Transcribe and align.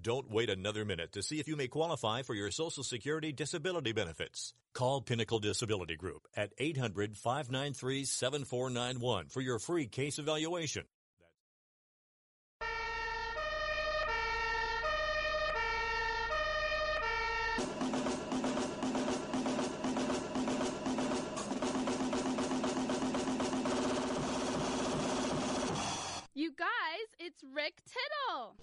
Don't 0.00 0.30
wait 0.30 0.50
another 0.50 0.84
minute 0.84 1.12
to 1.12 1.22
see 1.22 1.38
if 1.38 1.46
you 1.46 1.56
may 1.56 1.68
qualify 1.68 2.22
for 2.22 2.34
your 2.34 2.50
Social 2.50 2.82
Security 2.82 3.32
disability 3.32 3.92
benefits. 3.92 4.54
Call 4.74 5.02
Pinnacle 5.02 5.38
Disability 5.38 5.96
Group 5.96 6.26
at 6.34 6.52
800 6.58 7.16
593 7.16 8.04
7491 8.04 9.28
for 9.28 9.40
your 9.40 9.58
free 9.58 9.86
case 9.86 10.18
evaluation. 10.18 10.84
You 26.34 26.50
guys, 26.56 26.68
it's 27.20 27.44
Rick 27.54 27.74
Tittle. 27.86 28.56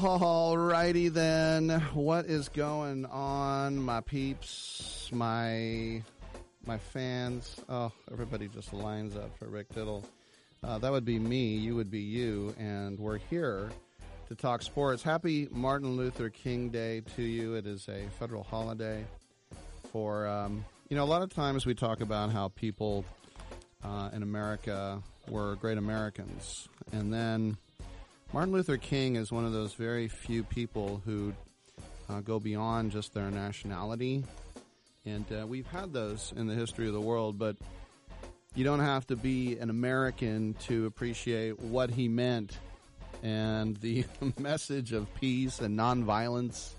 Alrighty 0.00 1.12
then. 1.12 1.68
What 1.92 2.26
is 2.26 2.48
going 2.48 3.04
on, 3.06 3.76
my 3.76 4.00
peeps, 4.00 5.10
my 5.12 6.02
my 6.64 6.78
fans? 6.78 7.60
Oh, 7.68 7.92
everybody 8.10 8.48
just 8.48 8.72
lines 8.72 9.14
up 9.16 9.36
for 9.38 9.46
Rick 9.46 9.68
Tittle. 9.74 10.04
Uh, 10.64 10.78
that 10.78 10.90
would 10.90 11.04
be 11.04 11.18
me. 11.18 11.56
You 11.56 11.76
would 11.76 11.90
be 11.90 12.00
you, 12.00 12.54
and 12.58 12.98
we're 12.98 13.18
here 13.18 13.70
to 14.28 14.34
talk 14.34 14.62
sports. 14.62 15.02
Happy 15.02 15.48
Martin 15.50 15.96
Luther 15.96 16.30
King 16.30 16.70
Day 16.70 17.02
to 17.16 17.22
you. 17.22 17.54
It 17.54 17.66
is 17.66 17.86
a 17.88 18.06
federal 18.18 18.42
holiday. 18.42 19.04
For 19.92 20.26
um, 20.26 20.64
you 20.88 20.96
know, 20.96 21.04
a 21.04 21.06
lot 21.06 21.20
of 21.20 21.28
times 21.28 21.66
we 21.66 21.74
talk 21.74 22.00
about 22.00 22.32
how 22.32 22.48
people 22.48 23.04
uh, 23.84 24.10
in 24.14 24.22
America 24.22 25.02
were 25.28 25.56
great 25.56 25.76
Americans, 25.76 26.68
and 26.90 27.12
then 27.12 27.58
Martin 28.32 28.52
Luther 28.52 28.76
King 28.76 29.16
is 29.16 29.32
one 29.32 29.44
of 29.44 29.52
those 29.52 29.74
very 29.74 30.06
few 30.06 30.44
people 30.44 31.02
who 31.04 31.32
uh, 32.08 32.20
go 32.20 32.38
beyond 32.38 32.92
just 32.92 33.12
their 33.12 33.28
nationality. 33.28 34.22
And 35.04 35.24
uh, 35.32 35.48
we've 35.48 35.66
had 35.66 35.92
those 35.92 36.32
in 36.36 36.46
the 36.46 36.54
history 36.54 36.86
of 36.86 36.92
the 36.92 37.00
world, 37.00 37.40
but 37.40 37.56
you 38.54 38.62
don't 38.62 38.80
have 38.80 39.04
to 39.08 39.16
be 39.16 39.58
an 39.58 39.68
American 39.68 40.54
to 40.66 40.86
appreciate 40.86 41.58
what 41.58 41.90
he 41.90 42.06
meant 42.06 42.56
and 43.24 43.76
the 43.78 44.04
message 44.38 44.92
of 44.92 45.12
peace 45.16 45.58
and 45.58 45.76
nonviolence 45.76 46.74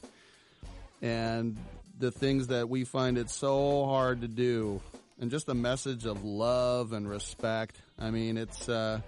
and 1.02 1.58
the 2.00 2.12
things 2.12 2.48
that 2.48 2.70
we 2.70 2.86
find 2.86 3.18
it 3.18 3.30
so 3.30 3.86
hard 3.86 4.22
to 4.22 4.30
do 4.30 4.80
and 5.20 5.30
just 5.30 5.48
the 5.48 5.54
message 5.54 6.06
of 6.06 6.24
love 6.24 6.94
and 6.94 7.10
respect. 7.10 7.82
I 8.00 8.10
mean, 8.10 8.38
it's 8.38 8.70
uh, 8.70 9.02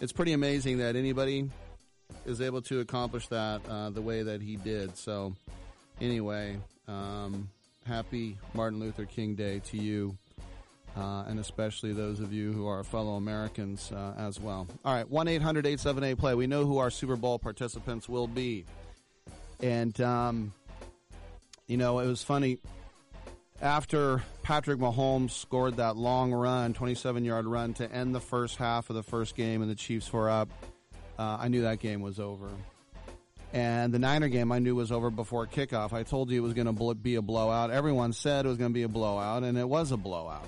it's 0.00 0.12
pretty 0.12 0.32
amazing 0.32 0.78
that 0.78 0.96
anybody 0.96 1.48
is 2.26 2.40
able 2.40 2.62
to 2.62 2.80
accomplish 2.80 3.28
that 3.28 3.60
uh, 3.68 3.90
the 3.90 4.02
way 4.02 4.22
that 4.22 4.40
he 4.42 4.56
did. 4.56 4.96
So, 4.96 5.34
anyway, 6.00 6.58
um, 6.88 7.48
happy 7.86 8.38
Martin 8.54 8.80
Luther 8.80 9.04
King 9.04 9.34
Day 9.34 9.60
to 9.70 9.76
you, 9.76 10.16
uh, 10.96 11.24
and 11.26 11.38
especially 11.38 11.92
those 11.92 12.20
of 12.20 12.32
you 12.32 12.52
who 12.52 12.66
are 12.66 12.82
fellow 12.84 13.14
Americans 13.14 13.92
uh, 13.92 14.14
as 14.18 14.40
well. 14.40 14.66
All 14.84 14.94
right, 14.94 15.08
1 15.08 15.28
800 15.28 15.66
878 15.66 16.18
play. 16.18 16.34
We 16.34 16.46
know 16.46 16.64
who 16.64 16.78
our 16.78 16.90
Super 16.90 17.16
Bowl 17.16 17.38
participants 17.38 18.08
will 18.08 18.26
be. 18.28 18.64
And, 19.60 19.98
um, 20.00 20.52
you 21.66 21.76
know, 21.76 22.00
it 22.00 22.06
was 22.06 22.22
funny. 22.22 22.58
After 23.60 24.22
Patrick 24.42 24.78
Mahomes 24.78 25.30
scored 25.30 25.76
that 25.76 25.96
long 25.96 26.32
run, 26.32 26.74
27 26.74 27.24
yard 27.24 27.46
run 27.46 27.74
to 27.74 27.90
end 27.90 28.14
the 28.14 28.20
first 28.20 28.56
half 28.56 28.90
of 28.90 28.96
the 28.96 29.02
first 29.02 29.36
game, 29.36 29.62
and 29.62 29.70
the 29.70 29.76
Chiefs 29.76 30.12
were 30.12 30.28
up, 30.28 30.50
uh, 31.18 31.38
I 31.40 31.48
knew 31.48 31.62
that 31.62 31.78
game 31.78 32.02
was 32.02 32.18
over. 32.18 32.48
And 33.52 33.94
the 33.94 34.00
Niner 34.00 34.28
game 34.28 34.50
I 34.50 34.58
knew 34.58 34.74
was 34.74 34.90
over 34.90 35.10
before 35.10 35.46
kickoff. 35.46 35.92
I 35.92 36.02
told 36.02 36.30
you 36.30 36.38
it 36.38 36.42
was 36.42 36.54
going 36.54 36.66
to 36.66 36.94
be 36.94 37.14
a 37.14 37.22
blowout. 37.22 37.70
Everyone 37.70 38.12
said 38.12 38.44
it 38.44 38.48
was 38.48 38.58
going 38.58 38.70
to 38.70 38.74
be 38.74 38.82
a 38.82 38.88
blowout, 38.88 39.44
and 39.44 39.56
it 39.56 39.68
was 39.68 39.92
a 39.92 39.96
blowout. 39.96 40.46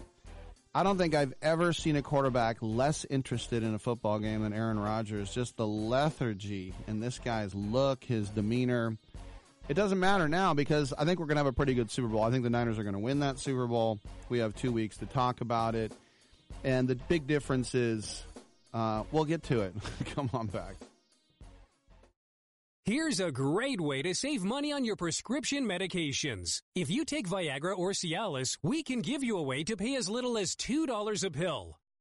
I 0.75 0.83
don't 0.83 0.99
think 0.99 1.15
I've 1.15 1.33
ever 1.41 1.72
seen 1.72 1.97
a 1.97 2.03
quarterback 2.03 2.59
less 2.61 3.06
interested 3.09 3.62
in 3.62 3.75
a 3.75 3.78
football 3.78 4.19
game 4.19 4.43
than 4.43 4.53
Aaron 4.53 4.78
Rodgers. 4.78 5.33
Just 5.33 5.56
the 5.56 5.66
lethargy 5.66 6.75
in 6.89 7.00
this 7.00 7.19
guy's 7.19 7.55
look, 7.55 8.05
his 8.05 8.28
demeanor. 8.28 8.99
It 9.69 9.75
doesn't 9.75 9.99
matter 9.99 10.28
now 10.28 10.54
because 10.54 10.93
I 10.93 11.04
think 11.04 11.19
we're 11.19 11.27
going 11.27 11.37
to 11.37 11.41
have 11.41 11.47
a 11.47 11.53
pretty 11.53 11.75
good 11.75 11.91
Super 11.91 12.09
Bowl. 12.09 12.22
I 12.22 12.31
think 12.31 12.44
the 12.44 12.50
Niners 12.50 12.78
are 12.78 12.84
going 12.84 12.94
to 12.94 13.00
win 13.00 13.21
that 13.21 13.38
Super 13.38 13.66
Bowl. 13.66 13.99
We 14.28 14.38
have 14.38 14.54
two 14.54 14.71
weeks 14.71 14.97
to 14.99 15.06
talk 15.06 15.41
about 15.41 15.75
it. 15.75 15.93
And 16.62 16.87
the 16.87 16.94
big 16.94 17.27
difference 17.27 17.75
is 17.75 18.25
uh, 18.72 19.03
we'll 19.10 19.25
get 19.25 19.43
to 19.44 19.62
it. 19.62 19.75
Come 20.15 20.31
on 20.32 20.47
back. 20.47 20.77
Here's 22.84 23.19
a 23.19 23.32
great 23.32 23.81
way 23.81 24.03
to 24.03 24.15
save 24.15 24.44
money 24.44 24.72
on 24.72 24.84
your 24.84 24.94
prescription 24.94 25.66
medications. 25.66 26.62
If 26.77 26.88
you 26.88 27.04
take 27.04 27.28
Viagra 27.28 27.77
or 27.77 27.91
Cialis, 27.91 28.59
we 28.62 28.84
can 28.84 29.00
give 29.00 29.25
you 29.25 29.38
a 29.38 29.43
way 29.43 29.65
to 29.65 29.77
pay 29.77 29.97
as 29.97 30.09
little 30.09 30.38
as 30.38 30.54
$2 30.54 31.25
a 31.25 31.31
pill. 31.33 31.81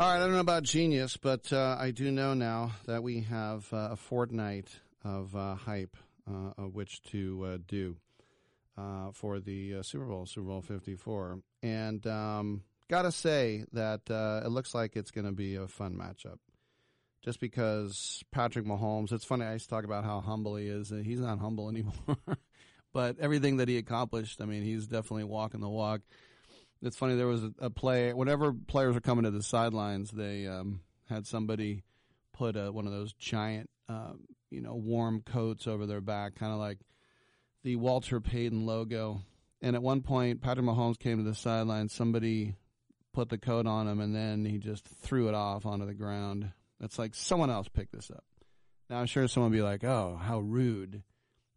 All 0.00 0.08
right, 0.08 0.16
I 0.16 0.20
don't 0.20 0.32
know 0.32 0.40
about 0.40 0.62
genius, 0.62 1.18
but 1.18 1.52
uh, 1.52 1.76
I 1.78 1.90
do 1.90 2.10
know 2.10 2.32
now 2.32 2.72
that 2.86 3.02
we 3.02 3.20
have 3.24 3.70
uh, 3.70 3.90
a 3.90 3.96
fortnight 3.96 4.70
of 5.04 5.36
uh, 5.36 5.56
hype 5.56 5.94
uh, 6.26 6.54
of 6.56 6.74
which 6.74 7.02
to 7.10 7.44
uh, 7.44 7.58
do 7.68 7.96
uh, 8.78 9.10
for 9.12 9.40
the 9.40 9.82
Super 9.82 10.06
Bowl, 10.06 10.24
Super 10.24 10.46
Bowl 10.46 10.62
54. 10.62 11.40
And 11.62 12.06
um, 12.06 12.62
got 12.88 13.02
to 13.02 13.12
say 13.12 13.66
that 13.74 14.00
it 14.08 14.48
looks 14.48 14.74
like 14.74 14.96
it's 14.96 15.10
going 15.10 15.26
to 15.26 15.32
be 15.32 15.56
a 15.56 15.68
fun 15.68 15.94
matchup. 15.96 16.38
Just 17.22 17.38
because 17.38 18.24
Patrick 18.32 18.64
Mahomes, 18.64 19.12
it's 19.12 19.26
funny, 19.26 19.44
I 19.44 19.52
used 19.52 19.66
to 19.66 19.70
talk 19.74 19.84
about 19.84 20.04
how 20.04 20.20
humble 20.20 20.56
he 20.56 20.68
is. 20.68 20.88
He's 20.88 21.20
not 21.20 21.40
humble 21.40 21.68
anymore. 21.68 22.16
but 22.94 23.18
everything 23.20 23.58
that 23.58 23.68
he 23.68 23.76
accomplished, 23.76 24.40
I 24.40 24.46
mean, 24.46 24.62
he's 24.62 24.86
definitely 24.86 25.24
walking 25.24 25.60
the 25.60 25.68
walk. 25.68 26.00
It's 26.82 26.96
funny. 26.96 27.14
There 27.14 27.26
was 27.26 27.42
a, 27.58 27.70
play. 27.70 28.12
Whenever 28.12 28.52
players 28.52 28.94
were 28.94 29.00
coming 29.00 29.24
to 29.24 29.30
the 29.30 29.42
sidelines, 29.42 30.10
they 30.10 30.46
um, 30.46 30.80
had 31.08 31.26
somebody 31.26 31.84
put 32.32 32.56
a, 32.56 32.72
one 32.72 32.86
of 32.86 32.92
those 32.92 33.12
giant, 33.12 33.68
uh, 33.88 34.12
you 34.50 34.62
know, 34.62 34.74
warm 34.74 35.20
coats 35.20 35.66
over 35.66 35.84
their 35.84 36.00
back, 36.00 36.36
kind 36.36 36.52
of 36.52 36.58
like 36.58 36.78
the 37.62 37.76
Walter 37.76 38.20
Payton 38.20 38.64
logo. 38.64 39.20
And 39.60 39.76
at 39.76 39.82
one 39.82 40.00
point, 40.00 40.40
Patrick 40.40 40.64
Mahomes 40.64 40.98
came 40.98 41.18
to 41.18 41.22
the 41.22 41.34
sideline. 41.34 41.90
Somebody 41.90 42.54
put 43.12 43.28
the 43.28 43.38
coat 43.38 43.66
on 43.66 43.86
him, 43.86 44.00
and 44.00 44.14
then 44.14 44.46
he 44.46 44.56
just 44.56 44.86
threw 44.86 45.28
it 45.28 45.34
off 45.34 45.66
onto 45.66 45.84
the 45.84 45.94
ground. 45.94 46.50
It's 46.80 46.98
like 46.98 47.14
someone 47.14 47.50
else 47.50 47.68
picked 47.68 47.92
this 47.92 48.10
up. 48.10 48.24
Now 48.88 49.00
I'm 49.00 49.06
sure 49.06 49.28
someone 49.28 49.52
will 49.52 49.58
be 49.58 49.62
like, 49.62 49.84
"Oh, 49.84 50.18
how 50.20 50.40
rude!" 50.40 51.02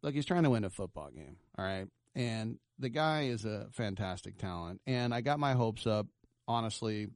Look, 0.02 0.14
he's 0.14 0.26
trying 0.26 0.44
to 0.44 0.50
win 0.50 0.66
a 0.66 0.70
football 0.70 1.10
game. 1.12 1.38
All 1.58 1.64
right, 1.64 1.88
and 2.14 2.60
the 2.84 2.90
guy 2.90 3.24
is 3.24 3.46
a 3.46 3.68
fantastic 3.72 4.38
talent, 4.38 4.82
and 4.86 5.14
I 5.14 5.22
got 5.22 5.40
my 5.40 5.54
hopes 5.54 5.88
up, 5.88 6.06
honestly. 6.48 7.08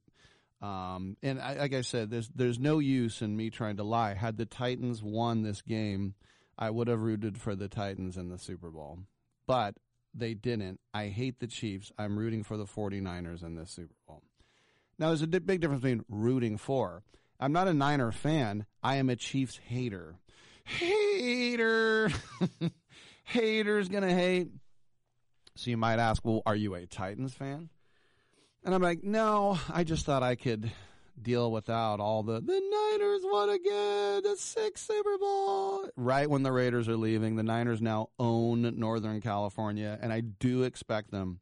Um, 0.61 1.17
and 1.21 1.39
I, 1.39 1.55
like 1.55 1.73
I 1.75 1.81
said, 1.81 2.09
there's 2.09 2.29
there's 2.29 2.57
no 2.57 2.79
use 2.79 3.21
in 3.21 3.35
me 3.35 3.51
trying 3.51 3.77
to 3.77 3.83
lie. 3.83 4.15
Had 4.15 4.37
the 4.37 4.45
Titans 4.45 5.03
won 5.03 5.43
this 5.43 5.61
game, 5.61 6.15
I 6.57 6.69
would 6.69 6.87
have 6.87 7.01
rooted 7.01 7.37
for 7.37 7.55
the 7.55 7.67
Titans 7.67 8.17
in 8.17 8.29
the 8.29 8.39
Super 8.39 8.71
Bowl, 8.71 8.99
but 9.45 9.75
they 10.15 10.33
didn't. 10.33 10.79
I 10.93 11.07
hate 11.07 11.39
the 11.39 11.47
Chiefs. 11.47 11.91
I'm 11.99 12.17
rooting 12.17 12.43
for 12.43 12.57
the 12.57 12.65
49ers 12.65 13.43
in 13.43 13.55
this 13.55 13.69
Super 13.69 13.93
Bowl. 14.07 14.23
Now, 14.97 15.09
there's 15.09 15.21
a 15.21 15.27
big 15.27 15.61
difference 15.61 15.83
between 15.83 16.05
rooting 16.09 16.57
for. 16.57 17.03
I'm 17.39 17.51
not 17.51 17.67
a 17.67 17.73
Niner 17.73 18.11
fan. 18.11 18.65
I 18.81 18.95
am 18.95 19.09
a 19.09 19.15
Chiefs 19.15 19.57
hater. 19.57 20.15
Hater. 20.63 22.09
Haters 23.25 23.89
gonna 23.89 24.13
hate. 24.13 24.47
So 25.57 25.69
you 25.71 25.77
might 25.77 25.99
ask, 25.99 26.23
well, 26.23 26.43
are 26.45 26.55
you 26.55 26.75
a 26.75 26.85
Titans 26.85 27.33
fan? 27.33 27.69
And 28.63 28.75
I'm 28.75 28.81
like, 28.81 29.03
no, 29.03 29.59
I 29.71 29.83
just 29.83 30.05
thought 30.05 30.23
I 30.23 30.35
could 30.35 30.71
deal 31.19 31.51
without 31.51 31.99
all 31.99 32.21
the 32.21 32.39
the 32.39 32.61
Niners 32.91 33.21
won 33.23 33.49
again, 33.49 34.21
the 34.23 34.35
sixth 34.37 34.85
Super 34.85 35.17
Bowl. 35.17 35.89
Right 35.95 36.29
when 36.29 36.43
the 36.43 36.51
Raiders 36.51 36.87
are 36.87 36.97
leaving, 36.97 37.35
the 37.35 37.43
Niners 37.43 37.81
now 37.81 38.09
own 38.19 38.73
Northern 38.77 39.21
California, 39.21 39.97
and 39.99 40.13
I 40.13 40.21
do 40.21 40.63
expect 40.63 41.11
them 41.11 41.39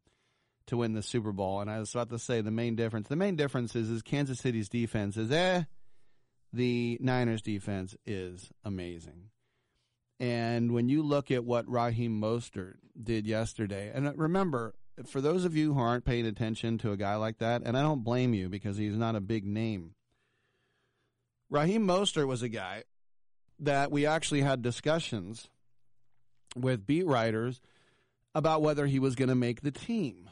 to 0.67 0.77
win 0.77 0.93
the 0.93 1.03
Super 1.03 1.31
Bowl. 1.31 1.60
And 1.62 1.69
I 1.69 1.79
was 1.79 1.93
about 1.93 2.10
to 2.10 2.19
say 2.19 2.41
the 2.41 2.51
main 2.51 2.75
difference. 2.75 3.07
The 3.07 3.15
main 3.15 3.36
difference 3.36 3.75
is 3.75 3.89
is 3.89 4.01
Kansas 4.01 4.39
City's 4.39 4.69
defense 4.69 5.17
is 5.17 5.31
eh. 5.31 5.63
The 6.53 6.98
Niners 7.01 7.41
defense 7.41 7.98
is 8.05 8.50
amazing. 8.63 9.29
And 10.19 10.74
when 10.74 10.88
you 10.88 11.03
look 11.03 11.31
at 11.31 11.43
what 11.43 11.69
Raheem 11.69 12.19
Mostert 12.19 12.75
did 13.01 13.27
yesterday, 13.27 13.91
and 13.93 14.17
remember, 14.17 14.75
for 15.05 15.19
those 15.19 15.43
of 15.43 15.55
you 15.55 15.74
who 15.74 15.79
aren't 15.79 16.05
paying 16.05 16.25
attention 16.25 16.77
to 16.79 16.91
a 16.91 16.98
guy 16.98 17.15
like 17.15 17.39
that, 17.39 17.63
and 17.65 17.77
I 17.77 17.81
don't 17.81 18.03
blame 18.03 18.34
you 18.34 18.48
because 18.48 18.77
he's 18.77 18.95
not 18.95 19.15
a 19.15 19.22
big 19.22 19.45
name, 19.45 19.95
Raheem 21.50 21.86
Mostert 21.86 22.27
was 22.27 22.41
a 22.41 22.50
guy 22.50 22.84
that 23.60 23.91
we 23.91 24.05
actually 24.05 24.41
had 24.41 24.62
discussions 24.62 25.50
with 26.55 26.88
beat 26.88 27.05
writers 27.05 27.62
about 28.34 28.62
whether 28.62 28.86
he 28.86 29.00
was 29.00 29.15
going 29.15 29.29
to 29.29 29.36
make 29.36 29.62
the 29.62 29.72
team. 29.72 30.29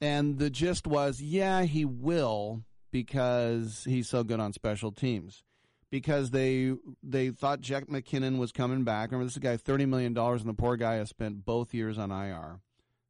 And 0.00 0.38
the 0.38 0.50
gist 0.50 0.86
was, 0.86 1.20
yeah, 1.20 1.62
he 1.62 1.84
will 1.84 2.64
because 2.90 3.84
he's 3.84 4.08
so 4.08 4.24
good 4.24 4.40
on 4.40 4.52
special 4.52 4.92
teams 4.92 5.42
because 5.90 6.30
they 6.30 6.72
they 7.02 7.30
thought 7.30 7.60
Jack 7.60 7.86
McKinnon 7.86 8.38
was 8.38 8.52
coming 8.52 8.84
back. 8.84 9.10
Remember, 9.10 9.26
this 9.26 9.38
guy 9.38 9.56
thirty 9.56 9.86
million 9.86 10.14
dollars, 10.14 10.40
and 10.40 10.50
the 10.50 10.54
poor 10.54 10.76
guy 10.76 10.94
has 10.94 11.08
spent 11.08 11.44
both 11.44 11.74
years 11.74 11.98
on 11.98 12.10
IR. 12.10 12.60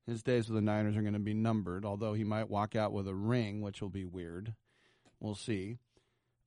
His 0.06 0.22
days 0.22 0.48
with 0.48 0.54
the 0.54 0.62
Niners 0.62 0.96
are 0.96 1.02
going 1.02 1.14
to 1.14 1.18
be 1.18 1.34
numbered, 1.34 1.84
although 1.84 2.14
he 2.14 2.22
might 2.22 2.48
walk 2.48 2.76
out 2.76 2.92
with 2.92 3.08
a 3.08 3.14
ring, 3.14 3.60
which 3.60 3.82
will 3.82 3.88
be 3.88 4.04
weird. 4.04 4.54
We'll 5.18 5.34
see. 5.34 5.78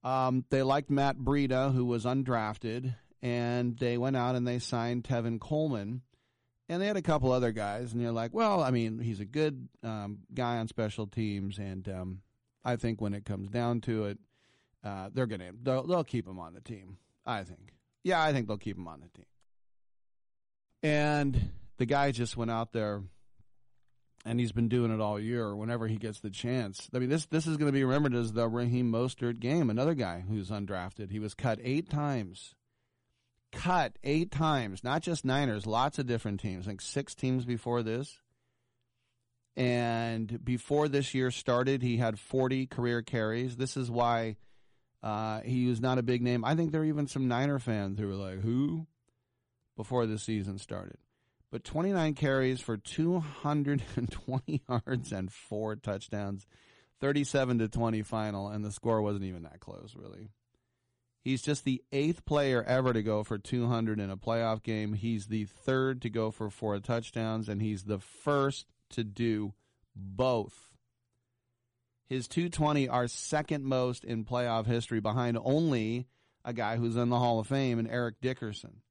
Um, 0.02 0.46
they 0.50 0.64
liked 0.64 0.90
Matt 0.90 1.18
Breida, 1.18 1.74
who 1.74 1.86
was 1.86 2.06
undrafted, 2.06 2.96
and 3.22 3.78
they 3.78 3.98
went 3.98 4.16
out 4.16 4.36
and 4.36 4.48
they 4.48 4.60
signed 4.60 5.04
Tevin 5.04 5.42
Coleman, 5.42 6.04
and 6.70 6.82
they 6.82 6.88
had 6.88 6.96
a 6.96 7.02
couple 7.02 7.34
other 7.34 7.52
guys, 7.52 7.92
and 7.92 8.02
they're 8.02 8.14
like, 8.14 8.34
well, 8.34 8.64
I 8.64 8.72
mean, 8.72 9.00
he's 9.00 9.20
a 9.20 9.26
good 9.26 9.68
um, 9.84 10.20
guy 10.34 10.58
on 10.58 10.70
special 10.70 11.08
teams, 11.08 11.58
and 11.58 11.90
um, 11.90 12.22
I 12.64 12.78
think 12.78 13.02
when 13.02 13.14
it 13.14 13.26
comes 13.26 13.50
down 13.50 13.82
to 13.82 14.06
it, 14.06 14.20
uh, 14.84 15.10
they're 15.14 15.26
gonna 15.26 15.52
they'll, 15.62 15.86
they'll 15.86 16.04
keep 16.04 16.28
him 16.28 16.40
on 16.40 16.54
the 16.54 16.62
team. 16.62 16.98
I 17.26 17.44
think, 17.44 17.74
yeah, 18.04 18.22
I 18.24 18.34
think 18.34 18.48
they'll 18.48 18.58
keep 18.58 18.78
him 18.78 18.88
on 18.88 19.02
the 19.02 19.10
team. 19.10 19.26
And 20.82 21.52
the 21.78 21.86
guy 21.86 22.12
just 22.12 22.38
went 22.38 22.52
out 22.52 22.72
there 22.72 23.04
and 24.26 24.40
he's 24.40 24.52
been 24.52 24.68
doing 24.68 24.94
it 24.94 25.02
all 25.02 25.20
year 25.20 25.56
whenever 25.56 25.88
he 25.88 25.98
gets 25.98 26.20
the 26.20 26.30
chance. 26.30 26.90
I 26.94 27.00
mean, 27.00 27.10
this 27.10 27.26
this 27.28 27.48
is 27.48 27.58
going 27.58 27.68
to 27.68 27.78
be 27.78 27.84
remembered 27.84 28.16
as 28.16 28.34
the 28.34 28.48
Raheem 28.48 28.92
Mostert 28.92 29.40
game. 29.40 29.70
Another 29.70 29.94
guy 29.94 30.24
who's 30.28 30.50
undrafted. 30.50 31.12
He 31.12 31.20
was 31.20 31.34
cut 31.34 31.60
eight 31.64 31.90
times. 31.90 32.56
Cut 33.52 33.98
eight 34.04 34.30
times, 34.30 34.84
not 34.84 35.02
just 35.02 35.26
Niners, 35.26 35.66
lots 35.66 35.98
of 35.98 36.06
different 36.06 36.40
teams, 36.40 36.68
like 36.68 36.82
six 36.82 37.16
teams 37.16 37.46
before 37.46 37.82
this. 37.82 38.20
And 39.56 40.46
before 40.46 40.88
this 40.88 41.16
year 41.16 41.32
started, 41.32 41.82
he 41.82 41.98
had 41.98 42.20
40 42.20 42.68
career 42.68 43.02
carries. 43.02 43.58
This 43.58 43.76
is 43.76 43.90
why 43.90 44.38
uh, 45.04 45.42
he 45.42 45.68
was 45.68 45.80
not 45.80 45.98
a 45.98 46.04
big 46.04 46.22
name. 46.22 46.44
I 46.44 46.56
think 46.56 46.72
there 46.72 46.82
were 46.82 46.88
even 46.88 47.08
some 47.08 47.28
Niner 47.28 47.60
fans 47.60 48.00
who 48.00 48.08
were 48.08 48.16
like, 48.16 48.42
who? 48.42 48.88
Before 49.76 50.06
the 50.06 50.20
season 50.20 50.58
started 50.58 50.98
but 51.52 51.64
29 51.64 52.14
carries 52.14 52.62
for 52.62 52.78
220 52.78 54.62
yards 54.70 55.12
and 55.12 55.32
four 55.32 55.76
touchdowns, 55.76 56.46
37 57.02 57.60
to 57.60 57.68
20 57.68 58.02
final, 58.04 58.50
and 58.50 58.64
the 58.64 58.72
score 58.72 59.02
wasn't 59.02 59.26
even 59.26 59.44
that 59.44 59.60
close, 59.60 59.96
really. 59.96 60.30
He's 61.22 61.42
just 61.42 61.66
the 61.66 61.84
eighth 61.92 62.26
player 62.26 62.64
ever 62.64 62.94
to 62.94 63.04
go 63.04 63.24
for 63.24 63.38
200 63.38 64.00
in 64.00 64.10
a 64.10 64.18
playoff 64.18 64.64
game. 64.64 64.94
He's 64.94 65.28
the 65.28 65.46
third 65.46 66.02
to 66.04 66.10
go 66.10 66.32
for 66.32 66.50
four 66.50 66.80
touchdowns, 66.80 67.50
and 67.50 67.62
he's 67.62 67.84
the 67.84 68.00
first 68.00 68.68
to 68.92 69.04
do 69.04 69.54
both. 69.96 70.69
His 72.10 72.28
220 72.28 72.90
are 72.90 73.08
second 73.08 73.64
most 73.64 74.04
in 74.04 74.26
playoff 74.26 74.66
history, 74.66 75.00
behind 75.00 75.38
only 75.42 76.08
a 76.44 76.54
guy 76.54 76.78
who's 76.78 76.96
in 76.96 77.10
the 77.10 77.20
Hall 77.20 77.40
of 77.40 77.48
Fame 77.48 77.80
and 77.80 77.88
Eric 77.88 78.16
Dickerson 78.20 78.82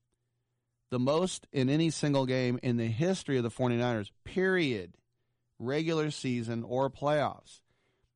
the 0.90 0.98
most 0.98 1.46
in 1.52 1.68
any 1.68 1.90
single 1.90 2.26
game 2.26 2.58
in 2.62 2.76
the 2.76 2.86
history 2.86 3.36
of 3.36 3.42
the 3.42 3.50
49ers, 3.50 4.10
period, 4.24 4.94
regular 5.58 6.10
season 6.10 6.62
or 6.62 6.90
playoffs. 6.90 7.60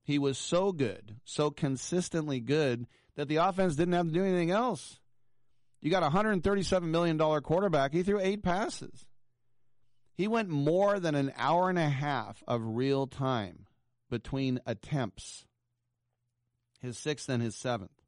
He 0.05 0.19
was 0.19 0.39
so 0.39 0.73
good, 0.73 1.17
so 1.25 1.51
consistently 1.51 2.41
good, 2.41 2.87
that 3.15 3.29
the 3.29 3.37
offense 3.37 3.77
didn't 3.77 3.95
have 3.95 4.07
to 4.07 4.13
do 4.13 4.25
anything 4.25 4.51
else. 4.51 4.99
You 5.81 5.91
got 5.91 6.03
a 6.03 6.11
$137 6.11 6.83
million 6.83 7.19
quarterback. 7.19 7.93
He 7.93 8.03
threw 8.03 8.21
eight 8.21 8.43
passes. 8.43 9.07
He 10.15 10.29
went 10.29 10.49
more 10.49 11.01
than 11.01 11.15
an 11.15 11.33
hour 11.37 11.69
and 11.69 11.79
a 11.79 11.89
half 11.89 12.43
of 12.47 12.63
real 12.65 13.07
time 13.07 13.67
between 14.13 14.61
attempts, 14.67 15.47
his 16.83 16.99
sixth 16.99 17.31
and 17.31 17.43
his 17.43 17.57
seventh. 17.57 18.03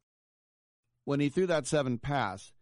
When 1.06 1.18
he 1.18 1.30
threw 1.30 1.46
that 1.46 1.66
seven 1.66 1.96
pass, 1.96 2.52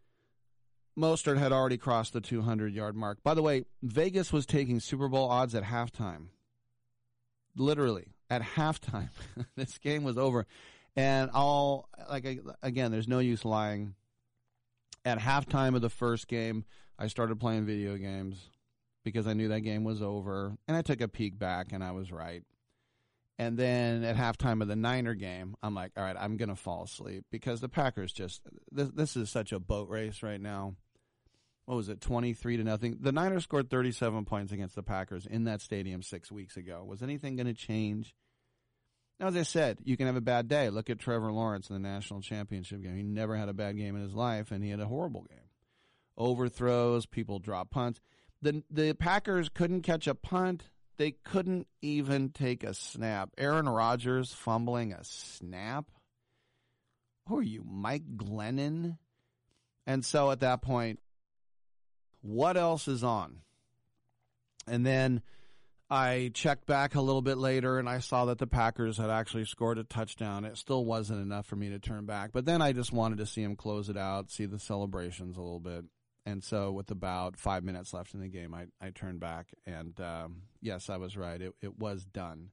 Mostert 0.97 1.39
had 1.39 1.51
already 1.51 1.77
crossed 1.77 2.13
the 2.13 2.21
200 2.21 2.73
yard 2.73 2.95
mark. 2.95 3.19
By 3.25 3.35
the 3.35 3.43
way, 3.43 3.65
Vegas 3.83 4.33
was 4.33 4.47
taking 4.47 4.79
Super 4.79 5.09
Bowl 5.09 5.29
odds 5.29 5.57
at 5.57 5.65
halftime. 5.65 6.27
Literally, 7.57 8.15
at 8.31 8.43
halftime. 8.43 9.11
this 9.57 9.77
game 9.79 10.05
was 10.05 10.17
over. 10.17 10.47
And 10.95 11.29
I'll, 11.35 11.89
like, 12.09 12.41
again, 12.63 12.93
there's 12.93 13.09
no 13.09 13.19
use 13.19 13.45
lying. 13.45 13.95
At 15.05 15.19
halftime 15.19 15.75
of 15.75 15.83
the 15.83 15.91
first 15.91 16.29
game, 16.29 16.65
I 16.97 17.09
started 17.09 17.41
playing 17.41 17.67
video 17.67 17.97
games 17.97 18.51
because 19.03 19.27
I 19.27 19.33
knew 19.33 19.49
that 19.49 19.63
game 19.63 19.83
was 19.83 20.01
over. 20.01 20.57
And 20.69 20.77
I 20.77 20.83
took 20.83 21.01
a 21.01 21.09
peek 21.09 21.41
back 21.41 21.73
and 21.73 21.83
I 21.83 21.91
was 21.91 22.13
right. 22.13 22.45
And 23.39 23.57
then 23.57 24.05
at 24.05 24.17
halftime 24.17 24.63
of 24.63 24.69
the 24.69 24.77
Niner 24.77 25.15
game, 25.15 25.57
I'm 25.63 25.75
like, 25.75 25.93
all 25.97 26.05
right, 26.05 26.17
I'm 26.19 26.37
going 26.37 26.51
to 26.51 26.57
fall 26.57 26.85
asleep 26.85 27.25
because 27.31 27.61
the 27.61 27.69
Packers 27.69 28.13
just, 28.13 28.43
this, 28.71 28.91
this 28.91 29.17
is 29.17 29.31
such 29.31 29.53
a 29.53 29.59
boat 29.59 29.89
race 29.89 30.23
right 30.23 30.41
now. 30.41 30.75
What 31.65 31.77
was 31.77 31.89
it, 31.89 32.01
23 32.01 32.59
to 32.59 32.65
nothing? 32.65 32.99
The 33.01 33.13
Niners 33.13 33.45
scored 33.45 33.71
37 33.71 34.25
points 34.25 34.53
against 34.53 34.75
the 34.75 34.83
Packers 34.83 35.27
in 35.27 35.45
that 35.45 35.61
stadium 35.61 36.03
six 36.03 36.31
weeks 36.31 36.57
ago. 36.57 36.85
Was 36.85 37.03
anything 37.03 37.37
going 37.37 37.47
to 37.47 37.55
change? 37.55 38.15
Now, 39.19 39.29
as 39.29 39.37
I 39.37 39.45
said, 39.45 39.79
you 39.85 39.97
can 39.97 40.07
have 40.07 40.17
a 40.17 40.21
bad 40.21 40.49
day. 40.49 40.69
Look 40.69 40.91
at 40.91 40.99
Trevor 40.99 41.33
Lawrence 41.33 41.71
in 41.71 41.75
the 41.75 41.89
national 41.89 42.21
championship 42.23 42.83
game. 42.83 42.97
He 42.97 43.05
never 43.05 43.37
had 43.37 43.49
a 43.49 43.55
bad 43.55 43.77
game 43.77 43.95
in 43.95 44.03
his 44.03 44.15
life, 44.15 44.51
and 44.51 44.65
he 44.65 44.71
had 44.71 44.81
a 44.81 44.87
horrible 44.87 45.25
game. 45.31 45.39
Overthrows, 46.17 47.07
people 47.07 47.39
drop 47.39 47.71
punts. 47.71 48.01
The, 48.43 48.65
the 48.69 48.95
Packers 48.95 49.49
couldn't 49.49 49.83
catch 49.83 50.09
a 50.09 50.17
punt 50.17 50.65
they 50.97 51.13
couldn't 51.25 51.67
even 51.81 52.31
take 52.31 52.65
a 52.65 52.75
snap. 52.75 53.31
Aaron 53.39 53.69
Rodgers 53.69 54.33
fumbling 54.33 54.93
a 54.93 55.05
snap. 55.05 55.87
Who 57.27 57.39
are 57.39 57.43
you, 57.43 57.65
Mike 57.65 58.17
Glennon? 58.17 58.99
And 59.87 60.05
so 60.05 60.31
at 60.31 60.41
that 60.41 60.63
point, 60.63 61.01
what 62.21 62.57
else 62.57 62.89
is 62.89 63.03
on? 63.03 63.39
And 64.67 64.87
then 64.87 65.23
I 65.91 66.31
checked 66.35 66.67
back 66.67 66.95
a 66.95 67.01
little 67.01 67.23
bit 67.23 67.37
later 67.37 67.79
and 67.79 67.89
I 67.89 67.99
saw 67.99 68.27
that 68.27 68.39
the 68.39 68.47
Packers 68.47 68.97
had 68.97 69.11
actually 69.11 69.45
scored 69.45 69.79
a 69.79 69.85
touchdown. 69.85 70.45
It 70.45 70.57
still 70.57 70.85
wasn't 70.85 71.21
enough 71.21 71.47
for 71.47 71.57
me 71.57 71.71
to 71.71 71.79
turn 71.79 72.07
back. 72.07 72.31
But 72.33 72.45
then 72.45 72.63
I 72.63 72.73
just 72.73 72.93
wanted 72.93 73.19
to 73.19 73.27
see 73.27 73.43
him 73.43 73.57
close 73.57 73.89
it 73.89 73.97
out, 73.97 74.31
see 74.31 74.47
the 74.47 74.59
celebrations 74.59 75.37
a 75.37 75.41
little 75.41 75.61
bit. 75.61 75.85
And 76.25 76.43
so, 76.43 76.71
with 76.71 76.91
about 76.91 77.37
five 77.37 77.65
minutes 77.65 77.93
left 77.93 78.15
in 78.15 78.21
the 78.21 78.29
game, 78.29 78.55
I, 78.55 78.67
I 78.81 78.91
turned 78.91 79.19
back, 79.19 79.49
and 79.67 79.99
um, 80.01 80.43
yes, 80.61 80.89
I 80.89 80.97
was 80.97 81.17
right. 81.17 81.41
It, 81.41 81.53
it 81.61 81.79
was 81.79 82.05
done. 82.05 82.51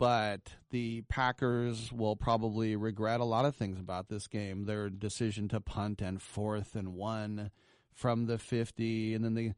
But 0.00 0.54
the 0.70 1.02
Packers 1.02 1.92
will 1.92 2.16
probably 2.16 2.74
regret 2.74 3.20
a 3.20 3.24
lot 3.24 3.44
of 3.44 3.54
things 3.54 3.78
about 3.78 4.08
this 4.08 4.26
game. 4.26 4.64
Their 4.64 4.88
decision 4.88 5.46
to 5.48 5.60
punt 5.60 6.00
and 6.00 6.20
fourth 6.20 6.74
and 6.74 6.94
one 6.94 7.50
from 7.92 8.26
the 8.26 8.38
50, 8.38 9.14
and 9.14 9.24
then 9.24 9.34
the, 9.34 9.52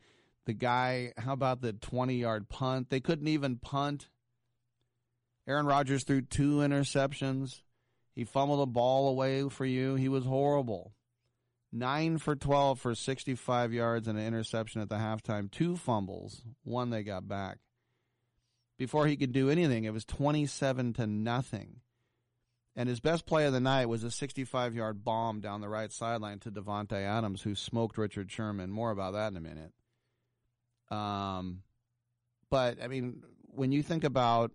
the 0.46 0.52
guy, 0.52 1.12
how 1.16 1.32
about 1.32 1.62
the 1.62 1.72
20 1.72 2.16
yard 2.16 2.48
punt? 2.48 2.90
They 2.90 3.00
couldn't 3.00 3.28
even 3.28 3.56
punt. 3.56 4.08
Aaron 5.46 5.66
Rodgers 5.66 6.04
threw 6.04 6.22
two 6.22 6.56
interceptions. 6.56 7.62
He 8.14 8.24
fumbled 8.24 8.60
a 8.60 8.70
ball 8.70 9.08
away 9.08 9.48
for 9.48 9.64
you. 9.64 9.94
He 9.94 10.08
was 10.08 10.24
horrible. 10.24 10.92
Nine 11.72 12.18
for 12.18 12.36
12 12.36 12.78
for 12.78 12.94
65 12.94 13.72
yards 13.72 14.06
and 14.06 14.18
an 14.18 14.26
interception 14.26 14.82
at 14.82 14.90
the 14.90 14.96
halftime. 14.96 15.50
Two 15.50 15.76
fumbles. 15.76 16.42
One 16.64 16.90
they 16.90 17.02
got 17.02 17.26
back. 17.26 17.58
Before 18.78 19.06
he 19.06 19.16
could 19.16 19.32
do 19.32 19.48
anything, 19.48 19.84
it 19.84 19.92
was 19.92 20.04
27 20.04 20.92
to 20.94 21.06
nothing. 21.06 21.80
And 22.74 22.88
his 22.88 23.00
best 23.00 23.26
play 23.26 23.46
of 23.46 23.52
the 23.52 23.60
night 23.60 23.86
was 23.86 24.04
a 24.04 24.10
65 24.10 24.74
yard 24.74 25.04
bomb 25.04 25.40
down 25.40 25.60
the 25.60 25.68
right 25.68 25.92
sideline 25.92 26.38
to 26.40 26.50
Davante 26.50 26.92
Adams, 26.92 27.42
who 27.42 27.54
smoked 27.54 27.96
Richard 27.98 28.30
Sherman. 28.30 28.70
More 28.70 28.90
about 28.90 29.12
that 29.12 29.30
in 29.30 29.36
a 29.36 29.40
minute. 29.40 29.72
Um, 30.90 31.62
but 32.50 32.82
I 32.82 32.88
mean, 32.88 33.22
when 33.46 33.72
you 33.72 33.82
think 33.82 34.04
about 34.04 34.52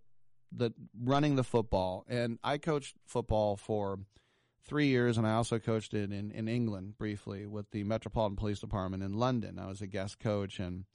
the 0.52 0.72
running 1.00 1.36
the 1.36 1.44
football, 1.44 2.06
and 2.08 2.40
I 2.44 2.58
coached 2.58 2.96
football 3.06 3.56
for 3.56 4.00
three 4.68 4.88
years, 4.88 5.18
and 5.18 5.26
I 5.26 5.34
also 5.34 5.60
coached 5.60 5.94
it 5.94 6.12
in, 6.12 6.32
in 6.32 6.48
England 6.48 6.98
briefly 6.98 7.46
with 7.46 7.72
the 7.72 7.84
Metropolitan 7.84 8.36
Police 8.36 8.60
Department 8.60 9.04
in 9.04 9.14
London. 9.14 9.58
I 9.58 9.68
was 9.68 9.82
a 9.82 9.88
guest 9.88 10.20
coach, 10.20 10.60
and 10.60 10.86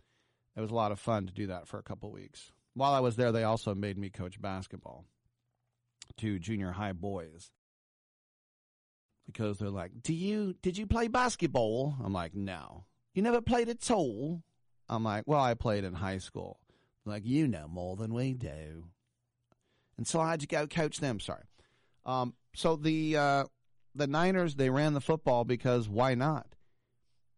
it 0.57 0.61
was 0.61 0.71
a 0.71 0.75
lot 0.75 0.93
of 0.93 1.01
fun 1.01 1.27
to 1.27 1.33
do 1.33 1.47
that 1.49 1.67
for 1.67 1.79
a 1.79 1.83
couple 1.83 2.09
of 2.09 2.15
weeks. 2.15 2.53
While 2.75 2.93
I 2.93 3.01
was 3.01 3.17
there, 3.17 3.33
they 3.33 3.45
also 3.45 3.75
made 3.75 3.99
me 3.99 4.11
coach 4.11 4.41
basketball 4.41 5.05
to 6.19 6.39
junior 6.39 6.73
high 6.73 6.93
boys 6.93 7.51
because 9.27 9.59
they're 9.59 9.71
like, 9.71 10.03
"Do 10.03 10.15
you 10.15 10.55
did 10.63 10.77
you 10.77 10.87
play 10.87 11.09
basketball?" 11.09 11.97
I'm 12.03 12.13
like, 12.13 12.35
"No." 12.35 12.85
You 13.15 13.23
never 13.23 13.43
played 13.43 13.69
at 13.69 13.91
all? 13.91 14.43
I'm 14.89 15.05
like, 15.05 15.25
"Well, 15.27 15.41
I 15.41 15.55
played 15.55 15.85
in 15.85 15.95
high 15.95 16.19
school." 16.19 16.59
like, 17.05 17.25
"You 17.27 17.49
know 17.49 17.67
more 17.69 17.97
than 17.97 18.15
we 18.15 18.35
do." 18.35 18.89
And 19.97 20.07
so 20.07 20.21
I 20.21 20.31
had 20.31 20.41
to 20.41 20.47
go 20.47 20.67
coach 20.67 20.99
them. 20.99 21.21
Sorry. 21.21 21.45
Um, 22.05 22.35
so 22.55 22.77
the 22.77 23.17
uh, 23.17 23.45
the 23.95 24.07
Niners, 24.07 24.55
they 24.57 24.71
ran 24.71 24.95
the 24.95 25.01
football 25.01 25.45
because 25.45 25.89
why 25.89 26.15
not? 26.15 26.47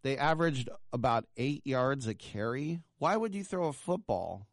They 0.02 0.18
averaged 0.18 0.68
about 0.92 1.24
eight 1.36 1.66
yards 1.66 2.06
a 2.06 2.14
carry. 2.14 2.80
Why 2.98 3.16
would 3.16 3.34
you 3.34 3.42
throw 3.42 3.68
a 3.68 3.72
football 3.72 4.46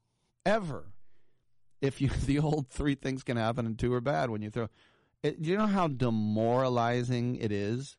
ever 0.46 0.93
if 1.81 2.00
you 2.01 2.10
the 2.25 2.39
old 2.39 2.70
three 2.70 2.96
things 2.96 3.24
can 3.24 3.38
happen 3.38 3.65
and 3.65 3.77
two 3.77 3.93
are 3.93 4.01
bad 4.01 4.29
when 4.29 4.41
you 4.41 4.50
throw? 4.50 4.70
It, 5.24 5.41
do 5.41 5.50
you 5.50 5.58
know 5.58 5.67
how 5.67 5.88
demoralizing 5.88 7.36
it 7.36 7.51
is? 7.51 7.98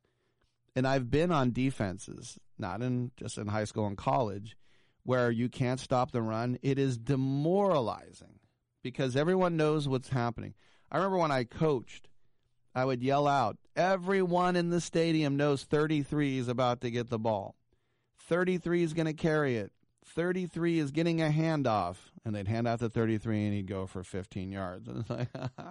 And 0.74 0.86
I've 0.86 1.10
been 1.10 1.30
on 1.30 1.52
defenses, 1.52 2.38
not 2.58 2.80
in 2.80 3.12
just 3.16 3.36
in 3.36 3.48
high 3.48 3.64
school 3.64 3.86
and 3.86 3.96
college, 3.96 4.56
where 5.04 5.30
you 5.30 5.48
can't 5.48 5.78
stop 5.78 6.10
the 6.10 6.22
run. 6.22 6.58
It 6.62 6.78
is 6.78 6.96
demoralizing 6.96 8.40
because 8.82 9.14
everyone 9.14 9.56
knows 9.56 9.86
what's 9.86 10.08
happening. 10.08 10.54
I 10.90 10.96
remember 10.96 11.18
when 11.18 11.30
I 11.30 11.44
coached, 11.44 12.08
I 12.74 12.86
would 12.86 13.02
yell 13.02 13.28
out 13.28 13.58
Everyone 13.74 14.56
in 14.56 14.70
the 14.70 14.80
stadium 14.80 15.36
knows 15.36 15.64
33 15.64 16.38
is 16.38 16.48
about 16.48 16.80
to 16.82 16.90
get 16.90 17.08
the 17.08 17.18
ball. 17.18 17.56
33 18.28 18.82
is 18.82 18.92
going 18.92 19.06
to 19.06 19.14
carry 19.14 19.56
it. 19.56 19.72
33 20.14 20.78
is 20.78 20.90
getting 20.90 21.22
a 21.22 21.26
handoff. 21.26 21.96
And 22.24 22.34
they'd 22.34 22.48
hand 22.48 22.68
out 22.68 22.80
the 22.80 22.90
33 22.90 23.44
and 23.46 23.54
he'd 23.54 23.66
go 23.66 23.86
for 23.86 24.02
15 24.02 24.52
yards. 24.52 24.88
And 24.88 24.98
it's 25.00 25.10
like, 25.10 25.28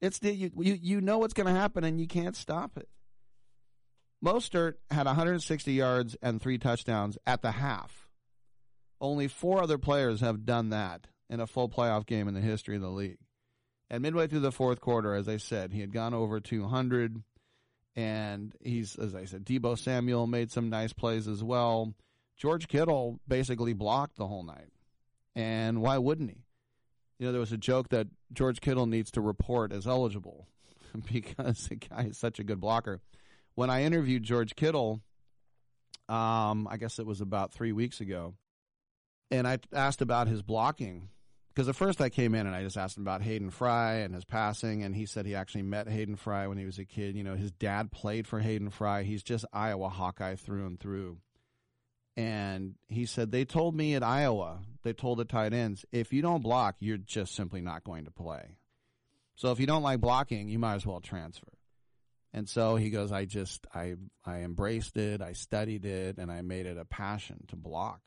it's 0.00 0.18
the, 0.20 0.32
you, 0.32 0.50
you, 0.56 0.78
you 0.80 1.00
know 1.00 1.18
what's 1.18 1.34
going 1.34 1.52
to 1.52 1.60
happen 1.60 1.84
and 1.84 2.00
you 2.00 2.06
can't 2.06 2.36
stop 2.36 2.76
it. 2.76 2.88
Mostert 4.24 4.74
had 4.90 5.06
160 5.06 5.72
yards 5.72 6.16
and 6.22 6.40
three 6.40 6.58
touchdowns 6.58 7.18
at 7.26 7.42
the 7.42 7.52
half. 7.52 8.08
Only 9.00 9.26
four 9.26 9.60
other 9.60 9.78
players 9.78 10.20
have 10.20 10.46
done 10.46 10.70
that 10.70 11.08
in 11.28 11.40
a 11.40 11.46
full 11.46 11.68
playoff 11.68 12.06
game 12.06 12.28
in 12.28 12.34
the 12.34 12.40
history 12.40 12.76
of 12.76 12.82
the 12.82 12.88
league. 12.88 13.18
And 13.92 14.02
midway 14.02 14.26
through 14.26 14.40
the 14.40 14.50
fourth 14.50 14.80
quarter, 14.80 15.14
as 15.14 15.28
I 15.28 15.36
said, 15.36 15.72
he 15.72 15.80
had 15.80 15.92
gone 15.92 16.14
over 16.14 16.40
200. 16.40 17.22
And 17.94 18.52
he's, 18.60 18.96
as 18.96 19.14
I 19.14 19.26
said, 19.26 19.44
Deebo 19.44 19.78
Samuel 19.78 20.26
made 20.26 20.50
some 20.50 20.68
nice 20.68 20.92
plays 20.92 21.28
as 21.28 21.44
well. 21.44 21.94
George 22.36 22.66
Kittle 22.66 23.20
basically 23.28 23.74
blocked 23.74 24.16
the 24.16 24.26
whole 24.26 24.42
night. 24.42 24.72
And 25.36 25.80
why 25.80 25.98
wouldn't 25.98 26.30
he? 26.30 26.38
You 27.20 27.26
know, 27.26 27.32
there 27.32 27.40
was 27.40 27.52
a 27.52 27.58
joke 27.58 27.90
that 27.90 28.08
George 28.32 28.60
Kittle 28.60 28.86
needs 28.86 29.12
to 29.12 29.20
report 29.20 29.72
as 29.72 29.86
eligible 29.86 30.48
because 31.12 31.68
the 31.68 31.76
guy 31.76 32.06
is 32.10 32.18
such 32.18 32.40
a 32.40 32.44
good 32.44 32.60
blocker 32.60 33.00
when 33.54 33.70
I 33.70 33.82
interviewed 33.82 34.22
George 34.22 34.54
Kittle, 34.54 35.02
um, 36.08 36.68
I 36.70 36.76
guess 36.78 36.98
it 36.98 37.06
was 37.06 37.20
about 37.20 37.52
three 37.52 37.72
weeks 37.72 38.00
ago, 38.00 38.34
and 39.30 39.46
I 39.46 39.58
asked 39.72 40.02
about 40.02 40.28
his 40.28 40.42
blocking. 40.42 41.08
Because 41.54 41.68
at 41.68 41.76
first 41.76 42.00
I 42.00 42.08
came 42.08 42.34
in 42.34 42.46
and 42.46 42.56
I 42.56 42.62
just 42.62 42.78
asked 42.78 42.96
him 42.96 43.02
about 43.02 43.20
Hayden 43.20 43.50
Fry 43.50 43.96
and 43.96 44.14
his 44.14 44.24
passing, 44.24 44.82
and 44.82 44.96
he 44.96 45.04
said 45.04 45.26
he 45.26 45.34
actually 45.34 45.62
met 45.62 45.86
Hayden 45.86 46.16
Fry 46.16 46.46
when 46.46 46.56
he 46.56 46.64
was 46.64 46.78
a 46.78 46.86
kid. 46.86 47.14
You 47.14 47.24
know, 47.24 47.34
his 47.34 47.52
dad 47.52 47.92
played 47.92 48.26
for 48.26 48.40
Hayden 48.40 48.70
Fry. 48.70 49.02
He's 49.02 49.22
just 49.22 49.44
Iowa 49.52 49.90
Hawkeye 49.90 50.36
through 50.36 50.66
and 50.66 50.80
through. 50.80 51.18
And 52.16 52.76
he 52.88 53.04
said, 53.04 53.32
they 53.32 53.44
told 53.44 53.74
me 53.74 53.94
at 53.94 54.02
Iowa, 54.02 54.60
they 54.82 54.92
told 54.94 55.18
the 55.18 55.24
tight 55.24 55.52
ends, 55.52 55.84
if 55.92 56.12
you 56.12 56.22
don't 56.22 56.42
block, 56.42 56.76
you're 56.80 56.96
just 56.96 57.34
simply 57.34 57.60
not 57.60 57.84
going 57.84 58.04
to 58.04 58.10
play. 58.10 58.56
So 59.36 59.50
if 59.50 59.60
you 59.60 59.66
don't 59.66 59.82
like 59.82 60.00
blocking, 60.00 60.48
you 60.48 60.58
might 60.58 60.76
as 60.76 60.86
well 60.86 61.00
transfer. 61.00 61.52
And 62.32 62.48
so 62.48 62.76
he 62.76 62.90
goes, 62.90 63.12
I 63.12 63.26
just, 63.26 63.66
I, 63.74 63.94
I 64.24 64.38
embraced 64.38 64.96
it, 64.96 65.20
I 65.20 65.34
studied 65.34 65.84
it, 65.84 66.16
and 66.16 66.32
I 66.32 66.40
made 66.40 66.64
it 66.64 66.78
a 66.78 66.84
passion 66.84 67.44
to 67.48 67.56
block. 67.56 68.00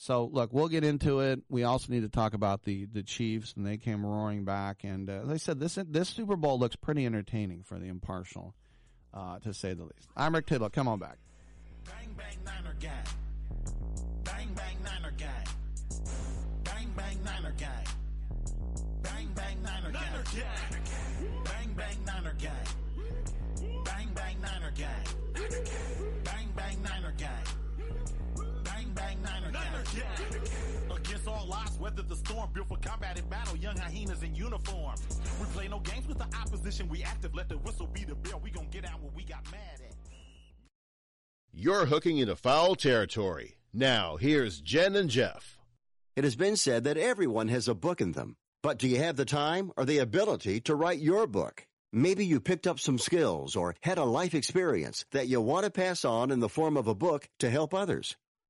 So 0.00 0.30
look, 0.32 0.50
we'll 0.50 0.68
get 0.68 0.82
into 0.82 1.20
it. 1.20 1.42
We 1.50 1.64
also 1.64 1.92
need 1.92 2.00
to 2.00 2.08
talk 2.08 2.32
about 2.32 2.62
the, 2.62 2.86
the 2.86 3.02
Chiefs, 3.02 3.52
and 3.54 3.66
they 3.66 3.76
came 3.76 4.04
roaring 4.04 4.46
back. 4.46 4.82
And 4.82 5.10
uh, 5.10 5.24
as 5.24 5.28
I 5.28 5.36
said, 5.36 5.60
this 5.60 5.78
this 5.86 6.08
Super 6.08 6.36
Bowl 6.36 6.58
looks 6.58 6.74
pretty 6.74 7.04
entertaining 7.04 7.64
for 7.64 7.78
the 7.78 7.88
impartial, 7.88 8.54
uh, 9.12 9.40
to 9.40 9.52
say 9.52 9.74
the 9.74 9.82
least. 9.82 10.08
I'm 10.16 10.34
Rick 10.34 10.46
Tittle. 10.46 10.70
Come 10.70 10.88
on 10.88 11.00
back. 11.00 11.18
Bang 11.84 12.16
bang 12.16 12.38
Niner 12.46 12.74
gang. 12.80 12.92
Bang 14.24 14.48
bang 14.54 14.76
Niner 14.82 15.12
gang. 15.18 15.28
Bang 16.64 16.88
bang 16.96 17.22
Niner 17.22 17.52
gang. 17.58 17.68
Bang 19.02 19.28
bang 19.36 19.62
Niner 19.62 19.92
gang. 19.92 20.32
Bang 21.44 21.68
bang 21.76 22.02
Niner 22.06 22.32
gang. 22.32 22.32
Niner 22.32 22.34
gang. 22.38 23.84
Bang 23.84 24.08
bang 24.14 24.40
Niner 24.40 24.72
gang. 24.74 25.04
Bang 26.24 26.48
bang 26.56 26.82
Niner 26.82 27.14
gang. 27.18 27.69
Against 30.90 31.28
all 31.28 31.52
odds, 31.52 31.78
weather 31.78 32.02
the 32.02 32.16
storm, 32.16 32.50
built 32.52 32.68
for 32.68 32.76
combat 32.78 33.18
and 33.18 33.28
battle, 33.30 33.56
young 33.56 33.76
hyenas 33.76 34.22
in 34.22 34.34
uniform. 34.34 34.94
We 35.40 35.46
play 35.46 35.68
no 35.68 35.80
games 35.80 36.06
with 36.06 36.18
the 36.18 36.26
opposition, 36.36 36.88
we 36.88 37.02
active, 37.02 37.34
let 37.34 37.48
the 37.48 37.58
whistle 37.58 37.86
be 37.86 38.04
the 38.04 38.14
bell, 38.14 38.40
we 38.42 38.50
gon' 38.50 38.68
get 38.70 38.84
out 38.84 39.00
what 39.00 39.14
we 39.14 39.24
got 39.24 39.44
mad 39.50 39.80
at. 39.80 39.94
You're 41.52 41.86
hooking 41.86 42.18
into 42.18 42.36
foul 42.36 42.76
territory. 42.76 43.56
Now, 43.72 44.16
here's 44.16 44.60
Jen 44.60 44.94
and 44.94 45.10
Jeff. 45.10 45.58
It 46.16 46.24
has 46.24 46.36
been 46.36 46.56
said 46.56 46.84
that 46.84 46.96
everyone 46.96 47.48
has 47.48 47.66
a 47.66 47.74
book 47.74 48.00
in 48.00 48.12
them. 48.12 48.36
But 48.62 48.78
do 48.78 48.88
you 48.88 48.98
have 48.98 49.16
the 49.16 49.24
time 49.24 49.72
or 49.76 49.84
the 49.84 49.98
ability 49.98 50.60
to 50.62 50.74
write 50.74 50.98
your 50.98 51.26
book? 51.26 51.66
Maybe 51.92 52.26
you 52.26 52.40
picked 52.40 52.66
up 52.66 52.78
some 52.78 52.98
skills 52.98 53.56
or 53.56 53.74
had 53.82 53.98
a 53.98 54.04
life 54.04 54.34
experience 54.34 55.04
that 55.12 55.28
you 55.28 55.40
want 55.40 55.64
to 55.64 55.70
pass 55.70 56.04
on 56.04 56.30
in 56.30 56.40
the 56.40 56.48
form 56.48 56.76
of 56.76 56.86
a 56.86 56.94
book 56.94 57.28
to 57.38 57.50
help 57.50 57.74
others. 57.74 58.16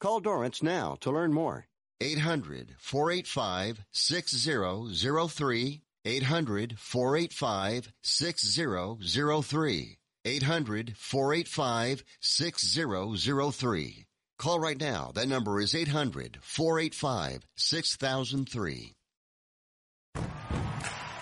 Call 0.00 0.20
Dorrance 0.20 0.62
now 0.62 0.96
to 1.00 1.10
learn 1.10 1.32
more. 1.32 1.66
800 2.00 2.76
485 2.78 3.84
6003. 3.90 5.82
800 6.04 6.78
485 6.78 7.92
6003. 8.02 9.98
800 10.24 10.96
485 10.96 12.04
6003. 12.20 14.06
Call 14.38 14.60
right 14.60 14.80
now. 14.80 15.10
That 15.14 15.26
number 15.26 15.60
is 15.60 15.74
800 15.74 16.38
485 16.42 17.44
6003. 17.56 18.94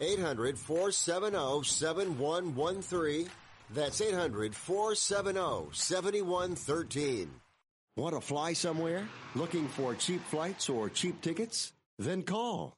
800 0.00 0.58
470 0.58 1.64
7113. 1.64 3.28
That's 3.74 4.00
800 4.00 4.54
470 4.54 5.68
7113. 5.72 7.30
Want 7.96 8.14
to 8.14 8.20
fly 8.20 8.52
somewhere? 8.52 9.08
Looking 9.34 9.66
for 9.66 9.94
cheap 9.94 10.24
flights 10.26 10.68
or 10.68 10.88
cheap 10.88 11.20
tickets? 11.20 11.72
Then 11.98 12.22
call. 12.22 12.77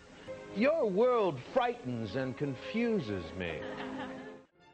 Your 0.55 0.89
world 0.89 1.39
frightens 1.53 2.17
and 2.17 2.35
confuses 2.35 3.23
me. 3.37 3.61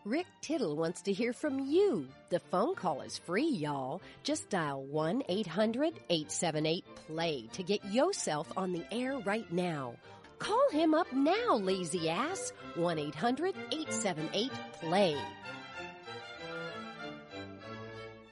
Rick 0.06 0.26
Tittle 0.42 0.76
wants 0.76 1.04
to 1.04 1.14
hear 1.14 1.34
from 1.34 1.60
you. 1.60 2.08
The 2.30 2.40
phone 2.40 2.74
call 2.74 3.02
is 3.02 3.20
free, 3.20 3.48
y'all. 3.48 4.02
Just 4.24 4.50
dial 4.50 4.84
1 4.86 5.22
800 5.30 6.00
878 6.10 6.84
PLAY 6.96 7.50
to 7.54 7.62
get 7.62 7.86
yourself 7.86 8.52
on 8.58 8.74
the 8.74 8.84
air 8.92 9.20
right 9.20 9.52
now. 9.54 9.94
Call 10.40 10.68
him 10.72 10.96
up 10.96 11.12
now, 11.14 11.58
lazy 11.58 12.10
ass. 12.10 12.54
1 12.74 12.98
800 12.98 13.54
878 13.72 14.52
PLAY. 14.80 15.18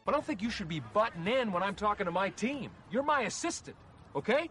But 0.03 0.13
I 0.13 0.17
don't 0.17 0.25
think 0.25 0.41
you 0.41 0.49
should 0.49 0.69
be 0.69 0.79
butting 0.79 1.27
in 1.27 1.51
when 1.51 1.61
I'm 1.61 1.75
talking 1.75 2.07
to 2.07 2.11
my 2.11 2.29
team. 2.29 2.71
You're 2.89 3.03
my 3.03 3.21
assistant, 3.21 3.75
okay? 4.15 4.49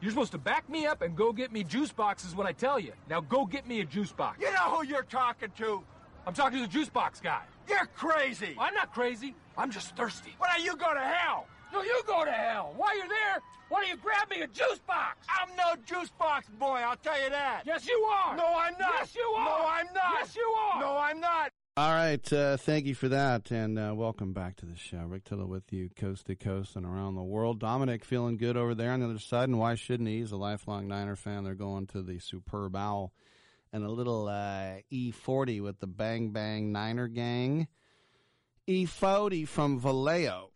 You're 0.00 0.10
supposed 0.10 0.32
to 0.32 0.38
back 0.38 0.68
me 0.68 0.86
up 0.86 1.02
and 1.02 1.16
go 1.16 1.32
get 1.32 1.52
me 1.52 1.64
juice 1.64 1.92
boxes 1.92 2.34
when 2.34 2.46
I 2.46 2.52
tell 2.52 2.78
you. 2.78 2.92
Now 3.08 3.20
go 3.20 3.46
get 3.46 3.66
me 3.66 3.80
a 3.80 3.84
juice 3.84 4.12
box. 4.12 4.38
You 4.40 4.52
know 4.52 4.76
who 4.76 4.86
you're 4.86 5.02
talking 5.02 5.50
to? 5.58 5.82
I'm 6.26 6.34
talking 6.34 6.58
to 6.58 6.64
the 6.66 6.72
juice 6.72 6.88
box 6.88 7.20
guy. 7.20 7.42
You're 7.68 7.86
crazy. 7.96 8.56
I'm 8.58 8.74
not 8.74 8.92
crazy. 8.92 9.34
I'm 9.56 9.70
just 9.70 9.96
thirsty. 9.96 10.34
Why 10.38 10.48
don't 10.54 10.64
you 10.64 10.76
go 10.76 10.92
to 10.92 11.00
hell? 11.00 11.46
No, 11.72 11.82
you 11.82 12.02
go 12.06 12.24
to 12.24 12.30
hell. 12.30 12.74
While 12.76 12.96
you're 12.96 13.08
there, 13.08 13.40
why 13.68 13.80
don't 13.80 13.88
you 13.88 13.96
grab 13.96 14.30
me 14.30 14.42
a 14.42 14.46
juice 14.46 14.78
box? 14.86 15.26
I'm 15.28 15.54
no 15.56 15.74
juice 15.84 16.10
box 16.18 16.48
boy, 16.58 16.80
I'll 16.84 16.96
tell 16.96 17.20
you 17.20 17.30
that. 17.30 17.62
Yes, 17.66 17.86
you 17.88 17.98
are. 18.04 18.36
No, 18.36 18.46
I'm 18.46 18.74
not. 18.78 18.92
Yes, 18.98 19.14
you 19.14 19.34
are. 19.36 19.44
No, 19.44 19.66
I'm 19.68 19.86
not. 19.86 20.14
Yes, 20.20 20.36
you 20.36 20.42
are. 20.42 20.80
No, 20.80 20.96
I'm 20.96 21.20
not. 21.20 21.50
All 21.76 21.90
right, 21.90 22.32
uh, 22.32 22.56
thank 22.56 22.86
you 22.86 22.94
for 22.94 23.08
that, 23.08 23.50
and 23.50 23.76
uh, 23.76 23.92
welcome 23.96 24.32
back 24.32 24.54
to 24.58 24.66
the 24.66 24.76
show. 24.76 24.98
Rick 24.98 25.24
Tittle 25.24 25.48
with 25.48 25.72
you, 25.72 25.90
coast 25.96 26.26
to 26.26 26.36
coast 26.36 26.76
and 26.76 26.86
around 26.86 27.16
the 27.16 27.22
world. 27.24 27.58
Dominic 27.58 28.04
feeling 28.04 28.36
good 28.36 28.56
over 28.56 28.76
there 28.76 28.92
on 28.92 29.00
the 29.00 29.06
other 29.06 29.18
side, 29.18 29.48
and 29.48 29.58
why 29.58 29.74
shouldn't 29.74 30.08
he? 30.08 30.20
He's 30.20 30.30
a 30.30 30.36
lifelong 30.36 30.86
Niner 30.86 31.16
fan. 31.16 31.42
They're 31.42 31.56
going 31.56 31.88
to 31.88 32.02
the 32.02 32.20
Superb 32.20 32.76
Owl 32.76 33.12
and 33.72 33.82
a 33.82 33.90
little 33.90 34.28
uh, 34.28 34.82
E40 34.92 35.62
with 35.62 35.80
the 35.80 35.88
Bang 35.88 36.30
Bang 36.30 36.70
Niner 36.70 37.08
Gang. 37.08 37.66
E40 38.68 39.48
from 39.48 39.80
Vallejo. 39.80 40.52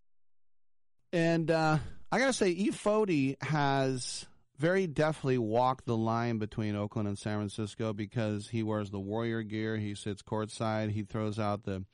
And 1.12 1.50
uh, 1.50 1.78
I 2.12 2.18
got 2.20 2.26
to 2.26 2.33
say, 2.33 2.54
E40 2.54 3.42
has 3.42 4.24
very 4.58 4.86
deftly 4.86 5.38
walked 5.38 5.86
the 5.86 5.96
line 5.96 6.38
between 6.38 6.74
Oakland 6.74 7.08
and 7.08 7.18
San 7.18 7.38
Francisco 7.38 7.92
because 7.92 8.48
he 8.48 8.62
wears 8.62 8.90
the 8.90 8.98
Warrior 8.98 9.42
gear. 9.42 9.76
He 9.76 9.94
sits 9.94 10.22
courtside. 10.22 10.90
He 10.90 11.02
throws 11.02 11.38
out 11.38 11.64
the 11.64 11.84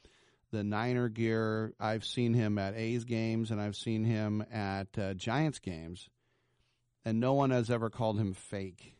the 0.50 0.64
Niner 0.64 1.08
gear. 1.08 1.74
I've 1.80 2.04
seen 2.04 2.32
him 2.32 2.58
at 2.58 2.76
A's 2.76 3.04
games 3.04 3.50
and 3.50 3.60
I've 3.60 3.76
seen 3.76 4.04
him 4.04 4.44
at 4.52 4.96
uh, 4.96 5.14
Giants 5.14 5.58
games, 5.58 6.08
and 7.04 7.20
no 7.20 7.34
one 7.34 7.50
has 7.50 7.70
ever 7.70 7.90
called 7.90 8.18
him 8.18 8.32
fake. 8.32 8.94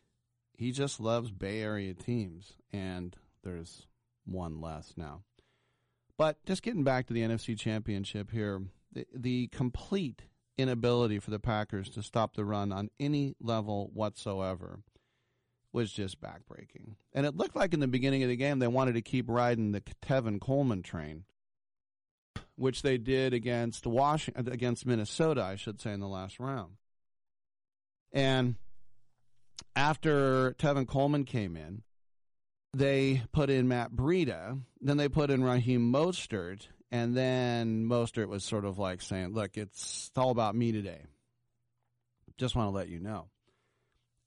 He 0.57 0.71
just 0.71 0.99
loves 0.99 1.31
Bay 1.31 1.61
Area 1.61 1.93
teams, 1.93 2.53
and 2.71 3.15
there's 3.43 3.87
one 4.25 4.61
less 4.61 4.93
now. 4.95 5.21
But 6.17 6.43
just 6.45 6.61
getting 6.61 6.83
back 6.83 7.07
to 7.07 7.13
the 7.13 7.21
NFC 7.21 7.57
Championship 7.57 8.31
here, 8.31 8.61
the, 8.93 9.05
the 9.13 9.47
complete 9.47 10.23
inability 10.57 11.19
for 11.19 11.31
the 11.31 11.39
Packers 11.39 11.89
to 11.91 12.03
stop 12.03 12.35
the 12.35 12.45
run 12.45 12.71
on 12.71 12.89
any 12.99 13.35
level 13.41 13.89
whatsoever 13.93 14.79
was 15.71 15.91
just 15.91 16.21
backbreaking. 16.21 16.95
And 17.13 17.25
it 17.25 17.35
looked 17.35 17.55
like 17.55 17.73
in 17.73 17.81
the 17.81 17.87
beginning 17.87 18.23
of 18.23 18.29
the 18.29 18.37
game 18.37 18.59
they 18.59 18.67
wanted 18.67 18.93
to 18.93 19.01
keep 19.01 19.25
riding 19.27 19.71
the 19.71 19.81
Tevin 20.01 20.39
Coleman 20.39 20.81
train, 20.81 21.25
which 22.55 22.81
they 22.81 22.97
did 22.97 23.33
against 23.33 23.85
Washington, 23.85 24.47
against 24.51 24.85
Minnesota, 24.85 25.43
I 25.43 25.57
should 25.57 25.81
say, 25.81 25.91
in 25.91 25.99
the 25.99 26.07
last 26.07 26.39
round. 26.39 26.75
And 28.13 28.55
after 29.75 30.53
Tevin 30.53 30.87
Coleman 30.87 31.25
came 31.25 31.57
in, 31.57 31.83
they 32.73 33.23
put 33.33 33.49
in 33.49 33.67
Matt 33.67 33.91
Breida, 33.91 34.61
then 34.79 34.97
they 34.97 35.09
put 35.09 35.29
in 35.29 35.43
Raheem 35.43 35.91
Mostert, 35.91 36.67
and 36.91 37.15
then 37.15 37.85
Mostert 37.85 38.27
was 38.27 38.43
sort 38.43 38.65
of 38.65 38.77
like 38.77 39.01
saying, 39.01 39.33
"Look, 39.33 39.57
it's 39.57 40.11
all 40.15 40.31
about 40.31 40.55
me 40.55 40.71
today. 40.71 41.01
Just 42.37 42.55
want 42.55 42.67
to 42.67 42.75
let 42.75 42.89
you 42.89 42.99
know." 42.99 43.29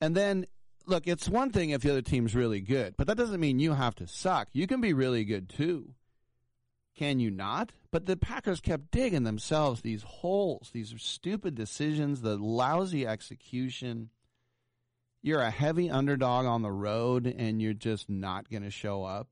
And 0.00 0.14
then, 0.16 0.46
look, 0.86 1.06
it's 1.06 1.28
one 1.28 1.50
thing 1.50 1.70
if 1.70 1.82
the 1.82 1.90
other 1.90 2.02
team's 2.02 2.34
really 2.34 2.60
good, 2.60 2.94
but 2.96 3.06
that 3.06 3.16
doesn't 3.16 3.40
mean 3.40 3.58
you 3.58 3.72
have 3.72 3.94
to 3.96 4.06
suck. 4.06 4.48
You 4.52 4.66
can 4.66 4.80
be 4.80 4.92
really 4.92 5.24
good 5.24 5.48
too. 5.48 5.94
Can 6.98 7.20
you 7.20 7.30
not? 7.30 7.72
But 7.92 8.06
the 8.06 8.16
Packers 8.16 8.60
kept 8.60 8.90
digging 8.90 9.22
themselves 9.22 9.82
these 9.82 10.02
holes, 10.02 10.70
these 10.72 10.92
stupid 10.98 11.54
decisions, 11.54 12.22
the 12.22 12.36
lousy 12.36 13.06
execution. 13.06 14.10
You're 15.22 15.40
a 15.40 15.50
heavy 15.50 15.88
underdog 15.88 16.46
on 16.46 16.62
the 16.62 16.72
road 16.72 17.26
and 17.26 17.62
you're 17.62 17.72
just 17.72 18.10
not 18.10 18.50
going 18.50 18.64
to 18.64 18.70
show 18.70 19.04
up. 19.04 19.28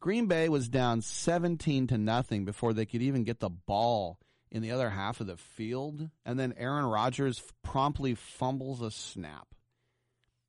Green 0.00 0.26
Bay 0.26 0.48
was 0.48 0.68
down 0.68 1.02
17 1.02 1.88
to 1.88 1.98
nothing 1.98 2.44
before 2.44 2.72
they 2.72 2.86
could 2.86 3.02
even 3.02 3.24
get 3.24 3.40
the 3.40 3.50
ball 3.50 4.18
in 4.50 4.62
the 4.62 4.70
other 4.70 4.90
half 4.90 5.20
of 5.20 5.26
the 5.26 5.36
field, 5.36 6.08
and 6.24 6.38
then 6.38 6.54
Aaron 6.56 6.86
Rodgers 6.86 7.42
promptly 7.62 8.14
fumbles 8.14 8.80
a 8.80 8.90
snap. 8.90 9.46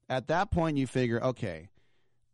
At 0.08 0.28
that 0.28 0.52
point, 0.52 0.78
you 0.78 0.88
figure, 0.88 1.22
okay, 1.22 1.70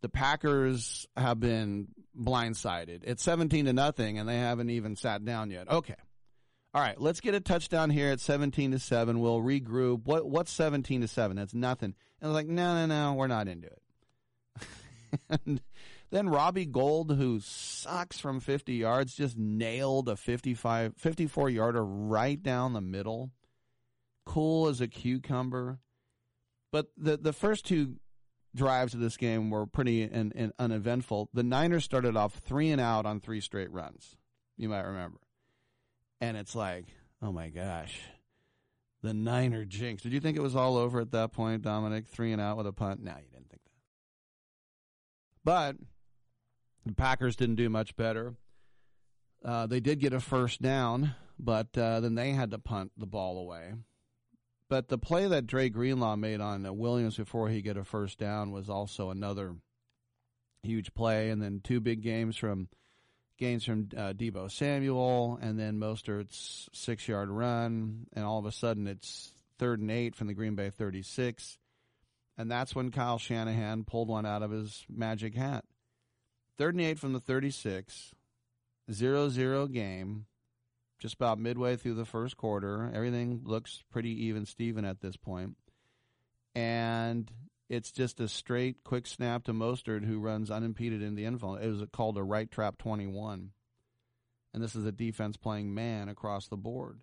the 0.00 0.08
Packers 0.08 1.06
have 1.16 1.40
been 1.40 1.88
blindsided. 2.18 3.00
It's 3.02 3.22
17 3.22 3.64
to 3.64 3.72
nothing, 3.72 4.18
and 4.18 4.28
they 4.28 4.38
haven't 4.38 4.70
even 4.70 4.96
sat 4.96 5.24
down 5.24 5.50
yet. 5.50 5.68
Okay. 5.68 5.96
All 6.72 6.82
right, 6.82 7.00
let's 7.00 7.20
get 7.20 7.34
a 7.34 7.40
touchdown 7.40 7.88
here 7.90 8.10
at 8.10 8.20
17 8.20 8.72
to 8.72 8.78
7. 8.78 9.18
We'll 9.18 9.40
regroup. 9.40 10.04
What 10.04 10.26
what's 10.26 10.52
17 10.52 11.00
to 11.00 11.08
7? 11.08 11.36
That's 11.36 11.54
nothing. 11.54 11.94
And 12.20 12.24
I 12.24 12.26
was 12.26 12.34
like, 12.34 12.48
"No, 12.48 12.74
no, 12.74 12.86
no, 12.86 13.14
we're 13.14 13.28
not 13.28 13.48
into 13.48 13.68
it." 13.68 13.82
and 15.46 15.62
then 16.10 16.28
Robbie 16.28 16.66
Gould, 16.66 17.12
who 17.12 17.40
sucks 17.40 18.18
from 18.18 18.40
50 18.40 18.74
yards, 18.74 19.14
just 19.14 19.36
nailed 19.36 20.08
a 20.08 20.16
55, 20.16 20.94
54 20.96 21.50
yarder 21.50 21.84
right 21.84 22.40
down 22.40 22.72
the 22.72 22.80
middle. 22.80 23.32
Cool 24.24 24.68
as 24.68 24.80
a 24.80 24.88
cucumber. 24.88 25.80
But 26.72 26.88
the, 26.96 27.16
the 27.16 27.32
first 27.32 27.64
two 27.64 27.96
drives 28.54 28.94
of 28.94 29.00
this 29.00 29.16
game 29.16 29.50
were 29.50 29.66
pretty 29.66 30.02
in, 30.02 30.32
in 30.32 30.52
uneventful. 30.58 31.28
The 31.32 31.42
Niners 31.42 31.84
started 31.84 32.16
off 32.16 32.34
three 32.34 32.70
and 32.70 32.80
out 32.80 33.06
on 33.06 33.20
three 33.20 33.40
straight 33.40 33.70
runs. 33.70 34.16
You 34.56 34.68
might 34.68 34.82
remember. 34.82 35.18
And 36.20 36.36
it's 36.36 36.54
like, 36.54 36.86
oh 37.22 37.32
my 37.32 37.48
gosh, 37.48 38.00
the 39.02 39.12
Niner 39.12 39.64
jinx. 39.64 40.02
Did 40.02 40.12
you 40.12 40.20
think 40.20 40.36
it 40.36 40.42
was 40.42 40.56
all 40.56 40.76
over 40.76 41.00
at 41.00 41.12
that 41.12 41.32
point, 41.32 41.62
Dominic? 41.62 42.06
Three 42.06 42.32
and 42.32 42.40
out 42.40 42.56
with 42.56 42.66
a 42.66 42.72
punt? 42.72 43.02
No, 43.02 43.12
you 43.12 43.28
didn't 43.30 43.50
think 43.50 43.62
that. 43.64 43.70
But 45.44 45.76
the 46.86 46.94
Packers 46.94 47.36
didn't 47.36 47.56
do 47.56 47.68
much 47.68 47.96
better. 47.96 48.34
Uh, 49.44 49.66
they 49.66 49.80
did 49.80 50.00
get 50.00 50.12
a 50.12 50.20
first 50.20 50.62
down, 50.62 51.14
but 51.38 51.76
uh, 51.76 52.00
then 52.00 52.14
they 52.14 52.30
had 52.30 52.52
to 52.52 52.58
punt 52.58 52.92
the 52.96 53.06
ball 53.06 53.38
away. 53.38 53.74
But 54.68 54.88
the 54.88 54.98
play 54.98 55.28
that 55.28 55.46
Dre 55.46 55.68
Greenlaw 55.68 56.16
made 56.16 56.40
on 56.40 56.64
uh, 56.64 56.72
Williams 56.72 57.16
before 57.16 57.48
he 57.48 57.62
get 57.62 57.76
a 57.76 57.84
first 57.84 58.18
down 58.18 58.50
was 58.50 58.70
also 58.70 59.10
another 59.10 59.54
huge 60.62 60.94
play. 60.94 61.30
And 61.30 61.40
then 61.40 61.60
two 61.62 61.80
big 61.80 62.02
games 62.02 62.36
from 62.36 62.68
gains 63.38 63.64
from 63.64 63.88
uh, 63.96 64.12
Deebo 64.12 64.50
Samuel, 64.50 65.38
and 65.40 65.58
then 65.58 65.78
Mostert's 65.78 66.68
six 66.72 67.06
yard 67.06 67.28
run, 67.28 68.06
and 68.14 68.24
all 68.24 68.38
of 68.38 68.46
a 68.46 68.52
sudden 68.52 68.86
it's 68.86 69.32
third 69.58 69.80
and 69.80 69.90
eight 69.90 70.16
from 70.16 70.26
the 70.26 70.34
Green 70.34 70.54
Bay 70.54 70.70
36. 70.70 71.58
And 72.38 72.50
that's 72.50 72.74
when 72.74 72.90
Kyle 72.90 73.18
Shanahan 73.18 73.84
pulled 73.84 74.08
one 74.08 74.26
out 74.26 74.42
of 74.42 74.50
his 74.50 74.84
magic 74.88 75.34
hat. 75.34 75.64
Third 76.58 76.74
and 76.74 76.82
eight 76.82 76.98
from 76.98 77.12
the 77.12 77.20
36, 77.20 78.14
0 78.90 79.28
0 79.28 79.66
game, 79.66 80.26
just 80.98 81.14
about 81.14 81.38
midway 81.38 81.76
through 81.76 81.94
the 81.94 82.04
first 82.04 82.36
quarter. 82.36 82.90
Everything 82.94 83.42
looks 83.44 83.84
pretty 83.90 84.24
even 84.26 84.46
Steven 84.46 84.84
at 84.84 85.00
this 85.00 85.16
point. 85.16 85.56
And 86.54 87.30
it's 87.68 87.92
just 87.92 88.20
a 88.20 88.28
straight, 88.28 88.84
quick 88.84 89.06
snap 89.06 89.44
to 89.44 89.52
Mostert, 89.52 90.04
who 90.04 90.18
runs 90.18 90.50
unimpeded 90.50 91.02
in 91.02 91.14
the 91.14 91.26
end 91.26 91.40
zone. 91.40 91.58
It 91.60 91.68
was 91.68 91.82
called 91.92 92.16
a 92.16 92.22
right 92.22 92.50
trap 92.50 92.78
21. 92.78 93.50
And 94.54 94.62
this 94.62 94.74
is 94.74 94.86
a 94.86 94.92
defense 94.92 95.36
playing 95.36 95.74
man 95.74 96.08
across 96.08 96.48
the 96.48 96.56
board. 96.56 97.00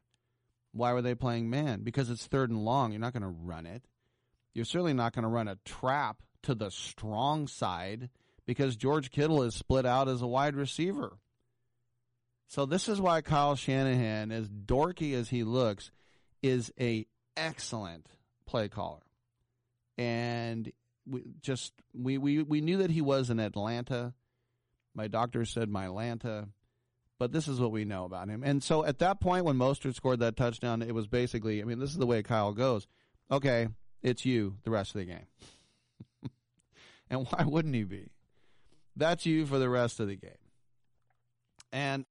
Why 0.72 0.94
were 0.94 1.04
they 1.04 1.14
playing 1.14 1.52
man? 1.52 1.82
Because 1.84 2.10
it's 2.10 2.26
third 2.26 2.50
and 2.50 2.66
long. 2.66 2.92
You're 2.92 3.02
not 3.02 3.14
going 3.14 3.22
to 3.22 3.28
run 3.28 3.68
it. 3.68 3.84
You're 4.56 4.66
certainly 4.66 4.94
not 4.94 5.14
going 5.14 5.24
to 5.24 5.30
run 5.30 5.48
a 5.48 5.60
trap 5.66 6.24
to 6.44 6.56
the 6.56 6.72
strong 6.72 7.48
side 7.48 8.10
because 8.46 8.76
George 8.76 9.12
Kittle 9.12 9.44
is 9.44 9.56
split 9.56 9.86
out 9.86 10.08
as 10.08 10.22
a 10.22 10.28
wide 10.28 10.56
receiver. 10.56 11.18
So 12.48 12.66
this 12.66 12.88
is 12.88 13.02
why 13.02 13.22
Kyle 13.22 13.56
Shanahan, 13.56 14.32
as 14.32 14.48
dorky 14.50 15.14
as 15.14 15.30
he 15.30 15.44
looks, 15.44 15.92
is 16.42 16.72
a 16.80 17.08
excellent 17.36 18.08
play 18.46 18.68
caller. 18.68 19.02
And 19.98 20.72
we 21.08 21.24
just 21.42 21.74
we, 21.94 22.18
we, 22.18 22.44
we 22.44 22.62
knew 22.62 22.78
that 22.78 22.92
he 22.92 23.02
was 23.02 23.30
in 23.30 23.40
Atlanta. 23.40 24.14
My 24.94 25.08
doctor 25.08 25.46
said 25.46 25.70
my 25.70 25.86
Atlanta. 25.86 26.50
But 27.20 27.32
this 27.32 27.48
is 27.48 27.60
what 27.60 27.72
we 27.72 27.86
know 27.86 28.06
about 28.06 28.28
him. 28.28 28.44
And 28.44 28.62
so 28.62 28.84
at 28.84 29.00
that 29.00 29.22
point 29.22 29.46
when 29.46 29.56
Mostert 29.56 29.96
scored 29.96 30.20
that 30.20 30.36
touchdown, 30.36 30.82
it 30.82 30.94
was 30.94 31.08
basically 31.08 31.62
I 31.62 31.66
mean, 31.66 31.80
this 31.80 31.92
is 31.92 31.98
the 31.98 32.06
way 32.06 32.22
Kyle 32.22 32.54
goes. 32.54 32.86
Okay, 33.32 33.68
it's 34.02 34.26
you 34.26 34.58
the 34.64 34.72
rest 34.72 34.94
of 34.94 35.00
the 35.00 35.06
game. 35.06 35.26
and 37.10 37.26
why 37.28 37.46
wouldn't 37.46 37.74
he 37.74 37.84
be? 37.84 38.10
That's 38.96 39.26
you 39.26 39.46
for 39.46 39.60
the 39.60 39.70
rest 39.70 40.00
of 40.00 40.08
the 40.08 40.16
game. 40.16 40.32
And 41.72 42.06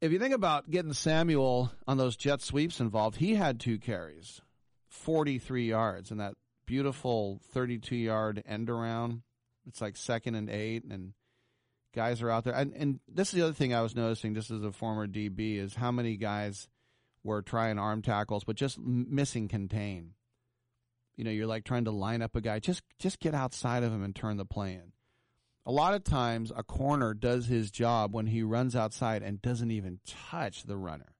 if 0.00 0.12
you 0.12 0.18
think 0.18 0.34
about 0.34 0.70
getting 0.70 0.92
Samuel 0.92 1.72
on 1.86 1.96
those 1.96 2.16
jet 2.16 2.42
sweeps 2.42 2.80
involved, 2.80 3.16
he 3.16 3.36
had 3.36 3.60
two 3.60 3.78
carries, 3.78 4.40
43 4.90 5.68
yards, 5.68 6.10
and 6.10 6.20
that 6.20 6.34
beautiful 6.66 7.40
32 7.52 7.96
yard 7.96 8.42
end 8.46 8.68
around. 8.68 9.22
It's 9.66 9.80
like 9.80 9.96
second 9.96 10.34
and 10.34 10.50
eight, 10.50 10.84
and 10.84 11.14
guys 11.94 12.20
are 12.20 12.30
out 12.30 12.44
there. 12.44 12.54
And, 12.54 12.74
and 12.74 13.00
this 13.08 13.28
is 13.28 13.34
the 13.34 13.42
other 13.42 13.54
thing 13.54 13.72
I 13.72 13.82
was 13.82 13.94
noticing, 13.94 14.34
just 14.34 14.50
as 14.50 14.62
a 14.62 14.72
former 14.72 15.06
DB, 15.06 15.58
is 15.58 15.74
how 15.74 15.92
many 15.92 16.16
guys 16.16 16.68
were 17.22 17.40
trying 17.40 17.78
arm 17.78 18.02
tackles, 18.02 18.44
but 18.44 18.56
just 18.56 18.78
missing 18.78 19.48
contain. 19.48 20.10
You 21.16 21.24
know, 21.24 21.30
you're 21.30 21.46
like 21.46 21.64
trying 21.64 21.84
to 21.84 21.92
line 21.92 22.20
up 22.20 22.34
a 22.34 22.40
guy. 22.40 22.58
Just 22.58 22.82
just 22.98 23.20
get 23.20 23.34
outside 23.34 23.84
of 23.84 23.92
him 23.92 24.02
and 24.02 24.14
turn 24.14 24.36
the 24.36 24.44
play 24.44 24.74
in 24.74 24.92
a 25.66 25.72
lot 25.72 25.94
of 25.94 26.04
times 26.04 26.52
a 26.54 26.62
corner 26.62 27.14
does 27.14 27.46
his 27.46 27.70
job 27.70 28.14
when 28.14 28.26
he 28.26 28.42
runs 28.42 28.76
outside 28.76 29.22
and 29.22 29.40
doesn't 29.40 29.70
even 29.70 30.00
touch 30.06 30.64
the 30.64 30.76
runner. 30.76 31.14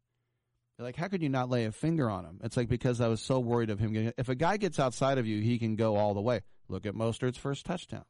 You're 0.79 0.87
like, 0.87 0.97
how 0.97 1.09
could 1.09 1.23
you 1.23 1.29
not 1.29 1.51
lay 1.51 1.67
a 1.67 1.73
finger 1.73 2.11
on 2.11 2.25
him? 2.25 2.41
It's 2.43 2.57
like 2.57 2.69
because 2.69 3.01
I 3.01 3.09
was 3.09 3.21
so 3.21 3.39
worried 3.39 3.71
of 3.71 3.79
him 3.79 3.93
getting. 3.93 4.13
If 4.19 4.29
a 4.29 4.35
guy 4.35 4.57
gets 4.57 4.81
outside 4.81 5.19
of 5.19 5.27
you, 5.27 5.41
he 5.41 5.59
can 5.59 5.77
go 5.77 5.97
all 5.97 6.15
the 6.15 6.21
way. 6.21 6.43
Look 6.69 6.85
at 6.85 6.95
Mostert's 6.95 7.39
first 7.39 7.65
touchdown. 7.65 8.05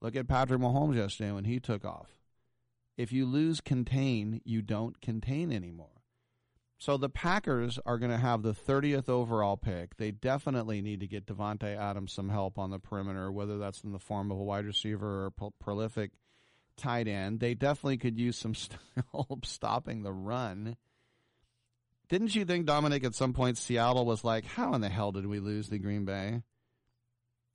Look 0.00 0.14
at 0.14 0.28
Patrick 0.28 0.60
Mahomes 0.60 0.96
yesterday 0.96 1.32
when 1.32 1.44
he 1.44 1.60
took 1.60 1.84
off. 1.84 2.08
If 2.96 3.12
you 3.12 3.26
lose 3.26 3.60
contain, 3.60 4.42
you 4.44 4.60
don't 4.60 5.00
contain 5.00 5.50
anymore. 5.50 5.97
So 6.80 6.96
the 6.96 7.08
Packers 7.08 7.80
are 7.84 7.98
going 7.98 8.12
to 8.12 8.18
have 8.18 8.42
the 8.42 8.54
30th 8.54 9.08
overall 9.08 9.56
pick. 9.56 9.96
They 9.96 10.12
definitely 10.12 10.80
need 10.80 11.00
to 11.00 11.08
get 11.08 11.26
Davante 11.26 11.76
Adams 11.76 12.12
some 12.12 12.28
help 12.28 12.56
on 12.56 12.70
the 12.70 12.78
perimeter, 12.78 13.32
whether 13.32 13.58
that's 13.58 13.82
in 13.82 13.90
the 13.90 13.98
form 13.98 14.30
of 14.30 14.38
a 14.38 14.44
wide 14.44 14.64
receiver 14.64 15.24
or 15.24 15.26
a 15.26 15.32
pro- 15.32 15.52
prolific 15.58 16.12
tight 16.76 17.08
end. 17.08 17.40
They 17.40 17.54
definitely 17.54 17.98
could 17.98 18.16
use 18.16 18.38
some 18.38 18.54
help 19.12 19.44
stopping 19.44 20.04
the 20.04 20.12
run. 20.12 20.76
Didn't 22.08 22.36
you 22.36 22.44
think, 22.44 22.64
Dominic, 22.64 23.02
at 23.02 23.16
some 23.16 23.32
point 23.32 23.58
Seattle 23.58 24.06
was 24.06 24.22
like, 24.22 24.44
how 24.46 24.72
in 24.74 24.80
the 24.80 24.88
hell 24.88 25.10
did 25.10 25.26
we 25.26 25.40
lose 25.40 25.68
the 25.68 25.80
Green 25.80 26.04
Bay? 26.04 26.42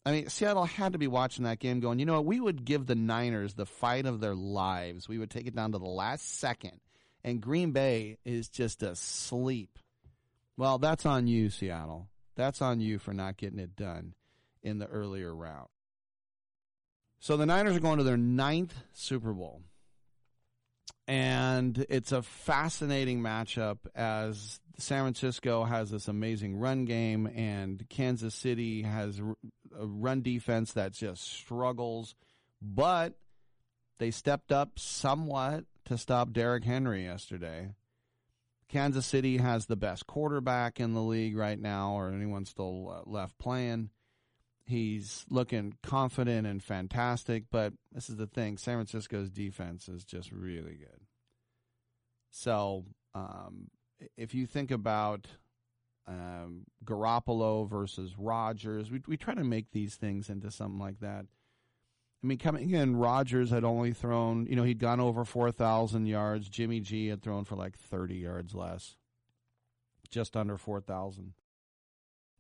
I 0.06 0.12
mean, 0.12 0.28
Seattle 0.28 0.66
had 0.66 0.94
to 0.94 1.00
be 1.00 1.08
watching 1.08 1.46
that 1.46 1.60
game 1.60 1.80
going, 1.80 1.98
you 1.98 2.06
know 2.06 2.16
what, 2.16 2.26
we 2.26 2.42
would 2.42 2.66
give 2.66 2.88
the 2.88 2.94
Niners 2.94 3.54
the 3.54 3.66
fight 3.66 4.06
of 4.06 4.20
their 4.20 4.36
lives. 4.36 5.08
We 5.08 5.18
would 5.18 5.32
take 5.32 5.48
it 5.48 5.56
down 5.56 5.72
to 5.72 5.80
the 5.80 5.86
last 5.86 6.40
second 6.40 6.82
and 7.24 7.42
Green 7.42 7.72
Bay 7.72 8.18
is 8.26 8.50
just 8.50 8.84
asleep. 8.84 9.80
Well, 10.58 10.78
that's 10.78 11.06
on 11.06 11.28
you, 11.28 11.50
Seattle. 11.50 12.10
That's 12.36 12.62
on 12.62 12.80
you 12.80 13.00
for 13.00 13.14
not 13.14 13.38
getting 13.38 13.60
it 13.60 13.76
done 13.76 14.14
in 14.62 14.80
the 14.80 14.88
earlier 14.88 15.34
round. 15.34 15.68
So 17.20 17.38
the 17.38 17.46
Niners 17.46 17.78
are 17.78 17.82
going 17.82 18.00
to 18.00 18.04
their 18.04 18.18
ninth 18.18 18.74
Super 18.94 19.34
Bowl. 19.34 19.62
And 21.08 21.86
it's 21.90 22.12
a 22.12 22.22
fascinating 22.22 23.22
matchup 23.22 23.78
as 23.94 24.60
San 24.78 25.04
Francisco 25.04 25.64
has 25.64 25.92
this 25.92 26.08
amazing 26.08 26.58
run 26.58 26.86
game, 26.86 27.28
and 27.28 27.86
Kansas 27.90 28.34
City 28.34 28.84
has 28.84 29.20
a 29.20 29.86
run 29.86 30.22
defense 30.22 30.74
that 30.74 30.94
just 30.94 31.24
struggles. 31.24 32.16
But 32.62 33.14
they 34.00 34.12
stepped 34.12 34.52
up 34.52 34.80
somewhat 34.80 35.66
to 35.86 35.98
stop 35.98 36.34
Derrick 36.34 36.64
Henry 36.64 37.04
yesterday. 37.06 37.72
Kansas 38.70 39.06
City 39.06 39.38
has 39.38 39.66
the 39.66 39.76
best 39.76 40.08
quarterback 40.08 40.80
in 40.80 40.94
the 40.94 41.02
league 41.02 41.38
right 41.38 41.60
now, 41.60 41.94
or 41.94 42.10
anyone 42.10 42.46
still 42.46 42.90
uh, 42.90 43.10
left 43.10 43.38
playing. 43.38 43.90
He's 44.66 45.26
looking 45.30 45.76
confident 45.84 46.48
and 46.48 46.64
fantastic, 46.64 47.44
but 47.52 47.74
this 47.92 48.10
is 48.10 48.16
the 48.16 48.28
thing 48.28 48.58
San 48.58 48.78
Francisco's 48.78 49.30
defense 49.30 49.90
is 49.90 50.06
just 50.06 50.32
really 50.32 50.76
good. 50.76 51.02
So, 52.32 52.86
um, 53.14 53.70
if 54.18 54.34
you 54.34 54.48
think 54.48 54.72
about 54.72 55.28
um, 56.08 56.66
Garoppolo 56.84 57.70
versus 57.70 58.16
Rodgers, 58.18 58.90
we, 58.90 59.02
we 59.08 59.18
try 59.18 59.34
to 59.36 59.44
make 59.44 59.72
these 59.72 59.96
things 59.96 60.30
into 60.30 60.50
something 60.50 60.80
like 60.80 61.00
that. 61.02 61.26
I 62.24 62.28
mean, 62.28 62.38
coming 62.38 62.70
in, 62.70 62.96
Rodgers 62.96 63.50
had 63.50 63.66
only 63.66 63.92
thrown, 63.92 64.48
you 64.48 64.56
know, 64.56 64.64
he'd 64.64 64.80
gone 64.80 65.02
over 65.02 65.26
4,000 65.26 66.06
yards. 66.06 66.48
Jimmy 66.48 66.80
G 66.80 67.08
had 67.08 67.22
thrown 67.22 67.44
for 67.44 67.56
like 67.56 67.78
30 67.78 68.16
yards 68.16 68.56
less, 68.56 68.96
just 70.10 70.38
under 70.38 70.58
4,000. 70.58 71.34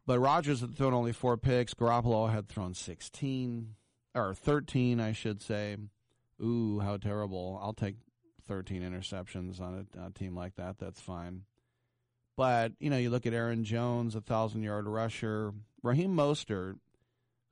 But 0.06 0.19
Rodgers 0.19 0.62
had 0.62 0.76
thrown 0.76 0.93
only 0.93 1.12
four 1.12 1.36
picks. 1.36 1.74
Garoppolo 1.74 2.32
had 2.32 2.48
thrown 2.48 2.74
16, 2.74 3.76
or 4.15 4.34
13, 4.34 5.02
I 5.02 5.12
should 5.12 5.41
say. 5.41 5.76
Ooh, 6.41 6.80
how 6.80 6.96
terrible. 6.96 7.60
I'll 7.62 7.74
take 7.74 7.96
13 8.48 8.82
interceptions 8.84 9.60
on 9.60 9.86
a, 9.98 10.08
a 10.08 10.12
team 10.12 10.36
like 10.36 10.56
that. 10.56 10.78
That's 10.80 11.02
fine. 11.02 11.43
But, 12.38 12.72
you 12.80 12.89
know, 12.89 12.98
you 12.98 13.10
look 13.10 13.26
at 13.26 13.34
Aaron 13.34 13.65
Jones, 13.65 14.15
a 14.15 14.19
1,000 14.19 14.63
yard 14.63 14.88
rusher. 14.88 15.54
Raheem 15.82 16.15
Mostert, 16.15 16.76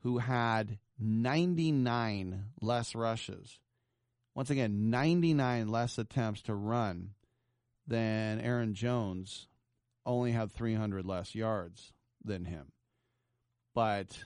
who 0.03 0.19
had 0.19 0.77
99 1.01 2.45
less 2.61 2.95
rushes. 2.95 3.59
Once 4.35 4.49
again, 4.49 4.89
99 4.89 5.67
less 5.67 5.97
attempts 5.97 6.43
to 6.43 6.53
run 6.53 7.11
than 7.87 8.39
Aaron 8.39 8.73
Jones, 8.73 9.47
only 10.05 10.31
had 10.31 10.51
300 10.51 11.05
less 11.05 11.35
yards 11.35 11.93
than 12.23 12.45
him. 12.45 12.71
But, 13.73 14.17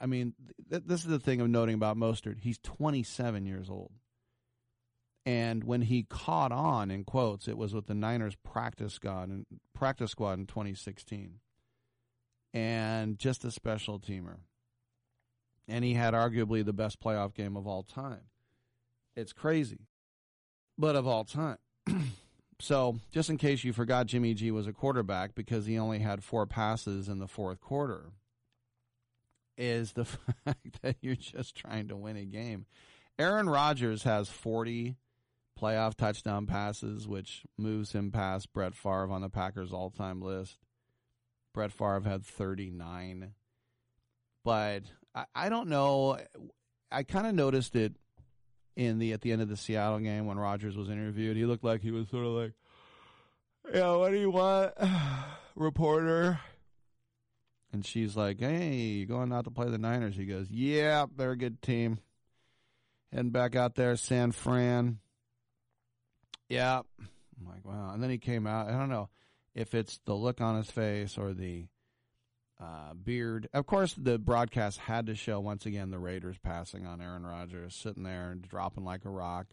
I 0.00 0.06
mean, 0.06 0.34
th- 0.70 0.82
this 0.86 1.00
is 1.00 1.06
the 1.06 1.18
thing 1.18 1.40
I'm 1.40 1.52
noting 1.52 1.74
about 1.74 1.96
Mostert. 1.96 2.40
He's 2.40 2.58
27 2.58 3.46
years 3.46 3.68
old. 3.70 3.92
And 5.24 5.64
when 5.64 5.82
he 5.82 6.04
caught 6.04 6.52
on, 6.52 6.90
in 6.90 7.04
quotes, 7.04 7.48
it 7.48 7.58
was 7.58 7.74
with 7.74 7.86
the 7.86 7.94
Niners 7.94 8.36
practice 8.44 8.94
squad, 8.94 9.28
and 9.28 9.46
practice 9.74 10.12
squad 10.12 10.38
in 10.38 10.46
2016. 10.46 11.40
And 12.54 13.18
just 13.18 13.44
a 13.44 13.50
special 13.50 13.98
teamer 13.98 14.36
and 15.68 15.84
he 15.84 15.94
had 15.94 16.14
arguably 16.14 16.64
the 16.64 16.72
best 16.72 17.00
playoff 17.00 17.34
game 17.34 17.56
of 17.56 17.66
all 17.66 17.82
time. 17.82 18.22
It's 19.16 19.32
crazy, 19.32 19.88
but 20.78 20.96
of 20.96 21.06
all 21.06 21.24
time. 21.24 21.58
so, 22.60 22.98
just 23.12 23.30
in 23.30 23.38
case 23.38 23.64
you 23.64 23.72
forgot, 23.72 24.06
Jimmy 24.06 24.34
G 24.34 24.50
was 24.50 24.66
a 24.66 24.72
quarterback 24.72 25.34
because 25.34 25.66
he 25.66 25.78
only 25.78 26.00
had 26.00 26.22
four 26.22 26.46
passes 26.46 27.08
in 27.08 27.18
the 27.18 27.28
fourth 27.28 27.60
quarter, 27.60 28.12
is 29.56 29.92
the 29.92 30.04
fact 30.44 30.82
that 30.82 30.96
you're 31.00 31.14
just 31.16 31.56
trying 31.56 31.88
to 31.88 31.96
win 31.96 32.16
a 32.16 32.24
game. 32.24 32.66
Aaron 33.18 33.48
Rodgers 33.48 34.02
has 34.02 34.28
40 34.28 34.96
playoff 35.58 35.94
touchdown 35.94 36.46
passes, 36.46 37.08
which 37.08 37.44
moves 37.56 37.92
him 37.92 38.10
past 38.10 38.52
Brett 38.52 38.74
Favre 38.74 39.10
on 39.10 39.22
the 39.22 39.30
Packers 39.30 39.72
all 39.72 39.90
time 39.90 40.20
list. 40.20 40.58
Brett 41.54 41.72
Favre 41.72 42.02
had 42.04 42.24
39. 42.24 43.32
But 44.44 44.82
I, 45.16 45.24
I 45.34 45.48
don't 45.48 45.68
know. 45.68 46.18
I 46.92 47.02
kind 47.02 47.26
of 47.26 47.34
noticed 47.34 47.74
it 47.74 47.94
in 48.76 48.98
the 48.98 49.14
at 49.14 49.22
the 49.22 49.32
end 49.32 49.42
of 49.42 49.48
the 49.48 49.56
Seattle 49.56 49.98
game 49.98 50.26
when 50.26 50.38
Rodgers 50.38 50.76
was 50.76 50.90
interviewed. 50.90 51.36
He 51.36 51.46
looked 51.46 51.64
like 51.64 51.80
he 51.80 51.90
was 51.90 52.08
sort 52.08 52.26
of 52.26 52.32
like, 52.32 52.52
"Yeah, 53.74 53.96
what 53.96 54.10
do 54.10 54.18
you 54.18 54.30
want, 54.30 54.74
reporter?" 55.56 56.38
And 57.72 57.84
she's 57.84 58.16
like, 58.16 58.38
"Hey, 58.38 58.74
you 58.74 59.06
going 59.06 59.32
out 59.32 59.44
to 59.44 59.50
play 59.50 59.70
the 59.70 59.78
Niners?" 59.78 60.16
He 60.16 60.26
goes, 60.26 60.48
"Yeah, 60.50 61.06
they're 61.16 61.32
a 61.32 61.38
good 61.38 61.62
team." 61.62 61.98
Heading 63.12 63.30
back 63.30 63.56
out 63.56 63.76
there, 63.76 63.96
San 63.96 64.32
Fran. 64.32 64.98
Yeah, 66.48 66.82
I'm 66.98 67.48
like, 67.48 67.64
wow. 67.64 67.92
And 67.92 68.02
then 68.02 68.10
he 68.10 68.18
came 68.18 68.46
out. 68.46 68.68
I 68.68 68.72
don't 68.72 68.88
know 68.88 69.08
if 69.54 69.74
it's 69.74 70.00
the 70.04 70.14
look 70.14 70.40
on 70.40 70.56
his 70.56 70.70
face 70.70 71.16
or 71.16 71.32
the 71.32 71.66
uh, 72.60 72.94
Beard. 72.94 73.48
Of 73.52 73.66
course, 73.66 73.94
the 73.94 74.18
broadcast 74.18 74.78
had 74.78 75.06
to 75.06 75.14
show 75.14 75.40
once 75.40 75.66
again 75.66 75.90
the 75.90 75.98
Raiders 75.98 76.38
passing 76.38 76.86
on 76.86 77.00
Aaron 77.00 77.26
Rodgers, 77.26 77.74
sitting 77.74 78.02
there 78.02 78.30
and 78.30 78.42
dropping 78.42 78.84
like 78.84 79.04
a 79.04 79.10
rock. 79.10 79.46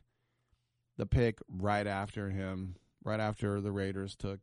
The 0.97 1.05
pick 1.05 1.39
right 1.47 1.87
after 1.87 2.29
him, 2.29 2.75
right 3.03 3.19
after 3.19 3.59
the 3.61 3.71
Raiders 3.71 4.15
took 4.15 4.39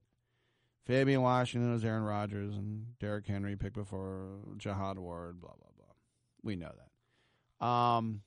Fabian 0.90 1.22
Washington 1.22 1.72
was 1.72 1.84
Aaron 1.84 2.02
Rodgers 2.02 2.56
and 2.56 2.98
Derrick 2.98 3.26
Henry 3.26 3.56
picked 3.56 3.76
before 3.76 4.38
Jihad 4.56 4.98
Ward, 4.98 5.40
blah, 5.40 5.50
blah, 5.50 5.70
blah. 5.76 5.94
We 6.42 6.56
know 6.56 6.72
that. 7.60 7.64
Um, 7.64 8.22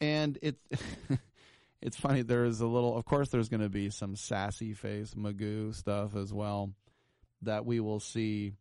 and 0.00 0.38
it's 0.40 0.62
it's 1.82 1.96
funny. 1.96 2.22
There's 2.22 2.60
a 2.60 2.66
little. 2.66 2.96
Of 2.96 3.04
course, 3.04 3.28
there's 3.28 3.48
going 3.48 3.60
to 3.60 3.68
be 3.68 3.90
some 3.90 4.16
sassy 4.16 4.72
face 4.72 5.14
Magoo 5.14 5.74
stuff 5.74 6.16
as 6.16 6.32
well 6.32 6.70
that 7.42 7.66
we 7.66 7.80
will 7.80 8.00
see 8.00 8.54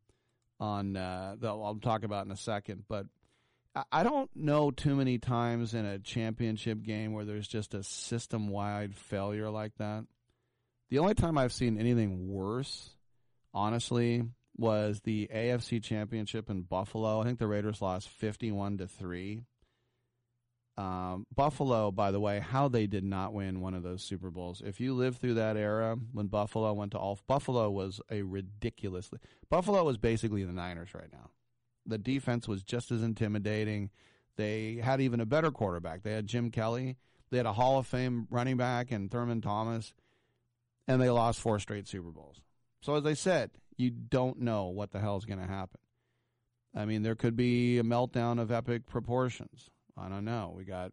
on 0.61 0.95
uh, 0.95 1.35
that 1.39 1.47
I'll 1.47 1.79
talk 1.81 2.03
about 2.03 2.25
in 2.25 2.31
a 2.31 2.37
second. 2.37 2.83
But 2.87 3.07
I- 3.91 4.03
don't 4.03 4.29
know 4.35 4.71
too 4.71 4.95
many 4.95 5.17
times 5.17 5.73
in 5.73 5.85
a 5.85 5.99
championship 5.99 6.83
game 6.83 7.13
where 7.13 7.25
there's 7.25 7.47
just 7.47 7.73
a 7.73 7.83
system 7.83 8.47
wide 8.47 8.95
failure 8.95 9.49
like 9.49 9.75
that. 9.79 10.05
The 10.89 10.99
only 10.99 11.15
time 11.15 11.37
I've 11.37 11.53
seen 11.53 11.77
anything 11.79 12.29
worse, 12.31 12.91
honestly, 13.53 14.23
was 14.57 14.99
the 15.01 15.29
AFC 15.33 15.81
Championship 15.81 16.49
in 16.49 16.61
Buffalo. 16.61 17.21
I 17.21 17.23
think 17.23 17.39
the 17.39 17.47
Raiders 17.47 17.81
lost 17.81 18.09
fifty-one 18.09 18.77
to 18.77 18.87
three. 18.87 19.41
Um, 20.77 21.27
Buffalo, 21.35 21.91
by 21.91 22.11
the 22.11 22.19
way, 22.19 22.39
how 22.39 22.67
they 22.67 22.87
did 22.87 23.03
not 23.03 23.33
win 23.33 23.61
one 23.61 23.73
of 23.73 23.83
those 23.83 24.03
Super 24.03 24.31
Bowls. 24.31 24.61
If 24.65 24.79
you 24.79 24.93
lived 24.93 25.19
through 25.19 25.35
that 25.35 25.57
era 25.57 25.97
when 26.13 26.27
Buffalo 26.27 26.71
went 26.73 26.93
to 26.93 26.97
all, 26.97 27.19
Buffalo 27.27 27.69
was 27.69 28.01
a 28.09 28.21
ridiculously. 28.21 29.19
Buffalo 29.49 29.83
was 29.83 29.97
basically 29.97 30.43
the 30.43 30.53
Niners 30.53 30.93
right 30.93 31.11
now. 31.11 31.29
The 31.85 31.97
defense 31.97 32.47
was 32.47 32.63
just 32.63 32.91
as 32.91 33.03
intimidating. 33.03 33.89
They 34.37 34.79
had 34.81 35.01
even 35.01 35.19
a 35.19 35.25
better 35.25 35.51
quarterback. 35.51 36.03
They 36.03 36.13
had 36.13 36.25
Jim 36.25 36.51
Kelly. 36.51 36.97
They 37.31 37.37
had 37.37 37.45
a 37.45 37.53
Hall 37.53 37.79
of 37.79 37.87
Fame 37.87 38.27
running 38.29 38.57
back 38.57 38.91
and 38.91 39.11
Thurman 39.11 39.41
Thomas, 39.41 39.93
and 40.87 41.01
they 41.01 41.09
lost 41.09 41.39
four 41.39 41.59
straight 41.59 41.87
Super 41.87 42.11
Bowls. 42.11 42.41
So 42.81 42.95
as 42.95 43.05
I 43.05 43.13
said, 43.13 43.51
you 43.77 43.89
don't 43.89 44.39
know 44.39 44.67
what 44.67 44.91
the 44.91 44.99
hell 44.99 45.17
is 45.17 45.25
going 45.25 45.39
to 45.39 45.47
happen. 45.47 45.79
I 46.75 46.85
mean, 46.85 47.03
there 47.03 47.15
could 47.15 47.35
be 47.35 47.77
a 47.77 47.83
meltdown 47.83 48.39
of 48.39 48.51
epic 48.51 48.87
proportions. 48.87 49.69
I 49.97 50.09
don't 50.09 50.25
know. 50.25 50.53
We 50.55 50.63
got, 50.63 50.91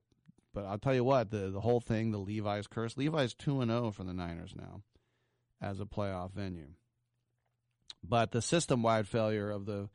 but 0.54 0.64
I'll 0.64 0.78
tell 0.78 0.94
you 0.94 1.04
what 1.04 1.30
the 1.30 1.50
the 1.50 1.60
whole 1.60 1.80
thing, 1.80 2.10
the 2.10 2.18
Levi's 2.18 2.66
curse. 2.66 2.96
Levi's 2.96 3.34
two 3.34 3.60
and 3.60 3.70
zero 3.70 3.90
for 3.90 4.04
the 4.04 4.12
Niners 4.12 4.54
now, 4.56 4.82
as 5.60 5.80
a 5.80 5.84
playoff 5.84 6.32
venue. 6.32 6.68
But 8.02 8.30
the 8.30 8.42
system 8.42 8.82
wide 8.82 9.08
failure 9.08 9.50
of 9.50 9.66
the 9.66 9.88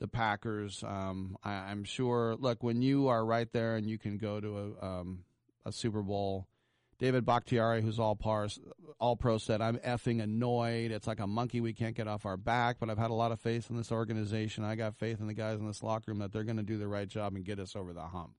the 0.00 0.08
Packers, 0.08 0.82
um, 0.82 1.36
I, 1.42 1.52
I'm 1.52 1.84
sure. 1.84 2.36
Look, 2.38 2.62
when 2.62 2.82
you 2.82 3.08
are 3.08 3.24
right 3.24 3.50
there 3.52 3.76
and 3.76 3.88
you 3.88 3.98
can 3.98 4.18
go 4.18 4.40
to 4.40 4.76
a 4.80 4.86
um, 4.86 5.24
a 5.64 5.72
Super 5.72 6.02
Bowl. 6.02 6.48
David 6.98 7.24
Bakhtiari, 7.24 7.82
who's 7.82 7.98
all 7.98 8.16
pars, 8.16 8.60
all 8.98 9.16
pro, 9.16 9.38
said, 9.38 9.60
"I'm 9.60 9.78
effing 9.78 10.22
annoyed. 10.22 10.90
It's 10.90 11.06
like 11.06 11.20
a 11.20 11.26
monkey 11.26 11.60
we 11.60 11.72
can't 11.72 11.96
get 11.96 12.08
off 12.08 12.26
our 12.26 12.36
back." 12.36 12.76
But 12.78 12.90
I've 12.90 12.98
had 12.98 13.10
a 13.10 13.14
lot 13.14 13.32
of 13.32 13.40
faith 13.40 13.70
in 13.70 13.76
this 13.76 13.92
organization. 13.92 14.64
I 14.64 14.74
got 14.76 14.96
faith 14.96 15.20
in 15.20 15.26
the 15.26 15.34
guys 15.34 15.60
in 15.60 15.66
this 15.66 15.82
locker 15.82 16.10
room 16.10 16.20
that 16.20 16.32
they're 16.32 16.44
going 16.44 16.56
to 16.56 16.62
do 16.62 16.78
the 16.78 16.88
right 16.88 17.08
job 17.08 17.34
and 17.34 17.44
get 17.44 17.58
us 17.58 17.76
over 17.76 17.92
the 17.92 18.02
hump. 18.02 18.34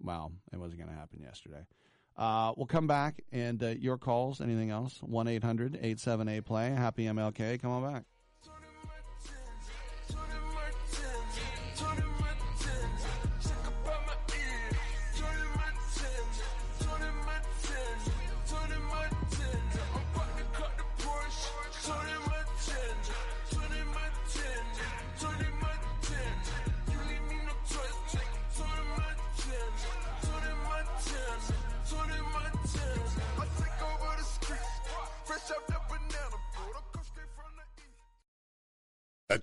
Well, 0.00 0.32
it 0.52 0.58
wasn't 0.58 0.80
going 0.80 0.92
to 0.92 0.98
happen 0.98 1.20
yesterday. 1.22 1.66
Uh, 2.16 2.52
we'll 2.56 2.66
come 2.66 2.86
back 2.86 3.22
and 3.30 3.62
uh, 3.62 3.68
your 3.68 3.96
calls. 3.96 4.40
Anything 4.40 4.70
else? 4.70 4.98
One 5.02 5.28
878 5.28 6.44
play. 6.44 6.70
Happy 6.70 7.04
MLK. 7.04 7.60
Come 7.62 7.70
on 7.70 7.92
back. 7.92 8.04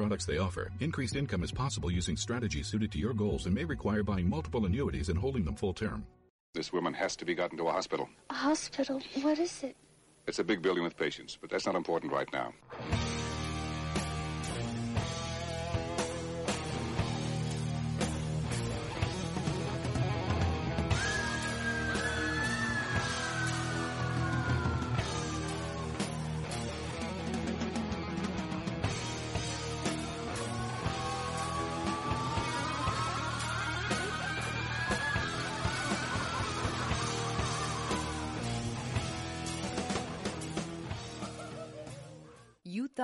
products 0.00 0.24
they 0.24 0.38
offer. 0.38 0.72
Increased 0.80 1.14
income 1.14 1.42
is 1.42 1.52
possible 1.52 1.90
using 1.90 2.16
strategies 2.16 2.66
suited 2.66 2.90
to 2.92 2.98
your 2.98 3.12
goals 3.12 3.44
and 3.44 3.54
may 3.54 3.66
require 3.66 4.02
buying 4.02 4.26
multiple 4.26 4.64
annuities 4.64 5.10
and 5.10 5.18
holding 5.18 5.44
them 5.44 5.54
full 5.54 5.74
term. 5.74 6.06
This 6.54 6.72
woman 6.72 6.94
has 6.94 7.16
to 7.16 7.26
be 7.26 7.34
gotten 7.34 7.58
to 7.58 7.64
a 7.68 7.72
hospital. 7.72 8.08
A 8.30 8.34
hospital? 8.34 9.02
What 9.20 9.38
is 9.38 9.62
it? 9.62 9.76
It's 10.26 10.38
a 10.38 10.44
big 10.44 10.62
building 10.62 10.84
with 10.84 10.96
patients, 10.96 11.36
but 11.38 11.50
that's 11.50 11.66
not 11.66 11.74
important 11.74 12.12
right 12.12 12.32
now. 12.32 12.54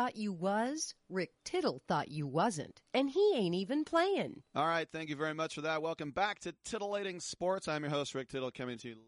Thought 0.07 0.17
you 0.17 0.33
was? 0.33 0.95
Rick 1.09 1.31
Tittle 1.45 1.83
thought 1.89 2.13
you 2.13 2.29
wasn't. 2.29 2.81
And 2.95 3.11
he 3.11 3.33
ain't 3.35 3.57
even 3.57 3.83
playing. 3.83 4.45
All 4.55 4.69
right, 4.69 4.87
thank 4.93 5.09
you 5.09 5.17
very 5.17 5.35
much 5.35 5.57
for 5.57 5.63
that. 5.63 5.83
Welcome 5.83 6.13
back 6.13 6.39
to 6.41 6.55
Titillating 6.65 7.19
Sports. 7.19 7.67
I'm 7.67 7.83
your 7.83 7.91
host, 7.91 8.15
Rick 8.15 8.29
Tittle, 8.29 8.53
coming 8.53 8.79
to 8.79 8.89
you 8.91 8.95
live. 8.95 9.03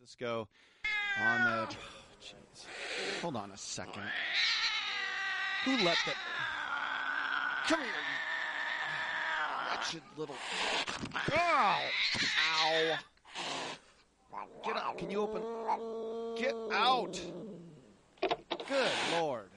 Cisco 0.00 0.48
on 1.22 1.44
the. 1.44 1.76
Oh, 2.22 2.22
jeez. 2.22 2.66
Hold 3.22 3.36
on 3.36 3.50
a 3.52 3.56
second. 3.56 4.02
Who 5.64 5.70
let 5.84 5.96
the. 6.04 6.12
Come 7.68 7.78
here, 7.78 7.88
you 7.88 8.02
wretched 9.70 10.02
little. 10.18 10.34
Ow! 11.32 11.80
Ow! 12.58 12.98
Get 14.64 14.76
out. 14.76 14.98
Can 14.98 15.10
you 15.10 15.20
open? 15.20 15.42
Get 16.36 16.54
out! 16.72 17.18
Good 18.70 18.92
Lord. 19.18 19.50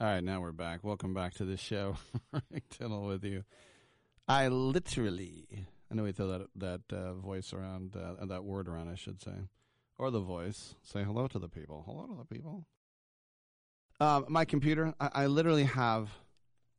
All 0.00 0.06
right, 0.06 0.24
now 0.24 0.40
we're 0.40 0.50
back. 0.50 0.82
Welcome 0.82 1.12
back 1.12 1.34
to 1.34 1.44
the 1.44 1.58
show. 1.58 1.98
Rick 2.50 2.70
Tittle 2.70 3.04
with 3.04 3.22
you. 3.22 3.44
I 4.26 4.48
literally, 4.48 5.66
I 5.90 5.94
know 5.94 6.04
we 6.04 6.12
throw 6.12 6.28
that 6.28 6.46
that 6.56 6.80
uh, 6.90 7.12
voice 7.12 7.52
around, 7.52 7.94
uh, 7.94 8.24
that 8.24 8.44
word 8.44 8.66
around, 8.66 8.88
I 8.88 8.94
should 8.94 9.20
say, 9.20 9.34
or 9.98 10.10
the 10.10 10.20
voice. 10.20 10.74
Say 10.82 11.04
hello 11.04 11.26
to 11.28 11.38
the 11.38 11.50
people. 11.50 11.82
Hello 11.86 12.06
to 12.06 12.16
the 12.16 12.34
people. 12.34 12.64
Um, 14.00 14.24
my 14.26 14.46
computer, 14.46 14.94
I, 14.98 15.10
I 15.12 15.26
literally 15.26 15.64
have 15.64 16.08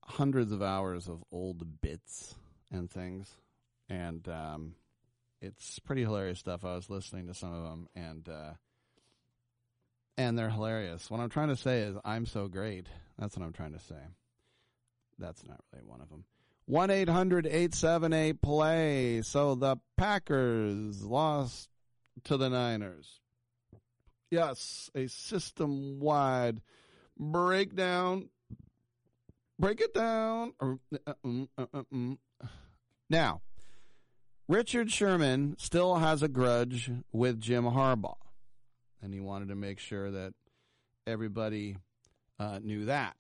hundreds 0.06 0.52
of 0.52 0.64
hours 0.64 1.08
of 1.08 1.24
old 1.32 1.80
bits 1.80 2.34
and 2.72 2.90
things, 2.90 3.38
and 3.88 4.28
um, 4.28 4.74
it's 5.42 5.78
pretty 5.78 6.02
hilarious 6.02 6.40
stuff. 6.40 6.66
I 6.66 6.74
was 6.74 6.90
listening 6.90 7.28
to 7.28 7.36
some 7.36 7.54
of 7.54 7.64
them, 7.70 7.88
and 7.96 8.28
uh, 8.28 8.54
and 10.18 10.38
they're 10.38 10.50
hilarious. 10.50 11.10
What 11.10 11.20
I'm 11.20 11.30
trying 11.30 11.50
to 11.50 11.56
say 11.56 11.80
is 11.80 11.96
I'm 12.04 12.26
so 12.26 12.48
great. 12.48 12.88
That's 13.18 13.38
what 13.38 13.46
I'm 13.46 13.54
trying 13.54 13.74
to 13.74 13.80
say. 13.80 13.96
That's 15.20 15.46
not 15.46 15.62
really 15.72 15.86
one 15.86 16.02
of 16.02 16.10
them. 16.10 16.26
1 16.66 16.90
800 16.90 17.46
878 17.46 18.42
play. 18.42 19.22
So 19.22 19.56
the 19.56 19.78
Packers 19.98 21.04
lost 21.04 21.70
to 22.26 22.38
the 22.38 22.50
Niners. 22.50 23.20
Yes, 24.32 24.90
a 24.96 25.08
system 25.08 26.00
wide 26.00 26.62
breakdown. 27.18 28.30
Break 29.60 29.82
it 29.82 29.94
down. 29.94 30.54
Uh, 30.60 30.74
mm, 31.26 31.48
uh, 31.58 31.66
uh, 31.74 31.84
mm. 31.94 32.18
Now, 33.10 33.42
Richard 34.48 34.92
Sherman 34.92 35.56
still 35.60 35.96
has 35.96 36.24
a 36.24 36.28
grudge 36.28 36.90
with 37.12 37.40
Jim 37.40 37.66
Harbaugh 37.66 38.23
and 39.04 39.14
he 39.14 39.20
wanted 39.20 39.50
to 39.50 39.56
make 39.56 39.80
sure 39.80 40.10
that 40.10 40.34
everybody 41.06 41.76
uh, 42.40 42.60
knew 42.64 42.86
that. 42.86 43.16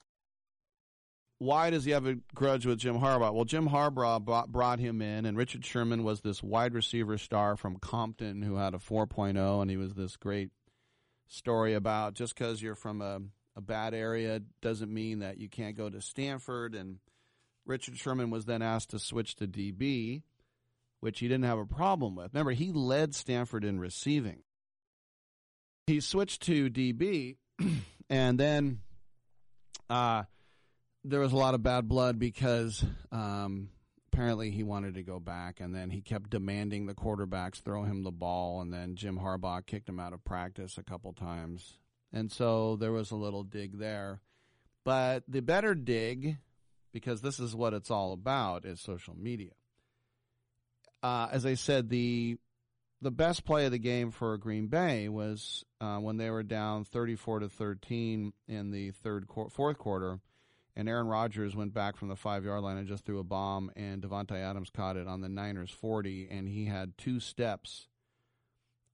Why 1.40 1.72
does 1.72 1.84
he 1.84 1.92
have 1.92 2.06
a 2.06 2.20
grudge 2.34 2.66
with 2.66 2.80
Jim 2.80 3.00
Harbaugh? 3.00 3.34
Well, 3.34 3.44
Jim 3.44 3.68
Harbaugh 3.68 4.24
brought, 4.24 4.50
brought 4.50 4.80
him 4.80 5.02
in, 5.02 5.26
and 5.26 5.38
Richard 5.38 5.66
Sherman 5.66 6.04
was 6.06 6.22
this 6.22 6.42
wide 6.42 6.74
receiver 6.74 7.18
star 7.18 7.58
from 7.58 7.78
Compton 7.78 8.42
who 8.42 8.56
had 8.56 8.74
a 8.74 8.78
4.0, 8.78 9.62
and 9.62 9.70
he 9.70 9.76
was 9.76 9.94
this 9.94 10.16
great 10.16 10.52
story 11.28 11.74
about 11.74 12.14
just 12.14 12.34
because 12.34 12.62
you're 12.62 12.76
from 12.76 13.02
a, 13.02 13.20
a 13.58 13.62
bad 13.62 13.94
area 13.94 14.42
doesn't 14.62 14.94
mean 14.94 15.20
that 15.20 15.38
you 15.38 15.50
can't 15.50 15.76
go 15.76 15.90
to 15.90 16.02
Stanford. 16.02 16.76
And 16.76 17.00
Richard 17.66 17.98
Sherman 17.98 18.30
was 18.30 18.46
then 18.46 18.62
asked 18.62 18.92
to 18.92 19.00
switch 19.00 19.36
to 19.36 19.48
DB, 19.48 20.22
which 21.02 21.20
he 21.20 21.28
didn't 21.28 21.44
have 21.44 21.60
a 21.60 21.66
problem 21.66 22.16
with. 22.16 22.34
Remember, 22.34 22.52
he 22.52 22.72
led 22.72 23.14
Stanford 23.14 23.66
in 23.66 23.82
receiving 23.82 24.44
he 25.88 26.00
switched 26.00 26.44
to 26.44 26.70
DB, 26.70 27.38
and 28.10 28.40
then 28.40 28.80
uh, 29.90 30.24
there 31.04 31.20
was 31.20 31.34
a 31.34 31.38
lot 31.38 31.54
of 31.54 31.64
bad 31.64 31.88
blood 31.88 32.18
because 32.20 32.84
um, 33.12 33.70
apparently 34.12 34.52
he 34.52 34.64
wanted 34.64 34.96
to 34.96 35.04
go 35.04 35.20
back, 35.20 35.60
and 35.60 35.76
then 35.76 35.90
he 35.90 36.02
kept 36.02 36.30
demanding 36.30 36.86
the 36.86 36.94
quarterbacks 36.94 37.62
throw 37.62 37.84
him 37.84 38.04
the 38.04 38.12
ball, 38.12 38.62
and 38.62 38.74
then 38.74 38.96
Jim 38.96 39.20
Harbaugh 39.20 39.66
kicked 39.66 39.90
him 39.90 40.00
out 40.00 40.14
of 40.14 40.24
practice 40.24 40.78
a 40.78 40.84
couple 40.84 41.12
times, 41.14 41.78
and 42.12 42.32
so 42.32 42.76
there 42.78 42.92
was 42.92 43.12
a 43.12 43.16
little 43.16 43.44
dig 43.44 43.78
there. 43.78 44.22
But 44.86 45.24
the 45.28 45.42
better 45.42 45.76
dig, 45.76 46.38
because 46.92 47.22
this 47.22 47.40
is 47.40 47.56
what 47.56 47.74
it's 47.74 47.92
all 47.92 48.14
about, 48.14 48.66
is 48.66 48.82
social 48.82 49.16
media. 49.16 49.52
Uh, 51.02 51.28
as 51.32 51.46
I 51.46 51.56
said, 51.56 51.90
the 51.90 52.38
the 53.04 53.12
best 53.12 53.46
play 53.46 53.66
of 53.66 53.72
the 53.72 53.78
game 53.78 54.12
for 54.12 54.38
Green 54.38 54.68
Bay 54.68 55.10
was 55.10 55.64
uh, 55.82 55.98
when 55.98 56.18
they 56.18 56.30
were 56.30 56.44
down 56.44 56.86
34 56.86 57.40
to 57.40 57.50
13 57.50 58.34
in 58.48 58.72
the 58.72 58.92
third 58.92 59.28
fourth 59.52 59.78
quarter, 59.78 60.20
and 60.76 60.88
Aaron 60.88 61.08
Rodgers 61.08 61.56
went 61.56 61.74
back 61.74 61.98
from 61.98 62.08
the 62.08 62.16
five 62.16 62.46
yard 62.46 62.64
line 62.64 62.78
and 62.78 62.88
just 62.88 63.06
threw 63.06 63.20
a 63.20 63.24
bomb, 63.24 63.72
and 63.76 64.02
Davante 64.02 64.32
Adams 64.32 64.70
caught 64.70 64.98
it 64.98 65.08
on 65.08 65.22
the 65.22 65.30
Niners 65.30 65.70
40, 65.70 66.30
and 66.32 66.48
he 66.48 66.66
had 66.66 66.98
two 66.98 67.20
steps 67.20 67.90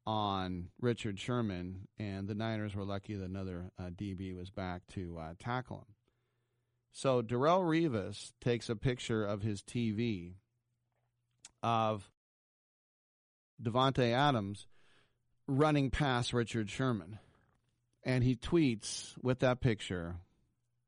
on 0.08 0.70
Richard 0.82 1.20
Sherman, 1.20 1.88
and 2.00 2.28
the 2.28 2.36
Niners 2.36 2.76
were 2.76 2.86
lucky 2.86 3.14
that 3.14 3.26
another 3.26 3.72
uh, 3.78 3.92
DB 3.96 4.36
was 4.36 4.50
back 4.50 4.82
to 4.94 5.18
uh, 5.20 5.34
tackle 5.38 5.78
him. 5.78 5.96
So 6.92 7.22
Darrelle 7.22 7.64
Revis 7.64 8.32
takes 8.42 8.70
a 8.70 8.76
picture 8.76 9.24
of 9.24 9.44
his 9.44 9.62
TV 9.62 10.34
of 11.62 12.10
Davante 13.62 14.14
Adams 14.14 14.68
running 15.48 15.90
past 15.90 16.34
Richard 16.34 16.70
Sherman. 16.70 17.20
And 18.04 18.24
he 18.24 18.36
tweets 18.36 19.16
with 19.22 19.40
that 19.40 19.60
picture 19.60 20.18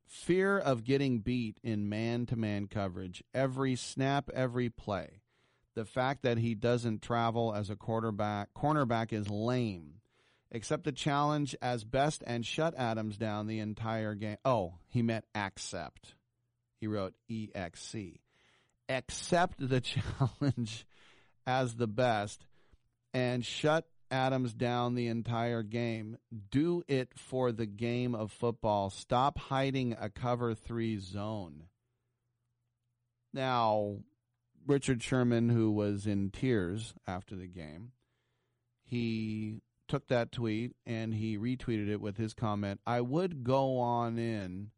fear 0.07 0.59
of 0.59 0.83
getting 0.83 1.19
beat 1.19 1.57
in 1.63 1.87
man 1.87 2.25
to 2.25 2.35
man 2.35 2.67
coverage 2.67 3.23
every 3.33 3.75
snap, 3.75 4.29
every 4.33 4.69
play. 4.69 5.21
The 5.73 5.85
fact 5.85 6.23
that 6.23 6.37
he 6.37 6.53
doesn't 6.53 7.01
travel 7.01 7.53
as 7.53 7.69
a 7.69 7.77
quarterback, 7.77 8.49
cornerback 8.53 9.13
is 9.13 9.29
lame. 9.29 10.01
Accept 10.53 10.83
the 10.83 10.91
challenge 10.91 11.55
as 11.61 11.85
best 11.85 12.23
and 12.27 12.45
shut 12.45 12.75
Adams 12.77 13.17
down 13.17 13.47
the 13.47 13.59
entire 13.59 14.13
game. 14.15 14.35
Oh, 14.43 14.73
he 14.89 15.01
meant 15.01 15.23
accept. 15.33 16.15
He 16.81 16.87
wrote 16.87 17.13
EXC. 17.29 18.19
Accept 18.89 19.55
the 19.59 19.79
challenge 20.39 20.85
as 21.47 21.75
the 21.75 21.87
best 21.87 22.45
and 23.13 23.45
shut 23.45 23.87
Adams 24.09 24.53
down 24.53 24.95
the 24.95 25.07
entire 25.07 25.63
game. 25.63 26.17
Do 26.51 26.83
it 26.87 27.13
for 27.15 27.51
the 27.51 27.65
game 27.65 28.13
of 28.13 28.31
football. 28.31 28.89
Stop 28.89 29.37
hiding 29.37 29.95
a 29.99 30.09
cover 30.09 30.53
three 30.53 30.97
zone. 30.99 31.63
Now, 33.33 33.97
Richard 34.67 35.01
Sherman, 35.01 35.49
who 35.49 35.71
was 35.71 36.05
in 36.05 36.29
tears 36.31 36.93
after 37.07 37.35
the 37.35 37.47
game, 37.47 37.91
he 38.83 39.61
took 39.87 40.07
that 40.07 40.31
tweet 40.31 40.73
and 40.85 41.13
he 41.13 41.37
retweeted 41.37 41.89
it 41.89 41.99
with 41.99 42.15
his 42.17 42.33
comment 42.33 42.79
I 42.85 43.01
would 43.01 43.43
go 43.43 43.77
on 43.79 44.17
in 44.17 44.71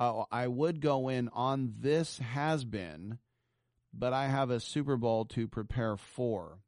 Oh, 0.00 0.26
I 0.32 0.48
would 0.48 0.80
go 0.80 1.08
in 1.08 1.28
on 1.28 1.74
this 1.78 2.18
has 2.18 2.64
been, 2.64 3.18
but 3.92 4.12
I 4.12 4.26
have 4.26 4.50
a 4.50 4.58
Super 4.58 4.96
Bowl 4.96 5.24
to 5.26 5.46
prepare 5.46 5.96
for. 5.96 6.58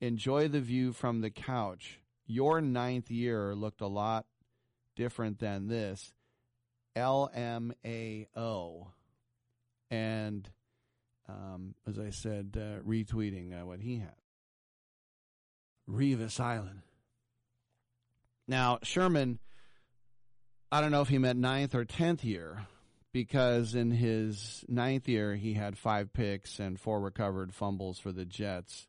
Enjoy 0.00 0.48
the 0.48 0.60
view 0.60 0.92
from 0.92 1.20
the 1.20 1.30
couch. 1.30 2.00
Your 2.26 2.60
ninth 2.60 3.10
year 3.10 3.54
looked 3.54 3.80
a 3.80 3.86
lot 3.86 4.26
different 4.94 5.38
than 5.38 5.68
this. 5.68 6.12
LMAO. 6.96 8.86
And 9.90 10.50
um, 11.28 11.74
as 11.86 11.98
I 11.98 12.10
said, 12.10 12.56
uh, 12.56 12.82
retweeting 12.82 13.60
uh, 13.60 13.66
what 13.66 13.80
he 13.80 13.98
had. 13.98 14.14
Revis 15.88 16.40
Island. 16.40 16.82
Now, 18.48 18.78
Sherman, 18.82 19.38
I 20.70 20.80
don't 20.80 20.92
know 20.92 21.02
if 21.02 21.08
he 21.08 21.18
meant 21.18 21.38
ninth 21.38 21.74
or 21.74 21.84
tenth 21.84 22.24
year, 22.24 22.66
because 23.12 23.74
in 23.74 23.90
his 23.90 24.64
ninth 24.68 25.08
year, 25.08 25.34
he 25.36 25.54
had 25.54 25.78
five 25.78 26.12
picks 26.12 26.58
and 26.58 26.78
four 26.78 27.00
recovered 27.00 27.54
fumbles 27.54 27.98
for 27.98 28.12
the 28.12 28.24
Jets. 28.24 28.88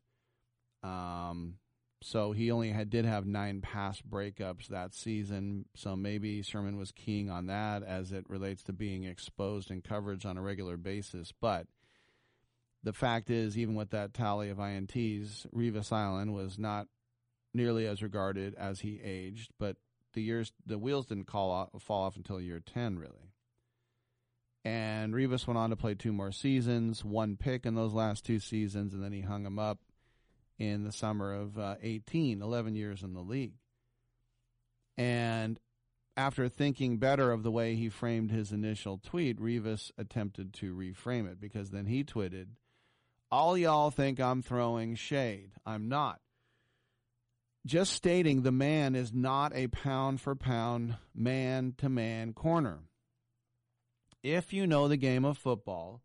Um, 0.88 1.54
so 2.02 2.32
he 2.32 2.50
only 2.50 2.70
had 2.70 2.90
did 2.90 3.04
have 3.04 3.26
nine 3.26 3.60
pass 3.60 4.00
breakups 4.00 4.68
that 4.68 4.94
season. 4.94 5.66
So 5.74 5.96
maybe 5.96 6.42
Sherman 6.42 6.78
was 6.78 6.92
keying 6.92 7.28
on 7.28 7.46
that 7.46 7.82
as 7.82 8.12
it 8.12 8.24
relates 8.28 8.62
to 8.64 8.72
being 8.72 9.04
exposed 9.04 9.70
in 9.70 9.82
coverage 9.82 10.24
on 10.24 10.38
a 10.38 10.42
regular 10.42 10.76
basis. 10.76 11.32
But 11.40 11.66
the 12.82 12.92
fact 12.92 13.30
is, 13.30 13.58
even 13.58 13.74
with 13.74 13.90
that 13.90 14.14
tally 14.14 14.48
of 14.50 14.58
ints, 14.58 15.46
Revis 15.54 15.92
Island 15.92 16.32
was 16.32 16.58
not 16.58 16.86
nearly 17.52 17.86
as 17.86 18.02
regarded 18.02 18.54
as 18.54 18.80
he 18.80 19.00
aged. 19.02 19.50
But 19.58 19.76
the 20.14 20.22
years, 20.22 20.52
the 20.64 20.78
wheels 20.78 21.06
didn't 21.06 21.26
call 21.26 21.50
off, 21.50 21.70
fall 21.82 22.04
off 22.04 22.16
until 22.16 22.40
year 22.40 22.60
ten, 22.64 22.98
really. 22.98 23.32
And 24.64 25.14
Revis 25.14 25.46
went 25.46 25.58
on 25.58 25.70
to 25.70 25.76
play 25.76 25.94
two 25.94 26.12
more 26.12 26.30
seasons, 26.30 27.04
one 27.04 27.36
pick 27.36 27.66
in 27.66 27.74
those 27.74 27.94
last 27.94 28.24
two 28.24 28.38
seasons, 28.38 28.92
and 28.92 29.02
then 29.02 29.12
he 29.12 29.22
hung 29.22 29.46
him 29.46 29.58
up 29.58 29.78
in 30.58 30.84
the 30.84 30.92
summer 30.92 31.32
of 31.32 31.58
uh, 31.58 31.76
18, 31.82 32.42
11 32.42 32.74
years 32.74 33.02
in 33.02 33.14
the 33.14 33.20
league. 33.20 33.54
And 34.96 35.58
after 36.16 36.48
thinking 36.48 36.98
better 36.98 37.30
of 37.30 37.44
the 37.44 37.50
way 37.50 37.76
he 37.76 37.88
framed 37.88 38.32
his 38.32 38.50
initial 38.50 38.98
tweet, 38.98 39.38
Revis 39.40 39.92
attempted 39.96 40.52
to 40.54 40.74
reframe 40.74 41.30
it 41.30 41.40
because 41.40 41.70
then 41.70 41.86
he 41.86 42.02
tweeted, 42.02 42.46
All 43.30 43.56
y'all 43.56 43.92
think 43.92 44.18
I'm 44.18 44.42
throwing 44.42 44.96
shade. 44.96 45.52
I'm 45.64 45.88
not. 45.88 46.20
Just 47.64 47.92
stating 47.92 48.42
the 48.42 48.50
man 48.52 48.96
is 48.96 49.12
not 49.12 49.54
a 49.54 49.68
pound 49.68 50.20
for 50.20 50.34
pound, 50.34 50.96
man 51.14 51.74
to 51.78 51.88
man 51.88 52.32
corner. 52.32 52.80
If 54.22 54.52
you 54.52 54.66
know 54.66 54.88
the 54.88 54.96
game 54.96 55.24
of 55.24 55.38
football, 55.38 56.02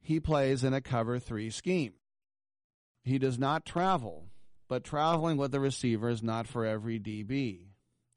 he 0.00 0.20
plays 0.20 0.64
in 0.64 0.72
a 0.72 0.80
cover 0.80 1.18
three 1.18 1.50
scheme. 1.50 1.94
He 3.02 3.18
does 3.18 3.38
not 3.38 3.66
travel, 3.66 4.28
but 4.68 4.84
traveling 4.84 5.36
with 5.36 5.52
the 5.52 5.60
receiver 5.60 6.08
is 6.08 6.22
not 6.22 6.46
for 6.46 6.64
every 6.64 7.00
DB. 7.00 7.66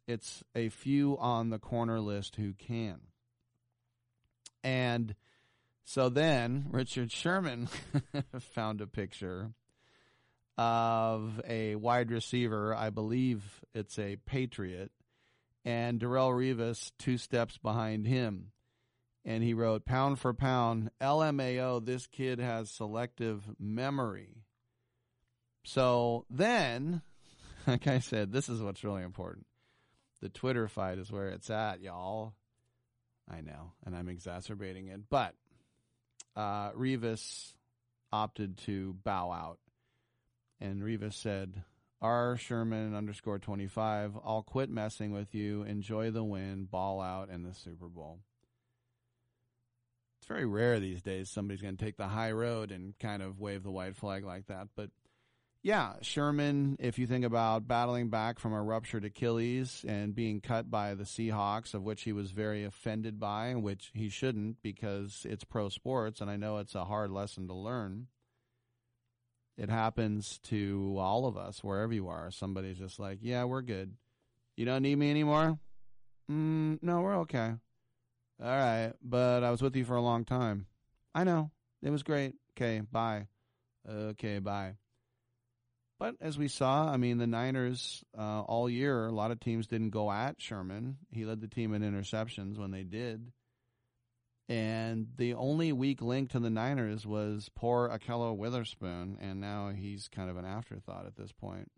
It's 0.07 0.43
a 0.53 0.69
few 0.69 1.17
on 1.17 1.49
the 1.49 1.59
corner 1.59 1.99
list 1.99 2.35
who 2.35 2.53
can. 2.53 2.99
And 4.63 5.15
so 5.83 6.09
then 6.09 6.67
Richard 6.71 7.11
Sherman 7.11 7.69
found 8.39 8.81
a 8.81 8.87
picture 8.87 9.51
of 10.57 11.41
a 11.47 11.75
wide 11.75 12.11
receiver. 12.11 12.73
I 12.73 12.89
believe 12.89 13.61
it's 13.73 13.99
a 13.99 14.17
Patriot. 14.25 14.91
And 15.63 15.99
Darrelle 15.99 16.31
Revis 16.31 16.91
two 16.99 17.17
steps 17.17 17.57
behind 17.57 18.05
him. 18.05 18.51
And 19.23 19.43
he 19.43 19.55
wrote, 19.55 19.85
pound 19.85 20.19
for 20.19 20.33
pound, 20.33 20.91
LMAO, 21.01 21.83
this 21.83 22.05
kid 22.05 22.39
has 22.39 22.69
selective 22.69 23.43
memory. 23.59 24.44
So 25.65 26.25
then, 26.29 27.01
like 27.67 27.87
I 27.87 27.99
said, 27.99 28.31
this 28.31 28.47
is 28.49 28.61
what's 28.61 28.83
really 28.83 29.03
important. 29.03 29.45
The 30.21 30.29
Twitter 30.29 30.67
fight 30.67 30.97
is 30.97 31.11
where 31.11 31.29
it's 31.29 31.49
at, 31.49 31.81
y'all. 31.81 32.33
I 33.29 33.41
know, 33.41 33.73
and 33.85 33.95
I'm 33.95 34.07
exacerbating 34.07 34.87
it. 34.87 35.01
But 35.09 35.33
uh, 36.35 36.71
Revis 36.71 37.53
opted 38.13 38.57
to 38.59 38.95
bow 39.03 39.31
out. 39.31 39.59
And 40.61 40.83
Revis 40.83 41.13
said, 41.13 41.63
R. 42.01 42.37
Sherman 42.37 42.95
underscore 42.95 43.39
25, 43.39 44.13
I'll 44.23 44.43
quit 44.43 44.69
messing 44.69 45.11
with 45.11 45.33
you. 45.33 45.63
Enjoy 45.63 46.11
the 46.11 46.23
win, 46.23 46.65
ball 46.65 47.01
out, 47.01 47.29
and 47.29 47.43
the 47.45 47.53
Super 47.53 47.87
Bowl. 47.87 48.19
It's 50.19 50.27
very 50.27 50.45
rare 50.45 50.79
these 50.79 51.01
days 51.01 51.29
somebody's 51.29 51.61
going 51.61 51.77
to 51.77 51.83
take 51.83 51.97
the 51.97 52.07
high 52.07 52.31
road 52.31 52.71
and 52.71 52.97
kind 52.99 53.21
of 53.21 53.39
wave 53.39 53.63
the 53.63 53.71
white 53.71 53.95
flag 53.95 54.23
like 54.23 54.47
that. 54.47 54.67
But 54.75 54.91
yeah, 55.65 55.93
Sherman, 56.01 56.77
if 56.79 56.99
you 56.99 57.07
think 57.07 57.25
about 57.25 57.67
battling 57.67 58.09
back 58.09 58.37
from 58.37 58.53
a 58.53 58.61
ruptured 58.61 59.03
Achilles 59.03 59.83
and 59.87 60.13
being 60.13 60.39
cut 60.39 60.69
by 60.69 60.93
the 60.93 61.05
Seahawks, 61.05 61.73
of 61.73 61.81
which 61.81 62.03
he 62.03 62.13
was 62.13 62.29
very 62.29 62.63
offended 62.63 63.19
by, 63.19 63.55
which 63.55 63.89
he 63.95 64.07
shouldn't 64.09 64.61
because 64.61 65.25
it's 65.27 65.43
pro 65.43 65.69
sports, 65.69 66.21
and 66.21 66.29
I 66.29 66.35
know 66.35 66.59
it's 66.59 66.75
a 66.75 66.85
hard 66.85 67.09
lesson 67.09 67.47
to 67.47 67.55
learn. 67.55 68.05
It 69.57 69.71
happens 69.71 70.37
to 70.49 70.97
all 70.99 71.25
of 71.25 71.35
us, 71.35 71.63
wherever 71.63 71.91
you 71.91 72.09
are. 72.09 72.29
Somebody's 72.29 72.77
just 72.77 72.99
like, 72.99 73.17
yeah, 73.23 73.45
we're 73.45 73.63
good. 73.63 73.95
You 74.55 74.65
don't 74.65 74.83
need 74.83 74.99
me 74.99 75.09
anymore? 75.09 75.57
Mm, 76.31 76.77
no, 76.83 77.01
we're 77.01 77.17
okay. 77.21 77.53
All 78.39 78.47
right, 78.47 78.93
but 79.01 79.43
I 79.43 79.49
was 79.49 79.63
with 79.63 79.75
you 79.75 79.83
for 79.83 79.95
a 79.95 80.01
long 80.01 80.25
time. 80.25 80.67
I 81.15 81.23
know. 81.23 81.49
It 81.81 81.89
was 81.89 82.03
great. 82.03 82.35
Okay, 82.55 82.81
bye. 82.91 83.25
Okay, 83.89 84.37
bye. 84.37 84.75
But 85.97 86.15
as 86.19 86.37
we 86.37 86.49
saw, 86.49 86.89
I 86.91 86.97
mean, 86.97 87.19
the 87.19 87.27
Niners 87.27 88.03
uh, 88.17 88.41
all 88.41 88.69
year, 88.69 89.05
a 89.05 89.13
lot 89.13 89.31
of 89.31 89.39
teams 89.39 89.67
didn't 89.67 89.91
go 89.91 90.11
at 90.11 90.41
Sherman. 90.41 90.97
He 91.09 91.23
led 91.23 91.39
the 91.39 91.47
team 91.47 91.73
in 91.73 91.81
interceptions 91.81 92.57
when 92.57 92.71
they 92.71 92.83
did. 92.83 93.31
And 94.49 95.07
the 95.15 95.33
only 95.33 95.71
weak 95.71 96.01
link 96.01 96.31
to 96.31 96.39
the 96.39 96.49
Niners 96.49 97.05
was 97.07 97.49
poor 97.55 97.89
Ahkello 97.89 98.35
Witherspoon, 98.35 99.17
and 99.19 99.39
now 99.39 99.69
he's 99.69 100.07
kind 100.07 100.29
of 100.29 100.37
an 100.37 100.45
afterthought 100.45 101.07
at 101.07 101.15
this 101.15 101.31
point. 101.31 101.71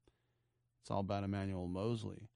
It's 0.81 0.91
all 0.91 0.99
about 0.99 1.23
Emmanuel 1.23 1.67
Moseley. 1.67 2.27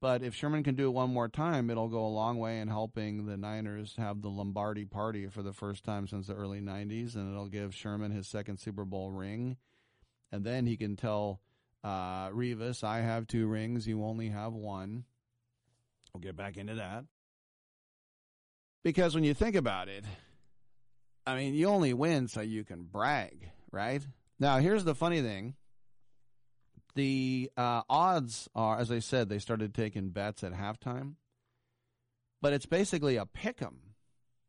But 0.00 0.24
if 0.24 0.34
Sherman 0.34 0.64
can 0.64 0.74
do 0.74 0.88
it 0.88 0.94
one 0.94 1.10
more 1.10 1.28
time, 1.28 1.70
it'll 1.70 1.88
go 1.88 2.04
a 2.04 2.08
long 2.08 2.38
way 2.38 2.58
in 2.58 2.66
helping 2.66 3.24
the 3.24 3.36
Niners 3.36 3.94
have 3.96 4.20
the 4.20 4.28
Lombardi 4.28 4.84
party 4.84 5.28
for 5.28 5.42
the 5.42 5.52
first 5.52 5.84
time 5.84 6.08
since 6.08 6.26
the 6.26 6.34
early 6.34 6.60
90s, 6.60 7.14
and 7.14 7.32
it'll 7.32 7.46
give 7.46 7.72
Sherman 7.72 8.10
his 8.10 8.26
second 8.26 8.58
Super 8.58 8.84
Bowl 8.84 9.12
ring 9.12 9.56
and 10.32 10.44
then 10.44 10.66
he 10.66 10.76
can 10.76 10.96
tell 10.96 11.40
uh, 11.84 12.30
Revis, 12.30 12.82
I 12.82 13.00
have 13.00 13.26
two 13.26 13.46
rings, 13.46 13.86
you 13.86 14.02
only 14.04 14.30
have 14.30 14.52
one. 14.52 15.04
We'll 16.12 16.22
get 16.22 16.36
back 16.36 16.56
into 16.56 16.74
that. 16.76 17.04
Because 18.82 19.14
when 19.14 19.24
you 19.24 19.34
think 19.34 19.54
about 19.54 19.88
it, 19.88 20.04
I 21.26 21.36
mean, 21.36 21.54
you 21.54 21.68
only 21.68 21.94
win 21.94 22.28
so 22.28 22.40
you 22.40 22.64
can 22.64 22.82
brag, 22.82 23.50
right? 23.70 24.02
Now, 24.40 24.58
here's 24.58 24.84
the 24.84 24.94
funny 24.94 25.20
thing. 25.22 25.54
The 26.94 27.50
uh, 27.56 27.82
odds 27.88 28.48
are, 28.54 28.78
as 28.78 28.90
I 28.90 28.98
said, 28.98 29.28
they 29.28 29.38
started 29.38 29.72
taking 29.72 30.10
bets 30.10 30.42
at 30.44 30.52
halftime, 30.52 31.14
but 32.42 32.52
it's 32.52 32.66
basically 32.66 33.16
a 33.16 33.24
pick 33.24 33.62
'em, 33.62 33.94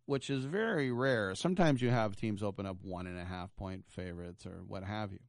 which 0.06 0.30
is 0.30 0.44
very 0.44 0.92
rare. 0.92 1.36
Sometimes 1.36 1.82
you 1.82 1.90
have 1.90 2.16
teams 2.16 2.44
open 2.44 2.66
up 2.66 2.78
one 2.82 3.08
and 3.08 3.18
a 3.18 3.24
half 3.24 3.56
point 3.56 3.86
favorites 3.88 4.46
or 4.46 4.64
what 4.68 4.84
have 4.84 5.14
you. 5.14 5.20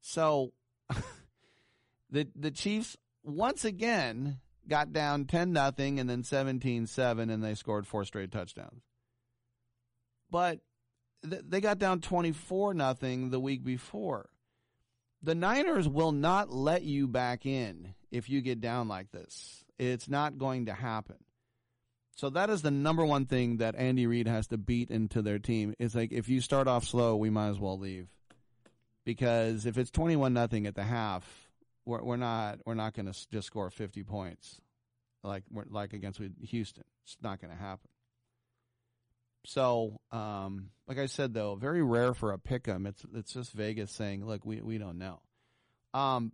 So 0.00 0.52
the 2.10 2.28
the 2.34 2.50
Chiefs 2.50 2.96
once 3.22 3.64
again 3.64 4.40
got 4.68 4.92
down 4.92 5.24
10 5.24 5.52
nothing 5.52 5.98
and 5.98 6.08
then 6.08 6.22
17-7 6.22 7.32
and 7.32 7.42
they 7.42 7.54
scored 7.54 7.86
four 7.86 8.04
straight 8.04 8.30
touchdowns. 8.30 8.82
But 10.30 10.60
th- 11.28 11.42
they 11.48 11.60
got 11.60 11.78
down 11.78 12.00
24 12.00 12.74
nothing 12.74 13.30
the 13.30 13.40
week 13.40 13.64
before. 13.64 14.28
The 15.22 15.34
Niners 15.34 15.88
will 15.88 16.12
not 16.12 16.52
let 16.52 16.82
you 16.82 17.08
back 17.08 17.46
in 17.46 17.94
if 18.12 18.28
you 18.28 18.40
get 18.40 18.60
down 18.60 18.88
like 18.88 19.10
this. 19.10 19.64
It's 19.78 20.08
not 20.08 20.38
going 20.38 20.66
to 20.66 20.74
happen. 20.74 21.16
So 22.14 22.30
that 22.30 22.50
is 22.50 22.62
the 22.62 22.70
number 22.70 23.04
one 23.04 23.26
thing 23.26 23.58
that 23.58 23.76
Andy 23.76 24.06
Reid 24.06 24.28
has 24.28 24.48
to 24.48 24.58
beat 24.58 24.90
into 24.90 25.22
their 25.22 25.38
team. 25.38 25.74
It's 25.78 25.94
like 25.94 26.12
if 26.12 26.28
you 26.28 26.40
start 26.40 26.68
off 26.68 26.84
slow, 26.84 27.16
we 27.16 27.30
might 27.30 27.48
as 27.48 27.58
well 27.58 27.78
leave 27.78 28.08
because 29.08 29.64
if 29.64 29.78
it's 29.78 29.90
twenty 29.90 30.16
one 30.16 30.34
nothing 30.34 30.66
at 30.66 30.74
the 30.74 30.82
half, 30.82 31.26
we're, 31.86 32.02
we're 32.02 32.16
not 32.18 32.58
we're 32.66 32.74
not 32.74 32.92
going 32.92 33.10
to 33.10 33.28
just 33.30 33.46
score 33.46 33.70
fifty 33.70 34.02
points 34.02 34.60
like 35.24 35.44
like 35.70 35.94
against 35.94 36.20
Houston. 36.42 36.84
It's 37.04 37.16
not 37.22 37.40
going 37.40 37.50
to 37.50 37.58
happen. 37.58 37.88
So, 39.46 39.98
um, 40.12 40.68
like 40.86 40.98
I 40.98 41.06
said, 41.06 41.32
though, 41.32 41.54
very 41.54 41.82
rare 41.82 42.12
for 42.12 42.32
a 42.32 42.38
pick 42.38 42.68
'em. 42.68 42.84
It's 42.84 43.02
it's 43.14 43.32
just 43.32 43.52
Vegas 43.52 43.90
saying, 43.92 44.26
"Look, 44.26 44.44
we 44.44 44.60
we 44.60 44.76
don't 44.76 44.98
know," 44.98 45.20
um, 45.94 46.32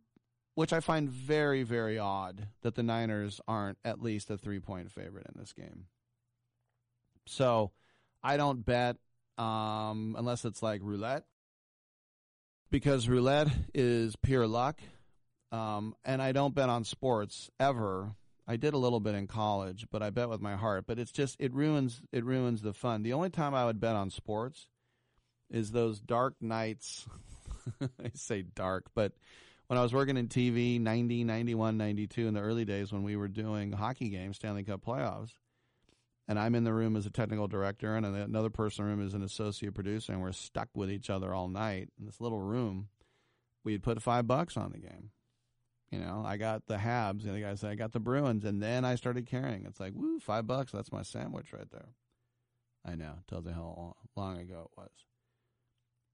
which 0.57 0.73
I 0.73 0.81
find 0.81 1.09
very 1.09 1.63
very 1.63 2.01
odd 2.01 2.49
that 2.63 2.75
the 2.75 2.83
Niners 2.83 3.41
aren't 3.47 3.79
at 3.85 4.03
least 4.03 4.31
a 4.31 4.37
three 4.37 4.59
point 4.59 4.91
favorite 4.91 5.29
in 5.33 5.41
this 5.41 5.53
game. 5.53 5.87
So 7.27 7.71
I 8.21 8.37
don't 8.37 8.67
bet 8.67 8.97
um, 9.39 10.17
unless 10.19 10.45
it's 10.45 10.61
like 10.61 10.81
roulette 10.83 11.23
because 12.75 13.09
roulette 13.09 13.47
is 13.73 14.17
pure 14.17 14.49
luck. 14.49 14.81
Um, 15.53 15.95
and 16.05 16.21
I 16.21 16.33
don't 16.33 16.57
bet 16.57 16.69
on 16.69 16.83
sports 16.83 17.49
ever. 17.61 18.17
I 18.49 18.57
did 18.57 18.75
a 18.75 18.79
little 18.79 18.99
bit 18.99 19.15
in 19.15 19.29
college, 19.29 19.87
but 19.93 20.03
I 20.03 20.11
bet 20.11 20.29
with 20.29 20.41
my 20.41 20.57
heart. 20.57 20.85
But 20.85 20.99
it's 20.99 21.13
just 21.13 21.37
it 21.39 21.55
ruins 21.55 22.03
it 22.11 22.25
ruins 22.25 22.63
the 22.63 22.73
fun. 22.73 23.05
The 23.05 23.13
only 23.13 23.31
time 23.31 23.55
I 23.55 23.65
would 23.65 23.79
bet 23.79 23.95
on 23.95 24.11
sports 24.11 24.67
is 25.49 25.71
those 25.71 26.01
dark 26.01 26.35
nights. 26.41 27.07
I 27.81 28.11
say 28.15 28.43
dark, 28.43 28.87
but 28.93 29.13
when 29.69 29.79
I 29.79 29.83
was 29.83 29.95
working 29.95 30.17
in 30.17 30.27
TV 30.27 30.81
90, 30.81 31.23
91, 31.23 31.77
92 31.77 32.27
in 32.27 32.35
the 32.35 32.41
early 32.41 32.65
days 32.65 32.93
when 32.93 33.05
we 33.05 33.15
were 33.15 33.29
doing 33.29 33.71
hockey 33.71 34.09
games, 34.09 34.35
Stanley 34.35 34.65
Cup 34.65 34.85
playoffs, 34.85 35.31
and 36.27 36.39
I'm 36.39 36.55
in 36.55 36.65
the 36.65 36.73
room 36.73 36.97
as 36.97 37.07
a 37.07 37.11
technical 37.11 37.49
director 37.49 37.97
and 37.97 38.07
another 38.07 38.51
person 38.51 38.85
in 38.85 38.91
the 38.91 38.97
room 38.97 39.07
is 39.07 39.15
an 39.15 39.23
associate 39.23 39.75
producer 39.75 40.13
and 40.13 40.23
we're 40.23 40.33
stuck 40.33 40.69
with 40.75 40.91
each 40.91 41.11
other 41.11 41.35
all 41.35 41.49
night 41.49 41.91
in 41.99 42.07
this 42.07 42.21
little 42.21 42.41
room, 42.41 42.89
we'd 43.63 43.83
put 43.83 44.03
five 44.03 44.27
bucks 44.27 44.57
on 44.57 44.73
the 44.73 44.79
game. 44.79 45.11
You 45.91 46.01
know, 46.01 46.25
I 46.27 46.39
got 46.39 46.67
the 46.67 46.77
Habs, 46.77 47.25
and 47.25 47.37
the 47.37 47.43
guy 47.43 47.55
said 47.55 47.71
I 47.71 47.75
got 47.77 47.93
the 47.93 48.01
Bruins, 48.01 48.45
and 48.45 48.61
then 48.61 48.85
I 48.85 48.97
started 48.97 49.27
caring. 49.27 49.65
It's 49.65 49.79
like, 49.79 49.93
woo, 49.95 50.19
five 50.19 50.45
bucks, 50.45 50.73
that's 50.73 50.91
my 50.91 51.03
sandwich 51.03 51.53
right 51.53 51.71
there. 51.71 51.91
I 52.85 52.97
know, 52.97 53.15
tells 53.29 53.47
you 53.47 53.53
how 53.53 53.95
long 54.17 54.39
ago 54.39 54.71
it 54.73 54.81
was. 54.81 54.91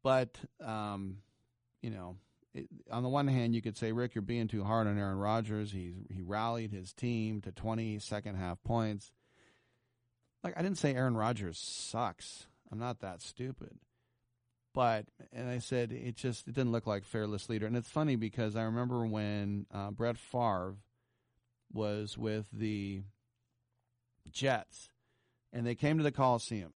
But, 0.02 0.38
um, 0.62 1.18
you 1.80 1.90
know, 1.90 2.16
it, 2.54 2.68
on 2.90 3.02
the 3.02 3.08
one 3.08 3.28
hand, 3.28 3.54
you 3.54 3.62
could 3.62 3.76
say, 3.76 3.92
Rick, 3.92 4.14
you're 4.14 4.22
being 4.22 4.48
too 4.48 4.64
hard 4.64 4.86
on 4.86 4.98
Aaron 4.98 5.18
Rodgers. 5.18 5.72
He's 5.72 5.94
he 6.10 6.22
rallied 6.22 6.72
his 6.72 6.92
team 6.92 7.40
to 7.42 7.52
20 7.52 7.98
second 8.00 8.36
half 8.36 8.62
points. 8.62 9.12
Like 10.42 10.54
I 10.56 10.62
didn't 10.62 10.78
say 10.78 10.94
Aaron 10.94 11.16
Rodgers 11.16 11.58
sucks. 11.58 12.46
I'm 12.70 12.78
not 12.78 13.00
that 13.00 13.20
stupid. 13.22 13.78
But 14.72 15.06
and 15.32 15.48
I 15.48 15.58
said 15.58 15.92
it 15.92 16.16
just 16.16 16.46
it 16.46 16.54
didn't 16.54 16.72
look 16.72 16.86
like 16.86 17.04
fearless 17.04 17.48
leader. 17.48 17.66
And 17.66 17.76
it's 17.76 17.90
funny 17.90 18.16
because 18.16 18.56
I 18.56 18.62
remember 18.62 19.04
when 19.04 19.66
uh, 19.72 19.90
Brett 19.90 20.16
Favre 20.16 20.76
was 21.72 22.16
with 22.16 22.46
the 22.52 23.02
Jets, 24.30 24.88
and 25.52 25.66
they 25.66 25.74
came 25.74 25.98
to 25.98 26.04
the 26.04 26.12
Coliseum. 26.12 26.72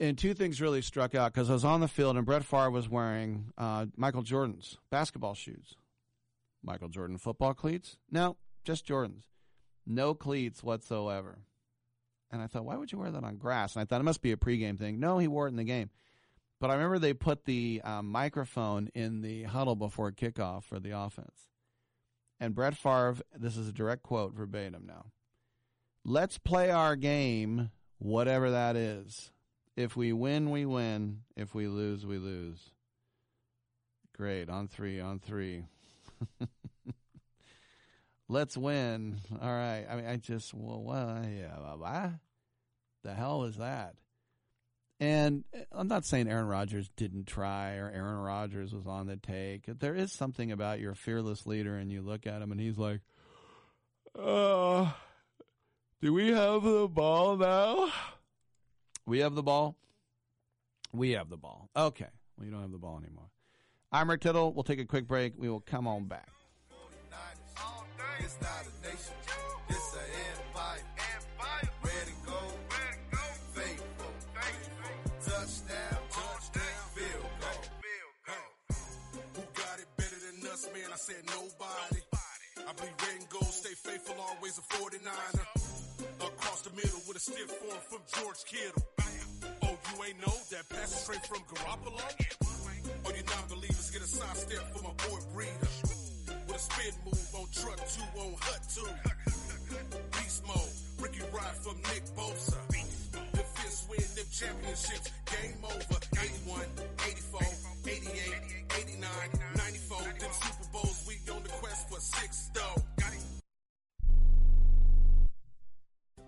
And 0.00 0.16
two 0.16 0.32
things 0.32 0.60
really 0.60 0.82
struck 0.82 1.14
out 1.14 1.32
because 1.32 1.50
I 1.50 1.54
was 1.54 1.64
on 1.64 1.80
the 1.80 1.88
field 1.88 2.16
and 2.16 2.24
Brett 2.24 2.44
Favre 2.44 2.70
was 2.70 2.88
wearing 2.88 3.52
uh, 3.58 3.86
Michael 3.96 4.22
Jordan's 4.22 4.78
basketball 4.90 5.34
shoes. 5.34 5.74
Michael 6.62 6.88
Jordan 6.88 7.18
football 7.18 7.54
cleats? 7.54 7.98
No, 8.10 8.36
just 8.64 8.84
Jordan's. 8.84 9.24
No 9.86 10.14
cleats 10.14 10.62
whatsoever. 10.62 11.38
And 12.30 12.42
I 12.42 12.46
thought, 12.46 12.64
why 12.64 12.76
would 12.76 12.92
you 12.92 12.98
wear 12.98 13.10
that 13.10 13.24
on 13.24 13.36
grass? 13.36 13.74
And 13.74 13.82
I 13.82 13.84
thought 13.84 14.00
it 14.00 14.04
must 14.04 14.22
be 14.22 14.32
a 14.32 14.36
pregame 14.36 14.78
thing. 14.78 15.00
No, 15.00 15.18
he 15.18 15.28
wore 15.28 15.46
it 15.46 15.50
in 15.50 15.56
the 15.56 15.64
game. 15.64 15.90
But 16.60 16.70
I 16.70 16.74
remember 16.74 16.98
they 16.98 17.14
put 17.14 17.44
the 17.44 17.80
um, 17.84 18.10
microphone 18.10 18.90
in 18.94 19.22
the 19.22 19.44
huddle 19.44 19.76
before 19.76 20.10
kickoff 20.12 20.64
for 20.64 20.80
the 20.80 20.90
offense. 20.90 21.48
And 22.40 22.54
Brett 22.54 22.76
Favre, 22.76 23.16
this 23.36 23.56
is 23.56 23.68
a 23.68 23.72
direct 23.72 24.02
quote 24.02 24.34
verbatim 24.34 24.84
now. 24.86 25.06
Let's 26.04 26.38
play 26.38 26.70
our 26.70 26.96
game, 26.96 27.70
whatever 27.98 28.50
that 28.50 28.76
is. 28.76 29.30
If 29.76 29.96
we 29.96 30.12
win, 30.12 30.50
we 30.50 30.66
win. 30.66 31.20
If 31.36 31.54
we 31.54 31.68
lose, 31.68 32.04
we 32.04 32.18
lose. 32.18 32.70
Great. 34.16 34.48
On 34.50 34.66
three, 34.66 35.00
on 35.00 35.20
three. 35.20 35.66
Let's 38.28 38.56
win. 38.56 39.20
All 39.40 39.48
right. 39.48 39.86
I 39.88 39.96
mean, 39.96 40.06
I 40.06 40.16
just, 40.16 40.52
well, 40.52 40.82
well 40.82 41.24
yeah, 41.24 41.56
what 41.76 42.12
the 43.02 43.14
hell 43.14 43.44
is 43.44 43.56
that? 43.56 43.94
And 45.00 45.44
I'm 45.70 45.86
not 45.86 46.04
saying 46.04 46.28
Aaron 46.28 46.48
Rodgers 46.48 46.90
didn't 46.96 47.26
try 47.26 47.76
or 47.76 47.88
Aaron 47.88 48.18
Rodgers 48.18 48.74
was 48.74 48.86
on 48.86 49.06
the 49.06 49.16
take. 49.16 49.62
There 49.66 49.94
is 49.94 50.12
something 50.12 50.50
about 50.50 50.80
your 50.80 50.94
fearless 50.94 51.46
leader, 51.46 51.76
and 51.76 51.92
you 51.92 52.02
look 52.02 52.26
at 52.26 52.42
him 52.42 52.50
and 52.50 52.60
he's 52.60 52.78
like, 52.78 53.00
uh, 54.18 54.90
do 56.00 56.12
we 56.12 56.28
have 56.28 56.64
the 56.64 56.88
ball 56.88 57.36
now? 57.36 57.92
We 59.06 59.20
have 59.20 59.36
the 59.36 59.42
ball. 59.42 59.76
We 60.92 61.12
have 61.12 61.30
the 61.30 61.36
ball. 61.36 61.70
Okay. 61.76 62.08
Well, 62.36 62.46
you 62.46 62.50
don't 62.50 62.62
have 62.62 62.72
the 62.72 62.78
ball 62.78 63.00
anymore. 63.02 63.30
I'm 63.92 64.10
Rick 64.10 64.22
Tittle. 64.22 64.52
We'll 64.52 64.64
take 64.64 64.80
a 64.80 64.84
quick 64.84 65.06
break. 65.06 65.34
We 65.36 65.48
will 65.48 65.60
come 65.60 65.86
on 65.86 66.08
back. 66.08 66.28
It's 68.20 68.38
not 68.40 68.62
a 68.66 68.72
nation. 68.86 69.14
It's 69.68 69.94
an 69.94 70.08
empire. 70.32 70.84
Red 71.82 72.06
and 72.06 72.22
gold. 72.26 72.58
Faithful. 73.54 74.12
Touchdown. 75.24 75.98
Touchdown. 76.10 76.84
Field 76.94 77.30
goal. 77.40 78.50
Who 79.34 79.42
got 79.54 79.76
it 79.78 79.88
better 79.96 80.18
than 80.18 80.50
us, 80.50 80.62
man? 80.72 80.90
I 80.92 80.96
said 80.96 81.22
nobody. 81.26 82.00
I 82.58 82.72
believe 82.74 82.98
red 83.00 83.16
and 83.20 83.28
gold 83.30 83.52
stay 83.52 83.74
faithful, 83.74 84.16
always 84.20 84.58
a 84.58 84.62
49er. 84.62 85.46
Across 86.20 86.60
the 86.62 86.70
middle 86.76 87.00
with 87.08 87.16
a 87.16 87.20
stiff 87.20 87.50
form 87.50 87.80
from 87.88 88.02
George 88.14 88.44
Kittle. 88.44 88.82
Oh, 89.62 89.78
you 89.88 90.04
ain't 90.04 90.20
know 90.20 90.34
that 90.50 90.68
pass 90.68 91.02
straight 91.02 91.24
from 91.26 91.42
Garoppolo? 91.48 92.02
Oh, 93.06 93.12
you 93.14 93.22
non-believers 93.24 93.90
get 93.90 94.02
a 94.02 94.06
side 94.06 94.36
step 94.36 94.74
for 94.74 94.82
my 94.82 94.90
boy 95.08 95.20
Breida. 95.34 95.87
A 96.58 96.60
spin 96.60 96.92
move 97.04 97.34
on 97.34 97.46
truck 97.52 97.78
two 97.86 98.20
on 98.20 98.34
hut 98.40 98.60
two. 98.74 98.82
Beast 100.10 100.44
mode, 100.44 100.74
Ricky 101.00 101.20
from 101.62 101.76
Nick 101.76 102.04
Bosa. 102.16 102.58
The 103.30 103.44
fifth 103.54 103.86
win 103.88 104.26
championships, 104.32 105.12
game 105.26 105.54
over. 105.62 106.00
81, 106.20 106.60
84, 107.06 107.40
88, 107.86 108.10
89, 108.76 109.08
94. 109.56 109.98
Them 110.02 110.30
Super 110.32 110.68
Bowls, 110.72 111.04
we 111.06 111.32
on 111.32 111.42
the 111.44 111.48
quest 111.48 111.88
for 111.90 112.00
six 112.00 112.50
though. 112.52 112.82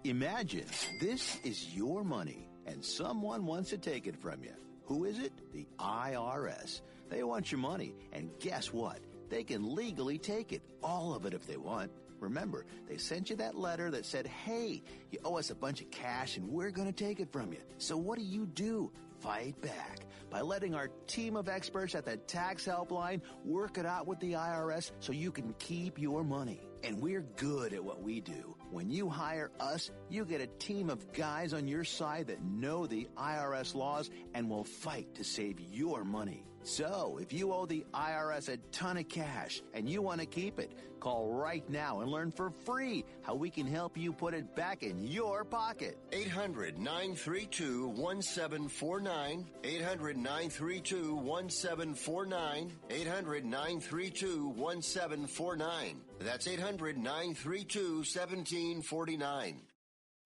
Imagine 0.04 0.66
this 1.00 1.38
is 1.42 1.74
your 1.74 2.04
money 2.04 2.48
and 2.66 2.84
someone 2.84 3.46
wants 3.46 3.70
to 3.70 3.78
take 3.78 4.06
it 4.06 4.16
from 4.16 4.44
you. 4.44 4.54
Who 4.84 5.06
is 5.06 5.18
it? 5.18 5.32
The 5.52 5.66
IRS. 5.80 6.82
They 7.08 7.24
want 7.24 7.50
your 7.50 7.60
money, 7.60 7.96
and 8.12 8.30
guess 8.38 8.72
what? 8.72 9.00
They 9.30 9.44
can 9.44 9.74
legally 9.74 10.18
take 10.18 10.52
it, 10.52 10.60
all 10.82 11.14
of 11.14 11.24
it 11.24 11.32
if 11.32 11.46
they 11.46 11.56
want. 11.56 11.90
Remember, 12.18 12.66
they 12.86 12.98
sent 12.98 13.30
you 13.30 13.36
that 13.36 13.56
letter 13.56 13.90
that 13.92 14.04
said, 14.04 14.26
hey, 14.26 14.82
you 15.10 15.18
owe 15.24 15.38
us 15.38 15.50
a 15.50 15.54
bunch 15.54 15.80
of 15.80 15.90
cash 15.90 16.36
and 16.36 16.48
we're 16.48 16.70
going 16.70 16.92
to 16.92 17.04
take 17.04 17.20
it 17.20 17.32
from 17.32 17.52
you. 17.52 17.60
So 17.78 17.96
what 17.96 18.18
do 18.18 18.24
you 18.24 18.44
do? 18.44 18.92
Fight 19.20 19.60
back 19.60 20.00
by 20.30 20.40
letting 20.40 20.74
our 20.74 20.88
team 21.06 21.36
of 21.36 21.48
experts 21.48 21.94
at 21.94 22.04
the 22.04 22.16
tax 22.16 22.66
helpline 22.66 23.20
work 23.44 23.78
it 23.78 23.86
out 23.86 24.06
with 24.06 24.18
the 24.20 24.32
IRS 24.32 24.90
so 25.00 25.12
you 25.12 25.30
can 25.30 25.54
keep 25.58 25.98
your 25.98 26.24
money. 26.24 26.60
And 26.82 27.00
we're 27.00 27.26
good 27.36 27.72
at 27.72 27.84
what 27.84 28.02
we 28.02 28.20
do. 28.20 28.56
When 28.70 28.90
you 28.90 29.08
hire 29.08 29.50
us, 29.60 29.90
you 30.08 30.24
get 30.24 30.40
a 30.40 30.46
team 30.46 30.88
of 30.88 31.12
guys 31.12 31.52
on 31.52 31.68
your 31.68 31.84
side 31.84 32.28
that 32.28 32.42
know 32.42 32.86
the 32.86 33.08
IRS 33.16 33.74
laws 33.74 34.10
and 34.34 34.48
will 34.48 34.64
fight 34.64 35.14
to 35.16 35.24
save 35.24 35.60
your 35.60 36.04
money. 36.04 36.44
So, 36.70 37.18
if 37.20 37.32
you 37.32 37.52
owe 37.52 37.66
the 37.66 37.84
IRS 37.92 38.48
a 38.48 38.56
ton 38.70 38.96
of 38.96 39.08
cash 39.08 39.60
and 39.74 39.88
you 39.88 40.02
want 40.02 40.20
to 40.20 40.26
keep 40.26 40.60
it, 40.60 40.70
call 41.00 41.32
right 41.32 41.68
now 41.68 41.98
and 41.98 42.08
learn 42.08 42.30
for 42.30 42.52
free 42.64 43.04
how 43.22 43.34
we 43.34 43.50
can 43.50 43.66
help 43.66 43.98
you 43.98 44.12
put 44.12 44.34
it 44.34 44.54
back 44.54 44.84
in 44.84 45.02
your 45.02 45.42
pocket. 45.42 45.98
800 46.12 46.78
932 46.78 47.88
1749. 47.88 49.46
800 49.64 50.16
932 50.16 51.14
1749. 51.16 52.72
800 52.88 53.44
932 53.44 54.46
1749. 54.46 56.00
That's 56.20 56.46
800 56.46 56.96
932 56.98 57.96
1749. 57.96 59.60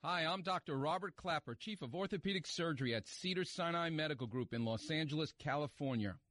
Hi, 0.03 0.27
I'm 0.27 0.43
Dr. 0.43 0.77
Robert 0.77 1.17
Clapper, 1.17 1.55
Chief 1.55 1.81
of 1.81 1.95
Orthopedic 1.95 2.47
Surgery 2.47 2.95
at 2.95 3.09
Cedar 3.09 3.47
Sinai 3.47 3.89
Medical 3.89 4.27
Group 4.27 4.53
in 4.53 4.67
Los 4.67 4.91
Angeles, 4.91 5.33
California. 5.39 6.17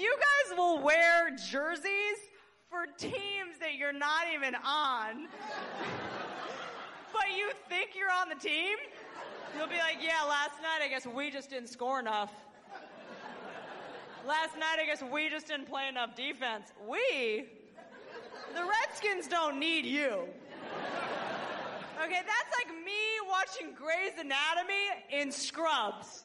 You 0.00 0.12
guys 0.16 0.58
will 0.58 0.82
wear 0.82 1.30
jerseys 1.30 2.18
for 2.68 2.86
teams 2.98 3.58
that 3.60 3.76
you're 3.78 3.92
not 3.92 4.24
even 4.34 4.56
on, 4.56 5.28
but 7.12 7.26
you 7.36 7.52
think 7.68 7.90
you're 7.96 8.10
on 8.10 8.28
the 8.28 8.34
team? 8.34 8.76
You'll 9.56 9.68
be 9.68 9.76
like, 9.76 9.98
yeah, 10.02 10.24
last 10.28 10.60
night 10.60 10.80
I 10.82 10.88
guess 10.88 11.06
we 11.06 11.30
just 11.30 11.48
didn't 11.48 11.68
score 11.68 12.00
enough. 12.00 12.32
Last 14.26 14.58
night 14.58 14.80
I 14.82 14.84
guess 14.84 15.00
we 15.00 15.28
just 15.28 15.46
didn't 15.46 15.68
play 15.68 15.86
enough 15.88 16.16
defense. 16.16 16.72
We? 16.88 17.44
The 18.52 18.64
Redskins 18.64 19.28
don't 19.28 19.60
need 19.60 19.84
you. 19.84 20.26
Okay, 22.02 22.20
that's 22.26 22.56
like 22.58 22.74
me 22.84 22.98
watching 23.28 23.72
Grey's 23.76 24.18
Anatomy 24.18 24.88
in 25.12 25.30
scrubs. 25.30 26.24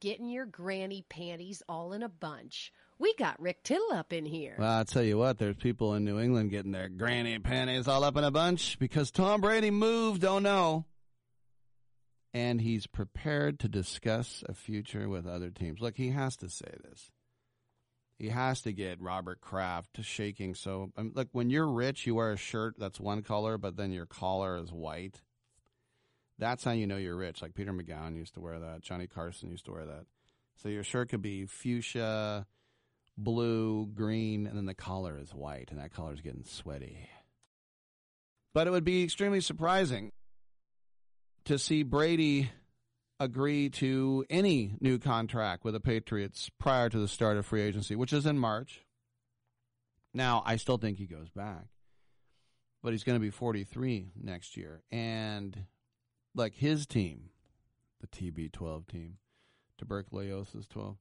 Getting 0.00 0.28
your 0.28 0.46
granny 0.46 1.04
panties 1.08 1.62
all 1.68 1.92
in 1.92 2.02
a 2.02 2.08
bunch. 2.08 2.72
We 2.98 3.14
got 3.14 3.40
Rick 3.40 3.62
Tittle 3.62 3.92
up 3.92 4.12
in 4.12 4.24
here. 4.24 4.56
Well, 4.58 4.70
I'll 4.70 4.84
tell 4.84 5.02
you 5.02 5.18
what, 5.18 5.38
there's 5.38 5.56
people 5.56 5.94
in 5.94 6.04
New 6.04 6.18
England 6.18 6.50
getting 6.50 6.72
their 6.72 6.88
granny 6.88 7.38
panties 7.38 7.86
all 7.86 8.02
up 8.04 8.16
in 8.16 8.24
a 8.24 8.30
bunch 8.30 8.78
because 8.78 9.10
Tom 9.10 9.40
Brady 9.40 9.70
moved, 9.70 10.24
oh 10.24 10.38
no. 10.38 10.84
And 12.34 12.60
he's 12.60 12.86
prepared 12.86 13.58
to 13.60 13.68
discuss 13.68 14.44
a 14.48 14.54
future 14.54 15.08
with 15.08 15.26
other 15.26 15.50
teams. 15.50 15.80
Look, 15.80 15.96
he 15.96 16.10
has 16.10 16.36
to 16.38 16.48
say 16.48 16.74
this. 16.88 17.10
He 18.18 18.30
has 18.30 18.60
to 18.62 18.72
get 18.72 19.00
Robert 19.00 19.40
Kraft 19.40 20.02
shaking. 20.02 20.54
So, 20.56 20.90
um, 20.96 21.12
look, 21.14 21.28
when 21.32 21.50
you're 21.50 21.68
rich, 21.68 22.04
you 22.04 22.16
wear 22.16 22.32
a 22.32 22.36
shirt 22.36 22.74
that's 22.76 22.98
one 22.98 23.22
color, 23.22 23.58
but 23.58 23.76
then 23.76 23.92
your 23.92 24.06
collar 24.06 24.56
is 24.56 24.72
white. 24.72 25.20
That's 26.38 26.62
how 26.62 26.72
you 26.72 26.86
know 26.86 26.96
you're 26.96 27.16
rich. 27.16 27.42
Like 27.42 27.54
Peter 27.54 27.72
Magowan 27.72 28.16
used 28.16 28.34
to 28.34 28.40
wear 28.40 28.58
that. 28.60 28.82
Johnny 28.82 29.06
Carson 29.06 29.50
used 29.50 29.64
to 29.66 29.72
wear 29.72 29.84
that. 29.84 30.06
So 30.62 30.68
your 30.68 30.84
shirt 30.84 31.08
could 31.08 31.22
be 31.22 31.46
fuchsia, 31.46 32.46
blue, 33.16 33.86
green, 33.86 34.46
and 34.46 34.56
then 34.56 34.66
the 34.66 34.74
collar 34.74 35.18
is 35.18 35.34
white, 35.34 35.70
and 35.70 35.78
that 35.78 35.92
collar 35.92 36.12
is 36.12 36.20
getting 36.20 36.44
sweaty. 36.44 37.08
But 38.54 38.66
it 38.66 38.70
would 38.70 38.84
be 38.84 39.04
extremely 39.04 39.40
surprising 39.40 40.12
to 41.44 41.58
see 41.58 41.82
Brady 41.82 42.50
agree 43.20 43.68
to 43.68 44.24
any 44.30 44.74
new 44.80 44.98
contract 44.98 45.64
with 45.64 45.74
the 45.74 45.80
Patriots 45.80 46.50
prior 46.58 46.88
to 46.88 46.98
the 46.98 47.08
start 47.08 47.36
of 47.36 47.46
free 47.46 47.62
agency, 47.62 47.96
which 47.96 48.12
is 48.12 48.26
in 48.26 48.38
March. 48.38 48.84
Now, 50.14 50.42
I 50.46 50.56
still 50.56 50.78
think 50.78 50.98
he 50.98 51.06
goes 51.06 51.28
back, 51.30 51.66
but 52.82 52.92
he's 52.92 53.04
going 53.04 53.16
to 53.16 53.20
be 53.20 53.30
43 53.30 54.12
next 54.22 54.56
year. 54.56 54.82
And 54.90 55.64
like 56.38 56.54
his 56.54 56.86
team, 56.86 57.30
the 58.00 58.06
TB12 58.06 58.86
team, 58.88 59.18
tuberculosis 59.76 60.66
12, 60.68 60.96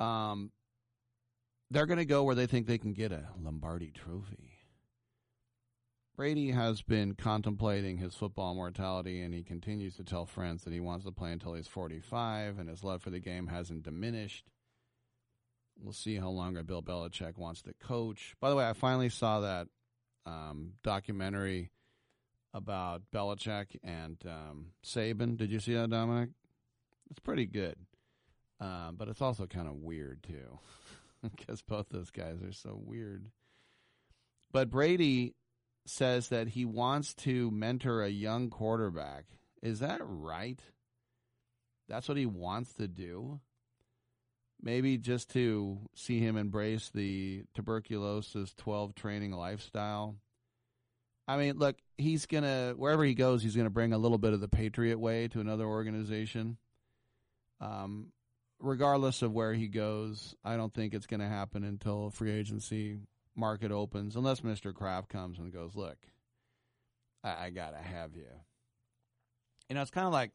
um, 0.00 0.52
they're 1.70 1.86
going 1.86 1.98
to 1.98 2.04
go 2.04 2.22
where 2.22 2.34
they 2.34 2.46
think 2.46 2.66
they 2.66 2.78
can 2.78 2.92
get 2.92 3.10
a 3.10 3.28
Lombardi 3.42 3.90
trophy. 3.90 4.50
Brady 6.16 6.52
has 6.52 6.80
been 6.82 7.14
contemplating 7.14 7.98
his 7.98 8.14
football 8.14 8.54
mortality, 8.54 9.20
and 9.20 9.34
he 9.34 9.42
continues 9.42 9.96
to 9.96 10.04
tell 10.04 10.26
friends 10.26 10.62
that 10.62 10.72
he 10.72 10.78
wants 10.78 11.04
to 11.04 11.10
play 11.10 11.32
until 11.32 11.54
he's 11.54 11.66
45, 11.66 12.60
and 12.60 12.68
his 12.68 12.84
love 12.84 13.02
for 13.02 13.10
the 13.10 13.18
game 13.18 13.48
hasn't 13.48 13.82
diminished. 13.82 14.46
We'll 15.82 15.92
see 15.92 16.14
how 16.14 16.28
long 16.28 16.54
Bill 16.66 16.82
Belichick 16.82 17.36
wants 17.36 17.62
to 17.62 17.74
coach. 17.74 18.36
By 18.40 18.50
the 18.50 18.54
way, 18.54 18.68
I 18.68 18.74
finally 18.74 19.08
saw 19.08 19.40
that 19.40 19.66
um, 20.24 20.74
documentary 20.84 21.72
about 22.54 23.02
Belichick 23.12 23.76
and 23.82 24.16
um, 24.26 24.66
Saban. 24.84 25.36
Did 25.36 25.50
you 25.50 25.58
see 25.58 25.74
that, 25.74 25.90
Dominic? 25.90 26.30
It's 27.10 27.18
pretty 27.18 27.46
good, 27.46 27.76
uh, 28.60 28.92
but 28.92 29.08
it's 29.08 29.20
also 29.20 29.46
kind 29.46 29.68
of 29.68 29.74
weird 29.74 30.22
too, 30.22 30.58
because 31.36 31.60
both 31.60 31.88
those 31.90 32.10
guys 32.10 32.42
are 32.42 32.52
so 32.52 32.80
weird. 32.80 33.26
But 34.52 34.70
Brady 34.70 35.34
says 35.84 36.28
that 36.28 36.48
he 36.48 36.64
wants 36.64 37.12
to 37.14 37.50
mentor 37.50 38.02
a 38.02 38.08
young 38.08 38.48
quarterback. 38.48 39.24
Is 39.62 39.80
that 39.80 40.00
right? 40.02 40.60
That's 41.88 42.08
what 42.08 42.16
he 42.16 42.26
wants 42.26 42.72
to 42.74 42.88
do. 42.88 43.40
Maybe 44.62 44.96
just 44.96 45.30
to 45.32 45.78
see 45.94 46.20
him 46.20 46.36
embrace 46.36 46.90
the 46.94 47.42
tuberculosis 47.54 48.54
12 48.54 48.94
training 48.94 49.32
lifestyle. 49.32 50.16
I 51.26 51.36
mean, 51.38 51.58
look, 51.58 51.76
he's 51.96 52.26
to, 52.44 52.74
wherever 52.76 53.04
he 53.04 53.14
goes, 53.14 53.42
he's 53.42 53.54
to 53.64 53.70
bring 53.70 53.92
a 53.92 53.98
little 53.98 54.18
bit 54.18 54.34
of 54.34 54.40
the 54.40 54.48
Patriot 54.48 54.98
way 54.98 55.28
to 55.28 55.40
another 55.40 55.64
organization. 55.64 56.58
Um, 57.60 58.08
regardless 58.60 59.22
of 59.22 59.32
where 59.32 59.54
he 59.54 59.68
goes, 59.68 60.34
I 60.44 60.56
don't 60.56 60.72
think 60.72 60.92
it's 60.92 61.06
to 61.20 61.28
happen 61.28 61.64
until 61.64 62.10
free 62.10 62.32
agency 62.32 62.98
market 63.36 63.72
opens, 63.72 64.16
unless 64.16 64.40
Mr. 64.40 64.74
Kraft 64.74 65.08
comes 65.08 65.38
and 65.38 65.52
goes, 65.52 65.74
look, 65.74 65.96
I, 67.22 67.46
I 67.46 67.50
got 67.50 67.70
to 67.70 67.78
have 67.78 68.14
you. 68.14 68.26
You 69.68 69.76
know, 69.76 69.82
it's 69.82 69.90
kind 69.90 70.06
of 70.06 70.12
like, 70.12 70.30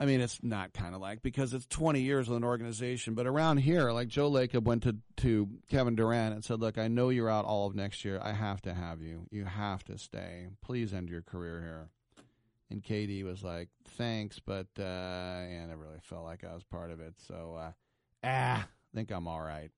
I 0.00 0.06
mean, 0.06 0.20
it's 0.20 0.40
not 0.42 0.72
kind 0.72 0.94
of 0.94 1.00
like 1.00 1.22
because 1.22 1.54
it's 1.54 1.66
20 1.66 2.00
years 2.00 2.28
with 2.28 2.36
an 2.36 2.44
organization, 2.44 3.14
but 3.14 3.26
around 3.26 3.58
here, 3.58 3.92
like 3.92 4.08
Joe 4.08 4.30
Lacob 4.30 4.64
went 4.64 4.82
to, 4.82 4.96
to 5.18 5.48
Kevin 5.68 5.94
Durant 5.94 6.34
and 6.34 6.44
said, 6.44 6.60
Look, 6.60 6.78
I 6.78 6.88
know 6.88 7.10
you're 7.10 7.30
out 7.30 7.44
all 7.44 7.68
of 7.68 7.76
next 7.76 8.04
year. 8.04 8.20
I 8.20 8.32
have 8.32 8.60
to 8.62 8.74
have 8.74 9.00
you. 9.00 9.26
You 9.30 9.44
have 9.44 9.84
to 9.84 9.96
stay. 9.96 10.48
Please 10.62 10.92
end 10.92 11.10
your 11.10 11.22
career 11.22 11.60
here. 11.60 11.88
And 12.70 12.82
KD 12.82 13.24
was 13.24 13.44
like, 13.44 13.68
Thanks, 13.96 14.40
but 14.40 14.66
uh, 14.78 14.82
yeah, 14.82 15.66
I 15.70 15.74
really 15.74 16.00
felt 16.02 16.24
like 16.24 16.42
I 16.42 16.54
was 16.54 16.64
part 16.64 16.90
of 16.90 17.00
it. 17.00 17.14
So, 17.28 17.56
uh, 17.56 17.72
ah, 18.24 18.62
I 18.64 18.96
think 18.96 19.12
I'm 19.12 19.28
all 19.28 19.42
right. 19.42 19.70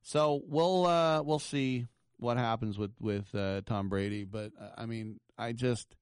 So 0.00 0.40
we'll 0.46 0.86
uh, 0.86 1.22
we'll 1.22 1.38
see 1.38 1.86
what 2.18 2.38
happens 2.38 2.78
with 2.78 2.92
with 3.00 3.34
uh, 3.34 3.60
Tom 3.66 3.90
Brady, 3.90 4.24
but 4.24 4.52
uh, 4.60 4.68
I 4.76 4.86
mean, 4.86 5.20
I 5.36 5.52
just 5.52 5.94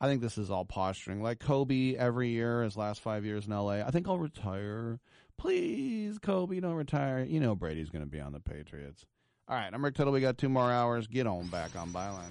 I 0.00 0.06
think 0.06 0.22
this 0.22 0.38
is 0.38 0.50
all 0.50 0.64
posturing. 0.64 1.22
Like 1.22 1.40
Kobe 1.40 1.94
every 1.94 2.30
year, 2.30 2.62
his 2.62 2.76
last 2.76 3.00
five 3.00 3.24
years 3.24 3.46
in 3.46 3.52
LA. 3.52 3.82
I 3.82 3.90
think 3.90 4.08
I'll 4.08 4.18
retire 4.18 4.98
Please, 5.40 6.18
Kobe, 6.18 6.60
don't 6.60 6.74
retire. 6.74 7.24
You 7.24 7.40
know 7.40 7.54
Brady's 7.56 7.88
going 7.88 8.04
to 8.04 8.10
be 8.10 8.20
on 8.20 8.34
the 8.34 8.40
Patriots. 8.40 9.06
All 9.48 9.56
right, 9.56 9.70
I'm 9.72 9.82
Rick 9.82 9.94
Tittle. 9.94 10.12
We 10.12 10.20
got 10.20 10.36
two 10.36 10.50
more 10.50 10.70
hours. 10.70 11.06
Get 11.06 11.26
on 11.26 11.46
back 11.46 11.74
on 11.76 11.90
Byline. 11.94 12.30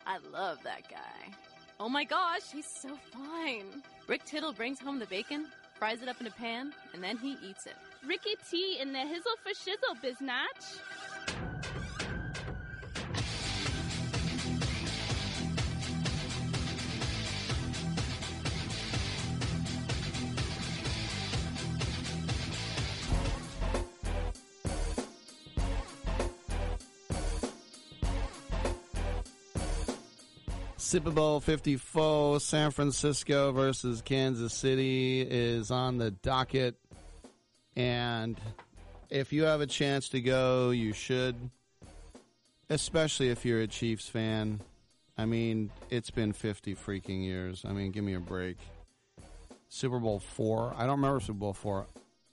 I 0.07 0.19
love 0.33 0.59
that 0.65 0.89
guy. 0.89 1.35
Oh 1.81 1.89
my 1.89 2.05
gosh, 2.05 2.43
he's 2.53 2.67
so 2.67 2.97
fine. 3.13 3.83
Rick 4.07 4.25
Tittle 4.25 4.53
brings 4.53 4.79
home 4.79 4.99
the 5.01 5.07
bacon, 5.07 5.47
fries 5.79 6.03
it 6.03 6.09
up 6.09 6.21
in 6.21 6.27
a 6.29 6.31
pan, 6.31 6.73
and 6.95 7.03
then 7.03 7.17
he 7.17 7.37
eats 7.45 7.67
it. 7.67 7.75
Ricky 8.07 8.37
T 8.49 8.79
in 8.81 8.93
the 8.93 8.99
hizzle 8.99 9.37
for 9.43 9.51
shizzle, 9.51 9.97
biznatch. 10.03 10.79
Super 30.93 31.11
Bowl 31.11 31.41
54, 31.41 32.39
San 32.41 32.71
Francisco 32.71 33.51
versus 33.51 34.03
Kansas 34.03 34.53
City 34.53 35.23
is 35.23 35.71
on 35.71 35.97
the 35.97 36.11
docket. 36.11 36.77
And 37.75 38.39
if 39.09 39.33
you 39.33 39.45
have 39.45 39.63
a 39.63 39.67
chance 39.67 40.11
to 40.11 40.21
go, 40.21 40.69
you 40.69 40.93
should, 40.93 41.35
especially 42.69 43.31
if 43.31 43.47
you're 43.47 43.63
a 43.63 43.67
Chiefs 43.67 44.07
fan. 44.07 44.61
I 45.17 45.25
mean, 45.25 45.71
it's 45.89 46.11
been 46.11 46.35
50 46.35 46.75
freaking 46.75 47.25
years. 47.25 47.65
I 47.67 47.73
mean, 47.73 47.91
give 47.91 48.05
me 48.05 48.13
a 48.13 48.21
break. 48.21 48.59
Super 49.71 49.99
Bowl 49.99 50.19
4. 50.19 50.75
I 50.77 50.81
don't 50.81 51.01
remember 51.01 51.21
Super 51.21 51.39
Bowl 51.39 51.55
4. 51.55 51.87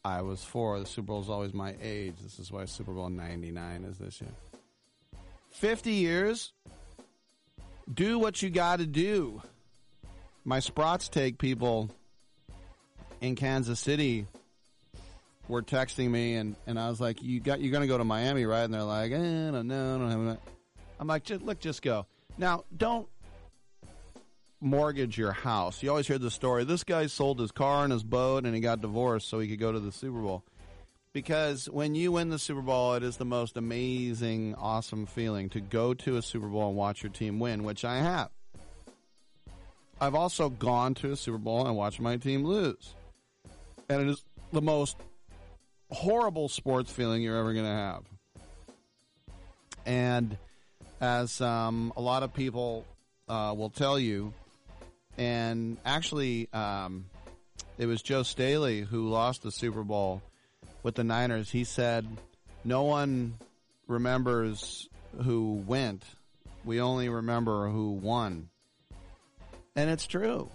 I 0.04 0.22
was 0.22 0.44
4. 0.44 0.82
The 0.82 0.86
Super 0.86 1.06
Bowl 1.06 1.22
is 1.22 1.30
always 1.30 1.54
my 1.54 1.76
age. 1.82 2.16
This 2.22 2.40
is 2.40 2.52
why 2.52 2.66
Super 2.66 2.92
Bowl 2.92 3.10
99 3.10 3.86
is 3.86 4.00
this 4.00 4.20
year. 4.20 4.32
50 5.52 5.92
years? 5.92 6.52
Do 7.92 8.20
what 8.20 8.42
you 8.42 8.50
got 8.50 8.80
to 8.80 8.86
do. 8.86 9.42
My 10.46 10.60
Sprots 10.60 11.10
take 11.10 11.38
people 11.38 11.90
in 13.22 13.36
Kansas 13.36 13.80
City 13.80 14.26
were 15.48 15.62
texting 15.62 16.10
me, 16.10 16.36
and, 16.36 16.56
and 16.68 16.80
I 16.80 16.90
was 16.90 17.02
like, 17.02 17.22
"You 17.22 17.40
got 17.40 17.60
you're 17.60 17.72
going 17.72 17.82
to 17.82 17.88
go 17.88 17.98
to 17.98 18.04
Miami, 18.04 18.46
right?" 18.46 18.64
And 18.64 18.74
they're 18.74 18.84
like, 18.84 19.12
eh, 19.12 19.18
"No, 19.18 19.62
no, 19.62 19.96
I 19.96 19.98
don't 19.98 20.12
have 20.12 20.26
that." 20.26 20.40
I'm 21.00 21.08
like, 21.08 21.24
just, 21.24 21.42
"Look, 21.42 21.60
just 21.60 21.82
go." 21.82 22.06
Now, 22.38 22.64
don't 22.76 23.08
mortgage 24.62 25.18
your 25.18 25.32
house. 25.32 25.82
You 25.84 25.90
always 25.90 26.08
hear 26.08 26.18
the 26.18 26.32
story. 26.32 26.64
This 26.64 26.84
guy 26.84 27.08
sold 27.08 27.40
his 27.40 27.52
car 27.52 27.84
and 27.84 27.92
his 27.92 28.04
boat, 28.04 28.46
and 28.46 28.54
he 28.54 28.62
got 28.62 28.82
divorced 28.82 29.28
so 29.28 29.40
he 29.40 29.48
could 29.48 29.60
go 29.60 29.72
to 29.72 29.80
the 29.80 29.92
Super 29.92 30.20
Bowl. 30.20 30.44
Because 31.20 31.70
when 31.70 31.96
you 31.96 32.14
win 32.14 32.30
the 32.30 32.40
Super 32.40 32.62
Bowl, 32.62 32.94
it 32.94 33.04
is 33.04 33.18
the 33.18 33.26
most 33.26 33.58
amazing, 33.58 34.56
awesome 34.56 35.06
feeling 35.06 35.50
to 35.50 35.60
go 35.60 35.94
to 35.94 36.16
a 36.16 36.22
Super 36.22 36.48
Bowl 36.48 36.70
and 36.70 36.78
watch 36.78 37.04
your 37.04 37.12
team 37.12 37.42
win, 37.42 37.66
which 37.66 37.84
I 37.84 37.98
have. 37.98 38.30
I've 40.00 40.16
also 40.16 40.48
gone 40.48 40.94
to 40.94 41.12
a 41.12 41.18
Super 41.18 41.38
Bowl 41.38 41.68
and 41.68 41.76
watched 41.76 42.00
my 42.00 42.16
team 42.16 42.46
lose. 42.46 42.94
And 43.90 44.04
it 44.04 44.08
is 44.08 44.24
the 44.54 44.62
most 44.62 44.96
horrible 45.92 46.48
sports 46.48 46.90
feeling 46.90 47.22
you're 47.22 47.38
ever 47.38 47.52
going 47.52 47.66
to 47.66 47.70
have. 47.70 48.04
And 49.86 50.38
as 51.02 51.42
um, 51.42 51.92
a 51.98 52.02
lot 52.02 52.24
of 52.24 52.34
people 52.34 52.86
uh, 53.28 53.54
will 53.58 53.72
tell 53.72 54.00
you, 54.00 54.32
and 55.18 55.76
actually, 55.86 56.48
um, 56.54 57.08
it 57.78 57.88
was 57.88 58.02
Joe 58.02 58.24
Staley 58.24 58.80
who 58.80 59.10
lost 59.10 59.44
the 59.44 59.52
Super 59.52 59.84
Bowl 59.84 60.22
with 60.84 60.96
the 60.96 61.04
Niners, 61.04 61.52
he 61.52 61.64
said, 61.64 62.08
"No 62.64 62.84
one 62.84 63.38
remembers 63.88 64.90
who 65.24 65.64
went. 65.66 66.04
We 66.64 66.82
only 66.82 67.10
remember 67.10 67.70
who 67.70 67.92
won." 67.92 68.50
And 69.76 69.90
it's 69.90 70.08
true. 70.08 70.50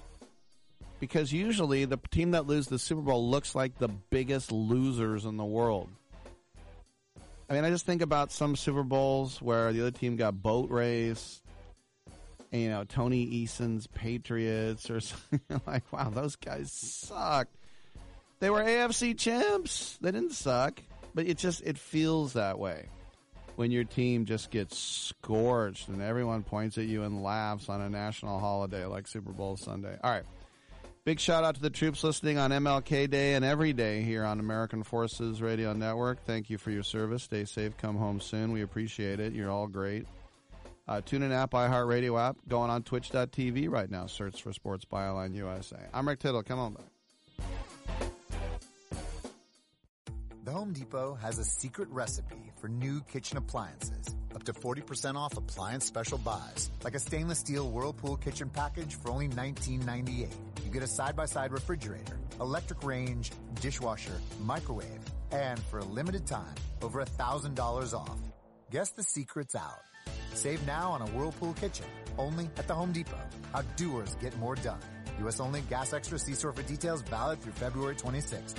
Because 1.01 1.33
usually 1.33 1.85
the 1.85 1.99
team 2.11 2.33
that 2.33 2.47
loses 2.47 2.69
the 2.69 2.79
Super 2.79 3.03
Bowl 3.03 3.29
looks 3.29 3.55
like 3.55 3.79
the 3.79 3.89
biggest 3.89 4.53
losers 4.53 5.25
in 5.25 5.37
the 5.37 5.45
world. 5.45 5.89
I 7.49 7.53
mean, 7.53 7.65
I 7.65 7.71
just 7.71 7.85
think 7.85 8.01
about 8.01 8.33
some 8.33 8.57
Super 8.57 8.83
Bowls 8.83 9.43
where 9.43 9.73
the 9.73 9.83
other 9.83 9.91
team 9.91 10.17
got 10.17 10.43
boat 10.43 10.71
race, 10.71 11.43
you 12.51 12.69
know, 12.69 12.85
Tony 12.85 13.23
Eason's 13.23 13.87
Patriots 13.87 14.89
or 14.91 15.01
something 15.01 15.61
like, 15.67 15.93
wow, 15.93 16.11
those 16.11 16.37
guys 16.37 16.73
suck. 16.73 17.49
They 18.41 18.51
were 18.51 18.63
AFC 18.63 19.19
champs. 19.19 19.99
They 20.01 20.11
didn't 20.13 20.33
suck, 20.33 20.83
but 21.15 21.27
it 21.27 21.39
just 21.39 21.63
it 21.63 21.79
feels 21.79 22.35
that 22.35 22.59
way 22.59 22.89
when 23.57 23.71
your 23.71 23.85
team 23.85 24.25
just 24.25 24.51
gets 24.51 24.77
scorched 24.77 25.89
and 25.89 26.03
everyone 26.03 26.43
points 26.43 26.77
at 26.79 26.85
you 26.87 27.05
and 27.05 27.23
laughs 27.23 27.69
on 27.69 27.81
a 27.81 27.89
national 27.89 28.39
holiday 28.41 28.85
like 28.85 29.07
Super 29.07 29.33
Bowl 29.33 29.57
Sunday. 29.57 29.97
All 30.03 30.11
right. 30.11 30.25
Big 31.05 31.21
shout 31.21 31.45
out 31.45 31.55
to 31.55 31.61
the 31.61 31.69
troops 31.69 32.03
listening 32.03 32.39
on 32.39 32.51
MLK 32.51 33.11
Day 33.11 33.35
and 33.35 33.45
every 33.45 33.75
day 33.75 34.01
here 34.01 34.25
on 34.25 34.41
American 34.41 34.83
Forces 34.83 35.43
Radio 35.43 35.75
Network. 35.75 36.25
Thank 36.25 36.49
you 36.49 36.57
for 36.57 36.71
your 36.71 36.83
service. 36.83 37.25
Stay 37.25 37.45
safe. 37.45 37.77
Come 37.77 37.97
home 37.97 38.21
soon. 38.21 38.53
We 38.53 38.63
appreciate 38.63 39.21
it. 39.21 39.35
You're 39.35 39.51
all 39.51 39.67
great. 39.67 40.07
Uh, 40.89 41.03
tune 41.03 41.23
in 41.23 41.31
app, 41.31 41.53
iHeartRadio 41.53 42.19
app, 42.19 42.37
going 42.49 42.71
on 42.71 42.83
twitch.tv 42.83 43.71
right 43.71 43.91
now. 43.91 44.07
Search 44.07 44.43
for 44.43 44.53
Sports 44.53 44.87
Byline 44.87 45.35
USA. 45.35 45.79
I'm 45.93 46.09
Rick 46.09 46.21
Tittle. 46.21 46.43
Come 46.43 46.59
on 46.59 46.75
back. 46.75 48.11
The 50.45 50.53
Home 50.53 50.75
Depot 50.75 51.15
has 51.23 51.39
a 51.39 51.45
secret 51.45 51.89
recipe 51.89 52.53
for 52.61 52.69
new 52.69 53.01
kitchen 53.11 53.39
appliances. 53.39 54.15
Up 54.35 54.43
to 54.43 54.53
40% 54.53 55.17
off 55.17 55.39
appliance 55.39 55.87
special 55.87 56.19
buys, 56.19 56.71
like 56.83 56.95
a 56.95 56.99
stainless 56.99 57.39
steel 57.39 57.71
Whirlpool 57.71 58.19
kitchen 58.19 58.51
package 58.51 58.95
for 58.97 59.11
only 59.11 59.29
$19.98. 59.29 60.29
You 60.63 60.71
get 60.71 60.83
a 60.83 60.87
side 60.87 61.17
by 61.17 61.25
side 61.25 61.51
refrigerator, 61.51 62.19
electric 62.43 62.85
range, 62.85 63.31
dishwasher, 63.63 64.21
microwave, 64.43 65.01
and 65.33 65.59
for 65.61 65.79
a 65.79 65.85
limited 65.85 66.27
time, 66.27 66.55
over 66.83 67.03
$1,000 67.03 67.95
off. 67.95 68.19
Guess 68.71 68.91
the 68.91 69.03
secret's 69.03 69.55
out. 69.55 69.81
Save 70.35 70.67
now 70.67 70.91
on 70.91 71.01
a 71.01 71.07
Whirlpool 71.07 71.55
kitchen, 71.55 71.87
only 72.19 72.51
at 72.59 72.69
the 72.69 72.75
Home 72.75 72.93
Depot. 72.93 73.17
How 73.55 73.63
doers 73.77 74.15
get 74.21 74.39
more 74.39 74.57
done. 74.57 74.81
U.S. 75.21 75.41
only, 75.41 75.63
gas 75.71 75.95
extra, 75.95 76.19
see 76.19 76.35
store 76.35 76.53
for 76.53 76.63
details, 76.65 77.01
valid 77.01 77.41
through 77.41 77.53
February 77.53 77.95
26th. 77.95 78.57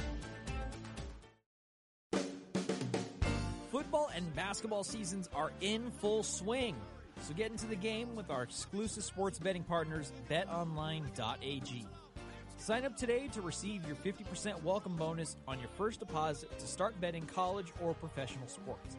Basketball 4.36 4.84
seasons 4.84 5.30
are 5.34 5.52
in 5.62 5.90
full 5.92 6.24
swing. 6.24 6.76
So 7.22 7.34
get 7.34 7.52
into 7.52 7.66
the 7.66 7.76
game 7.76 8.16
with 8.16 8.30
our 8.30 8.44
exclusive 8.44 9.04
sports 9.04 9.40
betting 9.40 9.64
partners, 9.64 10.12
betonline.ag. 10.30 11.86
Sign 12.58 12.86
up 12.86 12.98
today 12.98 13.28
to 13.30 13.42
receive 13.42 13.86
your 13.86 13.96
50% 13.96 14.62
welcome 14.64 14.96
bonus 14.96 15.38
on 15.48 15.60
your 15.60 15.70
first 15.78 16.00
deposit 16.00 16.58
to 16.60 16.68
start 16.68 17.00
betting 17.00 17.26
college 17.26 17.72
or 17.82 17.94
professional 17.94 18.48
sports. 18.48 18.98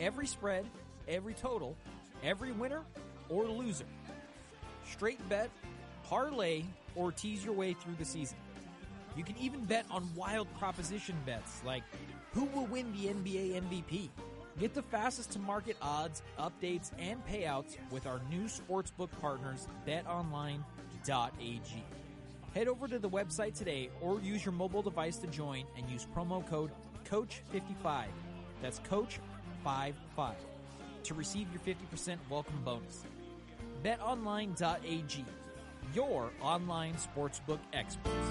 Every 0.00 0.26
spread, 0.26 0.66
every 1.08 1.34
total, 1.34 1.76
every 2.22 2.52
winner 2.52 2.82
or 3.28 3.44
loser. 3.44 3.86
Straight 4.90 5.26
bet, 5.28 5.50
parlay, 6.04 6.62
or 6.94 7.12
tease 7.12 7.44
your 7.44 7.54
way 7.54 7.74
through 7.74 7.94
the 7.98 8.04
season. 8.04 8.38
You 9.16 9.24
can 9.24 9.36
even 9.38 9.64
bet 9.64 9.86
on 9.90 10.08
wild 10.14 10.48
proposition 10.58 11.16
bets 11.24 11.62
like 11.64 11.82
who 12.32 12.44
will 12.46 12.66
win 12.66 12.92
the 12.92 13.08
NBA 13.08 13.62
MVP. 13.62 14.08
Get 14.58 14.72
the 14.72 14.82
fastest 14.82 15.32
to 15.32 15.40
market 15.40 15.76
odds, 15.82 16.22
updates, 16.38 16.92
and 16.98 17.20
payouts 17.26 17.76
with 17.90 18.06
our 18.06 18.20
new 18.30 18.44
sportsbook 18.44 19.10
partners, 19.20 19.66
betonline.ag. 19.86 20.62
Head 22.54 22.68
over 22.68 22.86
to 22.86 23.00
the 23.00 23.10
website 23.10 23.58
today 23.58 23.90
or 24.00 24.20
use 24.20 24.44
your 24.44 24.52
mobile 24.52 24.82
device 24.82 25.16
to 25.18 25.26
join 25.26 25.64
and 25.76 25.90
use 25.90 26.06
promo 26.14 26.46
code 26.46 26.70
COACH55. 27.04 28.04
That's 28.62 28.78
COACH55 28.80 30.34
to 31.02 31.14
receive 31.14 31.48
your 31.50 31.60
50% 31.60 32.16
welcome 32.30 32.60
bonus. 32.64 33.02
BetOnline.ag, 33.84 35.24
your 35.94 36.30
online 36.40 36.94
sportsbook 36.94 37.58
experts. 37.72 38.30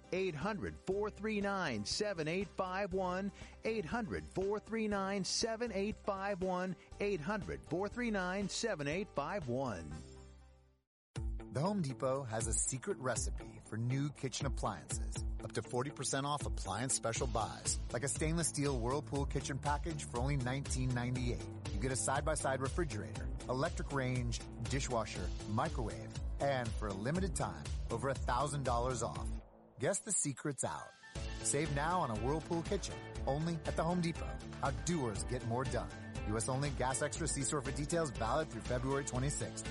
800 0.13 0.75
439 0.85 1.85
7851. 1.85 3.31
800 3.65 4.23
439 4.33 5.23
7851. 5.23 6.75
800 6.99 7.59
439 7.69 8.49
7851. 8.49 9.91
The 11.53 11.59
Home 11.59 11.81
Depot 11.81 12.23
has 12.31 12.47
a 12.47 12.53
secret 12.53 12.97
recipe 12.99 13.59
for 13.69 13.75
new 13.75 14.09
kitchen 14.11 14.45
appliances. 14.45 15.13
Up 15.43 15.51
to 15.51 15.61
40% 15.61 16.23
off 16.23 16.45
appliance 16.45 16.93
special 16.93 17.27
buys, 17.27 17.79
like 17.91 18.05
a 18.05 18.07
stainless 18.07 18.47
steel 18.47 18.79
Whirlpool 18.79 19.25
kitchen 19.25 19.57
package 19.57 20.05
for 20.05 20.19
only 20.19 20.37
$19.98. 20.37 21.39
You 21.73 21.79
get 21.81 21.91
a 21.91 21.95
side-by-side 21.95 22.61
refrigerator, 22.61 23.27
electric 23.49 23.91
range, 23.91 24.39
dishwasher, 24.69 25.27
microwave, 25.49 26.07
and 26.39 26.69
for 26.69 26.87
a 26.87 26.93
limited 26.93 27.35
time, 27.35 27.63
over 27.89 28.13
$1,000 28.13 29.03
off. 29.03 29.27
Guess 29.81 30.01
the 30.01 30.11
secret's 30.11 30.63
out. 30.63 30.91
Save 31.41 31.75
now 31.75 32.01
on 32.01 32.11
a 32.11 32.15
Whirlpool 32.17 32.61
kitchen, 32.69 32.93
only 33.25 33.57
at 33.65 33.75
the 33.75 33.81
Home 33.81 33.99
Depot. 33.99 34.29
How 34.61 34.69
doers 34.85 35.25
get 35.27 35.45
more 35.47 35.63
done. 35.63 35.87
U.S. 36.27 36.47
only, 36.49 36.69
gas 36.77 37.01
extra, 37.01 37.27
see 37.27 37.41
store 37.41 37.61
for 37.61 37.71
details, 37.71 38.11
valid 38.11 38.51
through 38.51 38.61
February 38.61 39.03
26th. 39.03 39.63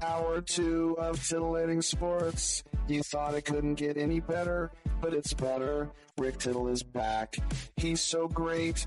Hour 0.00 0.40
two 0.42 0.94
of 1.00 1.20
titillating 1.26 1.82
sports. 1.82 2.62
You 2.86 3.02
thought 3.02 3.34
it 3.34 3.44
couldn't 3.44 3.74
get 3.74 3.96
any 3.96 4.20
better, 4.20 4.70
but 5.00 5.12
it's 5.12 5.34
better. 5.34 5.90
Rick 6.18 6.38
Tittle 6.38 6.68
is 6.68 6.84
back. 6.84 7.34
He's 7.76 8.00
so 8.00 8.28
great. 8.28 8.86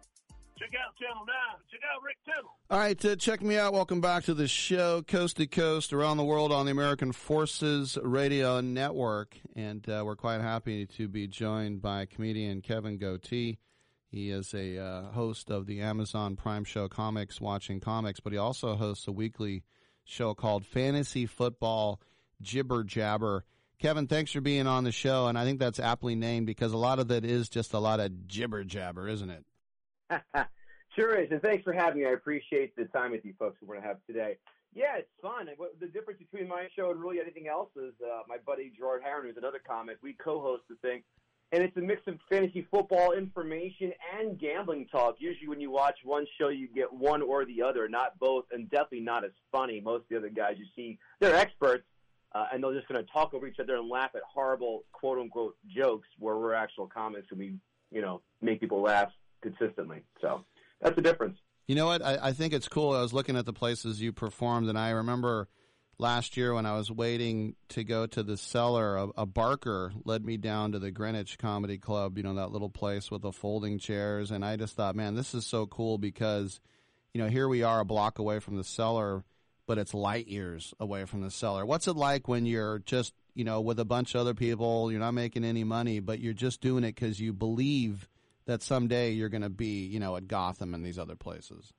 check 0.61 0.79
out 0.79 0.95
Channel 0.97 1.25
9. 1.25 1.35
Check 1.71 1.79
out 1.91 2.03
Rick 2.03 2.17
Tittle. 2.23 2.51
All 2.69 2.77
right, 2.77 3.05
uh, 3.05 3.15
check 3.15 3.41
me 3.41 3.57
out. 3.57 3.73
Welcome 3.73 3.99
back 3.99 4.25
to 4.25 4.35
the 4.35 4.47
show, 4.47 5.01
coast 5.01 5.37
to 5.37 5.47
coast, 5.47 5.91
around 5.91 6.17
the 6.17 6.23
world 6.23 6.51
on 6.51 6.67
the 6.67 6.71
American 6.71 7.11
Forces 7.13 7.97
Radio 8.03 8.61
Network. 8.61 9.35
And 9.55 9.87
uh, 9.89 10.03
we're 10.05 10.15
quite 10.15 10.41
happy 10.41 10.85
to 10.85 11.07
be 11.07 11.27
joined 11.27 11.81
by 11.81 12.05
comedian 12.05 12.61
Kevin 12.61 12.99
Gootee. 12.99 13.57
He 14.07 14.29
is 14.29 14.53
a 14.53 14.77
uh, 14.77 15.11
host 15.11 15.49
of 15.49 15.65
the 15.65 15.81
Amazon 15.81 16.35
Prime 16.35 16.63
show 16.63 16.87
Comics 16.87 17.41
Watching 17.41 17.79
Comics, 17.79 18.19
but 18.19 18.31
he 18.31 18.37
also 18.37 18.75
hosts 18.75 19.07
a 19.07 19.11
weekly 19.11 19.63
show 20.03 20.35
called 20.35 20.63
Fantasy 20.63 21.25
Football 21.25 21.99
Jibber 22.39 22.83
Jabber. 22.83 23.45
Kevin, 23.79 24.05
thanks 24.05 24.31
for 24.31 24.41
being 24.41 24.67
on 24.67 24.83
the 24.83 24.91
show, 24.91 25.25
and 25.25 25.39
I 25.39 25.43
think 25.43 25.59
that's 25.59 25.79
aptly 25.79 26.13
named 26.13 26.45
because 26.45 26.71
a 26.71 26.77
lot 26.77 26.99
of 26.99 27.07
that 27.07 27.25
is 27.25 27.49
just 27.49 27.73
a 27.73 27.79
lot 27.79 27.99
of 27.99 28.27
jibber 28.27 28.63
jabber, 28.63 29.07
isn't 29.07 29.31
it? 29.31 29.43
sure 30.95 31.19
is, 31.19 31.31
and 31.31 31.41
thanks 31.41 31.63
for 31.63 31.73
having 31.73 32.01
me. 32.01 32.07
I 32.07 32.11
appreciate 32.11 32.75
the 32.75 32.85
time 32.85 33.11
with 33.11 33.25
you 33.25 33.33
folks 33.37 33.57
we're 33.61 33.75
going 33.75 33.81
to 33.81 33.87
have 33.87 33.97
today. 34.07 34.37
Yeah, 34.73 34.97
it's 34.97 35.09
fun. 35.21 35.47
The 35.79 35.87
difference 35.87 36.19
between 36.19 36.47
my 36.47 36.67
show 36.75 36.91
and 36.91 37.01
really 37.01 37.19
anything 37.19 37.47
else 37.47 37.69
is 37.75 37.93
uh, 38.01 38.21
my 38.27 38.37
buddy 38.45 38.71
Gerard 38.77 39.01
Heron, 39.03 39.27
who's 39.27 39.37
another 39.37 39.59
comic, 39.65 39.97
we 40.01 40.13
co-host 40.13 40.63
the 40.69 40.75
thing, 40.75 41.03
and 41.51 41.61
it's 41.61 41.75
a 41.75 41.81
mix 41.81 42.01
of 42.07 42.17
fantasy 42.29 42.65
football 42.71 43.11
information 43.11 43.91
and 44.17 44.39
gambling 44.39 44.87
talk. 44.87 45.15
Usually, 45.19 45.49
when 45.49 45.59
you 45.59 45.71
watch 45.71 45.97
one 46.05 46.25
show, 46.39 46.47
you 46.47 46.69
get 46.73 46.91
one 46.91 47.21
or 47.21 47.43
the 47.43 47.61
other, 47.61 47.89
not 47.89 48.17
both, 48.17 48.45
and 48.53 48.69
definitely 48.69 49.01
not 49.01 49.25
as 49.25 49.31
funny. 49.51 49.81
Most 49.81 50.03
of 50.03 50.09
the 50.09 50.17
other 50.17 50.29
guys 50.29 50.55
you 50.57 50.65
see, 50.73 50.97
they're 51.19 51.35
experts, 51.35 51.83
uh, 52.33 52.45
and 52.53 52.63
they're 52.63 52.73
just 52.73 52.87
going 52.87 53.03
to 53.03 53.11
talk 53.11 53.33
over 53.33 53.47
each 53.47 53.59
other 53.59 53.75
and 53.75 53.89
laugh 53.89 54.11
at 54.15 54.21
horrible 54.33 54.85
quote 54.93 55.19
unquote 55.19 55.57
jokes, 55.67 56.07
where 56.17 56.37
we're 56.37 56.53
actual 56.53 56.87
comics 56.87 57.27
and 57.31 57.39
we, 57.39 57.55
you 57.91 58.01
know, 58.01 58.21
make 58.41 58.61
people 58.61 58.81
laugh 58.81 59.11
consistently. 59.41 60.03
So 60.21 60.45
that's 60.81 60.95
the 60.95 61.01
difference. 61.01 61.37
You 61.67 61.75
know 61.75 61.85
what? 61.85 62.01
I, 62.01 62.17
I 62.21 62.33
think 62.33 62.53
it's 62.53 62.67
cool. 62.67 62.93
I 62.93 63.01
was 63.01 63.13
looking 63.13 63.37
at 63.37 63.45
the 63.45 63.53
places 63.53 64.01
you 64.01 64.11
performed, 64.11 64.67
and 64.67 64.77
I 64.77 64.89
remember 64.91 65.47
last 66.01 66.35
year 66.35 66.53
when 66.53 66.65
I 66.65 66.75
was 66.75 66.91
waiting 66.91 67.55
to 67.69 67.83
go 67.83 68.07
to 68.07 68.23
the 68.23 68.35
cellar, 68.35 68.97
a, 68.97 69.07
a, 69.17 69.25
Barker 69.25 69.93
led 70.03 70.25
me 70.25 70.35
down 70.35 70.71
to 70.71 70.79
the 70.79 70.91
Greenwich 70.91 71.37
Comedy 71.37 71.77
Club, 71.77 72.17
you 72.17 72.23
know, 72.23 72.33
that 72.33 72.51
little 72.51 72.71
place 72.71 73.11
with 73.11 73.21
the 73.21 73.31
folding 73.31 73.77
chairs. 73.77 74.31
And 74.31 74.43
I 74.43 74.57
just 74.57 74.75
thought, 74.75 74.95
man, 74.95 75.15
this 75.15 75.35
is 75.35 75.45
so 75.45 75.67
cool 75.67 75.99
because, 75.99 76.59
you 77.13 77.21
know, 77.21 77.29
here 77.29 77.47
we 77.47 77.61
are 77.61 77.81
a 77.81 77.85
block 77.85 78.17
away 78.17 78.39
from 78.39 78.57
the 78.57 78.63
cellar, 78.63 79.23
but 79.67 79.77
it's 79.77 79.93
light 79.93 80.27
years 80.27 80.73
away 80.79 81.05
from 81.05 81.21
the 81.21 81.31
cellar. 81.31 81.65
What's 81.65 81.87
it 81.87 81.95
like 81.95 82.27
when 82.27 82.47
you're 82.47 82.79
just, 82.79 83.13
you 83.35 83.43
know, 83.45 83.61
with 83.61 83.79
a 83.79 83.85
bunch 83.85 84.15
of 84.15 84.21
other 84.21 84.33
people, 84.33 84.91
you're 84.91 84.99
not 84.99 85.13
making 85.13 85.45
any 85.45 85.63
money, 85.63 85.99
but 85.99 86.19
you're 86.19 86.33
just 86.33 86.61
doing 86.61 86.83
it 86.83 86.95
because 86.95 87.19
you 87.19 87.31
believe 87.31 88.09
that 88.45 88.61
someday 88.61 89.11
you're 89.11 89.29
going 89.29 89.41
to 89.41 89.49
be, 89.49 89.85
you 89.85 89.99
know, 89.99 90.15
at 90.15 90.27
Gotham 90.27 90.73
and 90.73 90.85
these 90.85 90.99
other 90.99 91.15
places? 91.15 91.73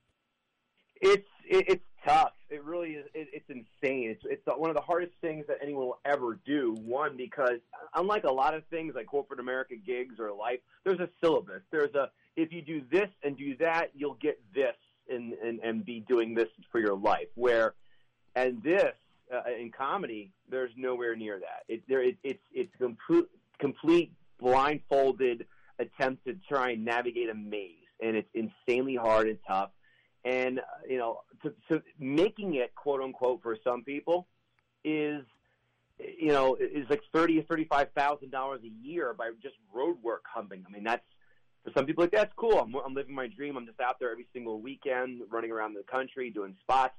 It's 1.01 1.29
it, 1.49 1.65
it's 1.69 1.85
tough. 2.07 2.33
It 2.49 2.63
really 2.65 2.91
is. 2.91 3.07
It, 3.15 3.29
it's 3.33 3.49
insane. 3.49 4.11
It's 4.11 4.23
it's 4.25 4.43
one 4.47 4.71
of 4.71 4.77
the 4.77 4.83
hardest 4.83 5.13
things 5.21 5.45
that 5.49 5.59
anyone 5.63 5.87
will 5.87 6.01
ever 6.05 6.39
do. 6.47 6.77
One, 6.81 7.17
because 7.17 7.59
unlike 7.95 8.25
a 8.25 8.33
lot 8.33 8.55
of 8.55 8.65
things 8.67 8.95
like 8.95 9.07
corporate 9.07 9.41
America 9.41 9.75
gigs 9.77 10.21
or 10.21 10.33
life, 10.33 10.61
there's 10.85 11.01
a 11.01 11.09
syllabus. 11.23 11.63
There's 11.71 11.95
a 11.95 12.11
if 12.37 12.53
you 12.53 12.63
do 12.63 12.83
this 12.91 13.09
and 13.23 13.37
do 13.37 13.57
that, 13.59 13.91
you'll 13.95 14.19
get 14.21 14.41
this 14.55 14.77
and 15.09 15.33
and, 15.35 15.61
and 15.61 15.85
be 15.85 16.01
doing 16.01 16.35
this 16.35 16.49
for 16.71 16.79
your 16.79 16.97
life. 16.97 17.29
Where 17.35 17.75
and 18.35 18.63
this 18.63 18.95
uh, 19.33 19.43
in 19.59 19.71
comedy, 19.71 20.31
there's 20.49 20.71
nowhere 20.77 21.17
near 21.17 21.39
that. 21.41 21.65
It, 21.69 21.83
there, 21.89 22.03
it, 22.03 22.17
it's 22.23 22.43
it's 22.53 22.75
complete 22.79 23.27
complete 23.59 24.13
blindfolded 24.41 25.47
attempt 25.83 26.25
to 26.27 26.35
try 26.49 26.71
and 26.71 26.85
navigate 26.85 27.29
a 27.29 27.35
maze, 27.35 27.91
and 28.01 28.17
it's 28.17 28.29
insanely 28.35 28.97
hard 28.97 29.29
and 29.29 29.39
tough. 29.47 29.71
And 30.25 30.61
uh, 30.61 30.63
you 30.89 30.99
know, 30.99 31.21
to, 31.43 31.53
to 31.69 31.83
making 31.99 32.55
it 32.55 32.75
quote 32.75 33.03
unquote 33.03 33.43
for 33.43 33.57
some 33.65 33.83
people 33.83 34.29
is 34.85 35.23
you 35.99 36.29
know 36.29 36.57
is 36.57 36.87
like 36.89 37.03
thirty 37.13 37.39
or 37.39 37.43
thirty 37.43 37.65
five 37.65 37.89
thousand 37.97 38.31
dollars 38.31 38.61
a 38.65 38.87
year 38.87 39.15
by 39.15 39.31
just 39.43 39.57
road 39.73 39.97
work 40.03 40.25
humping. 40.33 40.65
I 40.67 40.71
mean, 40.71 40.85
that's 40.85 41.05
for 41.65 41.73
some 41.77 41.87
people 41.87 42.05
like 42.05 42.13
that's 42.13 42.33
cool. 42.37 42.59
I'm, 42.59 42.75
I'm 42.75 42.95
living 42.95 43.15
my 43.15 43.27
dream. 43.27 43.57
I'm 43.57 43.67
just 43.67 43.81
out 43.81 43.99
there 44.01 44.11
every 44.11 44.27
single 44.33 44.61
weekend, 44.61 45.23
running 45.31 45.51
around 45.51 45.75
the 45.75 45.83
country 45.83 46.31
doing 46.31 46.57
spots. 46.61 46.95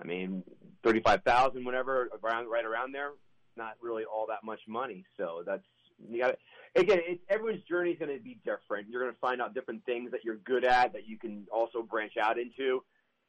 I 0.00 0.04
mean, 0.06 0.42
thirty-five 0.84 1.22
thousand, 1.24 1.64
whatever, 1.64 2.08
around 2.22 2.48
right 2.48 2.64
around 2.64 2.92
there. 2.92 3.10
Not 3.56 3.74
really 3.82 4.04
all 4.04 4.26
that 4.28 4.44
much 4.44 4.60
money. 4.68 5.04
So 5.16 5.42
that's 5.46 5.64
you 6.08 6.22
got 6.22 6.36
again. 6.76 7.00
It's, 7.06 7.22
everyone's 7.28 7.62
journey 7.64 7.90
is 7.90 7.98
going 7.98 8.16
to 8.16 8.22
be 8.22 8.38
different. 8.44 8.88
You're 8.88 9.02
going 9.02 9.12
to 9.12 9.18
find 9.20 9.40
out 9.40 9.54
different 9.54 9.84
things 9.84 10.10
that 10.12 10.24
you're 10.24 10.36
good 10.36 10.64
at 10.64 10.92
that 10.92 11.08
you 11.08 11.18
can 11.18 11.46
also 11.52 11.82
branch 11.82 12.12
out 12.20 12.38
into. 12.38 12.82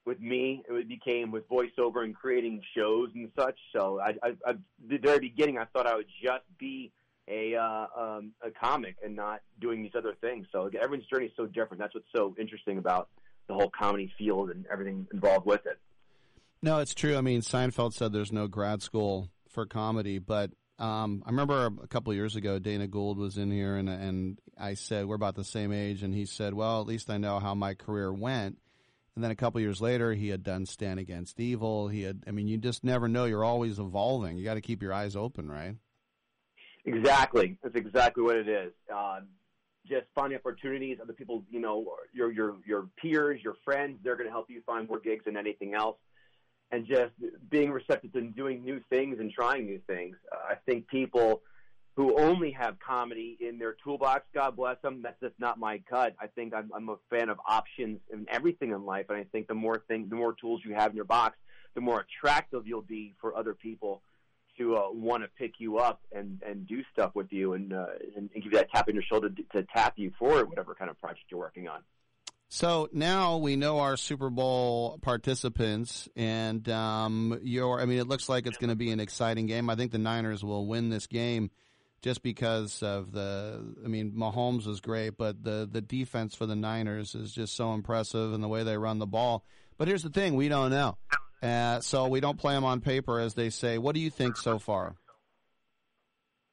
With 0.04 0.20
me, 0.20 0.64
it 0.68 0.88
became 0.88 1.30
with 1.30 1.48
voiceover 1.48 2.04
and 2.04 2.16
creating 2.16 2.62
shows 2.76 3.10
and 3.14 3.30
such. 3.38 3.58
So 3.72 4.00
I, 4.00 4.16
I, 4.24 4.32
I 4.48 4.54
the 4.88 4.98
very 4.98 5.20
beginning, 5.20 5.60
I 5.60 5.66
thought 5.66 5.86
I 5.86 5.96
would 5.96 6.08
just 6.24 6.44
be 6.58 6.92
a 7.28 7.56
uh, 7.56 7.86
um, 7.96 8.32
a 8.42 8.50
comic 8.50 8.96
and 9.04 9.16
not 9.16 9.42
doing 9.60 9.84
these 9.84 9.92
other 9.96 10.16
things. 10.20 10.48
So 10.52 10.66
again, 10.66 10.82
everyone's 10.84 11.08
journey 11.08 11.28
is 11.28 11.32
so 11.38 11.46
different. 11.46 11.80
That's 11.80 11.94
what's 11.94 12.08
so 12.16 12.36
interesting 12.40 12.80
about 12.80 13.10
the 13.48 13.54
whole 13.54 13.70
comedy 13.70 14.12
field 14.18 14.50
and 14.50 14.66
everything 14.72 15.06
involved 15.14 15.46
with 15.46 15.66
it. 15.68 15.78
No, 16.64 16.80
it's 16.80 16.94
true. 16.94 17.16
I 17.16 17.22
mean, 17.22 17.42
Seinfeld 17.42 17.94
said 17.94 18.12
there's 18.12 18.32
no 18.32 18.48
grad 18.48 18.82
school 18.82 19.30
for 19.50 19.66
comedy, 19.66 20.20
but 20.20 20.52
um, 20.82 21.22
I 21.26 21.30
remember 21.30 21.70
a 21.84 21.88
couple 21.88 22.12
years 22.14 22.36
ago, 22.36 22.58
Dana 22.58 22.88
Gould 22.88 23.18
was 23.18 23.38
in 23.38 23.52
here, 23.52 23.76
and 23.76 23.88
and 23.88 24.40
I 24.58 24.74
said 24.74 25.06
we're 25.06 25.16
about 25.16 25.36
the 25.36 25.44
same 25.44 25.72
age, 25.72 26.02
and 26.02 26.14
he 26.14 26.26
said, 26.26 26.56
"Well, 26.56 26.82
at 26.82 26.88
least 26.88 27.12
I 27.12 27.18
know 27.20 27.40
how 27.40 27.54
my 27.54 27.76
career 27.76 28.12
went." 28.12 28.58
And 29.16 29.24
then 29.24 29.30
a 29.30 29.36
couple 29.36 29.62
years 29.62 29.80
later, 29.80 30.14
he 30.14 30.30
had 30.30 30.42
done 30.42 30.66
Stan 30.66 30.98
Against 30.98 31.40
Evil. 31.40 31.90
He 31.90 32.02
had, 32.02 32.24
I 32.28 32.32
mean, 32.32 32.48
you 32.48 32.58
just 32.58 32.84
never 32.84 33.08
know. 33.08 33.26
You're 33.26 33.44
always 33.44 33.78
evolving. 33.78 34.38
You 34.38 34.46
got 34.46 34.54
to 34.54 34.62
keep 34.62 34.82
your 34.82 34.94
eyes 34.94 35.18
open, 35.18 35.52
right? 35.52 35.76
Exactly. 36.86 37.58
That's 37.62 37.76
exactly 37.76 38.24
what 38.24 38.38
it 38.38 38.48
is. 38.48 38.72
Uh, 38.92 39.20
just 39.86 40.06
finding 40.16 40.40
opportunities. 40.40 40.98
Other 41.02 41.14
people, 41.14 41.44
you 41.52 41.60
know, 41.60 41.86
your 42.12 42.32
your 42.32 42.56
your 42.66 42.88
peers, 43.00 43.42
your 43.44 43.56
friends, 43.64 44.00
they're 44.04 44.16
going 44.16 44.28
to 44.28 44.34
help 44.34 44.50
you 44.50 44.64
find 44.66 44.88
more 44.88 45.00
gigs 45.00 45.26
than 45.26 45.38
anything 45.38 45.76
else 45.76 45.98
and 46.72 46.88
just 46.88 47.12
being 47.50 47.72
receptive 47.72 48.14
to 48.14 48.22
doing 48.22 48.64
new 48.64 48.82
things 48.90 49.20
and 49.20 49.32
trying 49.32 49.66
new 49.66 49.80
things. 49.88 50.16
Uh, 50.32 50.52
I 50.52 50.56
think 50.66 50.88
people 50.88 51.42
who 51.96 52.18
only 52.18 52.52
have 52.52 52.78
comedy 52.80 53.38
in 53.42 53.60
their 53.60 53.76
toolbox, 53.84 54.24
God 54.34 54.56
bless 54.56 54.82
them, 54.82 55.02
that's 55.04 55.20
just 55.20 55.38
not 55.38 55.60
my 55.60 55.82
cut. 55.90 56.16
I 56.20 56.28
think 56.28 56.54
I'm, 56.54 56.72
I'm 56.74 56.88
a 56.88 56.96
fan 57.10 57.28
of 57.30 57.38
options 57.48 58.00
in 58.12 58.26
everything 58.30 58.72
in 58.72 58.86
life, 58.86 59.08
and 59.10 59.18
I 59.18 59.26
think 59.26 59.48
the 59.48 59.54
more 59.54 59.84
thing, 59.88 60.08
the 60.10 60.16
more 60.16 60.34
tools 60.34 60.62
you 60.64 60.74
have 60.74 60.92
in 60.92 60.96
your 60.96 61.06
box, 61.06 61.38
the 61.76 61.82
more 61.82 62.06
attractive 62.06 62.66
you'll 62.66 62.82
be 62.82 63.14
for 63.20 63.36
other 63.36 63.54
people 63.54 64.02
to 64.58 64.78
uh, 64.78 64.92
want 64.92 65.24
to 65.24 65.30
pick 65.38 65.54
you 65.60 65.78
up 65.78 66.02
and 66.12 66.42
and 66.46 66.68
do 66.68 66.84
stuff 66.92 67.12
with 67.16 67.32
you 67.32 67.54
and, 67.54 67.74
uh, 67.74 67.86
and 68.18 68.30
and 68.34 68.44
give 68.44 68.52
you 68.52 68.60
that 68.60 68.70
tap 68.70 68.88
on 68.88 68.94
your 68.94 69.04
shoulder 69.04 69.30
to, 69.30 69.44
to 69.54 69.64
tap 69.74 69.94
you 69.96 70.12
for 70.20 70.46
whatever 70.46 70.76
kind 70.76 70.92
of 70.92 71.00
project 71.00 71.24
you're 71.30 71.40
working 71.40 71.68
on. 71.68 71.82
So 72.54 72.90
now 72.92 73.38
we 73.38 73.56
know 73.56 73.80
our 73.80 73.96
Super 73.96 74.30
Bowl 74.30 75.00
participants, 75.02 76.10
and 76.18 76.68
um, 76.68 77.40
your. 77.44 77.80
I 77.80 77.86
mean, 77.86 77.98
it 77.98 78.10
looks 78.10 78.28
like 78.28 78.46
it's 78.46 78.58
going 78.58 78.72
to 78.72 78.76
be 78.76 78.92
an 78.92 79.00
exciting 79.00 79.46
game. 79.46 79.70
I 79.70 79.76
think 79.76 79.94
the 79.94 79.98
Niners 79.98 80.44
will 80.44 80.68
win 80.68 80.90
this 80.90 81.08
game, 81.08 81.50
just 82.02 82.22
because 82.22 82.84
of 82.84 83.14
the. 83.14 83.74
I 83.86 83.88
mean, 83.88 84.12
Mahomes 84.12 84.68
is 84.68 84.82
great, 84.82 85.18
but 85.18 85.42
the 85.42 85.66
the 85.72 85.80
defense 85.80 86.36
for 86.36 86.46
the 86.46 86.58
Niners 86.58 87.16
is 87.16 87.32
just 87.32 87.56
so 87.56 87.72
impressive, 87.74 88.34
and 88.34 88.44
the 88.44 88.50
way 88.50 88.64
they 88.64 88.78
run 88.78 89.00
the 89.00 89.08
ball. 89.08 89.46
But 89.78 89.88
here's 89.88 90.04
the 90.04 90.10
thing: 90.10 90.36
we 90.36 90.50
don't 90.50 90.72
know, 90.72 90.98
uh, 91.42 91.80
so 91.80 92.10
we 92.10 92.20
don't 92.20 92.38
play 92.38 92.54
them 92.54 92.66
on 92.66 92.82
paper, 92.82 93.22
as 93.22 93.34
they 93.34 93.50
say. 93.50 93.78
What 93.78 93.96
do 93.96 94.02
you 94.02 94.10
think 94.10 94.36
so 94.36 94.60
far? 94.60 94.98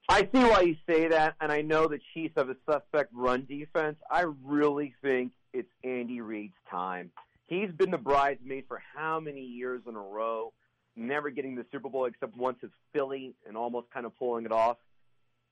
I 0.08 0.20
see 0.20 0.28
why 0.44 0.60
you 0.60 0.76
say 0.88 1.08
that, 1.08 1.34
and 1.40 1.50
I 1.50 1.62
know 1.62 1.88
the 1.88 1.98
Chiefs 2.14 2.34
have 2.36 2.50
a 2.50 2.56
suspect 2.70 3.10
run 3.12 3.46
defense. 3.46 3.96
I 4.08 4.26
really 4.44 4.94
think 5.02 5.32
it's 5.52 5.68
Andy 5.84 6.20
Reid's 6.20 6.54
time. 6.70 7.10
He's 7.46 7.70
been 7.70 7.90
the 7.90 7.98
bridesmaid 7.98 8.64
for 8.68 8.80
how 8.94 9.20
many 9.20 9.40
years 9.40 9.82
in 9.88 9.96
a 9.96 10.00
row, 10.00 10.52
never 10.96 11.30
getting 11.30 11.54
the 11.54 11.64
Super 11.72 11.88
Bowl 11.88 12.04
except 12.04 12.36
once 12.36 12.58
as 12.62 12.70
Philly 12.92 13.34
and 13.46 13.56
almost 13.56 13.90
kind 13.90 14.04
of 14.04 14.16
pulling 14.18 14.44
it 14.44 14.52
off. 14.52 14.76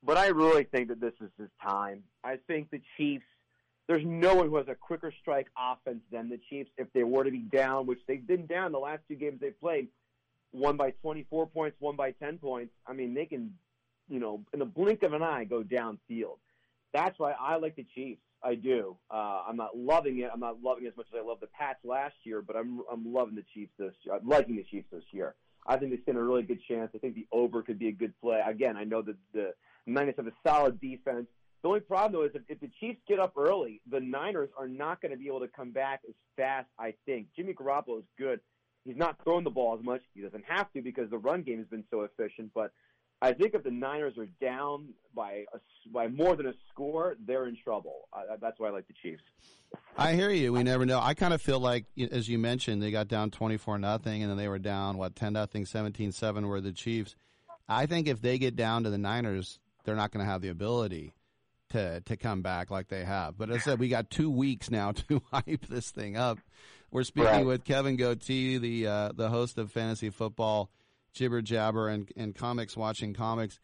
But 0.02 0.18
I 0.18 0.28
really 0.28 0.64
think 0.64 0.88
that 0.88 1.00
this 1.00 1.14
is 1.20 1.30
his 1.38 1.48
time. 1.62 2.02
I 2.22 2.36
think 2.46 2.70
the 2.70 2.82
Chiefs, 2.96 3.24
there's 3.88 4.04
no 4.04 4.34
one 4.34 4.48
who 4.48 4.56
has 4.56 4.68
a 4.68 4.74
quicker 4.74 5.12
strike 5.20 5.46
offense 5.58 6.02
than 6.12 6.28
the 6.28 6.38
Chiefs 6.50 6.70
if 6.76 6.92
they 6.92 7.02
were 7.02 7.24
to 7.24 7.30
be 7.30 7.38
down, 7.38 7.86
which 7.86 8.00
they've 8.06 8.24
been 8.24 8.46
down 8.46 8.72
the 8.72 8.78
last 8.78 9.00
two 9.08 9.14
games 9.14 9.40
they've 9.40 9.58
played, 9.58 9.88
one 10.50 10.76
by 10.76 10.90
24 11.02 11.46
points, 11.46 11.76
one 11.80 11.96
by 11.96 12.10
10 12.12 12.38
points. 12.38 12.72
I 12.86 12.92
mean, 12.92 13.14
they 13.14 13.26
can, 13.26 13.54
you 14.08 14.20
know, 14.20 14.44
in 14.52 14.58
the 14.58 14.66
blink 14.66 15.02
of 15.02 15.14
an 15.14 15.22
eye 15.22 15.44
go 15.44 15.62
downfield. 15.62 16.38
That's 16.92 17.18
why 17.18 17.32
I 17.32 17.56
like 17.56 17.76
the 17.76 17.86
Chiefs. 17.94 18.20
I 18.46 18.54
do. 18.54 18.96
Uh, 19.10 19.42
I'm 19.48 19.56
not 19.56 19.76
loving 19.76 20.20
it. 20.20 20.30
I'm 20.32 20.40
not 20.40 20.62
loving 20.62 20.84
it 20.84 20.88
as 20.88 20.96
much 20.96 21.06
as 21.12 21.20
I 21.20 21.26
loved 21.26 21.42
the 21.42 21.48
Pats 21.48 21.80
last 21.84 22.14
year, 22.22 22.42
but 22.42 22.56
I'm 22.56 22.80
I'm 22.90 23.12
loving 23.12 23.34
the 23.34 23.44
Chiefs 23.52 23.72
this 23.78 23.92
year. 24.04 24.14
I'm 24.14 24.28
liking 24.28 24.56
the 24.56 24.64
Chiefs 24.64 24.86
this 24.92 25.02
year. 25.10 25.34
I 25.66 25.76
think 25.76 25.90
they 25.90 26.00
stand 26.02 26.16
a 26.16 26.22
really 26.22 26.44
good 26.44 26.60
chance. 26.68 26.92
I 26.94 26.98
think 26.98 27.16
the 27.16 27.26
over 27.32 27.62
could 27.62 27.78
be 27.78 27.88
a 27.88 27.92
good 27.92 28.14
play. 28.20 28.40
Again, 28.46 28.76
I 28.76 28.84
know 28.84 29.02
that 29.02 29.16
the 29.34 29.52
Niners 29.86 30.14
have 30.16 30.28
a 30.28 30.32
solid 30.46 30.80
defense. 30.80 31.26
The 31.62 31.68
only 31.68 31.80
problem 31.80 32.12
though 32.12 32.26
is 32.26 32.30
if, 32.34 32.42
if 32.48 32.60
the 32.60 32.70
Chiefs 32.78 33.00
get 33.08 33.18
up 33.18 33.32
early, 33.36 33.80
the 33.90 33.98
Niners 33.98 34.50
are 34.56 34.68
not 34.68 35.02
going 35.02 35.10
to 35.10 35.18
be 35.18 35.26
able 35.26 35.40
to 35.40 35.48
come 35.48 35.72
back 35.72 36.02
as 36.08 36.14
fast. 36.36 36.68
I 36.78 36.94
think 37.04 37.26
Jimmy 37.34 37.52
Garoppolo 37.52 37.98
is 37.98 38.04
good. 38.16 38.40
He's 38.84 38.96
not 38.96 39.18
throwing 39.24 39.42
the 39.42 39.50
ball 39.50 39.76
as 39.76 39.84
much. 39.84 40.02
He 40.14 40.20
doesn't 40.20 40.44
have 40.46 40.72
to 40.74 40.82
because 40.82 41.10
the 41.10 41.18
run 41.18 41.42
game 41.42 41.58
has 41.58 41.66
been 41.66 41.82
so 41.90 42.02
efficient. 42.02 42.52
But 42.54 42.70
I 43.22 43.32
think 43.32 43.54
if 43.54 43.62
the 43.64 43.70
Niners 43.70 44.18
are 44.18 44.26
down 44.40 44.88
by 45.14 45.44
a, 45.54 45.58
by 45.92 46.08
more 46.08 46.36
than 46.36 46.46
a 46.46 46.52
score, 46.70 47.16
they're 47.26 47.46
in 47.46 47.56
trouble. 47.56 48.08
Uh, 48.12 48.36
that's 48.40 48.58
why 48.60 48.68
I 48.68 48.70
like 48.72 48.86
the 48.88 48.94
Chiefs. 49.02 49.22
I 49.96 50.12
hear 50.14 50.30
you. 50.30 50.52
We 50.52 50.62
never 50.62 50.84
know. 50.84 51.00
I 51.00 51.14
kind 51.14 51.32
of 51.32 51.40
feel 51.40 51.58
like, 51.58 51.86
as 52.10 52.28
you 52.28 52.38
mentioned, 52.38 52.82
they 52.82 52.90
got 52.90 53.08
down 53.08 53.30
twenty 53.30 53.56
four 53.56 53.78
nothing, 53.78 54.22
and 54.22 54.30
then 54.30 54.36
they 54.36 54.48
were 54.48 54.58
down 54.58 54.98
what 54.98 55.16
ten 55.16 55.32
nothing, 55.32 55.64
17-7 55.64 56.46
were 56.46 56.60
the 56.60 56.72
Chiefs. 56.72 57.16
I 57.68 57.86
think 57.86 58.06
if 58.06 58.20
they 58.20 58.38
get 58.38 58.54
down 58.54 58.84
to 58.84 58.90
the 58.90 58.98
Niners, 58.98 59.58
they're 59.84 59.96
not 59.96 60.10
going 60.12 60.24
to 60.24 60.30
have 60.30 60.42
the 60.42 60.48
ability 60.50 61.14
to 61.70 62.00
to 62.02 62.16
come 62.16 62.42
back 62.42 62.70
like 62.70 62.88
they 62.88 63.04
have. 63.04 63.36
But 63.38 63.50
as 63.50 63.56
I 63.56 63.60
said, 63.60 63.78
we 63.80 63.88
got 63.88 64.10
two 64.10 64.30
weeks 64.30 64.70
now 64.70 64.92
to 65.08 65.22
hype 65.32 65.66
this 65.68 65.90
thing 65.90 66.16
up. 66.16 66.38
We're 66.90 67.02
speaking 67.04 67.30
Right. 67.30 67.46
with 67.46 67.64
Kevin 67.64 67.96
Gootee, 67.96 68.60
the 68.60 68.86
uh, 68.86 69.12
the 69.14 69.30
host 69.30 69.56
of 69.58 69.72
Fantasy 69.72 70.10
Football 70.10 70.70
Jibber 71.16 71.42
Jabber 71.42 71.88
and, 71.88 72.08
and 72.16 72.34
Comics 72.34 72.76
Watching 72.76 73.14
Comics. 73.14 73.58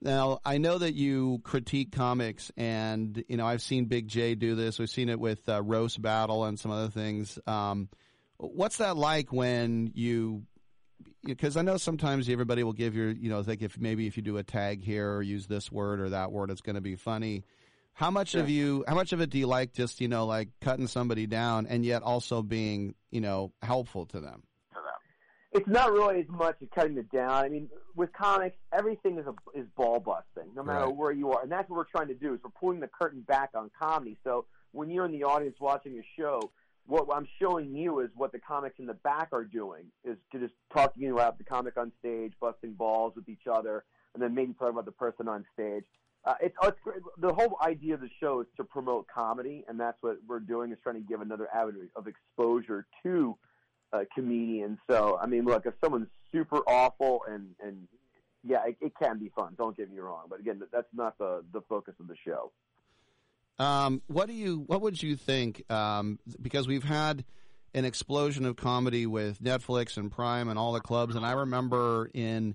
Now, 0.00 0.38
I 0.44 0.58
know 0.58 0.78
that 0.78 0.94
you 0.94 1.40
critique 1.42 1.90
comics, 1.90 2.52
and 2.56 3.24
you 3.28 3.36
know 3.36 3.46
I've 3.46 3.62
seen 3.62 3.86
Big 3.86 4.06
Jay 4.06 4.34
do 4.34 4.54
this. 4.54 4.78
We've 4.78 4.88
seen 4.88 5.08
it 5.08 5.18
with 5.18 5.48
uh, 5.48 5.62
Roast 5.62 6.00
Battle 6.00 6.44
and 6.44 6.58
some 6.58 6.70
other 6.70 6.88
things. 6.88 7.38
Um, 7.46 7.88
what's 8.36 8.76
that 8.76 8.96
like 8.96 9.32
when 9.32 9.90
you? 9.94 10.44
Because 11.24 11.56
I 11.56 11.62
know 11.62 11.78
sometimes 11.78 12.28
everybody 12.28 12.62
will 12.62 12.72
give 12.72 12.94
your, 12.94 13.10
you 13.10 13.28
know, 13.28 13.42
think 13.42 13.62
if 13.62 13.78
maybe 13.78 14.06
if 14.06 14.16
you 14.16 14.22
do 14.22 14.36
a 14.36 14.44
tag 14.44 14.84
here 14.84 15.12
or 15.12 15.20
use 15.20 15.46
this 15.48 15.70
word 15.70 16.00
or 16.00 16.10
that 16.10 16.30
word, 16.30 16.50
it's 16.50 16.60
going 16.60 16.76
to 16.76 16.80
be 16.80 16.94
funny. 16.94 17.44
How 17.92 18.12
much 18.12 18.36
of 18.36 18.48
you, 18.48 18.84
how 18.86 18.94
much 18.94 19.12
of 19.12 19.20
it 19.20 19.28
do 19.28 19.38
you 19.38 19.48
like 19.48 19.72
just, 19.72 20.00
you 20.00 20.06
know, 20.06 20.26
like 20.26 20.50
cutting 20.60 20.86
somebody 20.86 21.26
down 21.26 21.66
and 21.66 21.84
yet 21.84 22.02
also 22.02 22.42
being, 22.42 22.94
you 23.10 23.20
know, 23.20 23.52
helpful 23.60 24.06
to 24.06 24.20
them? 24.20 24.44
It's 25.52 25.66
not 25.66 25.92
really 25.92 26.20
as 26.20 26.28
much 26.28 26.56
as 26.60 26.68
cutting 26.74 26.98
it 26.98 27.10
down. 27.10 27.30
I 27.44 27.48
mean, 27.48 27.68
with 27.96 28.12
comics, 28.12 28.56
everything 28.72 29.18
is 29.18 29.26
a, 29.26 29.34
is 29.58 29.66
ball 29.76 29.98
busting, 29.98 30.54
no 30.54 30.62
matter 30.62 30.86
Right. 30.86 30.96
where 30.96 31.10
you 31.12 31.32
are, 31.32 31.42
and 31.42 31.50
that's 31.50 31.68
what 31.70 31.76
we're 31.78 31.84
trying 31.84 32.08
to 32.08 32.14
do. 32.14 32.34
Is 32.34 32.40
we're 32.44 32.50
pulling 32.50 32.80
the 32.80 32.88
curtain 32.88 33.22
back 33.22 33.50
on 33.54 33.70
comedy. 33.78 34.18
So 34.24 34.44
when 34.72 34.90
you're 34.90 35.06
in 35.06 35.12
the 35.12 35.24
audience 35.24 35.56
watching 35.58 35.98
a 35.98 36.02
show, 36.20 36.50
what 36.86 37.06
I'm 37.12 37.26
showing 37.40 37.74
you 37.74 38.00
is 38.00 38.10
what 38.14 38.32
the 38.32 38.38
comics 38.38 38.78
in 38.78 38.86
the 38.86 38.94
back 38.94 39.28
are 39.32 39.44
doing. 39.44 39.84
Is 40.04 40.18
to 40.32 40.38
just 40.38 40.52
talk 40.72 40.94
to 40.94 41.00
you 41.00 41.14
about 41.14 41.38
the 41.38 41.44
comic 41.44 41.78
on 41.78 41.92
stage, 41.98 42.34
busting 42.40 42.74
balls 42.74 43.14
with 43.16 43.28
each 43.28 43.46
other, 43.50 43.84
and 44.12 44.22
then 44.22 44.34
maybe 44.34 44.52
talk 44.52 44.70
about 44.70 44.84
the 44.84 44.92
person 44.92 45.28
on 45.28 45.46
stage. 45.54 45.84
Uh, 46.24 46.34
it's, 46.42 46.54
it's 46.62 46.78
great. 46.84 47.00
the 47.18 47.32
whole 47.32 47.56
idea 47.62 47.94
of 47.94 48.00
the 48.00 48.10
show 48.20 48.40
is 48.40 48.46
to 48.58 48.64
promote 48.64 49.06
comedy, 49.08 49.64
and 49.66 49.80
that's 49.80 49.96
what 50.02 50.18
we're 50.26 50.40
doing. 50.40 50.72
Is 50.72 50.78
trying 50.82 50.96
to 50.96 51.08
give 51.08 51.22
another 51.22 51.48
avenue 51.54 51.88
of 51.96 52.06
exposure 52.06 52.86
to 53.02 53.38
uh, 53.92 54.04
comedian. 54.14 54.78
So 54.90 55.18
I 55.20 55.26
mean, 55.26 55.44
look, 55.44 55.66
if 55.66 55.74
someone's 55.82 56.08
super 56.32 56.58
awful 56.66 57.22
and 57.28 57.54
and 57.62 57.88
yeah, 58.44 58.64
it, 58.66 58.76
it 58.80 58.92
can 59.00 59.18
be 59.18 59.30
fun. 59.34 59.54
Don't 59.58 59.76
get 59.76 59.90
me 59.90 59.98
wrong, 59.98 60.24
but 60.28 60.40
again, 60.40 60.62
that's 60.72 60.88
not 60.94 61.18
the 61.18 61.44
the 61.52 61.60
focus 61.68 61.94
of 62.00 62.08
the 62.08 62.16
show. 62.24 62.52
Um, 63.58 64.02
what 64.06 64.28
do 64.28 64.34
you? 64.34 64.64
What 64.66 64.82
would 64.82 65.02
you 65.02 65.16
think? 65.16 65.70
Um, 65.70 66.18
because 66.40 66.68
we've 66.68 66.84
had 66.84 67.24
an 67.74 67.84
explosion 67.84 68.44
of 68.44 68.56
comedy 68.56 69.06
with 69.06 69.42
Netflix 69.42 69.96
and 69.96 70.10
Prime 70.10 70.48
and 70.48 70.58
all 70.58 70.72
the 70.72 70.80
clubs, 70.80 71.16
and 71.16 71.26
I 71.26 71.32
remember 71.32 72.10
in 72.14 72.54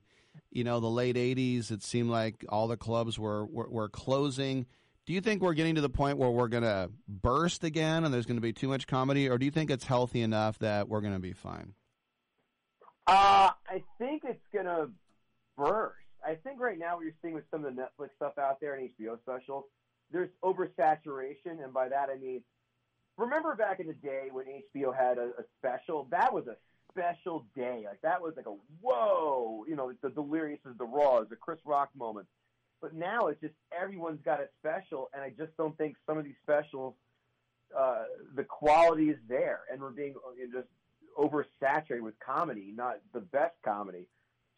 you 0.51 0.63
know 0.63 0.79
the 0.79 0.89
late 0.89 1.15
'80s, 1.15 1.71
it 1.71 1.83
seemed 1.83 2.09
like 2.09 2.45
all 2.49 2.67
the 2.67 2.77
clubs 2.77 3.19
were 3.19 3.45
were, 3.45 3.69
were 3.69 3.89
closing. 3.89 4.65
Do 5.05 5.13
you 5.13 5.21
think 5.21 5.41
we're 5.41 5.53
getting 5.53 5.75
to 5.75 5.81
the 5.81 5.89
point 5.89 6.17
where 6.17 6.29
we're 6.29 6.47
going 6.47 6.63
to 6.63 6.89
burst 7.07 7.63
again, 7.63 8.05
and 8.05 8.13
there's 8.13 8.25
going 8.25 8.37
to 8.37 8.41
be 8.41 8.53
too 8.53 8.69
much 8.69 8.87
comedy, 8.87 9.27
or 9.29 9.37
do 9.37 9.45
you 9.45 9.51
think 9.51 9.69
it's 9.69 9.83
healthy 9.83 10.21
enough 10.21 10.59
that 10.59 10.87
we're 10.87 11.01
going 11.01 11.13
to 11.13 11.19
be 11.19 11.33
fine? 11.33 11.73
Uh, 13.05 13.51
I 13.67 13.83
think 13.97 14.23
it's 14.25 14.45
gonna 14.53 14.87
burst. 15.57 15.95
I 16.25 16.35
think 16.35 16.59
right 16.61 16.79
now 16.79 16.95
what 16.95 17.03
you're 17.03 17.13
seeing 17.21 17.33
with 17.33 17.43
some 17.51 17.65
of 17.65 17.75
the 17.75 17.81
Netflix 17.81 18.09
stuff 18.15 18.37
out 18.37 18.61
there 18.61 18.75
and 18.75 18.89
HBO 18.97 19.19
specials, 19.19 19.65
there's 20.11 20.29
oversaturation, 20.43 21.61
and 21.61 21.73
by 21.73 21.89
that 21.89 22.09
I 22.09 22.17
mean, 22.17 22.43
remember 23.17 23.55
back 23.55 23.81
in 23.81 23.87
the 23.87 23.93
day 23.93 24.29
when 24.31 24.45
HBO 24.45 24.95
had 24.95 25.17
a, 25.17 25.31
a 25.37 25.43
special? 25.59 26.07
That 26.11 26.33
was 26.33 26.45
a 26.47 26.55
special 26.91 27.45
day. 27.55 27.83
Like 27.85 27.99
that 28.03 28.21
was 28.21 28.35
like 28.37 28.45
a 28.45 28.55
whoa, 28.79 29.65
you 29.67 29.75
know, 29.75 29.91
the 30.01 30.09
Delirious 30.09 30.61
is 30.65 30.77
the 30.77 30.85
Raw, 30.85 31.19
is 31.19 31.29
the 31.29 31.35
Chris 31.35 31.59
Rock 31.65 31.89
moment. 31.97 32.27
But 32.83 32.93
now 32.93 33.27
it's 33.27 33.39
just 33.39 33.53
everyone's 33.71 34.19
got 34.25 34.41
a 34.41 34.47
special, 34.59 35.09
and 35.13 35.23
I 35.23 35.29
just 35.29 35.55
don't 35.55 35.75
think 35.77 35.95
some 36.05 36.17
of 36.17 36.25
these 36.25 36.35
specials, 36.43 36.95
uh, 37.75 38.03
the 38.35 38.43
quality 38.43 39.05
is 39.09 39.17
there, 39.29 39.61
and 39.71 39.81
we're 39.81 39.91
being 39.91 40.15
just 40.51 40.67
oversaturated 41.17 42.01
with 42.01 42.15
comedy, 42.19 42.73
not 42.75 42.99
the 43.13 43.21
best 43.21 43.55
comedy. 43.63 44.05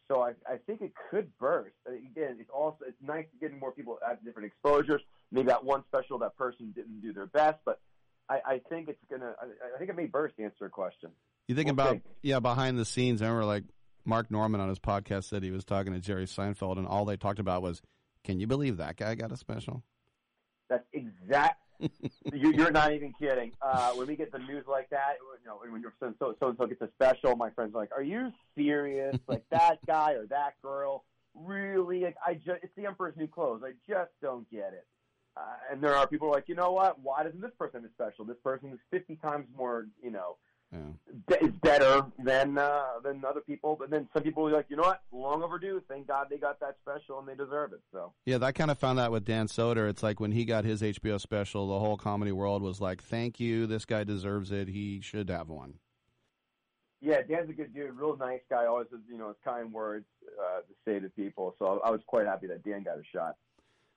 So 0.07 0.21
I, 0.23 0.31
I 0.51 0.57
think 0.65 0.81
it 0.81 0.93
could 1.11 1.29
burst. 1.37 1.75
Again, 1.87 2.37
it's 2.39 2.49
also 2.49 2.77
it's 2.87 2.97
nice 2.99 3.25
getting 3.39 3.59
more 3.59 3.71
people 3.71 3.99
at 4.03 4.25
different 4.25 4.47
exposures. 4.47 5.01
Maybe 5.31 5.47
that 5.49 5.63
one 5.63 5.83
special 5.87 6.17
that 6.19 6.35
person 6.35 6.71
didn't 6.75 7.01
do 7.01 7.13
their 7.13 7.27
best, 7.27 7.59
but 7.63 7.79
I, 8.27 8.39
I 8.45 8.61
think 8.69 8.89
it's 8.89 9.03
gonna. 9.07 9.35
I, 9.39 9.75
I 9.75 9.77
think 9.77 9.91
it 9.91 9.95
may 9.95 10.07
burst. 10.07 10.35
To 10.37 10.43
answer 10.43 10.55
your 10.61 10.69
question. 10.69 11.11
You 11.47 11.53
think 11.53 11.67
We'll 11.67 11.73
about 11.73 11.97
see. 11.97 12.01
yeah 12.23 12.39
behind 12.39 12.79
the 12.79 12.85
scenes. 12.85 13.21
I 13.21 13.25
remember 13.25 13.45
like 13.45 13.65
Mark 14.03 14.31
Normand 14.31 14.63
on 14.63 14.69
his 14.69 14.79
podcast 14.79 15.25
said 15.25 15.43
he 15.43 15.51
was 15.51 15.63
talking 15.63 15.93
to 15.93 15.99
Jerry 15.99 16.25
Seinfeld, 16.25 16.77
and 16.77 16.87
all 16.87 17.05
they 17.05 17.17
talked 17.17 17.39
about 17.39 17.61
was, 17.61 17.81
"Can 18.25 18.39
you 18.39 18.47
believe 18.47 18.77
that 18.77 18.97
guy 18.97 19.15
got 19.15 19.31
a 19.31 19.37
special?" 19.37 19.83
That's 20.69 20.85
exact. 20.91 21.61
you, 21.79 22.51
you're 22.53 22.71
not 22.71 22.93
even 22.93 23.13
kidding. 23.19 23.51
Uh, 23.61 23.91
when 23.91 24.07
we 24.07 24.15
get 24.15 24.31
the 24.31 24.39
news 24.39 24.65
like 24.67 24.89
that, 24.89 25.15
you 25.41 25.47
know, 25.47 25.59
when 25.69 25.81
you're 25.81 25.93
so 25.99 26.13
so 26.19 26.35
so 26.39 26.49
and 26.49 26.57
so 26.57 26.65
gets 26.65 26.81
a 26.81 26.89
special, 26.95 27.35
my 27.35 27.51
friends 27.51 27.75
are 27.75 27.79
like, 27.79 27.91
"Are 27.95 28.03
you 28.03 28.31
serious? 28.57 29.17
Like 29.27 29.43
that 29.51 29.77
guy 29.85 30.13
or 30.13 30.25
that 30.27 30.55
girl? 30.61 31.05
Really? 31.35 32.01
Like 32.01 32.15
I 32.25 32.33
just 32.33 32.63
it's 32.63 32.73
the 32.75 32.87
Emperor's 32.87 33.15
New 33.15 33.27
Clothes. 33.27 33.61
I 33.63 33.73
just 33.87 34.11
don't 34.21 34.49
get 34.49 34.73
it." 34.73 34.87
Uh, 35.37 35.41
and 35.71 35.83
there 35.83 35.95
are 35.95 36.07
people 36.07 36.27
who 36.27 36.33
are 36.33 36.37
like, 36.37 36.47
you 36.47 36.55
know 36.55 36.71
what? 36.71 36.99
Why 37.01 37.23
doesn't 37.23 37.41
this 37.41 37.51
person 37.59 37.81
have 37.81 37.89
a 37.89 37.93
special? 37.93 38.23
This 38.23 38.37
person 38.41 38.71
is 38.71 38.79
50 38.91 39.17
times 39.17 39.47
more, 39.55 39.87
you 40.01 40.09
know, 40.09 40.37
be- 41.27 41.45
is 41.45 41.53
better 41.61 42.05
than 42.23 42.57
uh, 42.57 42.99
than 43.03 43.23
other 43.25 43.41
people. 43.41 43.75
But 43.79 43.89
then 43.89 44.07
some 44.13 44.23
people 44.23 44.47
are 44.47 44.51
like, 44.51 44.67
you 44.69 44.75
know 44.75 44.83
what? 44.83 45.01
Long 45.11 45.43
overdue. 45.43 45.81
Thank 45.87 46.07
God 46.07 46.27
they 46.29 46.37
got 46.37 46.59
that 46.59 46.77
special 46.81 47.19
and 47.19 47.27
they 47.27 47.35
deserve 47.35 47.73
it. 47.73 47.81
So 47.91 48.13
Yeah, 48.25 48.37
I 48.41 48.51
kind 48.51 48.71
of 48.71 48.77
found 48.77 48.99
that 48.99 49.11
with 49.11 49.25
Dan 49.25 49.47
Soder. 49.47 49.89
It's 49.89 50.03
like 50.03 50.19
when 50.19 50.31
he 50.31 50.45
got 50.45 50.65
his 50.65 50.81
HBO 50.81 51.19
special, 51.19 51.67
the 51.67 51.79
whole 51.79 51.97
comedy 51.97 52.31
world 52.31 52.61
was 52.61 52.81
like, 52.81 53.01
"Thank 53.01 53.39
you, 53.39 53.67
this 53.67 53.85
guy 53.85 54.03
deserves 54.03 54.51
it. 54.51 54.67
He 54.67 55.01
should 55.01 55.29
have 55.29 55.49
one." 55.49 55.75
Yeah, 57.01 57.21
Dan's 57.21 57.49
a 57.49 57.53
good 57.53 57.73
dude, 57.73 57.95
real 57.97 58.17
nice 58.17 58.41
guy. 58.49 58.65
Always, 58.65 58.87
has, 58.91 59.01
you 59.07 59.17
know, 59.17 59.27
his 59.27 59.37
kind 59.43 59.71
words 59.71 60.05
uh, 60.39 60.61
to 60.61 60.73
say 60.85 60.99
to 60.99 61.09
people. 61.09 61.55
So 61.59 61.81
I 61.85 61.91
was 61.91 62.01
quite 62.07 62.25
happy 62.25 62.47
that 62.47 62.63
Dan 62.63 62.83
got 62.83 62.97
a 62.97 63.03
shot. 63.13 63.35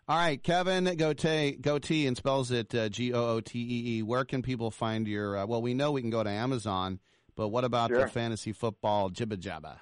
All 0.08 0.16
right, 0.16 0.42
Kevin 0.42 0.86
Gootee, 0.86 1.60
Gootee, 1.60 2.08
and 2.08 2.16
spells 2.16 2.50
it 2.50 2.74
uh, 2.74 2.88
G 2.88 3.12
O 3.12 3.36
O 3.36 3.40
T 3.40 3.58
E 3.58 3.98
E. 3.98 4.02
Where 4.02 4.24
can 4.24 4.40
people 4.40 4.70
find 4.70 5.06
your? 5.06 5.36
Uh, 5.36 5.46
well, 5.46 5.60
we 5.60 5.74
know 5.74 5.92
we 5.92 6.00
can 6.00 6.08
go 6.10 6.22
to 6.24 6.30
Amazon, 6.30 6.98
but 7.36 7.48
what 7.48 7.64
about 7.64 7.90
Sure. 7.90 8.00
the 8.00 8.08
fantasy 8.08 8.52
football 8.52 9.10
jibba 9.10 9.36
jabba? 9.36 9.78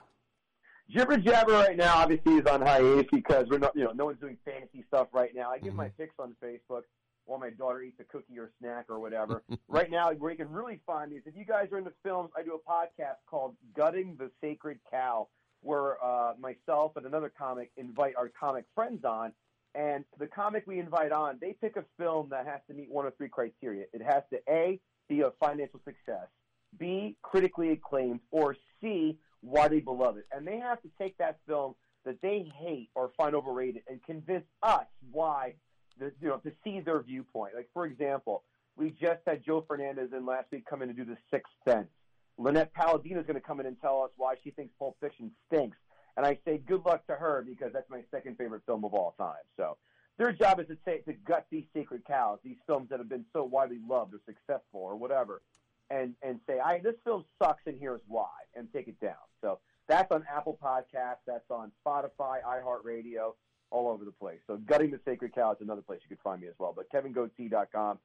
Jibber 0.90 1.16
Jabber 1.18 1.52
right 1.52 1.76
now 1.76 1.96
obviously 1.96 2.34
is 2.34 2.46
on 2.46 2.60
hiatus 2.62 3.06
because 3.12 3.46
we're 3.50 3.58
not, 3.58 3.74
you 3.76 3.82
know, 3.84 3.90
no 3.92 4.04
one's 4.06 4.20
doing 4.20 4.36
fantasy 4.44 4.84
stuff 4.86 5.08
right 5.12 5.34
now. 5.34 5.50
I 5.50 5.58
give 5.58 5.74
my 5.74 5.86
Mm-hmm. 5.88 6.02
picks 6.02 6.14
on 6.20 6.34
Facebook 6.42 6.82
while 7.24 7.40
my 7.40 7.50
daughter 7.50 7.82
eats 7.82 7.98
a 8.00 8.04
cookie 8.04 8.38
or 8.38 8.50
snack 8.60 8.86
or 8.88 9.00
whatever. 9.00 9.42
right 9.68 9.90
now, 9.90 10.12
where 10.12 10.30
you 10.30 10.36
can 10.36 10.50
really 10.50 10.80
find 10.86 11.10
me 11.10 11.16
is 11.18 11.22
if 11.26 11.36
you 11.36 11.44
guys 11.44 11.68
are 11.72 11.78
into 11.78 11.92
films, 12.04 12.30
I 12.36 12.42
do 12.44 12.54
a 12.54 12.70
podcast 12.70 13.16
called 13.28 13.56
Gutting 13.76 14.16
the 14.16 14.30
Sacred 14.40 14.78
Cow, 14.90 15.26
where 15.60 16.02
uh, 16.04 16.34
myself 16.38 16.92
and 16.96 17.04
another 17.06 17.32
comic 17.36 17.70
invite 17.76 18.14
our 18.16 18.28
comic 18.38 18.64
friends 18.74 19.04
on. 19.04 19.32
And 19.76 20.04
the 20.18 20.26
comic 20.26 20.64
we 20.66 20.78
invite 20.78 21.12
on, 21.12 21.38
they 21.40 21.54
pick 21.60 21.76
a 21.76 21.84
film 21.98 22.28
that 22.30 22.46
has 22.46 22.60
to 22.68 22.74
meet 22.74 22.90
one 22.90 23.06
of 23.06 23.14
three 23.16 23.28
criteria. 23.28 23.84
It 23.92 24.00
has 24.02 24.22
to 24.32 24.38
A, 24.48 24.80
be 25.08 25.20
a 25.20 25.32
financial 25.38 25.80
success, 25.84 26.28
B, 26.78 27.16
critically 27.22 27.70
acclaimed, 27.72 28.20
or 28.30 28.56
C, 28.80 29.18
they 29.42 29.80
beloved. 29.80 30.22
And 30.32 30.46
they 30.46 30.58
have 30.58 30.80
to 30.82 30.88
take 30.98 31.18
that 31.18 31.38
film 31.46 31.74
that 32.06 32.22
they 32.22 32.50
hate 32.58 32.88
or 32.94 33.10
find 33.18 33.34
overrated 33.34 33.82
and 33.88 34.02
convince 34.02 34.46
us 34.62 34.86
why, 35.12 35.54
the, 35.98 36.12
you 36.22 36.28
know, 36.28 36.38
to 36.38 36.52
see 36.64 36.80
their 36.80 37.02
viewpoint. 37.02 37.54
Like, 37.54 37.68
for 37.74 37.84
example, 37.84 38.44
we 38.76 38.90
just 38.90 39.20
had 39.26 39.44
Joe 39.44 39.64
Fernandez 39.66 40.10
in 40.16 40.24
last 40.24 40.46
week 40.52 40.64
come 40.68 40.80
in 40.82 40.88
to 40.88 40.94
do 40.94 41.04
The 41.04 41.16
Sixth 41.30 41.52
Sense. 41.68 41.88
Lynette 42.38 42.72
Palladino 42.72 43.20
is 43.20 43.26
going 43.26 43.40
to 43.40 43.46
come 43.46 43.60
in 43.60 43.66
and 43.66 43.80
tell 43.80 44.02
us 44.02 44.10
why 44.16 44.36
she 44.42 44.50
thinks 44.50 44.72
Pulp 44.78 44.96
Fiction 45.00 45.30
stinks. 45.46 45.76
And 46.16 46.24
I 46.24 46.38
say 46.44 46.59
good 46.59 46.84
luck 46.84 47.06
to 47.06 47.14
her 47.14 47.44
because 47.47 47.72
that's 47.72 47.90
my 47.90 48.01
second 48.10 48.38
favorite 48.38 48.62
film 48.66 48.84
of 48.84 48.94
all 48.94 49.14
time. 49.18 49.44
So 49.56 49.76
their 50.18 50.32
job 50.32 50.60
is 50.60 50.66
to 50.68 50.76
say 50.84 50.98
to 51.01 51.12
gut 51.12 51.47
these 51.51 51.64
sacred 51.74 52.05
cows, 52.06 52.38
these 52.43 52.56
films 52.66 52.88
that 52.90 52.98
have 52.98 53.09
been 53.09 53.26
so 53.32 53.44
widely 53.44 53.78
loved 53.86 54.14
or 54.14 54.20
successful 54.24 54.80
or 54.80 54.97
whatever, 54.97 55.43
and 55.90 56.14
and 56.22 56.40
say, 56.47 56.59
I 56.59 56.80
this 56.80 56.94
film 57.05 57.24
sucks 57.43 57.62
and 57.66 57.78
here's 57.78 58.01
why, 58.09 58.30
and 58.55 58.72
take 58.72 58.88
it 58.88 58.98
down. 59.01 59.14
So 59.43 59.59
that's 59.88 60.10
on 60.10 60.24
Apple 60.34 60.59
Podcasts, 60.62 61.24
that's 61.26 61.51
on 61.51 61.70
Spotify, 61.84 62.38
iHeartRadio, 62.43 63.34
all 63.70 63.88
over 63.88 64.05
the 64.05 64.12
place. 64.12 64.40
So 64.47 64.56
gutting 64.56 64.90
the 64.90 65.01
sacred 65.05 65.34
cow 65.34 65.52
is 65.52 65.59
another 65.60 65.82
place 65.82 66.01
you 66.02 66.16
could 66.16 66.22
find 66.22 66.40
me 66.40 66.48
as 66.48 66.55
well. 66.59 66.74
But 66.74 66.90
KevinGootee.com, 66.90 67.98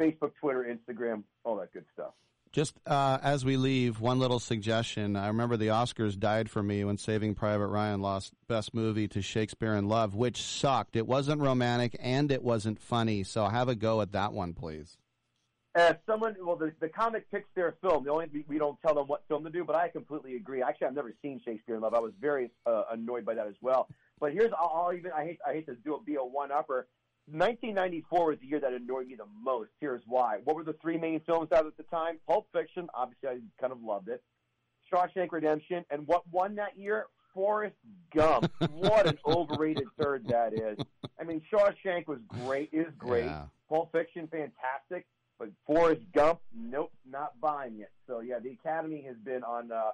Facebook, 0.00 0.32
Twitter, 0.40 0.66
Instagram, 0.68 1.22
all 1.44 1.56
that 1.56 1.72
good 1.72 1.84
stuff. 1.92 2.12
Just 2.52 2.74
uh, 2.86 3.18
as 3.22 3.46
we 3.46 3.56
leave, 3.56 3.98
one 3.98 4.18
little 4.18 4.38
suggestion. 4.38 5.16
I 5.16 5.28
remember 5.28 5.56
the 5.56 5.68
Oscars 5.68 6.18
died 6.18 6.50
for 6.50 6.62
me 6.62 6.84
when 6.84 6.98
Saving 6.98 7.34
Private 7.34 7.68
Ryan 7.68 8.02
lost 8.02 8.34
Best 8.46 8.74
Movie 8.74 9.08
to 9.08 9.22
Shakespeare 9.22 9.74
in 9.74 9.88
Love, 9.88 10.14
which 10.14 10.42
sucked. 10.42 10.94
It 10.94 11.06
wasn't 11.06 11.40
romantic 11.40 11.96
and 11.98 12.30
it 12.30 12.42
wasn't 12.42 12.78
funny. 12.78 13.22
So 13.22 13.46
have 13.46 13.70
a 13.70 13.74
go 13.74 14.02
at 14.02 14.12
that 14.12 14.34
one, 14.34 14.52
please. 14.52 14.98
As 15.74 15.96
someone, 16.06 16.36
well, 16.42 16.56
the, 16.56 16.74
the 16.80 16.90
comic 16.90 17.30
picks 17.30 17.48
their 17.54 17.74
film. 17.80 18.04
The 18.04 18.10
only 18.10 18.44
we, 18.46 18.58
don't 18.58 18.78
tell 18.82 18.94
them 18.94 19.06
what 19.06 19.22
film 19.28 19.44
to 19.44 19.50
do, 19.50 19.64
but 19.64 19.74
I 19.74 19.88
completely 19.88 20.36
agree. 20.36 20.62
Actually, 20.62 20.88
I've 20.88 20.94
never 20.94 21.14
seen 21.22 21.40
Shakespeare 21.42 21.76
in 21.76 21.80
Love. 21.80 21.94
I 21.94 22.00
was 22.00 22.12
very 22.20 22.50
uh, 22.66 22.82
annoyed 22.92 23.24
by 23.24 23.32
that 23.32 23.46
as 23.46 23.54
well. 23.62 23.88
But 24.20 24.34
here's, 24.34 24.52
I'll, 24.52 24.92
even 24.94 25.10
I 25.12 25.24
hate 25.24 25.38
I 25.48 25.54
hate 25.54 25.66
to 25.66 25.74
do 25.76 25.98
be 26.04 26.16
a 26.16 26.18
one 26.18 26.52
upper. 26.52 26.86
1994 27.26 28.26
was 28.26 28.38
the 28.40 28.46
year 28.46 28.60
that 28.60 28.72
annoyed 28.72 29.06
me 29.06 29.14
the 29.14 29.26
most. 29.42 29.70
Here's 29.80 30.02
why. 30.06 30.38
What 30.44 30.56
were 30.56 30.64
the 30.64 30.76
three 30.82 30.98
main 30.98 31.20
films 31.20 31.52
out 31.52 31.66
at 31.66 31.76
the 31.76 31.84
time? 31.84 32.18
Pulp 32.26 32.46
Fiction. 32.52 32.88
Obviously, 32.94 33.28
I 33.28 33.38
kind 33.60 33.72
of 33.72 33.82
loved 33.82 34.08
it. 34.08 34.22
Shawshank 34.92 35.32
Redemption, 35.32 35.84
and 35.90 36.06
what 36.06 36.22
won 36.30 36.56
that 36.56 36.76
year? 36.76 37.06
Forrest 37.32 37.76
Gump. 38.14 38.50
what 38.72 39.06
an 39.06 39.18
overrated 39.26 39.86
third 39.98 40.26
that 40.28 40.52
is. 40.52 40.78
I 41.18 41.24
mean, 41.24 41.40
Shawshank 41.52 42.06
was 42.06 42.18
great. 42.28 42.68
Is 42.72 42.92
great. 42.98 43.24
Yeah. 43.24 43.44
Pulp 43.68 43.90
Fiction, 43.92 44.28
fantastic. 44.28 45.06
But 45.38 45.48
Forrest 45.66 46.02
Gump, 46.14 46.40
nope, 46.54 46.92
not 47.08 47.40
buying 47.40 47.80
it. 47.80 47.90
So 48.06 48.20
yeah, 48.20 48.38
the 48.38 48.50
Academy 48.50 49.02
has 49.08 49.16
been 49.24 49.42
on 49.42 49.72
uh, 49.72 49.90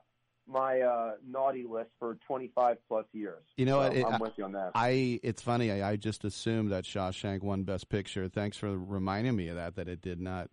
my 0.49 0.81
uh, 0.81 1.12
naughty 1.29 1.65
list 1.69 1.91
for 1.99 2.16
25 2.27 2.79
plus 2.89 3.05
years. 3.12 3.43
You 3.57 3.66
know 3.66 3.79
So 3.83 3.89
what? 3.89 3.97
It- 3.97 4.07
I'm 4.07 4.20
with 4.20 4.33
you 4.37 4.45
on 4.45 4.53
that. 4.53 4.73
I 4.75 5.20
it's 5.23 5.43
funny. 5.43 5.70
I, 5.70 5.91
I 5.91 5.97
just 5.97 6.25
assumed 6.25 6.73
that 6.73 6.85
Shawshank 6.85 7.43
won 7.43 7.65
Best 7.65 7.89
Picture. 7.89 8.29
Thanks 8.29 8.57
for 8.57 8.77
reminding 8.77 9.37
me 9.37 9.49
of 9.49 9.57
that. 9.57 9.77
That 9.77 9.89
it 9.89 10.01
did 10.01 10.20
not. 10.20 10.51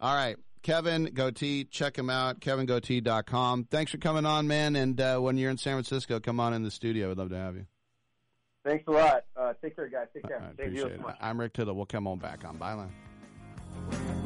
All 0.00 0.14
right, 0.14 0.36
Kevin 0.62 1.06
Gootee, 1.06 1.70
check 1.70 1.96
him 1.96 2.10
out. 2.10 2.40
KevinGootee.com. 2.40 3.64
Thanks 3.70 3.92
for 3.92 3.98
coming 3.98 4.26
on, 4.26 4.46
man. 4.46 4.76
And 4.76 5.00
uh, 5.00 5.18
when 5.20 5.38
you're 5.38 5.50
in 5.50 5.56
San 5.58 5.74
Francisco, 5.74 6.20
come 6.20 6.38
on 6.40 6.52
in 6.52 6.62
the 6.62 6.70
studio. 6.70 7.08
We'd 7.08 7.18
love 7.18 7.30
to 7.30 7.36
have 7.36 7.54
you. 7.54 7.66
Thanks 8.64 8.84
a 8.88 8.90
lot. 8.90 9.24
Uh, 9.36 9.52
take 9.62 9.76
care, 9.76 9.88
guys. 9.88 10.08
Take 10.12 10.26
care. 10.26 10.42
You 10.58 10.64
appreciate 10.86 10.92
it. 11.00 11.00
I'm 11.20 11.38
Rick 11.40 11.52
Tittle. 11.54 11.74
We'll 11.76 11.86
come 11.86 12.06
on 12.08 12.18
back 12.18 12.44
on 12.44 12.58
Byline. 12.58 14.25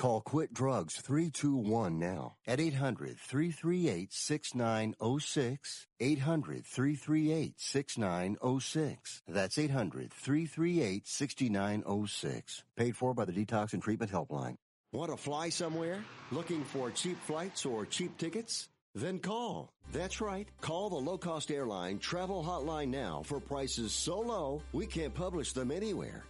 Call 0.00 0.22
Quit 0.22 0.54
Drugs 0.54 0.96
321 0.96 1.98
now 1.98 2.36
at 2.46 2.58
800 2.58 3.18
338 3.18 4.10
6906. 4.10 5.86
800 6.00 6.64
338 6.64 7.54
6906. 7.58 9.22
That's 9.28 9.58
800 9.58 10.10
338 10.10 11.06
6906. 11.06 12.64
Paid 12.76 12.96
for 12.96 13.12
by 13.12 13.26
the 13.26 13.32
Detox 13.32 13.74
and 13.74 13.82
Treatment 13.82 14.10
Helpline. 14.10 14.56
Want 14.90 15.10
to 15.10 15.18
fly 15.18 15.50
somewhere? 15.50 16.02
Looking 16.32 16.64
for 16.64 16.90
cheap 16.90 17.18
flights 17.26 17.66
or 17.66 17.84
cheap 17.84 18.16
tickets? 18.16 18.70
Then 18.94 19.18
call. 19.18 19.70
That's 19.92 20.22
right. 20.22 20.48
Call 20.62 20.88
the 20.88 20.96
low 20.96 21.18
cost 21.18 21.50
airline 21.50 21.98
travel 21.98 22.42
hotline 22.42 22.88
now 22.88 23.20
for 23.24 23.38
prices 23.38 23.92
so 23.92 24.20
low 24.20 24.62
we 24.72 24.86
can't 24.86 25.12
publish 25.12 25.52
them 25.52 25.70
anywhere. 25.70 26.24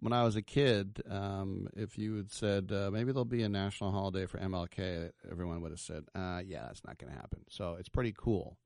when 0.01 0.13
I 0.13 0.25
was 0.25 0.35
a 0.35 0.43
kid, 0.43 1.01
um, 1.09 1.69
if 1.77 1.97
you 1.97 2.17
had 2.17 2.33
said 2.33 2.73
uh, 2.73 2.91
maybe 2.91 3.13
there'll 3.13 3.25
be 3.25 3.45
a 3.45 3.49
national 3.49 3.93
holiday 3.93 4.27
for 4.27 4.39
MLK, 4.39 5.13
everyone 5.31 5.61
would 5.63 5.71
have 5.71 5.79
said, 5.79 6.07
uh, 6.13 6.43
"Yeah, 6.45 6.63
that's 6.67 6.85
not 6.85 6.99
going 6.99 7.13
to 7.13 7.17
happen." 7.17 7.45
So 7.51 7.77
it's 7.79 7.89
pretty 7.89 8.15
cool 8.19 8.59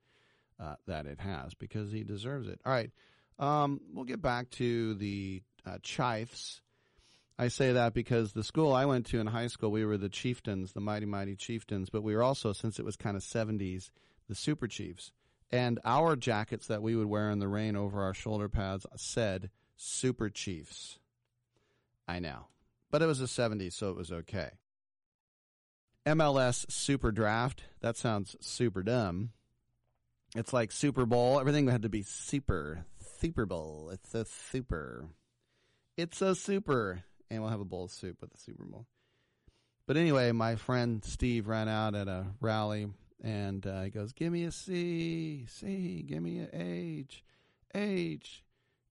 uh, 0.58 0.76
that 0.86 1.04
it 1.04 1.20
has 1.20 1.52
because 1.52 1.92
he 1.92 2.04
deserves 2.04 2.48
it. 2.48 2.58
All 2.64 2.72
right, 2.72 2.90
um, 3.38 3.82
we'll 3.92 4.06
get 4.06 4.22
back 4.22 4.48
to 4.52 4.94
the 4.94 5.42
uh, 5.66 5.78
Chiefs. 5.82 6.60
I 7.38 7.48
say 7.48 7.72
that 7.72 7.94
because 7.94 8.32
the 8.32 8.44
school 8.44 8.72
I 8.72 8.84
went 8.84 9.06
to 9.06 9.20
in 9.20 9.26
high 9.26 9.46
school, 9.46 9.70
we 9.70 9.84
were 9.84 9.96
the 9.96 10.08
Chieftains, 10.08 10.72
the 10.72 10.80
mighty 10.80 11.06
mighty 11.06 11.36
Chieftains, 11.36 11.88
but 11.88 12.02
we 12.02 12.14
were 12.14 12.22
also, 12.22 12.52
since 12.52 12.78
it 12.78 12.84
was 12.84 12.96
kind 12.96 13.16
of 13.16 13.22
seventies, 13.22 13.90
the 14.28 14.34
Super 14.34 14.68
Chiefs. 14.68 15.12
And 15.50 15.80
our 15.84 16.16
jackets 16.16 16.66
that 16.68 16.82
we 16.82 16.94
would 16.94 17.08
wear 17.08 17.30
in 17.30 17.38
the 17.38 17.48
rain 17.48 17.76
over 17.76 18.02
our 18.02 18.14
shoulder 18.14 18.48
pads 18.48 18.86
said 18.96 19.50
Super 19.76 20.30
Chiefs. 20.30 20.98
I 22.06 22.18
know. 22.20 22.46
But 22.90 23.02
it 23.02 23.06
was 23.06 23.18
the 23.18 23.26
70s, 23.26 23.72
so 23.72 23.90
it 23.90 23.96
was 23.96 24.12
okay. 24.12 24.50
MLS 26.06 26.70
Super 26.70 27.12
Draft. 27.12 27.62
That 27.80 27.96
sounds 27.96 28.36
super 28.40 28.82
dumb. 28.82 29.30
It's 30.36 30.52
like 30.52 30.72
Super 30.72 31.06
Bowl. 31.06 31.40
Everything 31.40 31.66
had 31.66 31.82
to 31.82 31.88
be 31.88 32.02
super. 32.02 32.84
Super 33.20 33.46
Bowl. 33.46 33.90
It's 33.92 34.10
so 34.10 34.24
super. 34.24 35.06
It's 36.00 36.16
so 36.16 36.32
super. 36.32 37.02
And 37.30 37.42
we'll 37.42 37.50
have 37.50 37.60
a 37.60 37.64
bowl 37.64 37.84
of 37.84 37.90
soup 37.90 38.22
with 38.22 38.30
the 38.30 38.38
Super 38.38 38.64
Bowl. 38.64 38.86
But 39.86 39.96
anyway, 39.96 40.32
my 40.32 40.56
friend 40.56 41.04
Steve 41.04 41.46
ran 41.46 41.68
out 41.68 41.94
at 41.94 42.08
a 42.08 42.26
rally 42.40 42.88
and 43.22 43.66
uh, 43.66 43.82
he 43.82 43.90
goes, 43.90 44.12
Give 44.12 44.32
me 44.32 44.44
a 44.44 44.52
C, 44.52 45.44
C, 45.46 46.04
give 46.08 46.22
me 46.22 46.38
an 46.38 46.48
H, 46.52 47.22
H, 47.74 48.42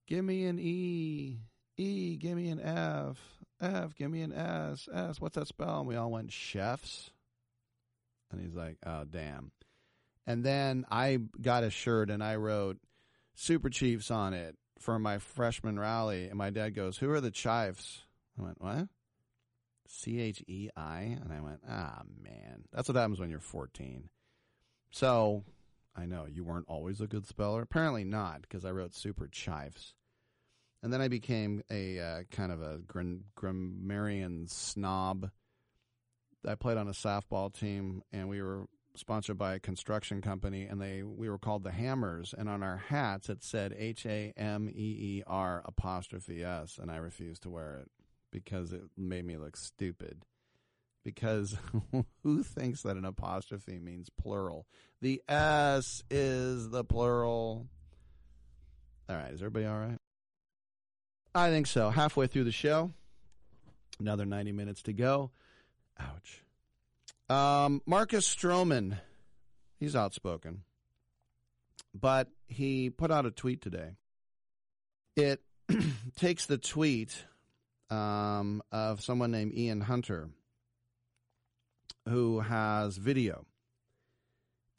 give 0.06 0.24
me 0.24 0.46
an 0.46 0.58
E, 0.60 1.40
E, 1.76 2.16
give 2.16 2.36
me 2.36 2.48
an 2.48 2.60
F. 2.60 3.18
F, 3.60 3.94
give 3.94 4.10
me 4.10 4.22
an 4.22 4.32
S. 4.32 4.88
S, 4.92 5.20
what's 5.20 5.34
that 5.34 5.48
spell? 5.48 5.80
And 5.80 5.88
we 5.88 5.96
all 5.96 6.10
went 6.10 6.32
chefs. 6.32 7.10
And 8.30 8.40
he's 8.40 8.54
like, 8.54 8.76
oh, 8.86 9.04
damn. 9.04 9.50
And 10.26 10.44
then 10.44 10.86
I 10.90 11.18
got 11.40 11.64
a 11.64 11.70
shirt 11.70 12.08
and 12.08 12.22
I 12.22 12.36
wrote 12.36 12.78
Super 13.34 13.68
Chiefs 13.68 14.10
on 14.10 14.32
it 14.32 14.56
for 14.80 14.98
my 14.98 15.18
freshman 15.18 15.78
rally. 15.78 16.28
And 16.28 16.38
my 16.38 16.50
dad 16.50 16.70
goes, 16.74 16.98
Who 16.98 17.10
are 17.10 17.20
the 17.20 17.30
Chives?" 17.30 18.02
I 18.38 18.42
went, 18.42 18.60
What? 18.60 18.88
C 19.86 20.20
H 20.20 20.42
E 20.46 20.70
I? 20.76 21.18
And 21.22 21.32
I 21.32 21.40
went, 21.40 21.60
Ah, 21.68 22.02
man. 22.22 22.64
That's 22.72 22.88
what 22.88 22.96
happens 22.96 23.20
when 23.20 23.30
you're 23.30 23.40
14. 23.40 24.08
So 24.90 25.44
I 25.96 26.06
know 26.06 26.26
you 26.26 26.44
weren't 26.44 26.68
always 26.68 27.00
a 27.00 27.06
good 27.06 27.26
speller. 27.26 27.62
Apparently 27.62 28.04
not, 28.04 28.42
because 28.42 28.64
I 28.64 28.70
wrote 28.70 28.94
Super 28.94 29.28
chives. 29.28 29.94
And 30.82 30.92
then 30.92 31.02
I 31.02 31.08
became 31.08 31.62
a 31.70 31.98
uh, 31.98 32.22
kind 32.30 32.50
of 32.50 32.62
a 32.62 32.80
grammarian 33.34 34.46
snob. 34.48 35.30
I 36.46 36.54
played 36.54 36.78
on 36.78 36.88
a 36.88 36.92
softball 36.92 37.52
team, 37.52 38.02
and 38.12 38.30
we 38.30 38.40
were 38.40 38.64
sponsored 38.94 39.38
by 39.38 39.54
a 39.54 39.60
construction 39.60 40.20
company, 40.20 40.64
and 40.64 40.80
they 40.80 41.02
we 41.02 41.28
were 41.28 41.38
called 41.38 41.64
the 41.64 41.72
Hammers, 41.72 42.34
and 42.36 42.48
on 42.48 42.62
our 42.62 42.76
hats 42.76 43.28
it 43.28 43.42
said 43.42 43.74
H 43.76 44.06
A 44.06 44.32
M 44.36 44.68
E 44.68 44.72
E 44.72 45.22
R 45.26 45.62
apostrophe 45.64 46.42
S, 46.44 46.78
and 46.80 46.90
I 46.90 46.96
refused 46.96 47.42
to 47.42 47.50
wear 47.50 47.76
it 47.76 47.90
because 48.30 48.72
it 48.72 48.82
made 48.96 49.24
me 49.24 49.36
look 49.36 49.56
stupid. 49.56 50.24
Because 51.02 51.56
who 52.22 52.42
thinks 52.42 52.82
that 52.82 52.96
an 52.96 53.06
apostrophe 53.06 53.78
means 53.78 54.10
plural? 54.10 54.66
The 55.00 55.22
S 55.28 56.02
is 56.10 56.70
the 56.70 56.84
plural. 56.84 57.66
All 59.08 59.16
right, 59.16 59.32
is 59.32 59.40
everybody 59.40 59.66
all 59.66 59.78
right? 59.78 59.98
I 61.34 61.50
think 61.50 61.66
so. 61.66 61.90
Halfway 61.90 62.26
through 62.26 62.44
the 62.44 62.52
show, 62.52 62.92
another 63.98 64.26
90 64.26 64.52
minutes 64.52 64.82
to 64.82 64.92
go. 64.92 65.30
Ouch. 65.98 66.42
Um, 67.30 67.80
Marcus 67.86 68.28
Stroman, 68.28 68.98
he's 69.78 69.94
outspoken, 69.94 70.64
but 71.94 72.26
he 72.48 72.90
put 72.90 73.12
out 73.12 73.24
a 73.24 73.30
tweet 73.30 73.62
today. 73.62 73.90
It 75.14 75.40
takes 76.16 76.46
the 76.46 76.58
tweet 76.58 77.24
um, 77.88 78.62
of 78.72 79.00
someone 79.00 79.30
named 79.30 79.54
Ian 79.54 79.80
Hunter, 79.80 80.30
who 82.08 82.40
has 82.40 82.96
video 82.96 83.46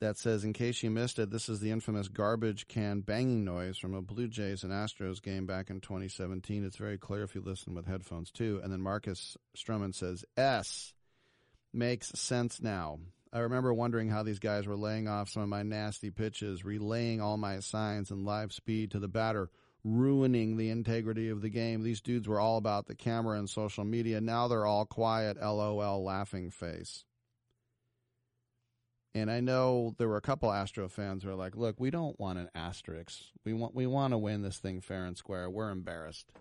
that 0.01 0.17
says, 0.17 0.43
in 0.43 0.51
case 0.51 0.83
you 0.83 0.89
missed 0.89 1.19
it, 1.19 1.29
this 1.29 1.47
is 1.47 1.61
the 1.61 1.71
infamous 1.71 2.09
garbage 2.09 2.67
can 2.67 2.99
banging 2.99 3.45
noise 3.45 3.77
from 3.77 3.93
a 3.93 4.01
Blue 4.01 4.27
Jays 4.27 4.65
and 4.65 4.73
Astros 4.73 5.21
game 5.21 5.45
back 5.45 5.69
in 5.69 5.79
2017. 5.79 6.65
It's 6.65 6.75
very 6.75 6.97
clear 6.97 7.23
if 7.23 7.33
you 7.33 7.39
listen 7.39 7.75
with 7.75 7.85
headphones, 7.85 8.29
too. 8.29 8.59
And 8.61 8.73
then 8.73 8.81
Marcus 8.81 9.37
Stroman 9.55 9.95
says, 9.95 10.25
S 10.35 10.93
makes 11.73 12.09
sense 12.19 12.61
now. 12.61 12.99
I 13.33 13.39
remember 13.39 13.73
wondering 13.73 14.09
how 14.09 14.23
these 14.23 14.39
guys 14.39 14.67
were 14.67 14.75
laying 14.75 15.07
off 15.07 15.29
some 15.29 15.43
of 15.43 15.49
my 15.49 15.63
nasty 15.63 16.11
pitches, 16.11 16.65
relaying 16.65 17.21
all 17.21 17.37
my 17.37 17.59
signs 17.59 18.11
and 18.11 18.25
live 18.25 18.51
speed 18.51 18.91
to 18.91 18.99
the 18.99 19.07
batter, 19.07 19.49
ruining 19.83 20.57
the 20.57 20.69
integrity 20.69 21.29
of 21.29 21.41
the 21.41 21.49
game. 21.49 21.81
These 21.81 22.01
dudes 22.01 22.27
were 22.27 22.39
all 22.39 22.57
about 22.57 22.87
the 22.87 22.95
camera 22.95 23.39
and 23.39 23.49
social 23.49 23.85
media. 23.85 24.19
Now 24.19 24.47
they're 24.47 24.65
all 24.65 24.85
quiet, 24.85 25.37
LOL, 25.41 26.03
laughing 26.03 26.51
face. 26.51 27.05
And 29.13 29.29
I 29.29 29.39
know 29.39 29.95
there 29.97 30.07
were 30.07 30.17
a 30.17 30.21
couple 30.21 30.51
Astro 30.51 30.87
fans 30.87 31.23
who 31.23 31.29
are 31.29 31.35
like, 31.35 31.55
"Look, 31.55 31.79
we 31.79 31.89
don't 31.89 32.19
want 32.19 32.39
an 32.39 32.49
asterisk. 32.55 33.21
We 33.43 33.53
want 33.53 33.75
we 33.75 33.85
want 33.85 34.11
to 34.11 34.17
win 34.17 34.41
this 34.41 34.57
thing 34.57 34.79
fair 34.79 35.05
and 35.05 35.17
square. 35.17 35.49
We're 35.49 35.69
embarrassed." 35.69 36.31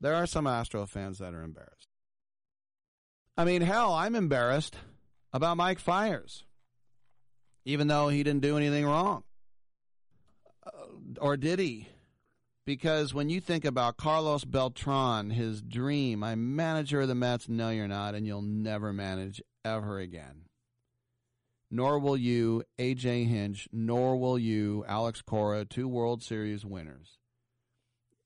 There 0.00 0.14
are 0.14 0.26
some 0.26 0.46
Astro 0.46 0.86
fans 0.86 1.18
that 1.18 1.34
are 1.34 1.42
embarrassed. 1.42 1.85
I 3.36 3.44
mean, 3.44 3.62
hell, 3.62 3.92
I'm 3.92 4.14
embarrassed 4.14 4.76
about 5.32 5.56
Mike 5.56 5.78
Fiers, 5.78 6.44
even 7.64 7.88
though 7.88 8.08
he 8.08 8.22
didn't 8.22 8.42
do 8.42 8.56
anything 8.56 8.86
wrong. 8.86 9.24
Uh, 10.64 10.70
or 11.20 11.36
did 11.36 11.58
he? 11.58 11.88
Because 12.64 13.14
when 13.14 13.28
you 13.28 13.40
think 13.40 13.64
about 13.64 13.96
Carlos 13.96 14.44
Beltran, 14.44 15.30
his 15.30 15.62
dream, 15.62 16.24
I'm 16.24 16.56
manager 16.56 17.02
of 17.02 17.08
the 17.08 17.14
Mets. 17.14 17.48
No, 17.48 17.70
you're 17.70 17.86
not, 17.86 18.14
and 18.14 18.26
you'll 18.26 18.42
never 18.42 18.92
manage 18.92 19.40
ever 19.64 19.98
again 20.00 20.46
nor 21.70 21.98
will 21.98 22.16
you, 22.16 22.62
AJ 22.78 23.26
Hinch, 23.26 23.68
nor 23.72 24.16
will 24.16 24.38
you, 24.38 24.84
Alex 24.86 25.22
Cora, 25.22 25.64
two 25.64 25.88
World 25.88 26.22
Series 26.22 26.64
winners. 26.64 27.18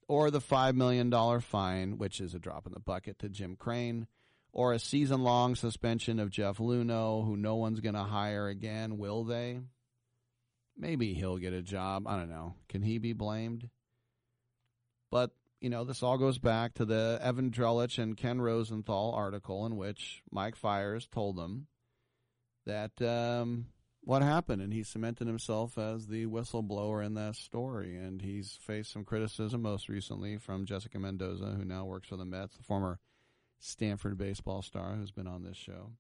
Or 0.09 0.31
the 0.31 0.41
$5 0.41 0.75
million 0.75 1.11
fine, 1.41 1.99
which 1.99 2.21
is 2.21 2.35
a 2.35 2.39
drop 2.39 2.67
in 2.67 2.73
the 2.73 2.81
bucket 2.81 3.19
to 3.21 3.29
Jim 3.29 3.57
Crane, 3.57 4.09
or 4.53 4.73
a 4.73 4.79
season 4.79 5.23
long 5.23 5.55
suspension 5.55 6.19
of 6.19 6.31
Jeff 6.31 6.59
Luhnow, 6.59 7.25
who 7.25 7.37
no 7.37 7.57
one's 7.57 7.81
going 7.81 7.95
to 7.95 8.03
hire 8.03 8.49
again, 8.49 8.99
will 8.99 9.25
they? 9.25 9.61
Maybe 10.77 11.15
he'll 11.15 11.39
get 11.39 11.53
a 11.53 11.63
job. 11.63 12.07
I 12.07 12.17
don't 12.17 12.31
know. 12.31 12.55
Can 12.69 12.83
he 12.83 12.99
be 12.99 13.13
blamed? 13.13 13.69
But, 15.11 15.31
you 15.61 15.71
know, 15.71 15.85
this 15.85 16.03
all 16.03 16.19
goes 16.19 16.39
back 16.39 16.75
to 16.75 16.85
the 16.85 17.19
Evan 17.23 17.51
Drellich 17.51 17.99
and 17.99 18.17
Ken 18.17 18.41
Rosenthal 18.41 19.13
article 19.13 19.67
in 19.67 19.77
which 19.77 20.23
Mike 20.31 20.57
Fiers 20.57 21.07
told 21.13 21.37
them 21.37 21.67
that 22.67 23.01
um, 23.03 23.67
what 24.03 24.23
happened, 24.23 24.63
and 24.63 24.73
he 24.73 24.83
cemented 24.83 25.27
himself 25.27 25.77
as 25.77 26.07
the 26.07 26.27
whistleblower 26.27 27.05
in 27.05 27.15
that 27.15 27.37
story. 27.37 27.97
And 27.97 28.23
he's 28.23 28.59
faced 28.63 28.93
some 28.93 29.05
criticism, 29.05 29.63
most 29.63 29.89
recently 29.89 30.39
from 30.39 30.65
Jessica 30.65 30.99
Mendoza, 30.99 31.57
who 31.57 31.65
now 31.65 31.85
works 31.85 32.09
for 32.09 32.17
the 32.17 32.25
Mets, 32.25 32.57
the 32.57 32.63
former 32.63 32.99
Stanford 33.61 34.19
baseball 34.19 34.63
star 34.63 34.95
who's 34.97 35.11
been 35.11 35.27
on 35.27 35.45
this 35.45 35.57
show. 35.57 35.93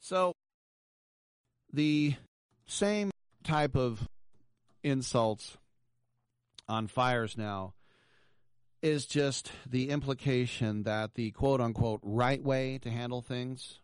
So, 0.00 0.34
the 1.72 2.14
same 2.66 3.10
type 3.42 3.76
of 3.76 4.08
insults 4.82 5.56
on 6.68 6.86
Fiers 6.86 7.36
now 7.36 7.74
is 8.82 9.06
just 9.06 9.50
the 9.68 9.90
implication 9.90 10.84
that 10.84 11.14
the 11.14 11.30
quote 11.32 11.60
unquote 11.60 12.00
right 12.02 12.42
way 12.42 12.78
to 12.82 12.90
handle 12.90 13.22
things 13.22 13.80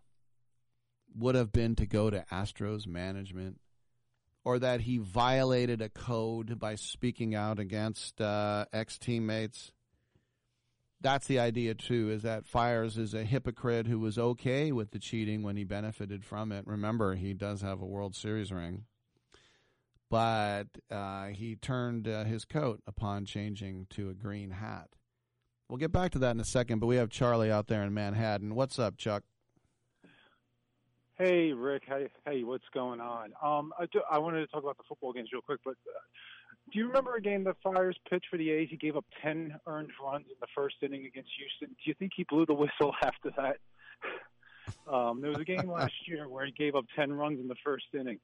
would 1.17 1.35
have 1.35 1.53
been 1.53 1.75
to 1.77 1.87
go 1.87 2.11
to 2.11 2.25
Astros 2.31 2.87
management 2.87 3.59
or 4.45 4.59
that 4.59 4.83
he 4.83 4.99
violated 4.99 5.83
a 5.83 5.89
code 5.89 6.59
by 6.59 6.75
speaking 6.75 7.35
out 7.35 7.59
against 7.59 8.21
uh, 8.21 8.65
ex 8.73 8.99
teammates. 8.99 9.73
That's 11.03 11.27
the 11.27 11.39
idea, 11.39 11.75
too, 11.75 12.11
is 12.11 12.23
that 12.23 12.47
Fiers 12.47 12.99
is 12.99 13.15
a 13.15 13.25
hypocrite 13.25 13.87
who 13.87 13.99
was 13.99 14.19
okay 14.19 14.71
with 14.71 14.91
the 14.91 14.99
cheating 14.99 15.43
when 15.43 15.57
he 15.57 15.65
benefited 15.65 16.25
from 16.25 16.53
it. 16.53 16.67
Remember, 16.67 17.15
he 17.15 17.33
does 17.33 17.63
have 17.63 17.81
a 17.81 17.87
World 17.87 18.15
Series 18.15 18.53
ring. 18.53 18.85
But 20.11 20.67
uh, 20.91 21.29
he 21.29 21.57
turned 21.57 22.07
uh, 22.07 22.25
his 22.25 22.45
coat 22.45 22.83
upon 22.87 23.25
changing 23.25 23.87
to 23.91 24.11
a 24.11 24.15
green 24.15 24.51
hat. 24.51 24.89
We'll 25.69 25.79
get 25.79 25.93
back 25.93 26.11
to 26.13 26.19
that 26.19 26.33
in 26.33 26.41
a 26.41 26.45
second, 26.45 26.81
but 26.81 26.87
we 26.87 26.97
have 26.97 27.11
Charlie 27.11 27.51
out 27.51 27.69
there 27.69 27.85
in 27.85 27.95
Manhattan. 27.95 28.57
What's 28.57 28.79
up, 28.79 28.97
Chuck? 28.99 29.23
Hey, 31.17 31.53
Rick. 31.53 31.85
Hey, 31.87 32.09
hey, 32.27 32.43
what's 32.43 32.65
going 32.75 33.01
on? 33.01 33.33
Um, 33.43 33.73
I, 33.79 33.87
do, 33.87 34.01
I 34.11 34.19
wanted 34.19 34.41
to 34.41 34.47
talk 34.49 34.65
about 34.65 34.79
the 34.79 34.85
football 34.89 35.13
games 35.13 35.29
real 35.33 35.43
quick, 35.43 35.61
but 35.65 35.73
uh, 35.73 36.01
do 36.73 36.79
you 36.79 36.87
remember 36.87 37.17
a 37.17 37.21
game 37.21 37.45
that 37.45 37.57
Fiers 37.63 37.97
pitched 38.09 38.27
for 38.31 38.37
the 38.37 38.51
A's? 38.51 38.69
He 38.71 38.77
gave 38.77 38.97
up 38.97 39.05
10 39.23 39.59
earned 39.67 39.91
runs 40.03 40.27
in 40.27 40.37
the 40.41 40.47
first 40.55 40.77
inning 40.83 41.07
against 41.07 41.31
Houston. 41.39 41.69
Do 41.69 41.83
you 41.91 41.95
think 41.95 42.13
he 42.17 42.25
blew 42.25 42.47
the 42.47 42.55
whistle 42.55 42.95
after 43.03 43.31
that? 43.37 43.57
Um, 44.93 45.21
there 45.21 45.31
was 45.31 45.41
a 45.41 45.45
game 45.45 45.71
last 45.71 45.93
year 46.07 46.29
where 46.29 46.47
he 46.47 46.53
gave 46.53 46.75
up 46.75 46.85
10 46.97 47.13
runs 47.13 47.41
in 47.41 47.49
the 47.49 47.57
first 47.65 47.87
inning, 47.99 48.19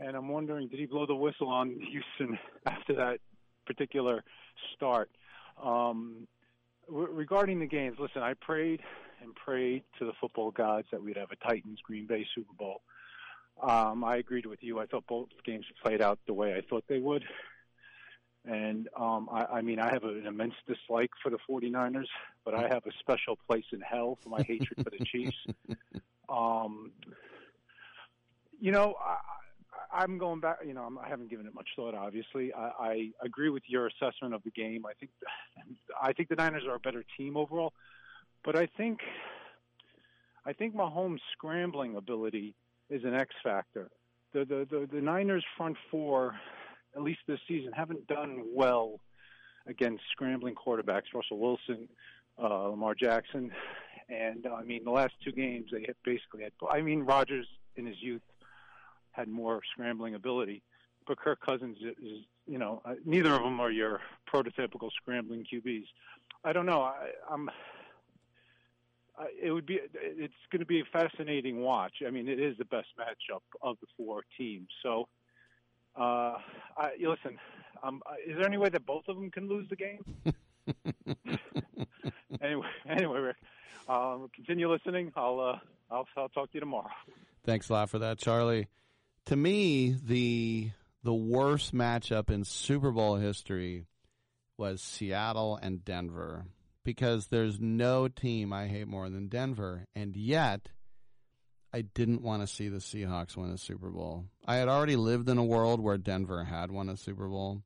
and 0.00 0.16
I'm 0.16 0.28
wondering, 0.28 0.68
did 0.68 0.80
he 0.80 0.86
blow 0.86 1.06
the 1.06 1.14
whistle 1.14 1.48
on 1.48 1.70
Houston 1.70 2.38
after 2.66 2.94
that 2.94 3.20
particular 3.66 4.24
start? 4.74 5.10
Um, 5.62 6.26
regarding 6.88 7.60
the 7.60 7.66
games, 7.66 7.98
listen, 8.00 8.22
I 8.22 8.34
prayed 8.34 8.80
and 9.22 9.34
prayed 9.34 9.84
to 9.98 10.04
the 10.04 10.12
football 10.20 10.50
gods 10.50 10.88
that 10.90 11.02
we'd 11.02 11.16
have 11.16 11.30
a 11.30 11.36
Titans 11.36 11.78
Green 11.84 12.06
Bay 12.06 12.26
Super 12.34 12.52
Bowl. 12.58 12.82
Um, 13.62 14.02
I 14.02 14.16
agreed 14.16 14.46
with 14.46 14.62
you. 14.62 14.80
I 14.80 14.86
thought 14.86 15.06
both 15.06 15.28
games 15.44 15.64
played 15.84 16.00
out 16.00 16.18
the 16.26 16.32
way 16.32 16.54
I 16.54 16.62
thought 16.68 16.84
they 16.88 16.98
would. 16.98 17.22
And 18.44 18.88
um, 18.98 19.28
I, 19.32 19.44
I 19.44 19.60
mean, 19.62 19.78
I 19.78 19.92
have 19.92 20.02
an 20.02 20.26
immense 20.26 20.54
dislike 20.66 21.10
for 21.22 21.30
the 21.30 21.38
49ers, 21.48 22.08
but 22.44 22.54
I 22.54 22.62
have 22.62 22.84
a 22.86 22.92
special 22.98 23.38
place 23.48 23.64
in 23.72 23.80
hell 23.80 24.18
for 24.20 24.30
my 24.30 24.42
hatred 24.42 24.82
for 24.82 24.90
the 24.90 25.04
Chiefs. 25.04 25.36
Um, 26.28 26.90
you 28.60 28.72
know, 28.72 28.94
I, 29.00 29.18
I'm 30.02 30.18
going 30.18 30.40
back. 30.40 30.58
You 30.66 30.74
know, 30.74 30.82
I'm, 30.82 30.98
I 30.98 31.08
haven't 31.08 31.30
given 31.30 31.46
it 31.46 31.54
much 31.54 31.68
thought. 31.76 31.94
Obviously, 31.94 32.52
I, 32.52 32.70
I 32.80 33.10
agree 33.22 33.50
with 33.50 33.62
your 33.66 33.86
assessment 33.86 34.34
of 34.34 34.42
the 34.42 34.50
game. 34.50 34.86
I 34.86 34.94
think, 34.94 35.10
I 36.00 36.12
think 36.12 36.28
the 36.28 36.36
Niners 36.36 36.64
are 36.66 36.74
a 36.74 36.80
better 36.80 37.04
team 37.16 37.36
overall. 37.36 37.72
But 38.44 38.56
I 38.56 38.66
think 38.66 39.00
I 40.44 40.52
think 40.52 40.74
Mahomes' 40.74 41.20
scrambling 41.32 41.96
ability 41.96 42.54
is 42.90 43.04
an 43.04 43.14
X 43.14 43.34
factor. 43.42 43.90
The, 44.32 44.44
the 44.44 44.66
the 44.70 44.88
the 44.92 45.00
Niners 45.00 45.44
front 45.56 45.76
four, 45.90 46.34
at 46.94 47.02
least 47.02 47.20
this 47.26 47.40
season, 47.48 47.72
haven't 47.72 48.06
done 48.06 48.44
well 48.54 49.00
against 49.66 50.02
scrambling 50.10 50.54
quarterbacks, 50.54 51.14
Russell 51.14 51.38
Wilson, 51.38 51.88
uh, 52.42 52.68
Lamar 52.68 52.94
Jackson, 52.94 53.50
and 54.08 54.46
uh, 54.46 54.54
I 54.54 54.64
mean 54.64 54.84
the 54.84 54.90
last 54.90 55.14
two 55.24 55.32
games 55.32 55.70
they 55.72 55.86
basically 56.04 56.42
had. 56.42 56.52
I 56.70 56.82
mean 56.82 57.02
Rodgers 57.02 57.46
in 57.76 57.86
his 57.86 57.96
youth 58.00 58.22
had 59.12 59.28
more 59.28 59.60
scrambling 59.72 60.14
ability, 60.14 60.62
but 61.06 61.18
Kirk 61.18 61.40
Cousins 61.40 61.78
is, 61.82 62.24
you 62.46 62.58
know 62.58 62.82
uh, 62.84 62.94
neither 63.04 63.32
of 63.32 63.42
them 63.42 63.60
are 63.60 63.70
your 63.70 64.00
prototypical 64.32 64.90
scrambling 65.00 65.44
QBs. 65.52 65.84
I 66.44 66.52
don't 66.52 66.66
know. 66.66 66.82
I, 66.82 67.10
I'm. 67.30 67.48
I, 69.16 69.26
it 69.40 69.52
would 69.52 69.66
be. 69.66 69.78
It's 69.94 70.34
going 70.50 70.60
to 70.60 70.66
be 70.66 70.80
a 70.80 70.84
fascinating 70.92 71.60
watch. 71.60 72.02
I 72.06 72.10
mean, 72.10 72.28
it 72.28 72.40
is 72.40 72.56
the 72.58 72.64
best 72.64 72.88
matchup 72.98 73.42
of 73.60 73.76
the 73.80 73.86
four 73.96 74.22
teams. 74.36 74.68
So, 74.82 75.08
uh, 75.96 76.36
I, 76.76 76.90
listen. 77.00 77.38
Um, 77.82 78.00
is 78.26 78.36
there 78.36 78.46
any 78.46 78.58
way 78.58 78.68
that 78.68 78.86
both 78.86 79.04
of 79.08 79.16
them 79.16 79.30
can 79.30 79.48
lose 79.48 79.68
the 79.68 79.76
game? 79.76 80.04
anyway, 82.40 82.66
anyway, 82.88 83.18
Rick. 83.18 83.36
Um, 83.88 84.28
continue 84.34 84.70
listening. 84.70 85.12
I'll, 85.16 85.40
uh, 85.40 85.58
I'll 85.90 86.06
I'll 86.16 86.28
talk 86.28 86.50
to 86.50 86.54
you 86.54 86.60
tomorrow. 86.60 86.90
Thanks 87.44 87.68
a 87.68 87.72
lot 87.72 87.90
for 87.90 87.98
that, 87.98 88.18
Charlie. 88.18 88.68
To 89.26 89.36
me, 89.36 89.96
the 90.02 90.70
the 91.02 91.14
worst 91.14 91.74
matchup 91.74 92.30
in 92.30 92.44
Super 92.44 92.92
Bowl 92.92 93.16
history 93.16 93.86
was 94.56 94.80
Seattle 94.80 95.58
and 95.60 95.84
Denver 95.84 96.46
because 96.84 97.26
there's 97.26 97.58
no 97.60 98.06
team 98.08 98.52
I 98.52 98.68
hate 98.68 98.86
more 98.86 99.08
than 99.08 99.28
Denver, 99.28 99.86
and 99.94 100.16
yet 100.16 100.68
I 101.72 101.82
didn't 101.82 102.22
want 102.22 102.42
to 102.42 102.46
see 102.46 102.68
the 102.68 102.78
Seahawks 102.78 103.36
win 103.36 103.50
a 103.50 103.58
Super 103.58 103.88
Bowl. 103.88 104.26
I 104.46 104.56
had 104.56 104.68
already 104.68 104.96
lived 104.96 105.28
in 105.28 105.38
a 105.38 105.44
world 105.44 105.80
where 105.80 105.96
Denver 105.96 106.44
had 106.44 106.70
won 106.70 106.90
a 106.90 106.96
Super 106.96 107.28
Bowl, 107.28 107.62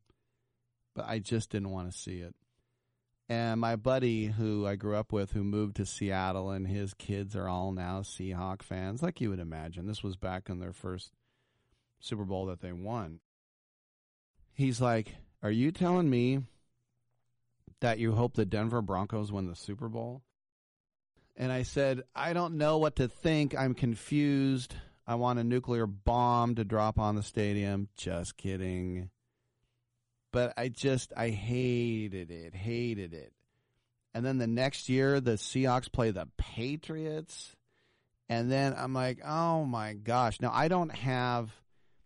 but 0.94 1.06
I 1.08 1.18
just 1.18 1.50
didn't 1.50 1.72
want 1.72 1.90
to 1.90 1.98
see 1.98 2.20
it. 2.20 2.34
And 3.28 3.60
my 3.60 3.74
buddy 3.74 4.26
who 4.26 4.64
I 4.64 4.76
grew 4.76 4.94
up 4.94 5.12
with, 5.12 5.32
who 5.32 5.42
moved 5.42 5.76
to 5.76 5.86
Seattle, 5.86 6.50
and 6.50 6.68
his 6.68 6.94
kids 6.94 7.34
are 7.34 7.48
all 7.48 7.72
now 7.72 8.02
Seahawk 8.02 8.62
fans, 8.62 9.02
like 9.02 9.20
you 9.20 9.30
would 9.30 9.40
imagine. 9.40 9.86
This 9.86 10.04
was 10.04 10.16
back 10.16 10.48
in 10.48 10.60
their 10.60 10.72
first 10.72 11.10
Super 11.98 12.24
Bowl 12.24 12.46
that 12.46 12.60
they 12.60 12.72
won. 12.72 13.18
He's 14.52 14.80
like, 14.80 15.16
Are 15.42 15.50
you 15.50 15.72
telling 15.72 16.08
me 16.08 16.42
that 17.80 17.98
you 17.98 18.12
hope 18.12 18.34
the 18.34 18.46
Denver 18.46 18.80
Broncos 18.80 19.32
win 19.32 19.46
the 19.46 19.56
Super 19.56 19.88
Bowl? 19.88 20.22
And 21.36 21.52
I 21.52 21.62
said, 21.62 22.02
I 22.14 22.32
don't 22.32 22.56
know 22.56 22.78
what 22.78 22.96
to 22.96 23.08
think. 23.08 23.54
I'm 23.54 23.74
confused. 23.74 24.74
I 25.06 25.16
want 25.16 25.38
a 25.38 25.44
nuclear 25.44 25.86
bomb 25.86 26.54
to 26.54 26.64
drop 26.64 26.98
on 26.98 27.14
the 27.14 27.22
stadium. 27.22 27.88
Just 27.96 28.36
kidding. 28.36 29.10
But 30.32 30.54
I 30.56 30.68
just, 30.68 31.12
I 31.16 31.28
hated 31.30 32.30
it, 32.30 32.54
hated 32.54 33.12
it. 33.14 33.32
And 34.14 34.24
then 34.24 34.38
the 34.38 34.46
next 34.46 34.88
year, 34.88 35.20
the 35.20 35.32
Seahawks 35.32 35.92
play 35.92 36.10
the 36.10 36.26
Patriots. 36.38 37.54
And 38.28 38.50
then 38.50 38.74
I'm 38.76 38.94
like, 38.94 39.20
oh 39.24 39.64
my 39.64 39.92
gosh. 39.92 40.40
Now, 40.40 40.50
I 40.52 40.68
don't 40.68 40.94
have 40.94 41.50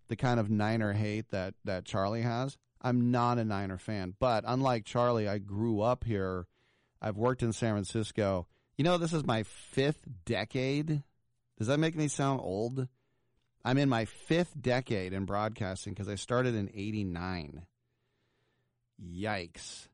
the 0.09 0.17
kind 0.17 0.41
of 0.41 0.51
Niner 0.51 0.93
hate 0.93 1.31
that, 1.31 1.55
that 1.65 1.85
Charlie 1.85 2.23
has. 2.23 2.59
I'm 2.83 3.11
not 3.11 3.39
a 3.39 3.45
Niner 3.45 3.79
fan. 3.79 4.15
But 4.19 4.45
unlike 4.47 4.85
Charlie, 4.85 5.29
I 5.29 5.39
grew 5.39 5.81
up 5.81 6.05
here. 6.05 6.47
I've 7.01 7.17
worked 7.17 7.43
in 7.43 7.53
San 7.53 7.75
Francisco. 7.75 8.49
You 8.81 8.85
know, 8.85 8.97
this 8.97 9.13
is 9.13 9.27
my 9.27 9.43
fifth 9.43 10.03
decade. 10.25 11.03
Does 11.59 11.67
that 11.67 11.79
make 11.79 11.95
me 11.95 12.09
sound 12.09 12.41
old? 12.43 12.89
I'm 13.63 13.77
in 13.77 13.91
my 13.91 14.07
fifth 14.07 14.55
decade 14.59 15.13
in 15.13 15.27
broadcasting 15.27 15.93
because 15.93 16.09
I 16.09 16.15
started 16.15 16.55
in 16.55 16.71
89. 16.75 17.67
Yikes. 19.07 19.87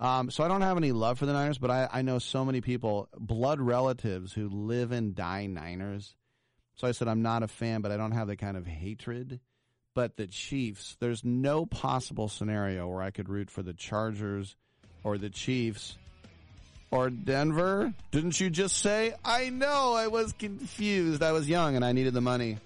Um, 0.00 0.30
so 0.30 0.42
I 0.42 0.48
don't 0.48 0.62
have 0.62 0.78
any 0.78 0.90
love 0.90 1.18
for 1.18 1.26
the 1.26 1.34
Niners, 1.34 1.58
but 1.58 1.70
I, 1.70 1.86
I 1.92 2.00
know 2.00 2.18
so 2.18 2.42
many 2.46 2.62
people, 2.62 3.10
blood 3.14 3.60
relatives 3.60 4.32
who 4.32 4.48
live 4.48 4.90
and 4.90 5.14
die 5.14 5.44
Niners. 5.44 6.16
So 6.76 6.88
I 6.88 6.92
said 6.92 7.08
I'm 7.08 7.20
not 7.20 7.42
a 7.42 7.46
fan, 7.46 7.82
but 7.82 7.92
I 7.92 7.98
don't 7.98 8.12
have 8.12 8.28
the 8.28 8.36
kind 8.36 8.56
of 8.56 8.66
hatred. 8.66 9.40
But 9.92 10.16
the 10.16 10.26
Chiefs, 10.26 10.96
there's 10.98 11.26
no 11.26 11.66
possible 11.66 12.28
scenario 12.28 12.88
where 12.88 13.02
I 13.02 13.10
could 13.10 13.28
root 13.28 13.50
for 13.50 13.62
the 13.62 13.74
Chargers 13.74 14.56
or 15.04 15.18
the 15.18 15.28
Chiefs 15.28 15.98
or 16.90 17.10
Denver. 17.10 17.92
Didn't 18.10 18.40
you 18.40 18.50
just 18.50 18.78
say? 18.78 19.14
I 19.24 19.50
know, 19.50 19.94
I 19.94 20.08
was 20.08 20.32
confused. 20.32 21.22
I 21.22 21.32
was 21.32 21.48
young 21.48 21.76
and 21.76 21.84
I 21.84 21.92
needed 21.92 22.14
the 22.14 22.20
money. 22.20 22.58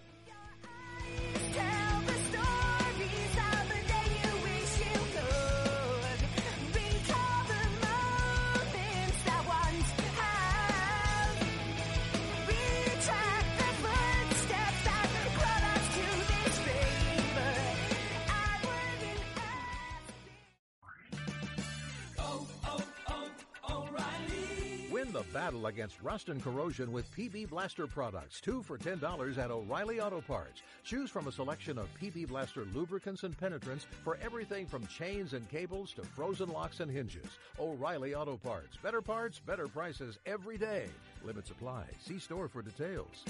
Battle 25.45 25.67
against 25.67 26.01
rust 26.01 26.31
and 26.31 26.43
corrosion 26.43 26.91
with 26.91 27.15
PB 27.15 27.51
Blaster 27.51 27.87
products. 27.87 28.41
Two 28.41 28.63
for 28.63 28.79
$10 28.79 29.37
at 29.37 29.51
O'Reilly 29.51 30.01
Auto 30.01 30.23
Parts. 30.23 30.63
Choose 30.85 31.11
from 31.11 31.29
a 31.29 31.33
selection 31.33 31.77
of 31.77 31.87
PB 32.01 32.29
Blaster 32.29 32.65
lubricants 32.73 33.25
and 33.25 33.37
penetrants 33.37 33.87
for 34.03 34.17
everything 34.25 34.65
from 34.67 34.87
chains 34.87 35.35
and 35.35 35.47
cables 35.51 35.93
to 35.93 36.03
frozen 36.03 36.49
locks 36.49 36.81
and 36.81 36.91
hinges. 36.91 37.27
O'Reilly 37.61 38.15
Auto 38.15 38.39
Parts. 38.39 38.79
Better 38.83 39.03
parts, 39.03 39.39
better 39.39 39.69
prices 39.69 40.19
every 40.25 40.57
day. 40.57 40.87
Limit 41.23 41.47
supply. 41.47 41.85
See 42.01 42.19
store 42.19 42.49
for 42.49 42.63
details. 42.63 43.23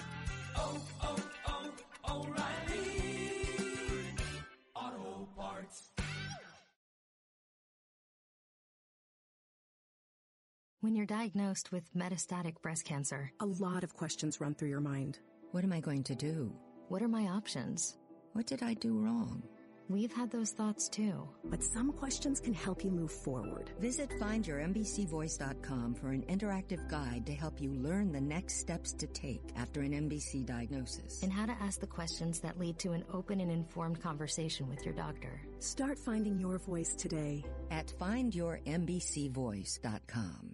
Oh, 0.54 0.80
oh, 1.02 1.16
oh, 1.48 2.22
O'Reilly 2.22 3.32
Auto 4.76 5.26
Parts. 5.36 5.90
When 10.84 10.94
you're 10.94 11.06
diagnosed 11.06 11.72
with 11.72 11.94
metastatic 11.94 12.60
breast 12.60 12.84
cancer, 12.84 13.32
a 13.40 13.46
lot 13.46 13.84
of 13.84 13.94
questions 13.94 14.38
run 14.38 14.54
through 14.54 14.68
your 14.68 14.82
mind. 14.82 15.18
What 15.52 15.64
am 15.64 15.72
I 15.72 15.80
going 15.80 16.02
to 16.02 16.14
do? 16.14 16.54
What 16.88 17.00
are 17.00 17.08
my 17.08 17.22
options? 17.22 17.96
What 18.34 18.46
did 18.46 18.62
I 18.62 18.74
do 18.74 18.98
wrong? 18.98 19.42
We've 19.88 20.12
had 20.12 20.30
those 20.30 20.50
thoughts 20.50 20.90
too. 20.90 21.26
But 21.46 21.64
some 21.64 21.90
questions 21.90 22.38
can 22.38 22.52
help 22.52 22.84
you 22.84 22.90
move 22.90 23.12
forward. 23.12 23.70
Visit 23.80 24.10
findyourmbcvoice.com 24.20 25.94
for 25.94 26.10
an 26.10 26.20
interactive 26.24 26.86
guide 26.90 27.24
to 27.24 27.32
help 27.32 27.62
you 27.62 27.72
learn 27.72 28.12
the 28.12 28.20
next 28.20 28.60
steps 28.60 28.92
to 28.92 29.06
take 29.06 29.54
after 29.56 29.80
an 29.80 29.92
MBC 29.92 30.44
diagnosis. 30.44 31.22
And 31.22 31.32
how 31.32 31.46
to 31.46 31.56
ask 31.62 31.80
the 31.80 31.86
questions 31.86 32.40
that 32.40 32.58
lead 32.58 32.78
to 32.80 32.92
an 32.92 33.04
open 33.10 33.40
and 33.40 33.50
informed 33.50 34.02
conversation 34.02 34.68
with 34.68 34.84
your 34.84 34.92
doctor. 34.92 35.40
Start 35.60 35.98
finding 35.98 36.38
your 36.38 36.58
voice 36.58 36.94
today 36.94 37.42
at 37.70 37.90
findyourmbcvoice.com. 37.98 40.53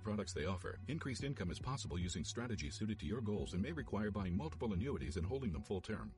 products 0.03 0.33
they 0.33 0.45
offer. 0.45 0.79
Increased 0.87 1.23
income 1.23 1.51
is 1.51 1.59
possible 1.59 1.99
using 1.99 2.23
strategies 2.23 2.75
suited 2.75 2.99
to 2.99 3.05
your 3.05 3.21
goals 3.21 3.53
and 3.53 3.61
may 3.61 3.71
require 3.71 4.11
buying 4.11 4.35
multiple 4.35 4.73
annuities 4.73 5.17
and 5.17 5.25
holding 5.25 5.51
them 5.51 5.61
full 5.61 5.81
term. 5.81 6.11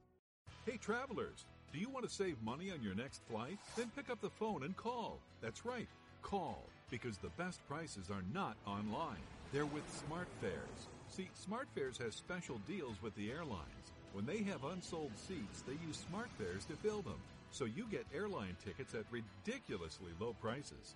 Hey, 0.65 0.77
travelers, 0.77 1.45
do 1.73 1.79
you 1.79 1.89
want 1.89 2.07
to 2.07 2.13
save 2.13 2.41
money 2.41 2.71
on 2.71 2.81
your 2.81 2.95
next 2.95 3.21
flight? 3.29 3.57
Then 3.75 3.91
pick 3.95 4.09
up 4.09 4.21
the 4.21 4.29
phone 4.29 4.63
and 4.63 4.77
call. 4.77 5.19
That's 5.41 5.65
right, 5.65 5.87
call, 6.21 6.63
because 6.89 7.17
the 7.17 7.29
best 7.37 7.59
prices 7.67 8.09
are 8.09 8.23
not 8.33 8.55
online. 8.65 9.23
They're 9.51 9.65
with 9.65 9.83
SmartFares. 10.09 10.87
See, 11.09 11.29
SmartFares 11.47 11.97
has 12.01 12.15
special 12.15 12.59
deals 12.67 12.95
with 13.01 13.15
the 13.15 13.31
airlines. 13.31 13.91
When 14.13 14.25
they 14.25 14.43
have 14.43 14.63
unsold 14.63 15.11
seats, 15.15 15.63
they 15.67 15.73
use 15.85 16.05
SmartFares 16.11 16.67
to 16.67 16.75
fill 16.75 17.01
them. 17.01 17.19
So 17.51 17.65
you 17.65 17.85
get 17.91 18.05
airline 18.15 18.55
tickets 18.63 18.95
at 18.95 19.05
ridiculously 19.11 20.11
low 20.19 20.35
prices. 20.41 20.95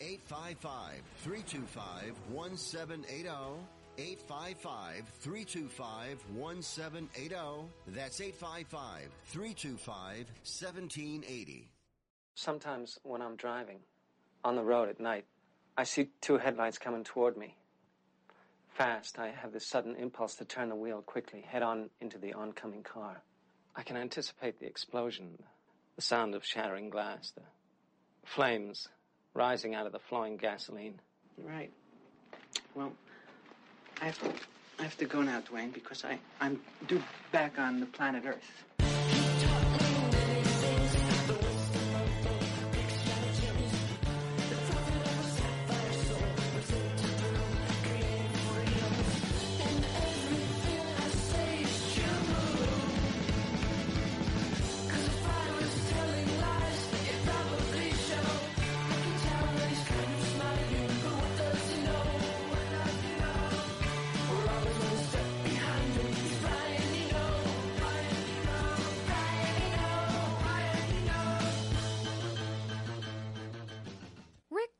855 0.00 1.02
325 1.18 2.14
1780. 2.30 3.28
855 3.98 5.08
325 5.20 6.24
1780. 6.34 7.68
That's 7.88 8.20
855 8.20 9.08
325 9.26 10.16
1780. 10.16 11.68
Sometimes 12.34 12.98
when 13.02 13.20
I'm 13.20 13.34
driving 13.34 13.80
on 14.44 14.54
the 14.54 14.62
road 14.62 14.88
at 14.88 15.00
night, 15.00 15.24
I 15.76 15.82
see 15.82 16.10
two 16.20 16.38
headlights 16.38 16.78
coming 16.78 17.02
toward 17.02 17.36
me. 17.36 17.56
Fast, 18.70 19.18
I 19.18 19.30
have 19.30 19.52
this 19.52 19.66
sudden 19.66 19.96
impulse 19.96 20.36
to 20.36 20.44
turn 20.44 20.68
the 20.68 20.76
wheel 20.76 21.02
quickly, 21.02 21.40
head 21.40 21.64
on 21.64 21.90
into 22.00 22.18
the 22.18 22.34
oncoming 22.34 22.84
car. 22.84 23.22
I 23.74 23.82
can 23.82 23.96
anticipate 23.96 24.60
the 24.60 24.66
explosion, 24.66 25.42
the 25.96 26.02
sound 26.02 26.36
of 26.36 26.44
shattering 26.44 26.90
glass, 26.90 27.32
the 27.32 27.42
flames 28.24 28.88
rising 29.38 29.74
out 29.74 29.86
of 29.86 29.92
the 29.92 29.98
flowing 30.00 30.36
gasoline. 30.36 31.00
Right. 31.42 31.70
Well, 32.74 32.92
I 34.02 34.06
have 34.06 34.18
to, 34.20 34.32
I 34.80 34.82
have 34.82 34.98
to 34.98 35.04
go 35.04 35.22
now, 35.22 35.40
Dwayne, 35.40 35.72
because 35.72 36.04
I, 36.04 36.18
I'm 36.40 36.60
due 36.88 37.02
back 37.30 37.58
on 37.58 37.78
the 37.78 37.86
planet 37.86 38.24
Earth. 38.26 38.64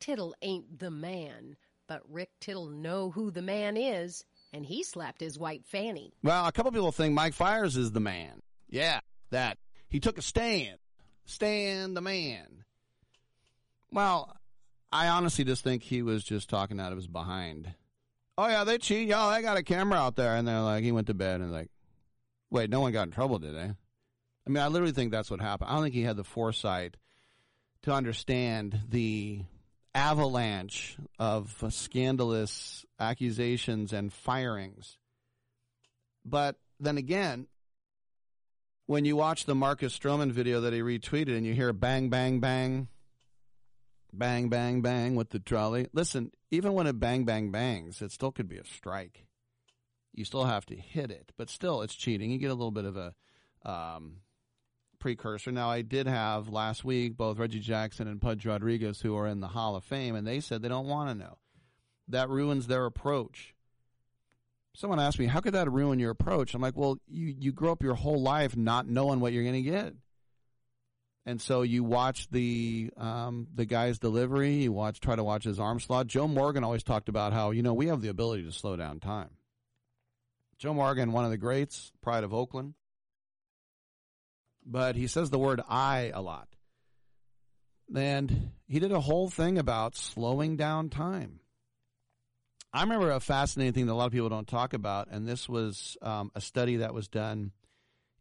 Tittle 0.09 0.35
ain't 0.41 0.79
the 0.79 0.91
man, 0.91 1.55
but 1.87 2.01
Rick 2.09 2.31
Tittle 2.41 2.71
know 2.71 3.11
who 3.11 3.31
the 3.31 3.43
man 3.43 3.77
is, 3.77 4.25
and 4.55 4.65
he 4.65 4.83
slapped 4.83 5.21
his 5.21 5.39
white 5.39 5.67
fanny. 5.67 6.15
Well, 6.23 6.47
a 6.47 6.53
couple 6.53 6.73
people 6.73 6.93
think 6.93 7.13
Mike 7.13 7.35
Fiers 7.35 7.77
is 7.77 7.93
the 7.93 8.01
man. 8.01 8.41
Yeah, 8.71 9.01
that 9.33 9.59
he 9.91 10.01
took 10.01 10.17
a 10.17 10.23
stand. 10.23 10.79
Stand 11.27 11.95
the 11.95 12.01
man. 12.01 12.65
Well, 13.93 14.35
I 14.91 15.09
honestly 15.09 15.45
just 15.45 15.63
think 15.63 15.83
he 15.83 16.01
was 16.01 16.25
just 16.25 16.49
talking 16.49 16.81
out 16.81 16.93
of 16.93 16.97
his 16.97 17.07
behind. 17.07 17.75
Oh 18.39 18.49
yeah, 18.49 18.65
they 18.65 18.79
cheat, 18.79 19.09
y'all. 19.09 19.31
They 19.31 19.43
got 19.43 19.59
a 19.59 19.63
camera 19.63 19.99
out 19.99 20.17
there, 20.17 20.37
and 20.37 20.49
they're 20.49 20.63
like, 20.63 20.85
he 20.85 20.93
went 20.93 21.09
to 21.09 21.15
bed 21.15 21.43
and 21.43 21.53
like, 21.53 21.69
wait, 22.49 22.71
no 22.71 22.81
one 22.81 22.93
got 22.93 23.09
in 23.09 23.13
trouble, 23.13 23.41
did 23.41 23.55
they? 23.55 23.61
I 23.61 24.51
mean, 24.51 24.63
I 24.65 24.69
literally 24.69 24.93
think 24.93 25.13
that's 25.13 25.31
what 25.31 25.43
happened. 25.43 25.69
I 25.69 25.75
don't 25.75 25.83
think 25.83 25.95
he 25.95 26.05
had 26.05 26.17
the 26.17 26.25
foresight 26.25 26.97
to 27.83 27.93
understand 27.93 28.81
the 28.89 29.43
avalanche 29.99 30.97
of 31.19 31.65
scandalous 31.71 32.87
accusations 33.01 33.93
and 33.93 34.13
firings. 34.13 34.97
But 36.25 36.57
then 36.79 36.99
again, 36.99 37.49
when 38.87 39.05
you 39.05 39.17
watch 39.17 39.45
the 39.45 39.57
Marcus 39.57 39.99
Stroman 39.99 40.31
video 40.31 40.61
that 40.61 40.73
he 40.73 40.81
retweeted 40.81 41.37
and 41.37 41.45
you 41.45 41.53
hear 41.53 41.73
bang, 41.73 42.11
bang, 42.11 42.39
bang, 42.39 42.87
bang, 44.13 44.49
bang, 44.49 44.83
bang 44.83 45.17
with 45.17 45.31
the 45.31 45.41
trolley, 45.41 45.89
listen, 45.93 46.31
even 46.53 46.75
when 46.75 46.87
it 46.87 47.01
bang, 47.01 47.25
bang, 47.25 47.51
bangs, 47.51 48.01
it 48.01 48.13
still 48.13 48.31
could 48.31 48.49
be 48.49 48.57
a 48.57 48.65
strike. 48.65 49.27
You 50.15 50.25
still 50.25 50.45
have 50.45 50.65
to 50.67 50.77
hit 50.77 51.11
it, 51.11 51.33
but 51.37 51.51
still, 51.51 51.83
it's 51.83 51.95
cheating. 51.95 52.31
You 52.31 52.39
get 52.39 52.51
a 52.51 52.55
little 52.55 52.71
bit 52.71 52.85
of 52.85 52.97
a 52.97 53.15
um, 53.65 54.19
precursor. 54.99 55.53
Now, 55.53 55.71
I 55.71 55.83
did 55.83 56.07
have 56.07 56.49
last 56.49 56.85
week 56.85 57.17
both 57.17 57.39
Reggie 57.39 57.61
Jackson 57.61 58.09
and 58.09 58.21
Pudge 58.21 58.45
Rodriguez 58.47 59.01
who 59.01 59.17
are 59.17 59.27
in 59.27 59.41
the 59.41 59.49
Hall 59.49 59.77
of 59.77 59.85
Fame, 59.85 60.15
and 60.15 60.27
they 60.27 60.41
said 60.41 60.63
they 60.63 60.69
don't 60.69 60.89
want 60.89 61.11
to 61.11 61.15
know. 61.15 61.39
That 62.09 62.29
ruins 62.29 62.67
their 62.67 62.87
approach. 62.87 63.55
Someone 64.75 65.01
asked 65.01 65.19
me, 65.19 65.27
"How 65.27 65.41
could 65.41 65.55
that 65.55 65.71
ruin 65.71 65.99
your 65.99 66.11
approach?" 66.11 66.55
I'm 66.55 66.63
like, 66.63 66.77
"Well, 66.77 66.99
you 67.07 67.35
you 67.39 67.53
grow 67.53 67.73
up 67.73 67.83
your 67.83 67.95
whole 67.95 68.21
life 68.21 68.57
not 68.57 68.89
knowing 68.89 69.21
what 69.21 69.33
you're 69.33 69.43
going 69.43 69.63
to 69.63 69.71
get, 69.71 69.95
and 71.27 71.41
so 71.41 71.63
you 71.63 71.85
watch 71.85 72.29
the 72.31 72.91
um, 72.97 73.49
the 73.55 73.65
guy's 73.65 73.99
delivery. 73.99 74.63
You 74.63 74.73
watch 74.73 75.01
try 75.01 75.17
to 75.17 75.25
watch 75.25 75.45
his 75.45 75.59
arm 75.59 75.81
slot. 75.81 76.07
Joe 76.07 76.29
Morgan 76.29 76.65
always 76.65 76.85
talked 76.85 77.09
about 77.09 77.33
how 77.33 77.51
you 77.51 77.63
know 77.63 77.75
we 77.75 77.89
have 77.89 78.01
the 78.01 78.09
ability 78.09 78.45
to 78.45 78.53
slow 78.53 78.77
down 78.77 79.01
time. 79.01 79.31
Joe 80.59 80.75
Morgan, 80.75 81.13
one 81.13 81.25
of 81.25 81.31
the 81.31 81.37
greats, 81.37 81.93
pride 82.01 82.25
of 82.25 82.33
Oakland 82.33 82.75
but 84.71 84.97
he 84.97 85.07
says 85.07 85.31
the 85.31 85.39
word 85.39 85.61
I 85.69 86.13
a 86.15 86.21
lot. 86.21 86.49
And 87.95 88.51
he 88.67 88.79
did 88.79 88.93
a 88.93 89.01
whole 89.01 89.31
thing 89.31 89.59
about 89.59 89.97
slowing 89.97 90.57
down 90.57 90.91
time. 90.91 91.41
I 92.73 92.83
remember 92.83 93.11
a 93.11 93.21
fascinating 93.21 93.73
thing 93.73 93.87
that 93.87 93.95
a 93.95 93.95
lot 93.95 94.07
of 94.07 94.13
people 94.13 94.29
don't 94.29 94.47
talk 94.47 94.75
about, 94.75 95.09
and 95.11 95.27
this 95.27 95.49
was 95.49 95.97
um, 96.03 96.31
a 96.35 96.41
study 96.41 96.77
that 96.77 96.93
was 96.93 97.09
done 97.09 97.53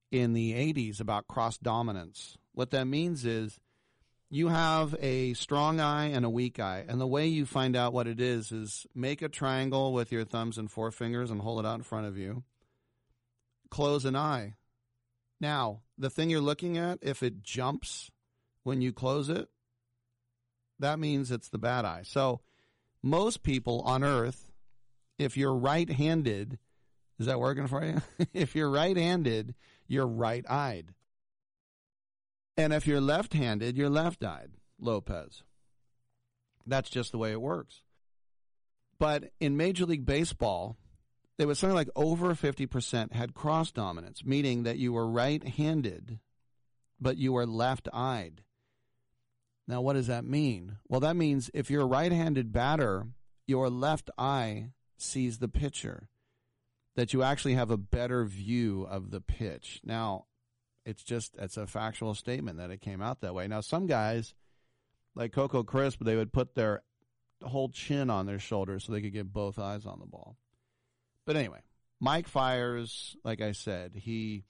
in 0.10 0.32
the 0.32 0.54
80s 0.54 1.02
about 1.02 1.28
cross 1.28 1.58
dominance. 1.58 2.38
What 2.54 2.72
that 2.72 2.86
means 2.86 3.26
is 3.26 3.60
you 4.30 4.48
have 4.48 4.96
a 5.02 5.34
strong 5.34 5.82
eye 5.82 6.06
and 6.06 6.24
a 6.24 6.30
weak 6.30 6.62
eye, 6.62 6.86
and 6.88 7.02
the 7.02 7.08
way 7.08 7.28
you 7.28 7.46
find 7.46 7.76
out 7.76 7.92
what 7.92 8.08
it 8.08 8.22
is 8.22 8.54
is 8.54 8.88
make 8.96 9.22
a 9.22 9.28
triangle 9.28 9.92
with 9.92 10.14
your 10.14 10.24
thumbs 10.24 10.58
and 10.58 10.72
forefingers 10.72 11.30
and 11.30 11.42
hold 11.42 11.60
it 11.60 11.68
out 11.68 11.76
in 11.76 11.84
front 11.84 12.08
of 12.08 12.18
you. 12.18 12.44
Close 13.70 14.06
an 14.06 14.16
eye 14.16 14.54
now, 15.40 15.82
the 15.98 16.10
thing 16.10 16.30
you're 16.30 16.42
looking 16.42 16.78
at, 16.78 17.00
if 17.02 17.24
it 17.24 17.42
jumps 17.44 18.12
when 18.64 18.82
you 18.82 18.94
close 18.94 19.30
it, 19.30 19.50
that 20.80 21.00
means 21.00 21.32
it's 21.32 21.50
the 21.50 21.58
bad 21.58 21.86
eye. 21.86 22.04
So, 22.04 22.42
most 23.02 23.44
people 23.44 23.82
on 23.82 24.04
earth, 24.04 24.52
if 25.18 25.38
you're 25.38 25.56
right 25.56 25.90
handed, 25.90 26.60
is 27.20 27.26
that 27.26 27.40
working 27.40 27.68
for 27.68 27.84
you? 27.84 28.02
if 28.34 28.56
you're 28.56 28.70
right 28.70 28.96
handed, 28.96 29.56
you're 29.88 30.08
right 30.08 30.46
eyed. 30.50 30.94
And 32.58 32.74
if 32.74 32.88
you're 32.88 33.02
left 33.02 33.34
handed, 33.34 33.78
you're 33.78 33.90
left 33.90 34.24
eyed, 34.24 34.52
Lopez. 34.80 35.44
That's 36.66 36.90
just 36.90 37.12
the 37.12 37.18
way 37.18 37.32
it 37.32 37.42
works. 37.42 37.82
But 39.00 39.32
in 39.40 39.58
Major 39.58 39.86
League 39.86 40.06
Baseball, 40.06 40.76
there 41.38 41.48
was 41.48 41.60
something 41.60 41.76
like 41.76 41.90
over 41.96 42.34
50% 42.34 43.14
had 43.14 43.34
cross 43.34 43.72
dominance, 43.72 44.26
meaning 44.26 44.64
that 44.64 44.78
you 44.78 44.94
were 44.94 45.08
right 45.08 45.44
handed, 45.48 46.20
but 47.00 47.18
you 47.18 47.34
were 47.34 47.46
left 47.46 47.88
eyed. 47.94 48.42
Now, 49.68 49.82
what 49.82 49.94
does 49.94 50.08
that 50.08 50.26
mean? 50.26 50.78
Well, 50.88 51.02
that 51.02 51.16
means 51.16 51.52
if 51.54 51.70
you're 51.70 51.84
a 51.84 51.86
right 51.86 52.12
handed 52.12 52.52
batter, 52.52 53.08
your 53.46 53.70
left 53.70 54.10
eye 54.18 54.72
sees 54.98 55.38
the 55.38 55.50
pitcher, 55.50 56.10
that 56.96 57.14
you 57.14 57.22
actually 57.22 57.54
have 57.54 57.70
a 57.70 57.78
better 57.78 58.26
view 58.26 58.88
of 58.90 59.12
the 59.12 59.22
pitch. 59.22 59.82
Now, 59.84 60.26
it's 60.86 61.04
just, 61.04 61.36
it's 61.38 61.58
a 61.58 61.68
factual 61.68 62.16
statement 62.16 62.58
that 62.58 62.72
it 62.72 62.82
came 62.82 63.02
out 63.02 63.22
that 63.22 63.36
way. 63.36 63.48
Now, 63.48 63.62
some 63.62 63.86
guys, 63.86 64.34
like 65.14 65.34
Coco 65.34 65.62
Crisp, 65.64 66.04
they 66.04 66.16
would 66.16 66.34
put 66.34 66.56
their 66.56 66.82
whole 67.44 67.70
chin 67.70 68.10
on 68.10 68.26
their 68.26 68.40
shoulder 68.40 68.80
so 68.80 68.92
they 68.92 69.02
could 69.02 69.14
get 69.14 69.32
both 69.32 69.60
eyes 69.60 69.86
on 69.86 70.00
the 70.00 70.08
ball. 70.08 70.38
But 71.28 71.36
anyway, 71.36 71.60
Mike 72.00 72.28
Fiers, 72.28 73.16
like 73.24 73.42
I 73.42 73.52
said, 73.52 73.92
he 73.96 74.46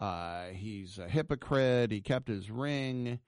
uh, 0.00 0.46
he's 0.52 0.98
a 0.98 1.08
hypocrite. 1.08 1.92
He 1.92 2.02
kept 2.02 2.28
his 2.28 2.50
ring. 2.50 3.20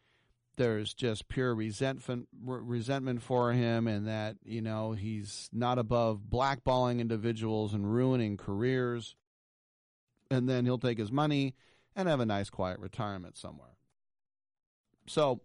There's 0.56 0.92
just 0.92 1.28
pure 1.28 1.54
resentment 1.54 2.28
resentment 2.44 3.22
for 3.22 3.52
him, 3.52 3.86
and 3.86 4.08
that 4.08 4.36
you 4.44 4.60
know 4.60 4.92
he's 4.92 5.48
not 5.52 5.78
above 5.78 6.22
blackballing 6.28 6.98
individuals 6.98 7.72
and 7.72 7.90
ruining 7.90 8.36
careers. 8.36 9.14
and 10.30 10.48
then 10.48 10.64
he'll 10.64 10.78
take 10.78 10.98
his 10.98 11.12
money 11.12 11.54
and 11.96 12.08
have 12.08 12.20
a 12.20 12.26
nice, 12.26 12.50
quiet 12.50 12.78
retirement 12.80 13.36
somewhere. 13.36 13.76
So 15.06 15.40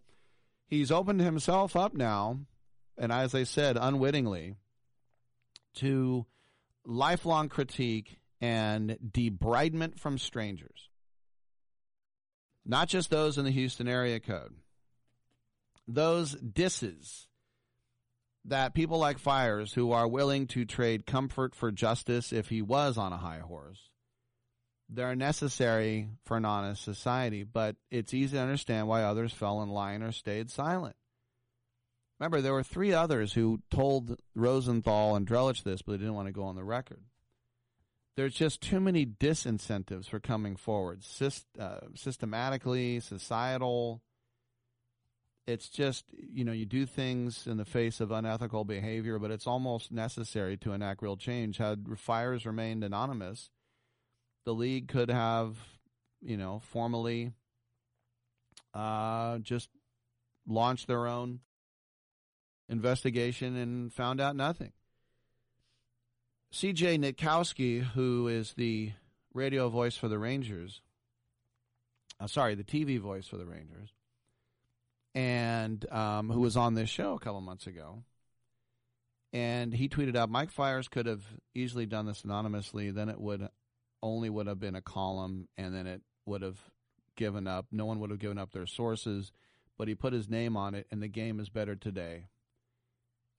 he's 0.66 0.90
opened 0.90 1.20
himself 1.20 1.74
up 1.76 1.94
now, 1.94 2.40
and 2.98 3.10
as 3.10 3.34
I 3.34 3.44
said, 3.44 3.78
unwittingly, 3.80 4.56
to 5.76 6.26
lifelong 6.84 7.48
critique 7.48 8.18
and 8.40 8.98
debridement 9.12 9.98
from 9.98 10.18
strangers. 10.18 10.88
Not 12.66 12.88
just 12.88 13.10
those 13.10 13.38
in 13.38 13.44
the 13.44 13.50
Houston 13.50 13.88
area 13.88 14.20
code. 14.20 14.54
Those 15.86 16.32
disses 16.32 17.26
that 18.46 18.74
people 18.74 18.98
like 18.98 19.18
Fiers, 19.18 19.72
who 19.72 19.92
are 19.92 20.08
willing 20.08 20.46
to 20.48 20.64
trade 20.64 21.06
comfort 21.06 21.54
for 21.54 21.70
justice 21.70 22.32
if 22.32 22.48
he 22.48 22.62
was 22.62 22.98
on 22.98 23.12
a 23.12 23.18
high 23.18 23.40
horse, 23.40 23.90
they're 24.88 25.16
necessary 25.16 26.08
for 26.24 26.36
an 26.36 26.44
honest 26.44 26.84
society, 26.84 27.42
but 27.42 27.76
it's 27.90 28.12
easy 28.12 28.36
to 28.36 28.42
understand 28.42 28.86
why 28.86 29.02
others 29.02 29.32
fell 29.32 29.62
in 29.62 29.70
line 29.70 30.02
or 30.02 30.12
stayed 30.12 30.50
silent. 30.50 30.96
Remember, 32.18 32.40
there 32.40 32.52
were 32.52 32.62
three 32.62 32.92
others 32.92 33.32
who 33.32 33.60
told 33.70 34.16
Rosenthal 34.34 35.16
and 35.16 35.26
Drellich 35.26 35.64
this, 35.64 35.82
but 35.82 35.92
they 35.92 35.98
didn't 35.98 36.14
want 36.14 36.28
to 36.28 36.32
go 36.32 36.44
on 36.44 36.54
the 36.54 36.64
record. 36.64 37.02
There's 38.16 38.34
just 38.34 38.60
too 38.60 38.78
many 38.78 39.04
disincentives 39.04 40.08
for 40.08 40.20
coming 40.20 40.54
forward, 40.54 41.00
Syst, 41.00 41.44
uh, 41.58 41.80
systematically, 41.96 43.00
societal. 43.00 44.02
It's 45.46 45.68
just, 45.68 46.04
you 46.32 46.44
know, 46.44 46.52
you 46.52 46.64
do 46.64 46.86
things 46.86 47.46
in 47.46 47.56
the 47.56 47.64
face 47.64 48.00
of 48.00 48.12
unethical 48.12 48.64
behavior, 48.64 49.18
but 49.18 49.32
it's 49.32 49.48
almost 49.48 49.90
necessary 49.90 50.56
to 50.58 50.72
enact 50.72 51.02
real 51.02 51.16
change. 51.16 51.58
Had 51.58 51.86
Fiers 51.98 52.46
remained 52.46 52.84
anonymous, 52.84 53.50
the 54.44 54.54
league 54.54 54.86
could 54.86 55.10
have, 55.10 55.56
you 56.22 56.36
know, 56.36 56.62
formally 56.70 57.32
uh, 58.72 59.38
just 59.38 59.68
launched 60.46 60.86
their 60.86 61.08
own 61.08 61.40
investigation 62.68 63.56
and 63.56 63.92
found 63.92 64.20
out 64.20 64.36
nothing. 64.36 64.72
CJ 66.52 66.98
Nitkowski, 66.98 67.82
who 67.82 68.28
is 68.28 68.54
the 68.54 68.92
radio 69.32 69.68
voice 69.68 69.96
for 69.96 70.08
the 70.08 70.18
Rangers, 70.18 70.80
uh, 72.20 72.26
sorry, 72.26 72.54
the 72.54 72.64
TV 72.64 72.98
voice 72.98 73.26
for 73.26 73.36
the 73.36 73.46
Rangers, 73.46 73.90
and 75.14 75.90
um, 75.92 76.30
who 76.30 76.40
was 76.40 76.56
on 76.56 76.74
this 76.74 76.88
show 76.88 77.14
a 77.14 77.18
couple 77.18 77.40
months 77.40 77.66
ago, 77.66 78.04
and 79.32 79.74
he 79.74 79.88
tweeted 79.88 80.14
out, 80.14 80.30
Mike 80.30 80.52
Fiers 80.52 80.86
could 80.86 81.06
have 81.06 81.24
easily 81.56 81.86
done 81.86 82.06
this 82.06 82.22
anonymously. 82.22 82.92
Then 82.92 83.08
it 83.08 83.20
would 83.20 83.48
only 84.00 84.30
would 84.30 84.46
have 84.46 84.60
been 84.60 84.76
a 84.76 84.80
column, 84.80 85.48
and 85.58 85.74
then 85.74 85.88
it 85.88 86.02
would 86.24 86.42
have 86.42 86.58
given 87.16 87.48
up. 87.48 87.66
No 87.72 87.84
one 87.84 87.98
would 87.98 88.10
have 88.10 88.20
given 88.20 88.38
up 88.38 88.52
their 88.52 88.66
sources, 88.66 89.32
but 89.76 89.88
he 89.88 89.96
put 89.96 90.12
his 90.12 90.30
name 90.30 90.56
on 90.56 90.76
it, 90.76 90.86
and 90.92 91.02
the 91.02 91.08
game 91.08 91.40
is 91.40 91.48
better 91.48 91.74
today. 91.74 92.26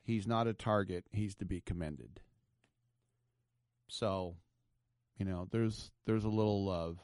He's 0.06 0.28
not 0.28 0.46
a 0.46 0.54
target. 0.54 1.06
He's 1.12 1.34
to 1.36 1.46
be 1.46 1.62
commended. 1.62 2.22
So, 3.88 4.36
you 5.18 5.26
know, 5.26 5.48
there's 5.50 5.92
there's 6.06 6.24
a 6.24 6.30
little 6.30 6.64
love 6.64 7.00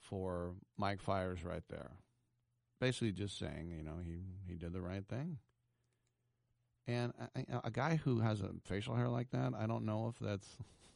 for 0.00 0.54
Mike 0.78 1.02
Fiers 1.02 1.44
right 1.44 1.62
there. 1.68 1.90
Basically, 2.80 3.12
just 3.12 3.38
saying, 3.38 3.74
you 3.76 3.82
know, 3.82 3.98
he 4.02 4.20
he 4.46 4.56
did 4.56 4.72
the 4.72 4.80
right 4.80 5.06
thing. 5.06 5.38
And 6.86 7.12
a 7.62 7.70
guy 7.70 7.96
who 7.96 8.20
has 8.20 8.40
a 8.40 8.52
facial 8.64 8.94
hair 8.94 9.08
like 9.08 9.30
that, 9.32 9.52
I 9.54 9.66
don't 9.66 9.84
know 9.84 10.10
if 10.10 10.18
that's 10.18 10.48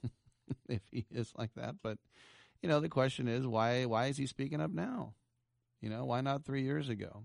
if 0.69 0.81
he 0.91 1.05
is 1.11 1.31
like 1.37 1.53
that, 1.57 1.75
but 1.83 1.99
you 2.63 2.71
know, 2.71 2.81
the 2.81 2.89
question 2.89 3.29
is 3.29 3.47
why 3.47 3.85
why 3.85 4.07
is 4.07 4.17
he 4.17 4.27
speaking 4.27 4.63
up 4.63 4.71
now? 4.71 5.13
You 5.83 5.91
know, 5.91 6.07
why 6.07 6.23
not 6.23 6.47
3 6.47 6.63
years 6.63 6.89
ago? 6.89 7.25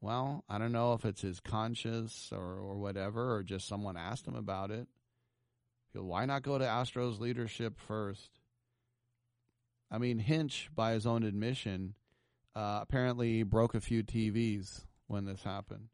Well, 0.00 0.44
I 0.48 0.58
don't 0.58 0.72
know 0.72 0.92
if 0.92 1.04
it's 1.04 1.22
his 1.22 1.40
conscience 1.40 2.30
or, 2.32 2.58
or 2.58 2.78
whatever, 2.78 3.34
or 3.34 3.42
just 3.42 3.66
someone 3.66 3.96
asked 3.96 4.26
him 4.26 4.36
about 4.36 4.70
it. 4.70 4.86
Why 5.92 6.26
not 6.26 6.42
go 6.42 6.58
to 6.58 6.64
Astros 6.64 7.18
leadership 7.18 7.78
first? 7.78 8.30
I 9.90 9.98
mean, 9.98 10.18
Hinch, 10.18 10.70
by 10.74 10.92
his 10.92 11.06
own 11.06 11.22
admission, 11.22 11.94
uh, 12.54 12.80
apparently 12.82 13.42
broke 13.42 13.74
a 13.74 13.80
few 13.80 14.02
TVs 14.04 14.84
when 15.06 15.24
this 15.24 15.42
happened. 15.42 15.88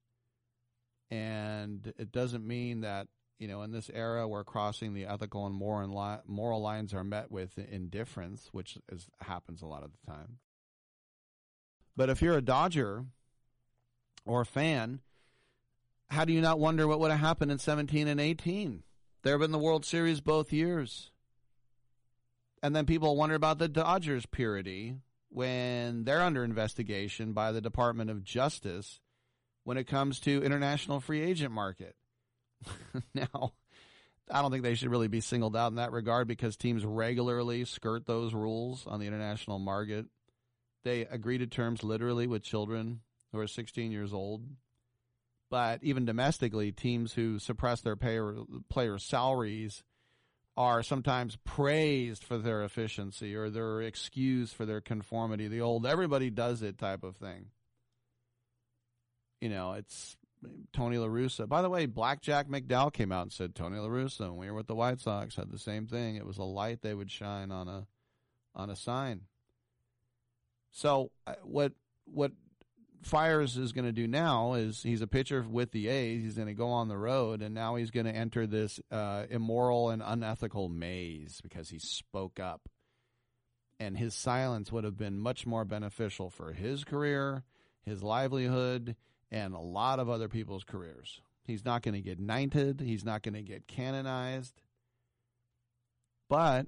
And 1.10 1.92
it 1.96 2.10
doesn't 2.10 2.46
mean 2.46 2.80
that, 2.80 3.06
you 3.38 3.48
know, 3.48 3.62
in 3.62 3.70
this 3.70 3.90
era 3.94 4.26
where 4.26 4.44
crossing 4.44 4.94
the 4.94 5.06
ethical 5.06 5.46
and 5.46 5.54
moral, 5.54 5.96
li- 5.96 6.22
moral 6.26 6.60
lines 6.60 6.92
are 6.92 7.04
met 7.04 7.30
with 7.30 7.56
indifference, 7.58 8.48
which 8.52 8.76
is, 8.90 9.06
happens 9.20 9.62
a 9.62 9.66
lot 9.66 9.84
of 9.84 9.92
the 9.92 10.12
time. 10.12 10.38
But 11.96 12.10
if 12.10 12.20
you're 12.20 12.36
a 12.36 12.42
Dodger 12.42 13.04
or 14.24 14.44
fan, 14.44 15.00
how 16.10 16.24
do 16.24 16.32
you 16.32 16.40
not 16.40 16.58
wonder 16.58 16.86
what 16.86 17.00
would 17.00 17.10
have 17.10 17.20
happened 17.20 17.50
in 17.50 17.58
17 17.58 18.08
and 18.08 18.20
18? 18.20 18.82
They've 19.22 19.34
been 19.34 19.46
in 19.46 19.52
the 19.52 19.58
World 19.58 19.84
Series 19.84 20.20
both 20.20 20.52
years. 20.52 21.10
And 22.62 22.74
then 22.74 22.86
people 22.86 23.16
wonder 23.16 23.34
about 23.34 23.58
the 23.58 23.68
Dodgers' 23.68 24.26
purity 24.26 24.96
when 25.28 26.04
they're 26.04 26.22
under 26.22 26.44
investigation 26.44 27.32
by 27.32 27.52
the 27.52 27.60
Department 27.60 28.10
of 28.10 28.22
Justice 28.24 29.00
when 29.64 29.76
it 29.76 29.86
comes 29.86 30.20
to 30.20 30.42
international 30.42 31.00
free 31.00 31.22
agent 31.22 31.52
market. 31.52 31.96
now, 33.14 33.52
I 34.30 34.40
don't 34.40 34.50
think 34.50 34.62
they 34.62 34.74
should 34.74 34.90
really 34.90 35.08
be 35.08 35.20
singled 35.20 35.56
out 35.56 35.72
in 35.72 35.76
that 35.76 35.92
regard 35.92 36.28
because 36.28 36.56
teams 36.56 36.84
regularly 36.84 37.64
skirt 37.64 38.06
those 38.06 38.32
rules 38.32 38.86
on 38.86 39.00
the 39.00 39.06
international 39.06 39.58
market. 39.58 40.06
They 40.84 41.02
agree 41.02 41.38
to 41.38 41.46
terms 41.46 41.82
literally 41.82 42.26
with 42.26 42.42
children 42.42 43.00
who 43.34 43.40
are 43.40 43.46
16 43.46 43.92
years 43.92 44.14
old. 44.14 44.44
But 45.50 45.80
even 45.82 46.04
domestically, 46.04 46.72
teams 46.72 47.12
who 47.12 47.38
suppress 47.38 47.80
their 47.80 47.96
payer, 47.96 48.34
player 48.68 48.98
salaries 48.98 49.82
are 50.56 50.82
sometimes 50.82 51.36
praised 51.44 52.22
for 52.24 52.38
their 52.38 52.62
efficiency 52.62 53.34
or 53.34 53.50
they're 53.50 53.82
excused 53.82 54.54
for 54.54 54.64
their 54.64 54.80
conformity. 54.80 55.48
The 55.48 55.60
old 55.60 55.86
everybody 55.86 56.30
does 56.30 56.62
it 56.62 56.78
type 56.78 57.02
of 57.02 57.16
thing. 57.16 57.46
You 59.40 59.48
know, 59.48 59.72
it's 59.72 60.16
Tony 60.72 60.98
La 60.98 61.06
Russa. 61.06 61.48
By 61.48 61.62
the 61.62 61.70
way, 61.70 61.86
Blackjack 61.86 62.48
McDowell 62.48 62.92
came 62.92 63.12
out 63.12 63.22
and 63.22 63.32
said 63.32 63.54
Tony 63.54 63.78
La 63.78 63.88
Russa 63.88 64.28
when 64.30 64.36
we 64.36 64.50
were 64.50 64.56
with 64.56 64.68
the 64.68 64.74
White 64.74 65.00
Sox 65.00 65.36
had 65.36 65.50
the 65.50 65.58
same 65.58 65.86
thing. 65.86 66.16
It 66.16 66.26
was 66.26 66.38
a 66.38 66.44
light 66.44 66.82
they 66.82 66.94
would 66.94 67.10
shine 67.10 67.50
on 67.50 67.68
a 67.68 67.86
on 68.54 68.70
a 68.70 68.76
sign. 68.76 69.22
So 70.70 71.10
uh, 71.26 71.34
what 71.42 71.72
what 72.04 72.32
Fiers 73.04 73.56
is 73.56 73.72
going 73.72 73.84
to 73.84 73.92
do 73.92 74.06
now 74.06 74.54
is 74.54 74.82
he's 74.82 75.02
a 75.02 75.06
pitcher 75.06 75.44
with 75.48 75.72
the 75.72 75.88
A's. 75.88 76.22
He's 76.22 76.36
going 76.36 76.48
to 76.48 76.54
go 76.54 76.68
on 76.68 76.88
the 76.88 76.96
road, 76.96 77.42
and 77.42 77.54
now 77.54 77.74
he's 77.74 77.90
going 77.90 78.06
to 78.06 78.14
enter 78.14 78.46
this 78.46 78.80
uh, 78.90 79.24
immoral 79.28 79.90
and 79.90 80.02
unethical 80.04 80.68
maze 80.68 81.40
because 81.42 81.68
he 81.68 81.78
spoke 81.78 82.40
up. 82.40 82.68
And 83.78 83.98
his 83.98 84.14
silence 84.14 84.72
would 84.72 84.84
have 84.84 84.96
been 84.96 85.18
much 85.18 85.46
more 85.46 85.64
beneficial 85.64 86.30
for 86.30 86.52
his 86.52 86.84
career, 86.84 87.44
his 87.84 88.02
livelihood, 88.02 88.96
and 89.30 89.54
a 89.54 89.60
lot 89.60 89.98
of 89.98 90.08
other 90.08 90.28
people's 90.28 90.64
careers. 90.64 91.20
He's 91.44 91.64
not 91.64 91.82
going 91.82 91.94
to 91.94 92.00
get 92.00 92.18
knighted, 92.18 92.80
he's 92.80 93.04
not 93.04 93.22
going 93.22 93.34
to 93.34 93.42
get 93.42 93.66
canonized. 93.66 94.62
But 96.30 96.66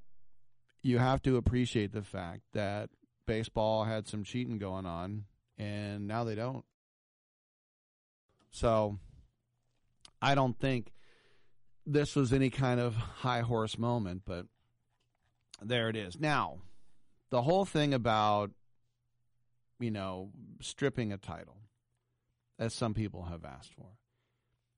you 0.82 0.98
have 0.98 1.22
to 1.22 1.36
appreciate 1.36 1.92
the 1.92 2.02
fact 2.02 2.42
that 2.52 2.90
baseball 3.26 3.84
had 3.84 4.06
some 4.06 4.22
cheating 4.22 4.58
going 4.58 4.84
on 4.84 5.24
and 5.58 6.06
now 6.06 6.24
they 6.24 6.34
don't. 6.34 6.64
So 8.50 8.98
I 10.20 10.34
don't 10.34 10.58
think 10.58 10.92
this 11.84 12.16
was 12.16 12.32
any 12.32 12.50
kind 12.50 12.80
of 12.80 12.94
high 12.94 13.42
horse 13.42 13.78
moment, 13.78 14.22
but 14.24 14.46
there 15.62 15.88
it 15.88 15.96
is. 15.96 16.18
Now, 16.18 16.58
the 17.30 17.42
whole 17.42 17.64
thing 17.64 17.94
about, 17.94 18.50
you 19.78 19.90
know, 19.90 20.30
stripping 20.60 21.12
a 21.12 21.18
title, 21.18 21.58
as 22.58 22.74
some 22.74 22.94
people 22.94 23.24
have 23.24 23.44
asked 23.44 23.74
for. 23.74 23.86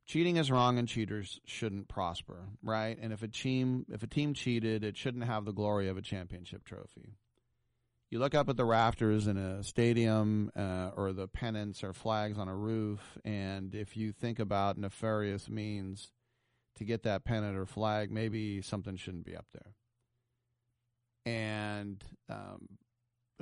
Cheating 0.07 0.39
is 0.39 0.51
wrong 0.51 0.79
and 0.79 0.89
cheaters 0.89 1.39
shouldn't 1.45 1.89
prosper, 1.89 2.49
right? 2.63 2.99
And 3.01 3.13
if 3.13 3.23
a 3.23 3.29
team 3.29 3.85
if 3.93 4.03
a 4.03 4.07
team 4.07 4.33
cheated, 4.33 4.83
it 4.83 4.97
shouldn't 4.97 5.25
have 5.25 5.45
the 5.45 5.53
glory 5.53 5.89
of 5.89 5.99
a 5.99 6.03
championship 6.03 6.65
trophy 6.65 7.19
you 8.11 8.19
look 8.19 8.35
up 8.35 8.49
at 8.49 8.57
the 8.57 8.65
rafters 8.65 9.27
in 9.27 9.37
a 9.37 9.63
stadium 9.63 10.51
uh, 10.57 10.91
or 10.97 11.13
the 11.13 11.29
pennants 11.29 11.85
or 11.85 11.93
flags 11.93 12.39
on 12.39 12.49
a 12.49 12.55
roof, 12.55 13.19
and 13.25 13.75
if 13.75 13.97
you 13.97 14.13
think 14.13 14.39
about 14.39 14.79
nefarious 14.79 15.49
means 15.49 16.13
to 16.77 16.85
get 16.85 17.03
that 17.03 17.25
pennant 17.25 17.57
or 17.57 17.67
flag, 17.67 18.11
maybe 18.11 18.63
something 18.63 18.97
shouldn't 18.97 19.27
be 19.27 19.37
up 19.37 19.47
there. 19.53 19.75
And 21.27 22.03
um, 22.31 22.79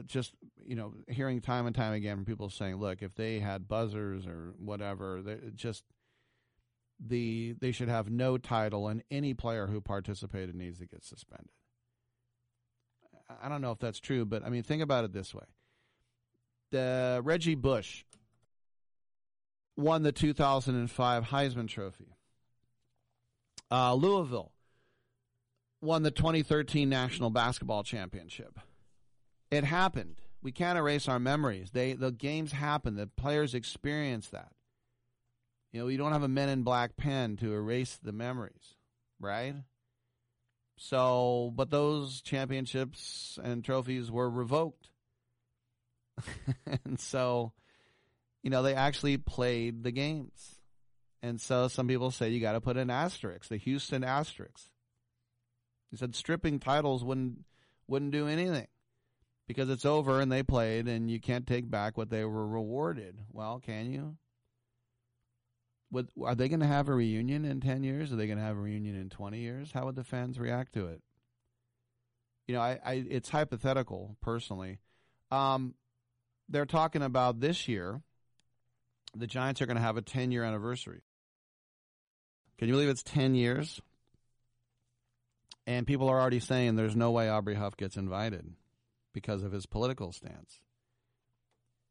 just 0.04 0.34
you 0.66 0.74
know, 0.74 0.94
hearing 1.08 1.40
time 1.40 1.66
and 1.66 1.74
time 1.74 1.92
again 1.92 2.16
from 2.16 2.24
people 2.24 2.50
saying, 2.50 2.76
"Look, 2.76 3.02
if 3.02 3.14
they 3.14 3.38
had 3.38 3.68
buzzers 3.68 4.26
or 4.26 4.54
whatever, 4.58 5.22
just 5.54 5.84
the 6.98 7.54
they 7.60 7.70
should 7.70 7.88
have 7.88 8.10
no 8.10 8.36
title, 8.36 8.88
and 8.88 9.04
any 9.12 9.32
player 9.32 9.68
who 9.68 9.80
participated 9.80 10.56
needs 10.56 10.80
to 10.80 10.86
get 10.86 11.04
suspended." 11.04 11.50
I 13.42 13.48
don't 13.48 13.60
know 13.60 13.72
if 13.72 13.78
that's 13.78 14.00
true, 14.00 14.24
but 14.24 14.44
I 14.44 14.50
mean, 14.50 14.62
think 14.62 14.82
about 14.82 15.04
it 15.04 15.12
this 15.12 15.34
way: 15.34 15.44
the 16.70 17.20
Reggie 17.24 17.54
Bush 17.54 18.04
won 19.76 20.02
the 20.02 20.12
2005 20.12 21.24
Heisman 21.24 21.68
Trophy. 21.68 22.16
Uh, 23.70 23.94
Louisville 23.94 24.52
won 25.80 26.02
the 26.02 26.10
2013 26.10 26.88
National 26.88 27.30
Basketball 27.30 27.82
Championship. 27.82 28.58
It 29.50 29.64
happened. 29.64 30.20
We 30.42 30.52
can't 30.52 30.78
erase 30.78 31.08
our 31.08 31.18
memories. 31.18 31.70
They 31.72 31.94
the 31.94 32.12
games 32.12 32.52
happen. 32.52 32.94
The 32.94 33.06
players 33.06 33.54
experience 33.54 34.28
that. 34.28 34.52
You 35.72 35.80
know, 35.80 35.88
you 35.88 35.98
don't 35.98 36.12
have 36.12 36.22
a 36.22 36.28
Men 36.28 36.48
in 36.48 36.62
Black 36.62 36.96
pen 36.96 37.36
to 37.38 37.52
erase 37.52 37.98
the 38.02 38.12
memories, 38.12 38.76
right? 39.20 39.54
So, 40.78 41.52
but 41.54 41.70
those 41.70 42.20
championships 42.20 43.38
and 43.42 43.64
trophies 43.64 44.10
were 44.10 44.28
revoked. 44.28 44.90
and 46.84 47.00
so, 47.00 47.52
you 48.42 48.50
know, 48.50 48.62
they 48.62 48.74
actually 48.74 49.16
played 49.16 49.82
the 49.82 49.90
games. 49.90 50.56
And 51.22 51.40
so 51.40 51.68
some 51.68 51.88
people 51.88 52.10
say 52.10 52.28
you 52.28 52.40
got 52.40 52.52
to 52.52 52.60
put 52.60 52.76
an 52.76 52.90
asterisk, 52.90 53.48
the 53.48 53.56
Houston 53.56 54.04
asterisk. 54.04 54.68
He 55.90 55.96
said 55.96 56.14
stripping 56.14 56.60
titles 56.60 57.02
wouldn't 57.02 57.44
wouldn't 57.88 58.12
do 58.12 58.26
anything 58.26 58.66
because 59.46 59.70
it's 59.70 59.84
over 59.84 60.20
and 60.20 60.30
they 60.30 60.42
played 60.42 60.88
and 60.88 61.10
you 61.10 61.20
can't 61.20 61.46
take 61.46 61.70
back 61.70 61.96
what 61.96 62.10
they 62.10 62.24
were 62.24 62.46
rewarded. 62.46 63.20
Well, 63.32 63.60
can 63.64 63.92
you? 63.92 64.16
Would, 65.92 66.08
are 66.22 66.34
they 66.34 66.48
going 66.48 66.60
to 66.60 66.66
have 66.66 66.88
a 66.88 66.94
reunion 66.94 67.44
in 67.44 67.60
10 67.60 67.84
years? 67.84 68.12
Are 68.12 68.16
they 68.16 68.26
going 68.26 68.38
to 68.38 68.44
have 68.44 68.56
a 68.56 68.60
reunion 68.60 68.96
in 68.96 69.08
20 69.08 69.38
years? 69.38 69.70
How 69.72 69.84
would 69.84 69.96
the 69.96 70.04
fans 70.04 70.38
react 70.38 70.74
to 70.74 70.86
it? 70.86 71.00
You 72.46 72.54
know, 72.54 72.60
I, 72.60 72.78
I 72.84 73.04
it's 73.08 73.28
hypothetical 73.28 74.16
personally. 74.20 74.78
Um, 75.30 75.74
they're 76.48 76.66
talking 76.66 77.02
about 77.02 77.40
this 77.40 77.66
year. 77.68 78.00
The 79.16 79.26
Giants 79.26 79.60
are 79.62 79.66
going 79.66 79.76
to 79.76 79.82
have 79.82 79.96
a 79.96 80.02
10 80.02 80.30
year 80.30 80.44
anniversary. 80.44 81.02
Can 82.58 82.68
you 82.68 82.74
believe 82.74 82.88
it's 82.88 83.02
10 83.02 83.34
years? 83.34 83.80
And 85.66 85.86
people 85.86 86.08
are 86.08 86.20
already 86.20 86.40
saying 86.40 86.76
there's 86.76 86.96
no 86.96 87.10
way 87.10 87.28
Aubrey 87.28 87.54
Huff 87.54 87.76
gets 87.76 87.96
invited 87.96 88.46
because 89.12 89.42
of 89.42 89.52
his 89.52 89.66
political 89.66 90.12
stance. 90.12 90.60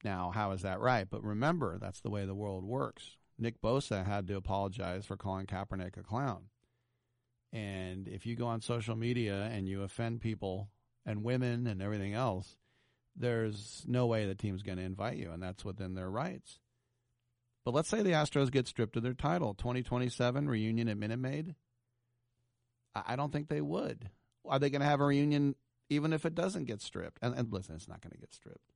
Now, 0.03 0.31
how 0.33 0.51
is 0.51 0.61
that 0.61 0.79
right? 0.79 1.07
But 1.09 1.23
remember, 1.23 1.77
that's 1.79 1.99
the 1.99 2.09
way 2.09 2.25
the 2.25 2.35
world 2.35 2.63
works. 2.63 3.17
Nick 3.37 3.61
Bosa 3.61 4.05
had 4.05 4.27
to 4.27 4.35
apologize 4.35 5.05
for 5.05 5.17
calling 5.17 5.45
Kaepernick 5.45 5.97
a 5.97 6.03
clown. 6.03 6.45
And 7.51 8.07
if 8.07 8.25
you 8.25 8.35
go 8.35 8.47
on 8.47 8.61
social 8.61 8.95
media 8.95 9.49
and 9.51 9.67
you 9.67 9.83
offend 9.83 10.21
people 10.21 10.69
and 11.05 11.23
women 11.23 11.67
and 11.67 11.81
everything 11.81 12.13
else, 12.13 12.57
there's 13.15 13.83
no 13.87 14.07
way 14.07 14.25
the 14.25 14.35
team's 14.35 14.61
going 14.61 14.77
to 14.77 14.83
invite 14.83 15.17
you, 15.17 15.31
and 15.31 15.41
that's 15.41 15.63
within 15.63 15.95
their 15.95 16.09
rights. 16.09 16.59
But 17.63 17.73
let's 17.73 17.89
say 17.89 18.01
the 18.01 18.11
Astros 18.11 18.51
get 18.51 18.67
stripped 18.67 18.95
of 18.97 19.03
their 19.03 19.13
title, 19.13 19.53
2027 19.53 20.47
reunion 20.47 20.89
at 20.89 20.97
Minute 20.97 21.19
Maid. 21.19 21.55
I 22.93 23.15
don't 23.15 23.31
think 23.31 23.49
they 23.49 23.61
would. 23.61 24.09
Are 24.47 24.59
they 24.59 24.69
going 24.69 24.81
to 24.81 24.87
have 24.87 25.01
a 25.01 25.05
reunion 25.05 25.55
even 25.89 26.13
if 26.13 26.25
it 26.25 26.35
doesn't 26.35 26.65
get 26.65 26.81
stripped? 26.81 27.19
And, 27.21 27.35
and 27.35 27.51
listen, 27.51 27.75
it's 27.75 27.87
not 27.87 28.01
going 28.01 28.11
to 28.11 28.19
get 28.19 28.33
stripped. 28.33 28.71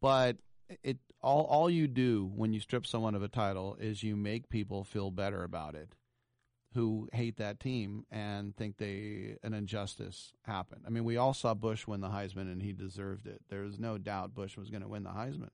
But 0.00 0.38
it 0.82 0.98
all 1.22 1.44
all 1.44 1.70
you 1.70 1.86
do 1.86 2.30
when 2.34 2.52
you 2.52 2.60
strip 2.60 2.86
someone 2.86 3.14
of 3.14 3.22
a 3.22 3.28
title 3.28 3.76
is 3.80 4.02
you 4.02 4.16
make 4.16 4.48
people 4.48 4.84
feel 4.84 5.10
better 5.10 5.42
about 5.42 5.74
it 5.74 5.94
who 6.74 7.08
hate 7.12 7.36
that 7.38 7.58
team 7.58 8.04
and 8.10 8.56
think 8.56 8.76
they 8.76 9.36
an 9.42 9.54
injustice 9.54 10.32
happened. 10.42 10.82
I 10.86 10.90
mean, 10.90 11.04
we 11.04 11.16
all 11.16 11.34
saw 11.34 11.54
Bush 11.54 11.86
win 11.86 12.00
the 12.00 12.08
Heisman 12.08 12.42
and 12.52 12.62
he 12.62 12.72
deserved 12.72 13.26
it. 13.26 13.42
There's 13.48 13.78
no 13.78 13.98
doubt 13.98 14.34
Bush 14.34 14.56
was 14.56 14.70
going 14.70 14.82
to 14.82 14.88
win 14.88 15.02
the 15.02 15.10
Heisman. 15.10 15.50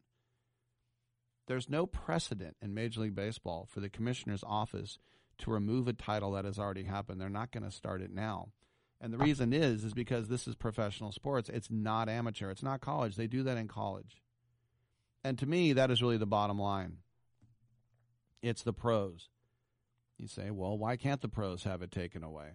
There's 1.47 1.71
no 1.71 1.87
precedent 1.87 2.57
in 2.61 2.75
Major 2.75 3.01
League 3.01 3.15
Baseball 3.15 3.67
for 3.71 3.81
the 3.81 3.89
commissioner's 3.89 4.45
office 4.45 4.99
to 5.39 5.51
remove 5.51 5.89
a 5.89 5.93
title 5.93 6.33
that 6.33 6.45
has 6.45 6.59
already 6.59 6.85
happened. 6.85 7.21
They're 7.21 7.29
not 7.29 7.53
going 7.53 7.65
to 7.65 7.71
start 7.71 8.03
it 8.03 8.13
now. 8.13 8.49
And 9.01 9.13
the 9.13 9.19
reason 9.19 9.53
is 9.53 9.85
is 9.85 9.95
because 9.95 10.29
this 10.29 10.49
is 10.49 10.55
professional 10.55 11.13
sports. 11.13 11.49
It's 11.49 11.71
not 11.71 12.09
amateur. 12.09 12.51
It's 12.51 12.63
not 12.63 12.81
college. 12.81 13.17
They 13.17 13.27
do 13.27 13.43
that 13.45 13.59
in 13.59 13.69
college. 13.69 14.23
And 15.25 15.39
to 15.39 15.47
me, 15.47 15.75
that 15.75 15.91
is 15.91 16.03
really 16.03 16.19
the 16.19 16.27
bottom 16.27 16.59
line. 16.59 16.99
It's 18.43 18.63
the 18.63 18.73
pros. 18.73 19.29
You 20.19 20.29
say, 20.29 20.51
well, 20.51 20.79
why 20.79 20.97
can't 20.97 21.21
the 21.21 21.29
pros 21.29 21.65
have 21.65 21.83
it 21.83 21.91
taken 21.91 22.23
away? 22.23 22.53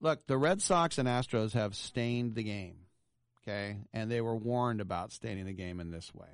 Look, 0.00 0.26
the 0.26 0.38
Red 0.38 0.62
Sox 0.62 0.98
and 0.98 1.08
Astros 1.08 1.52
have 1.52 1.74
stained 1.74 2.34
the 2.34 2.42
game, 2.42 2.86
okay? 3.42 3.76
And 3.92 4.10
they 4.10 4.20
were 4.20 4.36
warned 4.36 4.80
about 4.80 5.12
staining 5.12 5.44
the 5.44 5.52
game 5.52 5.78
in 5.78 5.90
this 5.90 6.14
way. 6.14 6.28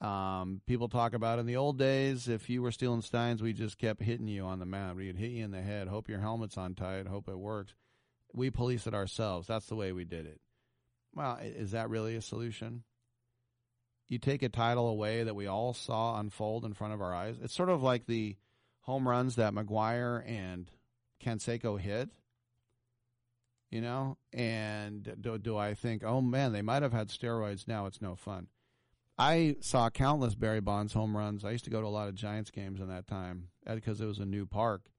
Um, 0.00 0.60
people 0.66 0.88
talk 0.88 1.14
about 1.14 1.38
in 1.38 1.46
the 1.46 1.56
old 1.56 1.78
days, 1.78 2.26
if 2.26 2.50
you 2.50 2.60
were 2.60 2.72
stealing 2.72 3.02
steins, 3.02 3.40
we 3.40 3.52
just 3.52 3.78
kept 3.78 4.02
hitting 4.02 4.26
you 4.26 4.44
on 4.44 4.58
the 4.58 4.66
mound. 4.66 4.96
We'd 4.96 5.16
hit 5.16 5.30
you 5.30 5.44
in 5.44 5.52
the 5.52 5.62
head, 5.62 5.86
hope 5.86 6.08
your 6.08 6.18
helmet's 6.18 6.58
on 6.58 6.74
tight, 6.74 7.06
hope 7.06 7.28
it 7.28 7.38
works. 7.38 7.74
We 8.34 8.50
police 8.50 8.88
it 8.88 8.94
ourselves. 8.94 9.46
That's 9.46 9.66
the 9.66 9.76
way 9.76 9.92
we 9.92 10.04
did 10.04 10.26
it. 10.26 10.40
Well, 11.14 11.38
is 11.40 11.70
that 11.72 11.90
really 11.90 12.16
a 12.16 12.22
solution? 12.22 12.82
You 14.12 14.18
take 14.18 14.42
a 14.42 14.50
title 14.50 14.90
away 14.90 15.22
that 15.22 15.34
we 15.34 15.46
all 15.46 15.72
saw 15.72 16.20
unfold 16.20 16.66
in 16.66 16.74
front 16.74 16.92
of 16.92 17.00
our 17.00 17.14
eyes. 17.14 17.36
It's 17.42 17.54
sort 17.54 17.70
of 17.70 17.82
like 17.82 18.04
the 18.04 18.36
home 18.80 19.08
runs 19.08 19.36
that 19.36 19.54
McGwire 19.54 20.22
and 20.28 20.70
Canseco 21.24 21.80
hit. 21.80 22.10
You 23.70 23.80
know, 23.80 24.18
and 24.30 25.16
do, 25.18 25.38
do 25.38 25.56
I 25.56 25.72
think, 25.72 26.04
oh 26.04 26.20
man, 26.20 26.52
they 26.52 26.60
might 26.60 26.82
have 26.82 26.92
had 26.92 27.08
steroids. 27.08 27.66
Now 27.66 27.86
it's 27.86 28.02
no 28.02 28.14
fun. 28.14 28.48
I 29.16 29.56
saw 29.60 29.88
countless 29.88 30.34
Barry 30.34 30.60
Bonds 30.60 30.92
home 30.92 31.16
runs. 31.16 31.42
I 31.42 31.52
used 31.52 31.64
to 31.64 31.70
go 31.70 31.80
to 31.80 31.86
a 31.86 31.88
lot 31.88 32.08
of 32.08 32.14
Giants 32.14 32.50
games 32.50 32.82
in 32.82 32.88
that 32.88 33.06
time 33.06 33.48
because 33.66 34.02
it 34.02 34.06
was 34.06 34.18
a 34.18 34.26
new 34.26 34.44
park. 34.44 34.90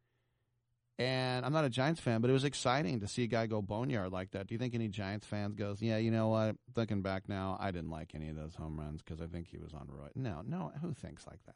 And 0.99 1.43
I'm 1.43 1.53
not 1.53 1.65
a 1.65 1.69
Giants 1.69 1.99
fan, 1.99 2.21
but 2.21 2.29
it 2.29 2.33
was 2.33 2.43
exciting 2.43 2.99
to 2.99 3.07
see 3.07 3.23
a 3.23 3.27
guy 3.27 3.47
go 3.47 3.61
boneyard 3.63 4.11
like 4.11 4.31
that. 4.31 4.47
Do 4.47 4.53
you 4.53 4.59
think 4.59 4.75
any 4.75 4.89
Giants 4.89 5.25
fans 5.25 5.55
goes, 5.55 5.81
yeah, 5.81 5.97
you 5.97 6.11
know 6.11 6.27
what? 6.27 6.55
Looking 6.75 7.01
back 7.01 7.27
now, 7.27 7.57
I 7.59 7.71
didn't 7.71 7.89
like 7.89 8.13
any 8.13 8.29
of 8.29 8.35
those 8.35 8.53
home 8.53 8.79
runs 8.79 9.01
because 9.01 9.19
I 9.19 9.25
think 9.25 9.47
he 9.47 9.57
was 9.57 9.73
on 9.73 9.87
roid. 9.87 10.15
No, 10.15 10.41
no, 10.45 10.71
who 10.81 10.93
thinks 10.93 11.25
like 11.25 11.43
that? 11.47 11.55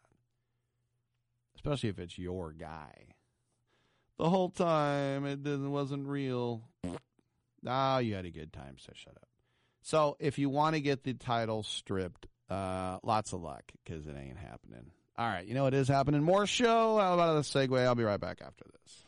Especially 1.55 1.89
if 1.89 1.99
it's 1.99 2.17
your 2.17 2.51
guy. 2.51 3.05
The 4.17 4.29
whole 4.29 4.49
time 4.49 5.25
it 5.25 5.43
didn't, 5.43 5.71
wasn't 5.71 6.07
real. 6.07 6.63
Ah, 7.65 7.95
oh, 7.95 7.99
you 7.99 8.15
had 8.15 8.25
a 8.25 8.31
good 8.31 8.51
time, 8.51 8.77
so 8.79 8.91
shut 8.95 9.15
up. 9.15 9.27
So 9.83 10.17
if 10.19 10.39
you 10.39 10.49
want 10.49 10.75
to 10.75 10.81
get 10.81 11.03
the 11.03 11.13
title 11.13 11.61
stripped, 11.61 12.27
uh, 12.49 12.97
lots 13.03 13.33
of 13.33 13.41
luck 13.41 13.71
because 13.83 14.07
it 14.07 14.15
ain't 14.17 14.37
happening. 14.37 14.91
All 15.17 15.27
right, 15.27 15.45
you 15.45 15.53
know 15.53 15.67
it 15.67 15.73
is 15.73 15.87
happening. 15.87 16.23
More 16.23 16.45
show. 16.45 16.97
How 16.97 17.13
about 17.13 17.35
the 17.35 17.41
segue? 17.41 17.79
I'll 17.85 17.95
be 17.95 18.03
right 18.03 18.19
back 18.19 18.41
after 18.45 18.65
this. 18.83 19.03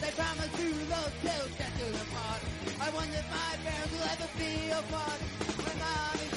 They 0.00 0.10
promise 0.12 0.50
to 0.52 0.62
do 0.62 0.74
them. 1.92 2.06
I 2.80 2.90
wonder 2.90 3.16
if 3.16 3.28
my 3.30 3.56
parents 3.64 3.92
will 3.92 4.08
ever 4.14 4.28
be 4.38 4.70
apart. 4.70 5.20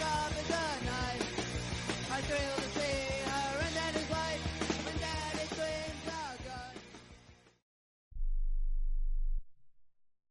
Job 0.02 0.32
is 0.42 0.50
a 0.50 0.68
knife, 0.86 2.12
I 2.12 2.22
thrill 2.22 2.56
to 2.56 2.70
see 2.80 2.98
her 3.30 3.60
and 3.66 3.74
daddy's 3.76 4.10
wife. 4.10 4.42
When 4.86 4.98
daddy. 5.00 5.32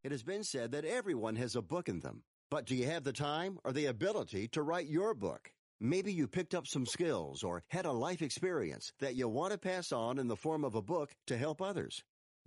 It 0.03 0.13
has 0.13 0.23
been 0.23 0.43
said 0.45 0.73
that 0.73 0.85
everyone 0.85 1.37
has 1.37 1.55
a 1.57 1.63
book 1.63 1.89
in 1.89 2.01
them. 2.01 2.23
But 2.51 2.67
do 2.67 2.75
you 2.75 2.87
have 2.87 3.05
the 3.05 3.13
time 3.13 3.59
or 3.65 3.73
the 3.73 3.87
ability 3.87 4.49
to 4.49 4.63
write 4.63 4.89
your 4.89 5.15
book? 5.15 5.53
Maybe 5.79 6.13
you 6.13 6.27
picked 6.27 6.55
up 6.55 6.67
some 6.67 6.85
skills 6.85 7.43
or 7.45 7.63
had 7.69 7.87
a 7.87 7.93
life 7.93 8.21
experience 8.21 8.93
that 8.99 9.15
you 9.15 9.29
want 9.29 9.53
to 9.53 9.59
pass 9.59 9.93
on 9.93 10.19
in 10.19 10.27
the 10.27 10.37
form 10.37 10.65
of 10.65 10.75
a 10.75 10.83
book 10.83 11.11
to 11.29 11.37
help 11.37 11.63
others. 11.63 12.03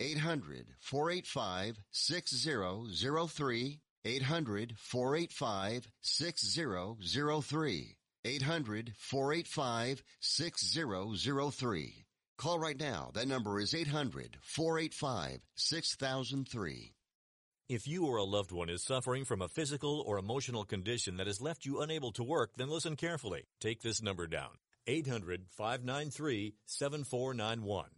800 0.00 0.66
485 0.80 1.78
6003. 1.90 3.80
800 4.04 4.74
485 4.78 5.88
6003. 6.00 7.96
800 8.24 8.92
485 8.96 10.02
6003. 10.20 12.04
Call 12.36 12.58
right 12.58 12.78
now. 12.78 13.10
That 13.14 13.26
number 13.26 13.58
is 13.58 13.74
800 13.74 14.38
485 14.42 15.40
6003. 15.54 16.94
If 17.68 17.86
you 17.86 18.06
or 18.06 18.16
a 18.16 18.24
loved 18.24 18.52
one 18.52 18.70
is 18.70 18.82
suffering 18.82 19.24
from 19.26 19.42
a 19.42 19.48
physical 19.48 20.02
or 20.06 20.18
emotional 20.18 20.64
condition 20.64 21.18
that 21.18 21.26
has 21.26 21.40
left 21.40 21.66
you 21.66 21.80
unable 21.80 22.12
to 22.12 22.22
work, 22.22 22.52
then 22.56 22.70
listen 22.70 22.96
carefully. 22.96 23.42
Take 23.60 23.82
this 23.82 24.00
number 24.00 24.26
down 24.26 24.50
800 24.86 25.46
593 25.50 26.54
7491. 26.64 27.97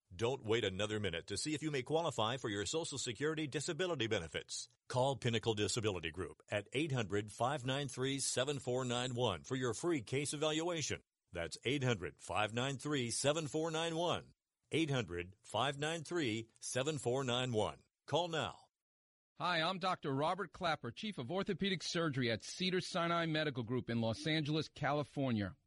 Don't 0.15 0.45
wait 0.45 0.65
another 0.65 0.99
minute 0.99 1.27
to 1.27 1.37
see 1.37 1.53
if 1.53 1.63
you 1.63 1.71
may 1.71 1.81
qualify 1.81 2.37
for 2.37 2.49
your 2.49 2.65
Social 2.65 2.97
Security 2.97 3.47
disability 3.47 4.07
benefits. 4.07 4.67
Call 4.89 5.15
Pinnacle 5.15 5.53
Disability 5.53 6.11
Group 6.11 6.41
at 6.51 6.67
800 6.73 7.31
593 7.31 8.19
7491 8.19 9.43
for 9.43 9.55
your 9.55 9.73
free 9.73 10.01
case 10.01 10.33
evaluation. 10.33 10.99
That's 11.31 11.57
800 11.63 12.15
593 12.19 13.11
7491. 13.11 14.23
800 14.73 15.35
593 15.43 16.47
7491. 16.59 17.75
Call 18.07 18.27
now. 18.27 18.55
Hi, 19.39 19.61
I'm 19.61 19.79
Dr. 19.79 20.13
Robert 20.13 20.51
Clapper, 20.53 20.91
Chief 20.91 21.17
of 21.17 21.31
Orthopedic 21.31 21.81
Surgery 21.83 22.29
at 22.29 22.43
Cedar 22.43 22.81
Sinai 22.81 23.25
Medical 23.25 23.63
Group 23.63 23.89
in 23.89 24.01
Los 24.01 24.27
Angeles, 24.27 24.69
California. 24.75 25.53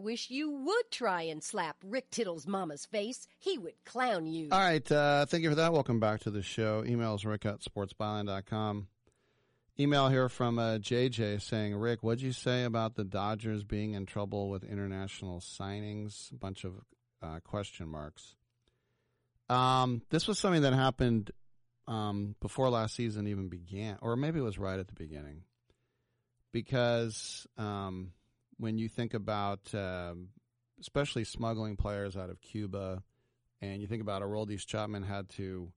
Wish 0.00 0.30
you 0.30 0.50
would 0.50 0.90
try 0.90 1.22
and 1.22 1.42
slap 1.42 1.76
Rick 1.84 2.10
Tittle's 2.10 2.46
mama's 2.46 2.86
face. 2.86 3.26
He 3.38 3.58
would 3.58 3.74
clown 3.84 4.26
you. 4.26 4.48
All 4.50 4.58
right. 4.58 4.90
Uh, 4.90 5.26
thank 5.26 5.42
you 5.42 5.50
for 5.50 5.56
that. 5.56 5.72
Welcome 5.72 6.00
back 6.00 6.20
to 6.20 6.30
the 6.30 6.42
show. 6.42 6.82
Emails 6.82 7.24
rick 7.24 7.46
at 7.46 7.60
sportsbyline.com. 7.60 8.88
Email 9.78 10.08
here 10.08 10.28
from 10.28 10.58
uh, 10.58 10.78
JJ 10.78 11.40
saying, 11.40 11.74
Rick, 11.74 12.02
what'd 12.02 12.20
you 12.20 12.32
say 12.32 12.64
about 12.64 12.96
the 12.96 13.04
Dodgers 13.04 13.64
being 13.64 13.94
in 13.94 14.04
trouble 14.04 14.50
with 14.50 14.62
international 14.62 15.40
signings? 15.40 16.30
A 16.32 16.36
bunch 16.36 16.64
of 16.64 16.74
uh, 17.22 17.40
question 17.44 17.88
marks. 17.88 18.34
Um, 19.48 20.02
this 20.10 20.28
was 20.28 20.38
something 20.38 20.62
that 20.62 20.74
happened 20.74 21.30
um, 21.88 22.36
before 22.40 22.68
last 22.68 22.94
season 22.94 23.26
even 23.26 23.48
began, 23.48 23.98
or 24.00 24.16
maybe 24.16 24.38
it 24.38 24.42
was 24.42 24.58
right 24.58 24.78
at 24.78 24.86
the 24.86 24.94
beginning. 24.94 25.44
Because 26.52 27.46
um, 27.56 28.12
when 28.60 28.76
you 28.76 28.88
think 28.88 29.14
about, 29.14 29.74
um, 29.74 30.28
especially 30.80 31.24
smuggling 31.24 31.76
players 31.76 32.16
out 32.16 32.30
of 32.30 32.40
Cuba, 32.42 33.02
and 33.62 33.80
you 33.80 33.88
think 33.88 34.02
about 34.02 34.22
Aroldis 34.22 34.66
Chapman 34.66 35.02
had 35.02 35.28
to 35.30 35.72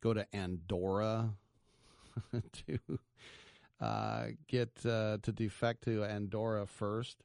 go 0.00 0.14
to 0.14 0.26
Andorra 0.34 1.34
to 2.32 2.98
uh, 3.80 4.26
get 4.46 4.70
uh, 4.86 5.18
to 5.22 5.32
defect 5.32 5.84
to 5.84 6.04
Andorra 6.04 6.66
first, 6.66 7.22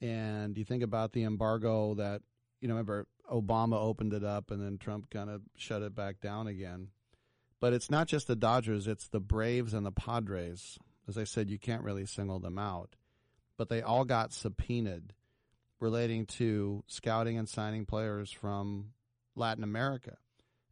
and 0.00 0.56
you 0.58 0.64
think 0.64 0.82
about 0.82 1.12
the 1.12 1.24
embargo 1.24 1.94
that 1.94 2.22
you 2.60 2.68
know. 2.68 2.74
Remember, 2.74 3.06
Obama 3.30 3.80
opened 3.80 4.14
it 4.14 4.24
up, 4.24 4.50
and 4.50 4.62
then 4.62 4.78
Trump 4.78 5.10
kind 5.10 5.30
of 5.30 5.42
shut 5.56 5.82
it 5.82 5.94
back 5.94 6.20
down 6.20 6.46
again. 6.46 6.88
But 7.60 7.72
it's 7.72 7.90
not 7.90 8.08
just 8.08 8.26
the 8.26 8.36
Dodgers; 8.36 8.86
it's 8.86 9.08
the 9.08 9.20
Braves 9.20 9.74
and 9.74 9.86
the 9.86 9.92
Padres. 9.92 10.78
As 11.06 11.16
I 11.16 11.24
said, 11.24 11.50
you 11.50 11.58
can't 11.58 11.82
really 11.82 12.04
single 12.04 12.38
them 12.38 12.58
out, 12.58 12.96
but 13.58 13.68
they 13.68 13.82
all 13.82 14.06
got 14.06 14.32
subpoenaed 14.32 15.12
relating 15.80 16.24
to 16.26 16.82
scouting 16.86 17.36
and 17.36 17.48
signing 17.48 17.84
players 17.84 18.30
from 18.30 18.92
Latin 19.36 19.64
America. 19.64 20.16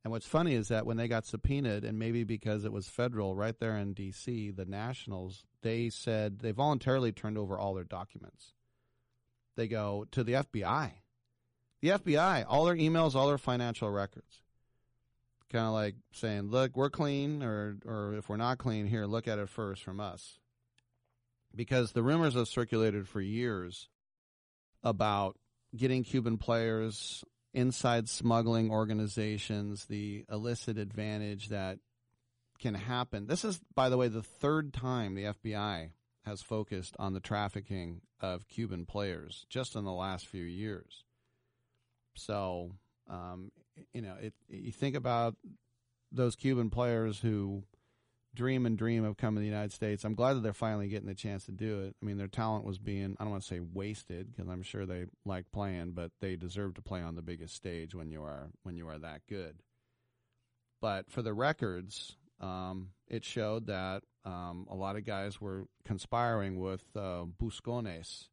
And 0.04 0.12
what's 0.12 0.26
funny 0.26 0.54
is 0.54 0.68
that 0.68 0.86
when 0.86 0.96
they 0.96 1.08
got 1.08 1.26
subpoenaed, 1.26 1.84
and 1.84 1.98
maybe 1.98 2.22
because 2.22 2.64
it 2.64 2.72
was 2.72 2.88
federal 2.88 3.34
right 3.34 3.58
there 3.58 3.76
in 3.76 3.92
D.C., 3.92 4.52
the 4.52 4.64
Nationals, 4.64 5.44
they 5.62 5.90
said 5.90 6.38
they 6.38 6.52
voluntarily 6.52 7.10
turned 7.10 7.36
over 7.36 7.58
all 7.58 7.74
their 7.74 7.84
documents. 7.84 8.52
They 9.56 9.66
go 9.66 10.06
to 10.12 10.22
the 10.22 10.34
FBI. 10.34 10.92
The 11.82 11.88
FBI, 11.88 12.44
all 12.48 12.64
their 12.66 12.76
emails, 12.76 13.16
all 13.16 13.26
their 13.26 13.36
financial 13.36 13.90
records. 13.90 14.42
Kind 15.50 15.66
of 15.66 15.72
like 15.72 15.96
saying, 16.12 16.50
look, 16.50 16.76
we're 16.76 16.90
clean, 16.90 17.42
or, 17.42 17.76
or 17.84 18.14
if 18.14 18.28
we're 18.28 18.36
not 18.36 18.58
clean, 18.58 18.86
here, 18.86 19.06
look 19.06 19.26
at 19.26 19.40
it 19.40 19.48
first 19.48 19.82
from 19.82 19.98
us. 19.98 20.38
Because 21.56 21.92
the 21.92 22.02
rumors 22.02 22.34
have 22.34 22.48
circulated 22.48 23.08
for 23.08 23.20
years 23.20 23.88
about 24.82 25.36
getting 25.74 26.04
Cuban 26.04 26.38
players 26.38 27.24
inside 27.54 28.08
smuggling 28.08 28.70
organizations, 28.70 29.86
the 29.86 30.24
illicit 30.30 30.76
advantage 30.78 31.48
that 31.48 31.78
can 32.58 32.74
happen. 32.74 33.26
This 33.26 33.44
is, 33.44 33.60
by 33.74 33.88
the 33.88 33.96
way, 33.96 34.08
the 34.08 34.22
third 34.22 34.72
time 34.72 35.14
the 35.14 35.24
FBI 35.24 35.90
has 36.24 36.42
focused 36.42 36.96
on 36.98 37.14
the 37.14 37.20
trafficking 37.20 38.00
of 38.20 38.48
Cuban 38.48 38.84
players 38.84 39.46
just 39.48 39.76
in 39.76 39.84
the 39.84 39.92
last 39.92 40.26
few 40.26 40.42
years. 40.42 41.04
So, 42.14 42.72
um, 43.08 43.52
you 43.92 44.02
know, 44.02 44.16
it, 44.20 44.34
you 44.48 44.72
think 44.72 44.96
about 44.96 45.36
those 46.10 46.34
Cuban 46.36 46.70
players 46.70 47.20
who 47.20 47.62
dream 48.36 48.66
and 48.66 48.78
dream 48.78 49.04
of 49.04 49.16
coming 49.16 49.36
to 49.36 49.40
the 49.40 49.46
United 49.46 49.72
States. 49.72 50.04
I'm 50.04 50.14
glad 50.14 50.34
that 50.34 50.42
they're 50.42 50.52
finally 50.52 50.88
getting 50.88 51.08
the 51.08 51.14
chance 51.14 51.46
to 51.46 51.52
do 51.52 51.80
it. 51.80 51.96
I 52.00 52.06
mean, 52.06 52.18
their 52.18 52.28
talent 52.28 52.64
was 52.64 52.78
being, 52.78 53.16
I 53.18 53.24
don't 53.24 53.32
want 53.32 53.42
to 53.42 53.48
say 53.48 53.60
wasted 53.60 54.30
because 54.30 54.48
I'm 54.48 54.62
sure 54.62 54.86
they 54.86 55.06
like 55.24 55.50
playing, 55.50 55.92
but 55.92 56.12
they 56.20 56.36
deserve 56.36 56.74
to 56.74 56.82
play 56.82 57.00
on 57.00 57.16
the 57.16 57.22
biggest 57.22 57.54
stage 57.54 57.94
when 57.94 58.10
you 58.10 58.22
are 58.22 58.50
when 58.62 58.76
you 58.76 58.88
are 58.88 58.98
that 58.98 59.22
good. 59.28 59.56
But 60.80 61.10
for 61.10 61.22
the 61.22 61.32
records, 61.32 62.16
um, 62.40 62.90
it 63.08 63.24
showed 63.24 63.66
that 63.66 64.02
um, 64.24 64.66
a 64.70 64.74
lot 64.74 64.96
of 64.96 65.04
guys 65.04 65.40
were 65.40 65.66
conspiring 65.84 66.60
with 66.60 66.82
uh, 66.94 67.24
buscones. 67.42 68.28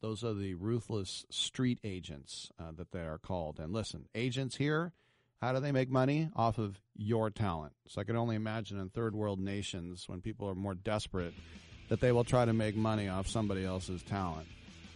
Those 0.00 0.22
are 0.24 0.34
the 0.34 0.54
ruthless 0.54 1.26
street 1.30 1.80
agents 1.82 2.50
uh, 2.58 2.72
that 2.76 2.92
they 2.92 3.00
are 3.00 3.18
called. 3.18 3.58
And 3.58 3.72
listen, 3.72 4.06
agents 4.14 4.56
here, 4.56 4.92
how 5.40 5.52
do 5.52 5.60
they 5.60 5.72
make 5.72 5.90
money? 5.90 6.30
Off 6.34 6.58
of 6.58 6.80
your 6.96 7.30
talent. 7.30 7.72
So 7.88 8.00
I 8.00 8.04
can 8.04 8.16
only 8.16 8.36
imagine 8.36 8.78
in 8.78 8.88
third 8.90 9.14
world 9.14 9.38
nations 9.38 10.08
when 10.08 10.20
people 10.20 10.48
are 10.48 10.54
more 10.54 10.74
desperate 10.74 11.34
that 11.88 12.00
they 12.00 12.12
will 12.12 12.24
try 12.24 12.44
to 12.44 12.52
make 12.52 12.76
money 12.76 13.08
off 13.08 13.28
somebody 13.28 13.64
else's 13.64 14.02
talent. 14.02 14.46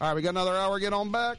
All 0.00 0.08
right, 0.08 0.14
we 0.14 0.22
got 0.22 0.30
another 0.30 0.56
hour. 0.56 0.78
Get 0.78 0.92
on 0.92 1.10
back. 1.12 1.38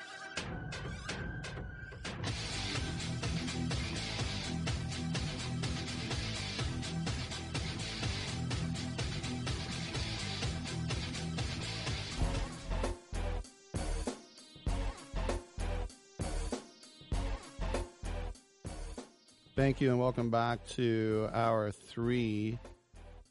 Thank 19.61 19.79
you 19.79 19.91
and 19.91 19.99
welcome 19.99 20.31
back 20.31 20.65
to 20.69 21.29
hour 21.31 21.69
three 21.69 22.57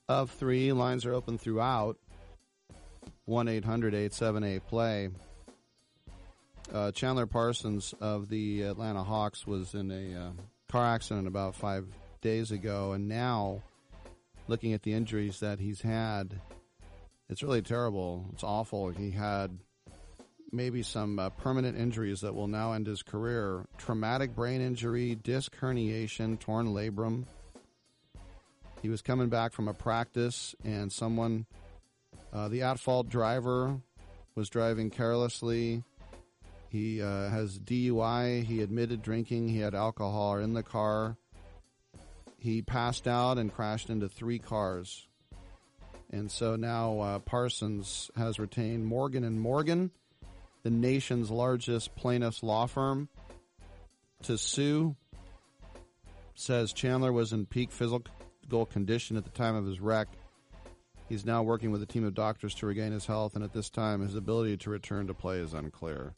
of 0.09 0.31
three. 0.31 0.73
Lines 0.73 1.05
are 1.05 1.12
open 1.12 1.39
throughout. 1.39 1.98
1 3.24 3.48
800 3.48 3.94
878 3.94 4.65
play. 4.69 5.09
Uh, 6.73 6.93
Chandler 6.93 7.27
Parsons 7.27 7.97
of 8.01 8.28
the 8.28 8.62
Atlanta 8.62 9.02
Hawks 9.02 9.44
was 9.44 9.74
in 9.74 9.90
a 9.90 10.20
uh, 10.20 10.31
car 10.69 10.94
accident 10.94 11.27
about 11.27 11.57
five 11.57 11.89
days 12.20 12.52
ago, 12.52 12.93
and 12.93 13.09
now 13.09 13.61
looking 14.47 14.73
at 14.73 14.85
the 14.85 14.93
injuries 14.93 15.40
that 15.40 15.59
he's 15.59 15.82
had, 15.82 16.40
it's 17.28 17.43
really 17.43 17.61
terrible. 17.61 18.27
It's 18.32 18.44
awful. 18.44 18.90
He 18.90 19.11
had 19.11 19.59
maybe 20.52 20.82
some 20.82 21.18
uh, 21.18 21.31
permanent 21.31 21.78
injuries 21.78 22.20
that 22.20 22.35
will 22.35 22.48
now 22.48 22.72
end 22.72 22.86
his 22.86 23.02
career 23.02 23.64
traumatic 23.78 24.35
brain 24.35 24.60
injury, 24.60 25.14
disc 25.14 25.55
herniation, 25.60 26.39
torn 26.39 26.68
labrum. 26.68 27.24
He 28.82 28.89
was 28.89 29.02
coming 29.02 29.28
back 29.28 29.52
from 29.52 29.68
a 29.68 29.74
practice, 29.74 30.55
and 30.64 30.90
someone, 30.90 31.47
uh, 32.32 32.48
the 32.48 32.62
at 32.62 32.81
fault 32.81 33.09
driver, 33.09 33.78
was 34.35 34.48
driving 34.48 34.90
carelessly. 34.90 35.85
He 36.70 37.02
uh, 37.02 37.28
has 37.28 37.59
DUI. 37.59 38.44
He 38.44 38.62
admitted 38.62 39.02
drinking. 39.02 39.48
He 39.48 39.59
had 39.59 39.74
alcohol 39.74 40.39
in 40.39 40.55
the 40.55 40.62
car. 40.62 41.16
He 42.39 42.62
passed 42.62 43.06
out 43.06 43.36
and 43.36 43.52
crashed 43.52 43.90
into 43.90 44.09
three 44.09 44.39
cars. 44.39 45.06
And 46.10 46.31
so 46.31 46.56
now 46.56 47.01
uh, 47.01 47.18
Parsons 47.18 48.10
has 48.16 48.39
retained 48.39 48.86
Morgan 48.86 49.24
and 49.24 49.40
Morgan 49.40 49.90
the 50.62 50.70
nation's 50.70 51.31
largest 51.31 51.95
plaintiff's 51.97 52.43
law 52.43 52.66
firm, 52.66 53.09
to 54.23 54.37
sue. 54.37 54.97
Says 56.35 56.73
Chandler 56.73 57.12
was 57.12 57.32
in 57.32 57.47
peak 57.47 57.70
physical 57.70 58.66
condition 58.66 59.16
at 59.16 59.24
the 59.24 59.31
time 59.31 59.55
of 59.55 59.66
his 59.66 59.81
wreck. 59.81 60.09
He's 61.09 61.27
now 61.27 61.43
working 61.43 61.70
with 61.70 61.82
a 61.82 61.87
team 61.87 62.05
of 62.05 62.15
doctors 62.15 62.55
to 62.57 62.66
regain 62.66 62.93
his 62.93 63.07
health, 63.07 63.35
and 63.35 63.45
at 63.45 63.53
this 63.53 63.69
time, 63.69 64.01
his 64.01 64.15
ability 64.15 64.57
to 64.59 64.70
return 64.70 65.07
to 65.09 65.15
play 65.15 65.39
is 65.39 65.55
unclear. 65.55 66.15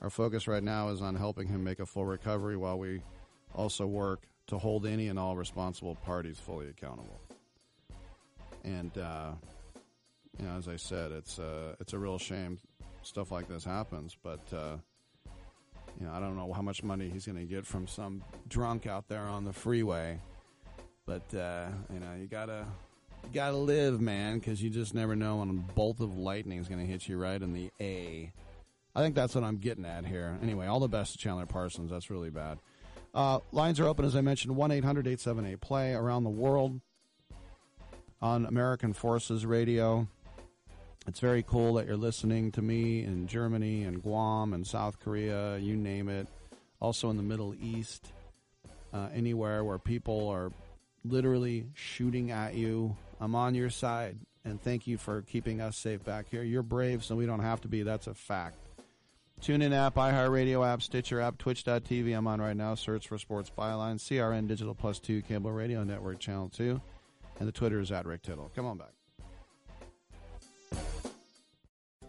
Our 0.00 0.10
focus 0.10 0.48
right 0.48 0.62
now 0.62 0.88
is 0.88 1.02
on 1.02 1.14
helping 1.14 1.48
him 1.48 1.62
make 1.62 1.78
a 1.78 1.86
full 1.86 2.06
recovery 2.06 2.56
while 2.56 2.78
we 2.78 3.00
also 3.54 3.86
work 3.86 4.26
to 4.48 4.58
hold 4.58 4.86
any 4.86 5.08
and 5.08 5.18
all 5.18 5.36
responsible 5.36 5.94
parties 5.94 6.38
fully 6.38 6.68
accountable. 6.68 7.20
And, 8.64 8.96
uh, 8.96 9.32
you 10.38 10.46
know, 10.46 10.56
as 10.56 10.68
I 10.68 10.76
said, 10.76 11.12
it's, 11.12 11.38
uh, 11.38 11.76
it's 11.80 11.92
a 11.92 11.98
real 11.98 12.18
shame 12.18 12.58
stuff 13.06 13.30
like 13.30 13.48
this 13.48 13.64
happens. 13.64 14.16
But 14.22 14.40
uh, 14.52 14.76
you 15.98 16.06
know, 16.06 16.12
I 16.12 16.20
don't 16.20 16.36
know 16.36 16.52
how 16.52 16.62
much 16.62 16.82
money 16.82 17.08
he's 17.08 17.26
going 17.26 17.38
to 17.38 17.44
get 17.44 17.66
from 17.66 17.86
some 17.86 18.22
drunk 18.48 18.86
out 18.86 19.08
there 19.08 19.22
on 19.22 19.44
the 19.44 19.52
freeway. 19.52 20.18
But 21.06 21.34
uh, 21.34 21.66
you 21.92 22.00
know, 22.00 22.14
you 22.18 22.26
gotta 22.26 22.66
you 23.24 23.30
gotta 23.32 23.56
live, 23.56 24.00
man, 24.00 24.38
because 24.38 24.62
you 24.62 24.70
just 24.70 24.94
never 24.94 25.14
know 25.14 25.36
when 25.36 25.50
a 25.50 25.72
bolt 25.74 26.00
of 26.00 26.16
lightning 26.16 26.58
is 26.58 26.68
going 26.68 26.80
to 26.80 26.90
hit 26.90 27.08
you 27.08 27.18
right 27.18 27.40
in 27.40 27.52
the 27.52 27.70
A. 27.80 28.32
I 28.96 29.02
think 29.02 29.14
that's 29.14 29.34
what 29.34 29.44
I'm 29.44 29.58
getting 29.58 29.84
at 29.84 30.06
here. 30.06 30.38
Anyway, 30.42 30.66
all 30.66 30.80
the 30.80 30.88
best 30.88 31.12
to 31.12 31.18
Chandler 31.18 31.46
Parsons. 31.46 31.90
That's 31.90 32.10
really 32.10 32.30
bad. 32.30 32.58
Uh, 33.12 33.40
lines 33.52 33.78
are 33.80 33.86
open, 33.86 34.04
as 34.04 34.16
I 34.16 34.20
mentioned, 34.20 34.56
1 34.56 34.70
800 34.70 35.06
878 35.06 35.60
play 35.60 35.92
around 35.92 36.24
the 36.24 36.30
world 36.30 36.80
on 38.22 38.46
American 38.46 38.92
Forces 38.92 39.44
Radio. 39.44 40.08
It's 41.06 41.20
very 41.20 41.42
cool 41.42 41.74
that 41.74 41.86
you're 41.86 41.96
listening 41.96 42.50
to 42.52 42.62
me 42.62 43.04
in 43.04 43.26
Germany 43.26 43.84
and 43.84 44.02
Guam 44.02 44.54
and 44.54 44.66
South 44.66 44.98
Korea, 45.00 45.58
you 45.58 45.76
name 45.76 46.08
it. 46.08 46.26
Also 46.80 47.10
in 47.10 47.16
the 47.16 47.22
Middle 47.22 47.54
East, 47.60 48.12
uh, 48.92 49.08
anywhere 49.14 49.64
where 49.64 49.78
people 49.78 50.28
are 50.28 50.50
literally 51.04 51.66
shooting 51.74 52.30
at 52.30 52.54
you. 52.54 52.96
I'm 53.20 53.34
on 53.34 53.54
your 53.54 53.70
side, 53.70 54.16
and 54.44 54.60
thank 54.60 54.86
you 54.86 54.96
for 54.96 55.22
keeping 55.22 55.60
us 55.60 55.76
safe 55.76 56.02
back 56.04 56.26
here. 56.30 56.42
You're 56.42 56.62
brave, 56.62 57.04
so 57.04 57.16
we 57.16 57.26
don't 57.26 57.40
have 57.40 57.60
to 57.62 57.68
be. 57.68 57.82
That's 57.82 58.06
a 58.06 58.14
fact. 58.14 58.56
TuneIn 59.42 59.74
app, 59.74 59.96
iHeartRadio 59.96 60.66
app, 60.66 60.80
Stitcher 60.80 61.20
app, 61.20 61.36
Twitch.tv. 61.36 62.16
I'm 62.16 62.26
on 62.26 62.40
right 62.40 62.56
now. 62.56 62.74
Search 62.74 63.08
for 63.08 63.18
Sports 63.18 63.50
Byline, 63.56 63.96
CRN 63.96 64.48
Digital 64.48 64.74
Plus 64.74 64.98
2, 65.00 65.22
Cable 65.22 65.52
Radio 65.52 65.84
Network 65.84 66.18
Channel 66.18 66.48
2. 66.48 66.80
And 67.40 67.48
the 67.48 67.52
Twitter 67.52 67.80
is 67.80 67.92
at 67.92 68.06
Rick 68.06 68.22
Tittle. 68.22 68.50
Come 68.54 68.64
on 68.64 68.78
back. 68.78 68.92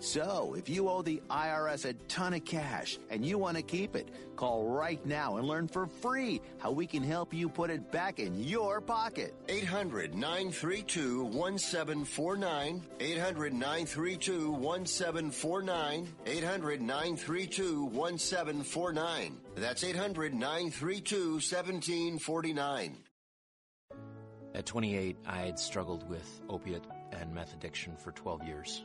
So, 0.00 0.54
if 0.56 0.68
you 0.68 0.88
owe 0.88 1.02
the 1.02 1.20
IRS 1.28 1.84
a 1.84 1.92
ton 2.06 2.34
of 2.34 2.44
cash 2.44 2.98
and 3.10 3.26
you 3.26 3.36
want 3.36 3.56
to 3.56 3.62
keep 3.62 3.96
it, 3.96 4.08
call 4.36 4.64
right 4.64 5.04
now 5.04 5.38
and 5.38 5.48
learn 5.48 5.66
for 5.66 5.86
free 5.86 6.40
how 6.58 6.70
we 6.70 6.86
can 6.86 7.02
help 7.02 7.34
you 7.34 7.48
put 7.48 7.70
it 7.70 7.90
back 7.90 8.20
in 8.20 8.38
your 8.44 8.80
pocket. 8.80 9.34
800 9.48 10.14
932 10.14 11.24
1749. 11.24 12.82
800 13.00 13.52
932 13.52 14.50
1749. 14.52 16.08
800 16.26 16.80
932 16.80 17.84
1749. 17.84 19.36
That's 19.56 19.82
800 19.82 20.32
932 20.34 21.32
1749. 21.32 22.96
At 24.54 24.66
28, 24.66 25.16
I 25.26 25.40
had 25.40 25.58
struggled 25.58 26.08
with 26.08 26.40
opiate 26.48 26.84
and 27.12 27.34
meth 27.34 27.52
addiction 27.54 27.96
for 27.96 28.12
12 28.12 28.44
years. 28.44 28.84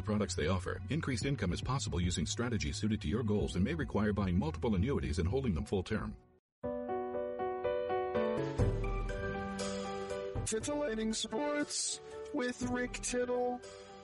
products 0.01 0.35
they 0.35 0.47
offer. 0.47 0.79
Increased 0.89 1.25
income 1.25 1.53
is 1.53 1.61
possible 1.61 2.01
using 2.01 2.25
strategies 2.25 2.77
suited 2.77 3.01
to 3.01 3.07
your 3.07 3.23
goals 3.23 3.55
and 3.55 3.63
may 3.63 3.73
require 3.73 4.13
buying 4.13 4.37
multiple 4.37 4.75
annuities 4.75 5.19
and 5.19 5.27
holding 5.27 5.53
them 5.53 5.65
full 5.65 5.83
term. 5.83 6.15
Titillating 10.45 11.13
Sports 11.13 12.01
with 12.33 12.61
Rick 12.71 12.99
Tittle. 13.01 13.61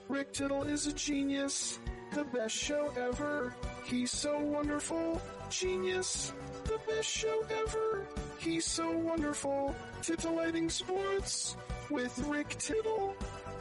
Rick 0.08 0.32
Tittle 0.32 0.62
is 0.62 0.86
a 0.86 0.92
genius. 0.94 1.78
The 2.14 2.24
best 2.24 2.56
show 2.56 2.90
ever. 2.96 3.54
He's 3.84 4.10
so 4.10 4.38
wonderful. 4.38 5.20
Genius. 5.50 6.32
The 6.64 6.78
best 6.88 7.08
show 7.08 7.44
ever. 7.50 8.06
He's 8.38 8.64
so 8.64 8.90
wonderful. 8.90 9.74
Titillating 10.00 10.70
Sports 10.70 11.56
with 11.90 12.18
Rick 12.20 12.56
Tittle. 12.58 13.14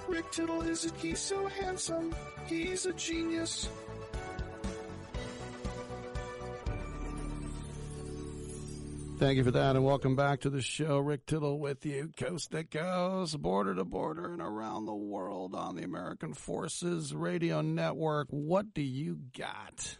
Rick 0.07 0.31
Tittle 0.31 0.61
is 0.61 0.85
a, 0.85 0.93
he's 0.97 1.19
so 1.19 1.47
handsome. 1.47 2.15
He's 2.45 2.85
a 2.85 2.93
genius. 2.93 3.69
Thank 9.17 9.37
you 9.37 9.43
for 9.43 9.51
that, 9.51 9.75
and 9.75 9.83
welcome 9.83 10.15
back 10.15 10.41
to 10.41 10.49
the 10.51 10.61
show. 10.61 10.99
Rick 10.99 11.25
Tittle 11.25 11.59
with 11.59 11.83
you, 11.85 12.11
coast 12.15 12.51
to 12.51 12.63
coast, 12.63 13.41
border 13.41 13.73
to 13.73 13.83
border, 13.83 14.31
and 14.31 14.41
around 14.41 14.85
the 14.85 14.93
world 14.93 15.55
on 15.55 15.75
the 15.75 15.83
American 15.83 16.35
Forces 16.35 17.15
Radio 17.15 17.61
Network. 17.61 18.27
What 18.29 18.75
do 18.75 18.83
you 18.83 19.19
got? 19.35 19.97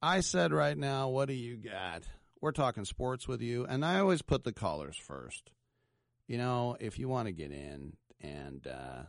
I 0.00 0.20
said 0.20 0.52
right 0.52 0.78
now, 0.78 1.08
what 1.08 1.26
do 1.26 1.34
you 1.34 1.56
got? 1.56 2.04
We're 2.40 2.52
talking 2.52 2.84
sports 2.84 3.26
with 3.26 3.42
you, 3.42 3.66
and 3.66 3.84
I 3.84 3.98
always 3.98 4.22
put 4.22 4.44
the 4.44 4.52
callers 4.52 4.96
first. 4.96 5.50
You 6.28 6.38
know, 6.38 6.76
if 6.78 7.00
you 7.00 7.08
want 7.08 7.26
to 7.26 7.32
get 7.32 7.50
in 7.50 7.94
and 8.20 8.66
uh, 8.66 9.02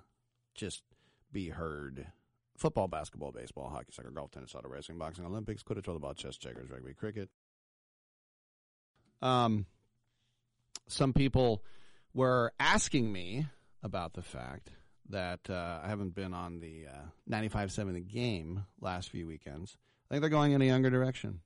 just 0.56 0.84
be 1.32 1.50
heard, 1.50 2.08
football, 2.58 2.88
basketball, 2.88 3.32
baseball, 3.32 3.70
hockey, 3.70 3.92
soccer, 3.92 4.12
golf, 4.12 4.32
tennis, 4.32 4.56
auto 4.56 4.70
racing, 4.70 4.98
boxing, 4.98 5.26
Olympics, 5.26 5.64
quidditch, 5.64 5.84
volleyball, 5.84 6.16
chess, 6.16 6.38
checkers, 6.38 6.70
rugby, 6.70 6.94
cricket. 6.94 7.30
Um, 9.22 9.66
some 10.88 11.14
people 11.14 11.64
were 12.14 12.52
asking 12.60 13.12
me 13.12 13.48
about 13.84 14.14
the 14.14 14.22
fact 14.22 14.72
that 15.10 15.50
uh, 15.50 15.80
I 15.84 15.88
haven't 15.90 16.16
been 16.16 16.34
on 16.34 16.60
the 16.60 16.86
uh, 16.88 17.10
95.7 17.30 17.94
The 17.94 18.00
Game 18.02 18.66
last 18.80 19.10
few 19.10 19.28
weekends. 19.28 19.78
I 20.10 20.14
think 20.14 20.22
they're 20.22 20.30
going 20.30 20.52
in 20.52 20.62
a 20.62 20.66
younger 20.66 20.90
direction. 20.90 21.42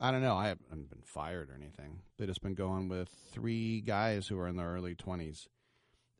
I 0.00 0.12
don't 0.12 0.22
know. 0.22 0.36
I 0.36 0.48
haven't 0.48 0.90
been 0.90 1.02
fired 1.02 1.50
or 1.50 1.54
anything. 1.54 2.00
They've 2.16 2.28
just 2.28 2.42
been 2.42 2.54
going 2.54 2.88
with 2.88 3.08
three 3.32 3.80
guys 3.80 4.28
who 4.28 4.38
are 4.38 4.46
in 4.46 4.56
their 4.56 4.68
early 4.68 4.94
20s. 4.94 5.46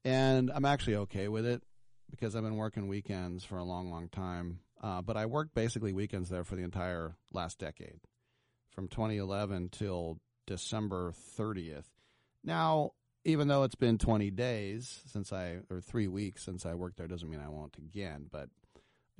And 0.08 0.50
I'm 0.54 0.64
actually 0.64 0.96
okay 0.96 1.28
with 1.28 1.44
it 1.44 1.62
because 2.10 2.34
I've 2.34 2.42
been 2.42 2.56
working 2.56 2.88
weekends 2.88 3.44
for 3.44 3.58
a 3.58 3.62
long, 3.62 3.90
long 3.90 4.08
time. 4.08 4.60
Uh, 4.82 5.02
but 5.02 5.18
I 5.18 5.26
worked 5.26 5.54
basically 5.54 5.92
weekends 5.92 6.30
there 6.30 6.44
for 6.44 6.56
the 6.56 6.62
entire 6.62 7.14
last 7.30 7.58
decade, 7.58 8.00
from 8.70 8.88
2011 8.88 9.68
till 9.68 10.18
December 10.46 11.12
30th. 11.38 11.84
Now, 12.42 12.92
even 13.26 13.48
though 13.48 13.64
it's 13.64 13.74
been 13.74 13.98
20 13.98 14.30
days 14.30 15.02
since 15.12 15.30
I, 15.30 15.58
or 15.68 15.82
three 15.82 16.08
weeks 16.08 16.42
since 16.42 16.64
I 16.64 16.72
worked 16.72 16.96
there, 16.96 17.06
doesn't 17.06 17.28
mean 17.28 17.42
I 17.44 17.50
won't 17.50 17.76
again. 17.76 18.28
But 18.32 18.48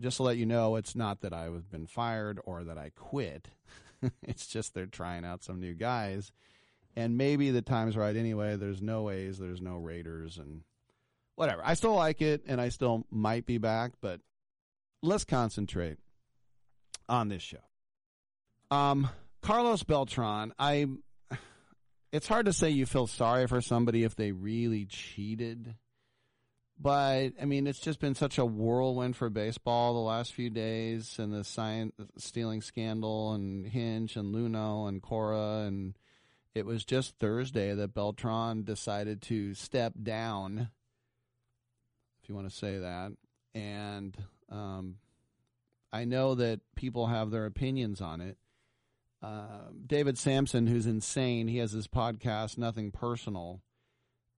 just 0.01 0.17
to 0.17 0.23
let 0.23 0.39
you 0.39 0.47
know, 0.47 0.77
it's 0.77 0.97
not 0.97 1.21
that 1.21 1.35
I've 1.35 1.71
been 1.71 1.87
fired 1.87 2.41
or 2.45 2.65
that 2.65 2.79
I 2.79 2.93
quit. 2.97 3.49
it's 4.23 4.47
just 4.47 4.73
they're 4.73 4.87
trying 4.87 5.27
out 5.27 5.45
some 5.45 5.61
new 5.61 5.75
guys. 5.75 6.33
And 6.97 7.19
maybe 7.19 7.51
the 7.51 7.61
time's 7.61 7.95
right 7.95 8.17
anyway. 8.17 8.57
There's 8.57 8.81
no 8.81 9.11
A's, 9.11 9.37
there's 9.37 9.61
no 9.61 9.77
Raiders, 9.77 10.39
and 10.39 10.63
whatever. 11.39 11.63
I 11.65 11.75
still 11.75 11.95
like 11.95 12.21
it, 12.21 12.43
and 12.49 12.61
I 12.61 12.69
still 12.69 13.07
might 13.11 13.47
be 13.47 13.59
back, 13.59 13.93
but 14.01 14.21
let's 15.03 15.25
concentrate 15.25 15.99
on 17.09 17.29
this 17.29 17.43
show. 17.43 17.59
Um, 18.73 19.09
Carlos 19.41 19.85
Beltran, 19.85 20.53
I 20.59 20.87
it's 22.13 22.27
hard 22.27 22.47
to 22.47 22.53
say 22.53 22.71
you 22.71 22.87
feel 22.87 23.07
sorry 23.07 23.47
for 23.47 23.61
somebody 23.61 24.03
if 24.03 24.17
they 24.17 24.33
really 24.33 24.87
cheated. 24.87 25.77
But 26.81 27.31
I 27.41 27.45
mean, 27.45 27.69
it's 27.69 27.81
just 27.81 28.01
been 28.01 28.17
such 28.17 28.39
a 28.39 28.45
whirlwind 28.45 29.17
for 29.17 29.31
baseball 29.31 29.95
the 29.95 30.01
last 30.01 30.33
few 30.33 30.51
days, 30.51 31.21
and 31.21 31.33
the 31.33 31.45
sign 31.45 31.93
stealing 32.17 32.63
scandal, 32.63 33.33
and 33.33 33.65
Hinch, 33.65 34.17
and 34.17 34.35
Luhnow, 34.35 34.89
and 34.89 35.01
Cora, 35.01 35.67
and 35.67 35.97
it 36.55 36.67
was 36.67 36.85
just 36.85 37.17
Thursday 37.19 37.75
that 37.75 37.95
Beltran 37.95 38.65
decided 38.65 39.23
to 39.23 39.55
step 39.55 39.93
down, 40.03 40.71
you 42.29 42.35
want 42.35 42.49
to 42.49 42.55
say 42.55 42.79
that. 42.79 43.13
And 43.55 44.17
um, 44.51 44.97
I 45.93 46.05
know 46.05 46.35
that 46.35 46.61
people 46.77 47.07
have 47.07 47.31
their 47.31 47.47
opinions 47.47 48.01
on 48.01 48.21
it. 48.21 48.37
Uh, 49.23 49.71
David 49.87 50.17
Samson, 50.17 50.67
who's 50.67 50.87
insane, 50.87 51.49
he 51.49 51.59
has 51.59 51.73
his 51.73 51.89
podcast, 51.89 52.57
Nothing 52.57 52.93
Personal, 52.93 53.63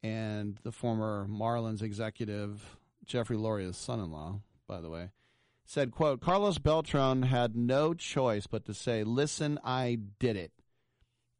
and 0.03 0.59
the 0.63 0.73
former 0.73 1.27
Marlins 1.29 1.83
executive, 1.83 2.79
Jeffrey 3.05 3.37
Loria's 3.37 3.77
son-in-law, 3.77 4.41
by 4.67 4.81
the 4.81 4.89
way, 4.89 5.11
said, 5.67 5.91
quote, 5.91 6.21
Carlos 6.21 6.59
Beltran 6.59 7.25
had 7.25 7.55
no 7.55 7.93
choice 7.93 8.47
but 8.47 8.65
to 8.65 8.73
say, 8.73 9.05
listen, 9.05 9.59
I 9.63 9.99
did 10.19 10.37
it. 10.37 10.53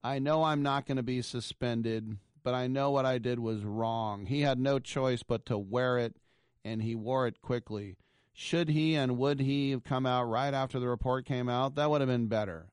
I 0.03 0.19
know 0.19 0.45
I'm 0.45 0.63
not 0.63 0.87
going 0.87 0.99
to 0.99 1.03
be 1.03 1.23
suspended, 1.23 2.19
but 2.43 2.55
I 2.55 2.67
know 2.67 2.91
what 2.91 3.07
I 3.07 3.19
did 3.19 3.39
was 3.39 3.65
wrong. 3.65 4.27
He 4.27 4.43
had 4.43 4.59
no 4.59 4.79
choice 4.79 5.23
but 5.23 5.47
to 5.47 5.57
wear 5.57 5.99
it, 5.99 6.17
and 6.65 6.83
he 6.83 6.95
wore 6.95 7.27
it 7.27 7.41
quickly. 7.43 7.97
Should 8.33 8.69
he 8.69 8.95
and 8.95 9.19
would 9.19 9.41
he 9.41 9.71
have 9.73 9.85
come 9.85 10.07
out 10.07 10.25
right 10.25 10.55
after 10.55 10.79
the 10.79 10.89
report 10.89 11.27
came 11.27 11.49
out? 11.49 11.75
That 11.75 11.91
would 11.91 12.01
have 12.01 12.09
been 12.09 12.27
better. 12.27 12.71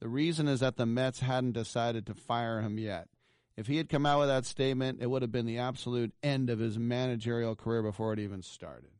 The 0.00 0.08
reason 0.08 0.48
is 0.48 0.60
that 0.60 0.76
the 0.76 0.86
Mets 0.86 1.20
hadn't 1.20 1.52
decided 1.52 2.06
to 2.06 2.14
fire 2.14 2.60
him 2.60 2.78
yet. 2.78 3.08
If 3.56 3.66
he 3.66 3.76
had 3.76 3.88
come 3.88 4.06
out 4.06 4.20
with 4.20 4.28
that 4.28 4.46
statement, 4.46 5.00
it 5.02 5.10
would 5.10 5.22
have 5.22 5.32
been 5.32 5.46
the 5.46 5.58
absolute 5.58 6.14
end 6.22 6.48
of 6.48 6.58
his 6.58 6.78
managerial 6.78 7.54
career 7.54 7.82
before 7.82 8.12
it 8.12 8.18
even 8.18 8.42
started. 8.42 8.90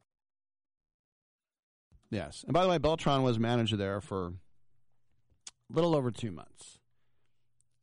Yes. 2.10 2.44
And 2.44 2.52
by 2.52 2.64
the 2.64 2.68
way, 2.68 2.78
Beltran 2.78 3.22
was 3.22 3.38
manager 3.38 3.76
there 3.76 4.00
for 4.00 4.26
a 4.26 5.72
little 5.72 5.94
over 5.94 6.10
two 6.10 6.32
months. 6.32 6.78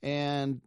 And 0.03 0.61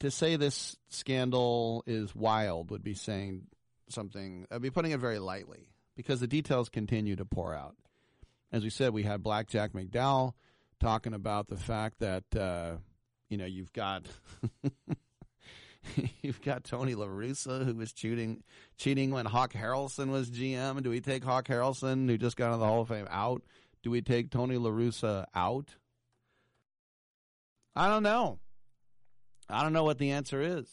to 0.00 0.10
say 0.10 0.36
this 0.36 0.76
scandal 0.88 1.82
is 1.86 2.14
wild 2.14 2.70
would 2.70 2.84
be 2.84 2.94
saying 2.94 3.46
something, 3.88 4.46
I'd 4.50 4.62
be 4.62 4.70
putting 4.70 4.92
it 4.92 5.00
very 5.00 5.18
lightly 5.18 5.68
because 5.96 6.20
the 6.20 6.26
details 6.26 6.68
continue 6.68 7.16
to 7.16 7.24
pour 7.24 7.54
out. 7.54 7.76
As 8.52 8.62
we 8.62 8.70
said, 8.70 8.92
we 8.92 9.02
had 9.02 9.22
Blackjack 9.22 9.72
McDowell 9.72 10.32
talking 10.80 11.14
about 11.14 11.48
the 11.48 11.56
fact 11.56 11.98
that, 12.00 12.24
uh, 12.36 12.76
you 13.28 13.36
know, 13.36 13.46
you've 13.46 13.72
got. 13.72 14.06
You've 16.20 16.42
got 16.42 16.64
Tony 16.64 16.96
La 16.96 17.06
Russa 17.06 17.64
who 17.64 17.72
was 17.74 17.92
cheating 17.92 18.42
cheating 18.76 19.12
when 19.12 19.24
Hawk 19.24 19.52
Harrelson 19.52 20.08
was 20.08 20.28
GM. 20.28 20.82
Do 20.82 20.90
we 20.90 21.00
take 21.00 21.22
Hawk 21.22 21.46
Harrelson, 21.46 22.08
who 22.08 22.18
just 22.18 22.36
got 22.36 22.46
into 22.46 22.58
the 22.58 22.66
Hall 22.66 22.80
of 22.80 22.88
Fame, 22.88 23.06
out? 23.08 23.42
Do 23.84 23.90
we 23.92 24.02
take 24.02 24.30
Tony 24.30 24.56
La 24.56 24.70
Russa 24.70 25.26
out? 25.32 25.76
I 27.76 27.88
don't 27.88 28.02
know. 28.02 28.40
I 29.48 29.62
don't 29.62 29.72
know 29.72 29.84
what 29.84 29.98
the 29.98 30.10
answer 30.10 30.40
is. 30.40 30.66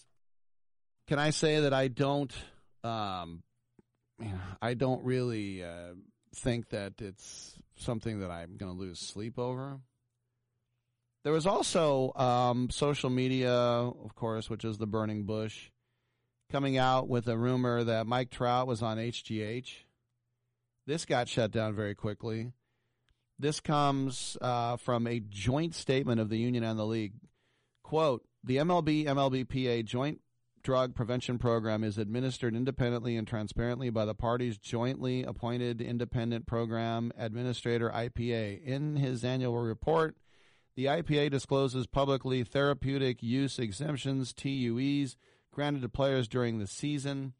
Can 1.08 1.20
I 1.20 1.30
say 1.30 1.60
that 1.60 1.74
I 1.74 1.90
don't 1.90 2.34
um, 2.84 3.44
I 4.62 4.74
don't 4.74 5.04
really 5.04 5.64
uh, 5.64 5.94
think 6.36 6.70
that 6.70 6.94
it's 7.00 7.58
something 7.76 8.20
that 8.20 8.32
I'm 8.32 8.58
going 8.58 8.72
to 8.72 8.78
lose 8.78 9.00
sleep 9.00 9.38
over. 9.40 9.80
There 11.24 11.34
was 11.34 11.48
also 11.48 12.12
um, 12.16 12.70
social 12.70 13.10
media, 13.10 13.54
of 13.54 14.14
course, 14.16 14.50
which 14.50 14.66
is 14.66 14.78
the 14.78 14.88
burning 14.88 15.24
bush, 15.24 15.70
coming 16.52 16.78
out 16.78 17.08
with 17.08 17.28
a 17.28 17.38
rumor 17.38 17.84
that 17.84 18.08
Mike 18.08 18.30
Trout 18.30 18.68
was 18.68 18.82
on 18.82 18.98
HGH. 18.98 19.70
This 20.86 21.06
got 21.06 21.30
shut 21.30 21.52
down 21.52 21.76
very 21.76 21.96
quickly. 21.96 22.52
This 23.40 23.62
comes 23.62 24.38
uh, 24.42 24.76
from 24.78 25.08
a 25.08 25.22
joint 25.22 25.76
statement 25.76 26.20
of 26.20 26.30
the 26.30 26.38
union 26.38 26.64
and 26.64 26.78
the 26.78 26.86
league. 26.86 27.14
Quote, 27.84 28.24
the 28.44 28.58
MLB 28.58 29.06
MLBPA 29.06 29.86
joint 29.86 30.20
drug 30.64 30.96
prevention 30.96 31.38
program 31.38 31.84
is 31.84 31.98
administered 31.98 32.56
independently 32.56 33.18
and 33.18 33.28
transparently 33.28 33.90
by 33.90 34.06
the 34.06 34.16
parties' 34.16 34.58
jointly 34.58 35.24
appointed 35.24 35.82
independent 35.82 36.48
program 36.48 37.12
administrator 37.18 37.90
IPA. 37.90 38.64
In 38.64 38.96
his 38.96 39.24
annual 39.24 39.58
report, 39.58 40.16
the 40.76 40.86
IPA 40.86 41.32
discloses 41.32 41.86
publicly 41.86 42.44
therapeutic 42.44 43.22
use 43.22 43.60
exemptions, 43.60 44.34
TUEs, 44.34 45.18
granted 45.52 45.82
to 45.82 45.90
players 45.90 46.28
during 46.28 46.60
the 46.60 46.68
season. 46.68 47.34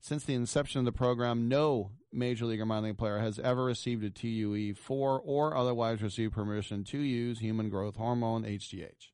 Since 0.00 0.24
the 0.24 0.34
inception 0.34 0.78
of 0.78 0.86
the 0.86 0.92
program, 0.92 1.48
no 1.48 1.92
Major 2.12 2.46
League 2.46 2.60
or 2.60 2.66
minor 2.66 2.88
league 2.88 2.98
player 2.98 3.18
has 3.18 3.38
ever 3.38 3.64
received 3.64 4.02
a 4.02 4.10
TUE 4.10 4.74
for 4.74 5.20
or 5.20 5.54
otherwise 5.54 6.02
received 6.02 6.32
permission 6.32 6.82
to 6.84 6.98
use 6.98 7.38
human 7.38 7.68
growth 7.68 7.96
hormone, 7.96 8.44
HGH. 8.44 9.10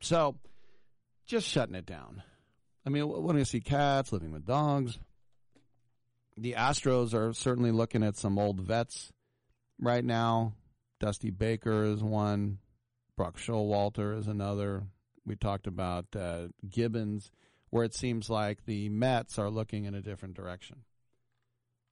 So, 0.00 0.36
just 1.32 1.48
shutting 1.48 1.74
it 1.74 1.86
down. 1.86 2.22
I 2.84 2.90
mean, 2.90 3.08
when 3.08 3.36
we 3.36 3.44
see 3.44 3.60
cats 3.60 4.12
living 4.12 4.32
with 4.32 4.44
dogs, 4.44 4.98
the 6.36 6.56
Astros 6.58 7.14
are 7.14 7.32
certainly 7.32 7.70
looking 7.70 8.02
at 8.02 8.18
some 8.18 8.38
old 8.38 8.60
vets 8.60 9.10
right 9.80 10.04
now. 10.04 10.52
Dusty 11.00 11.30
Baker 11.30 11.84
is 11.84 12.02
one. 12.04 12.58
Buck 13.16 13.38
Showalter 13.38 14.18
is 14.18 14.28
another. 14.28 14.82
We 15.24 15.36
talked 15.36 15.66
about 15.66 16.04
uh, 16.14 16.48
Gibbons, 16.68 17.30
where 17.70 17.84
it 17.84 17.94
seems 17.94 18.28
like 18.28 18.66
the 18.66 18.90
Mets 18.90 19.38
are 19.38 19.48
looking 19.48 19.86
in 19.86 19.94
a 19.94 20.02
different 20.02 20.34
direction. 20.34 20.82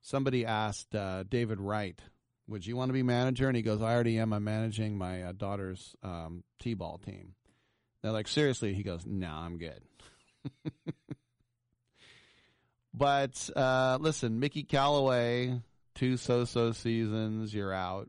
Somebody 0.03 0.45
asked 0.45 0.95
uh, 0.95 1.25
David 1.27 1.61
Wright, 1.61 1.99
"Would 2.47 2.67
you 2.67 2.77
want 2.77 2.91
to 2.91 2.95
be 2.95 3.03
manager?" 3.03 3.49
And 3.49 3.57
he 3.57 3.62
goes, 3.62 3.81
"I 3.81 3.95
already 3.95 4.19
am. 4.19 4.35
I'm 4.35 4.45
managing 4.45 4.99
my 4.99 5.23
uh, 5.23 5.33
daughter's 5.33 5.95
um, 6.03 6.45
t-ball 6.59 6.99
team." 6.99 7.37
They're 8.02 8.12
like, 8.12 8.28
"Seriously?" 8.28 8.74
He 8.74 8.82
goes, 8.82 9.05
"No, 9.06 9.31
I'm 9.31 9.59
good." 9.59 9.82
but 12.94 13.51
uh, 13.55 13.98
listen, 14.01 14.40
Mickey 14.40 14.62
Callaway, 14.62 15.60
two 15.94 16.16
so-so 16.16 16.72
seasons, 16.72 17.55
you're 17.55 17.72
out. 17.72 18.09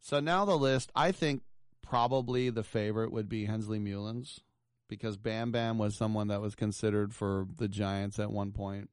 So 0.00 0.20
now 0.20 0.44
the 0.44 0.56
list, 0.56 0.90
I 0.94 1.12
think 1.12 1.42
probably 1.82 2.50
the 2.50 2.62
favorite 2.62 3.12
would 3.12 3.28
be 3.28 3.46
Hensley 3.46 3.78
Meulens 3.78 4.40
because 4.88 5.16
Bam 5.16 5.52
Bam 5.52 5.78
was 5.78 5.96
someone 5.96 6.28
that 6.28 6.40
was 6.40 6.54
considered 6.54 7.14
for 7.14 7.46
the 7.56 7.68
Giants 7.68 8.18
at 8.18 8.30
one 8.30 8.52
point. 8.52 8.90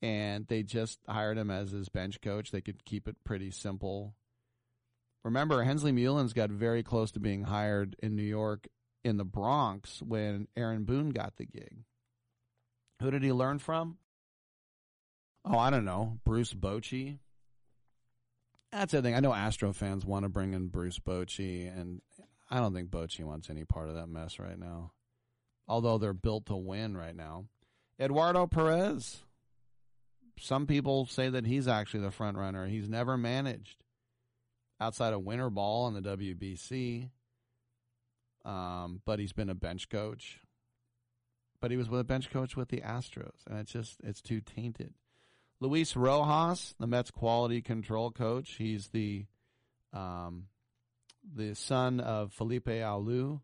And 0.00 0.46
they 0.46 0.62
just 0.62 1.00
hired 1.08 1.38
him 1.38 1.50
as 1.50 1.72
his 1.72 1.88
bench 1.88 2.20
coach. 2.20 2.50
They 2.50 2.60
could 2.60 2.84
keep 2.84 3.08
it 3.08 3.16
pretty 3.24 3.50
simple. 3.50 4.14
Remember, 5.24 5.64
Hensley 5.64 5.92
Meulens 5.92 6.34
got 6.34 6.50
very 6.50 6.82
close 6.82 7.10
to 7.12 7.20
being 7.20 7.42
hired 7.42 7.96
in 7.98 8.14
New 8.14 8.22
York 8.22 8.68
in 9.04 9.16
the 9.16 9.24
Bronx 9.24 10.02
when 10.02 10.48
Aaron 10.56 10.84
Boone 10.84 11.10
got 11.10 11.36
the 11.36 11.46
gig. 11.46 11.84
Who 13.00 13.10
did 13.10 13.22
he 13.22 13.32
learn 13.32 13.58
from? 13.58 13.98
Oh, 15.44 15.58
I 15.58 15.70
don't 15.70 15.84
know. 15.84 16.18
Bruce 16.24 16.52
Bochy. 16.52 17.18
That's 18.72 18.92
the 18.92 19.00
thing. 19.00 19.14
I 19.14 19.20
know 19.20 19.32
Astro 19.32 19.72
fans 19.72 20.04
want 20.04 20.24
to 20.24 20.28
bring 20.28 20.52
in 20.52 20.68
Bruce 20.68 20.98
Bochy, 20.98 21.68
and 21.68 22.02
I 22.50 22.58
don't 22.58 22.74
think 22.74 22.90
Bochy 22.90 23.24
wants 23.24 23.48
any 23.48 23.64
part 23.64 23.88
of 23.88 23.94
that 23.94 24.08
mess 24.08 24.38
right 24.38 24.58
now. 24.58 24.92
Although 25.66 25.98
they're 25.98 26.12
built 26.12 26.46
to 26.46 26.56
win 26.56 26.96
right 26.96 27.16
now. 27.16 27.46
Eduardo 28.00 28.46
Perez. 28.46 29.22
Some 30.38 30.66
people 30.66 31.06
say 31.06 31.28
that 31.30 31.46
he's 31.46 31.66
actually 31.66 32.00
the 32.00 32.10
front 32.10 32.36
runner. 32.36 32.66
He's 32.66 32.88
never 32.88 33.16
managed 33.16 33.82
outside 34.80 35.12
of 35.12 35.24
winter 35.24 35.50
ball 35.50 35.88
in 35.88 35.94
the 35.94 36.16
WBC. 36.16 37.10
Um, 38.48 39.02
but 39.04 39.18
he's 39.18 39.34
been 39.34 39.50
a 39.50 39.54
bench 39.54 39.90
coach. 39.90 40.40
But 41.60 41.70
he 41.70 41.76
was 41.76 41.88
with 41.88 42.00
a 42.00 42.04
bench 42.04 42.30
coach 42.30 42.56
with 42.56 42.68
the 42.68 42.80
Astros, 42.80 43.46
and 43.46 43.58
it's 43.58 43.72
just 43.72 43.98
it's 44.02 44.22
too 44.22 44.40
tainted. 44.40 44.94
Luis 45.60 45.96
Rojas, 45.96 46.74
the 46.78 46.86
Mets 46.86 47.10
quality 47.10 47.60
control 47.60 48.10
coach. 48.10 48.54
He's 48.54 48.88
the 48.88 49.26
um, 49.92 50.44
the 51.34 51.54
son 51.54 52.00
of 52.00 52.32
Felipe 52.32 52.66
Alou. 52.66 53.40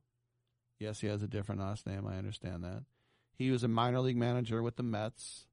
Yes, 0.79 1.01
he 1.01 1.09
has 1.09 1.23
a 1.23 1.29
different 1.29 1.61
last 1.61 1.87
name. 1.87 2.07
I 2.07 2.17
understand 2.17 2.65
that. 2.65 2.85
He 3.37 3.51
was 3.51 3.63
a 3.63 3.69
minor 3.69 4.01
league 4.01 4.17
manager 4.17 4.63
with 4.63 4.77
the 4.77 4.83
Mets. 4.83 5.47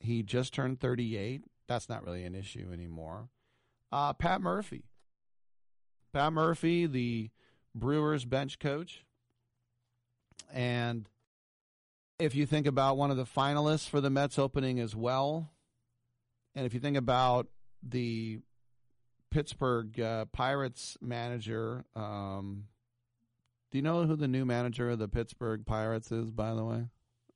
He 0.00 0.22
just 0.22 0.52
turned 0.52 0.80
38. 0.80 1.44
That's 1.66 1.88
not 1.88 2.04
really 2.04 2.24
an 2.24 2.34
issue 2.34 2.68
anymore. 2.72 3.28
Uh, 3.92 4.12
Pat 4.12 4.40
Murphy. 4.40 4.84
Pat 6.12 6.32
Murphy, 6.32 6.86
the 6.86 7.30
Brewers 7.74 8.24
bench 8.24 8.58
coach. 8.58 9.04
And 10.52 11.08
if 12.18 12.34
you 12.34 12.46
think 12.46 12.66
about 12.66 12.96
one 12.96 13.10
of 13.10 13.16
the 13.16 13.24
finalists 13.24 13.88
for 13.88 14.00
the 14.00 14.10
Mets 14.10 14.38
opening 14.38 14.78
as 14.78 14.94
well, 14.94 15.50
and 16.54 16.64
if 16.66 16.74
you 16.74 16.80
think 16.80 16.96
about 16.96 17.48
the 17.82 18.38
Pittsburgh 19.30 19.98
uh, 19.98 20.26
Pirates 20.26 20.96
manager, 21.00 21.84
um, 21.96 22.66
Do 23.72 23.78
you 23.78 23.82
know 23.82 24.06
who 24.06 24.14
the 24.14 24.28
new 24.28 24.44
manager 24.44 24.90
of 24.90 25.00
the 25.00 25.08
Pittsburgh 25.08 25.66
Pirates 25.66 26.12
is, 26.12 26.30
by 26.30 26.54
the 26.54 26.64
way, 26.64 26.86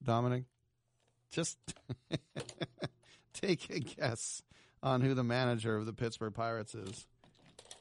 Dominic? 0.01 0.45
Just 1.33 1.59
take 3.35 3.69
a 3.71 3.81
guess 3.81 4.43
on 4.81 5.01
who 5.01 5.15
the 5.15 5.25
manager 5.25 5.77
of 5.77 5.85
the 5.87 5.93
Pittsburgh 5.93 6.35
Pirates 6.35 6.77
is. 6.77 7.09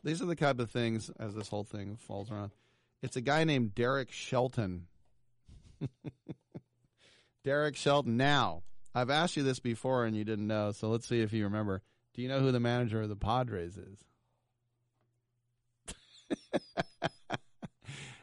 These 0.07 0.21
are 0.21 0.25
the 0.25 0.35
type 0.35 0.59
of 0.59 0.71
things 0.71 1.11
as 1.19 1.35
this 1.35 1.49
whole 1.49 1.65
thing 1.65 1.97
falls 1.97 2.31
around. 2.31 2.51
It's 3.03 3.17
a 3.17 3.21
guy 3.21 3.43
named 3.43 3.75
Derek 3.75 4.09
Shelton. 4.09 4.87
Derek 7.43 7.75
Shelton. 7.75 8.15
Now, 8.15 8.63
I've 8.95 9.09
asked 9.09 9.35
you 9.35 9.43
this 9.43 9.59
before 9.59 10.05
and 10.05 10.15
you 10.15 10.23
didn't 10.23 10.47
know, 10.47 10.71
so 10.71 10.87
let's 10.87 11.09
see 11.09 11.19
if 11.19 11.33
you 11.33 11.43
remember. 11.43 11.81
Do 12.13 12.21
you 12.21 12.29
know 12.29 12.39
who 12.39 12.53
the 12.53 12.59
manager 12.61 13.01
of 13.01 13.09
the 13.09 13.17
Padres 13.17 13.77
is? 13.77 13.99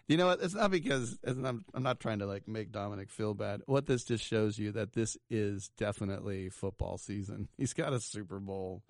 you 0.09 0.17
know 0.17 0.29
what? 0.29 0.41
It's 0.41 0.55
not 0.55 0.71
because 0.71 1.19
it's 1.23 1.37
not, 1.37 1.57
I'm 1.75 1.83
not 1.83 2.01
trying 2.01 2.21
to 2.21 2.27
like 2.27 2.49
make 2.49 2.73
Dominic 2.73 3.11
feel 3.11 3.35
bad. 3.35 3.61
What 3.67 3.85
this 3.85 4.05
just 4.05 4.25
shows 4.25 4.59
you 4.59 4.73
that 4.73 4.95
this 4.95 5.19
is 5.29 5.69
definitely 5.77 6.49
football 6.49 6.97
season. 6.97 7.51
He's 7.59 7.75
got 7.75 7.93
a 7.93 8.01
Super 8.01 8.41
Bowl 8.41 8.81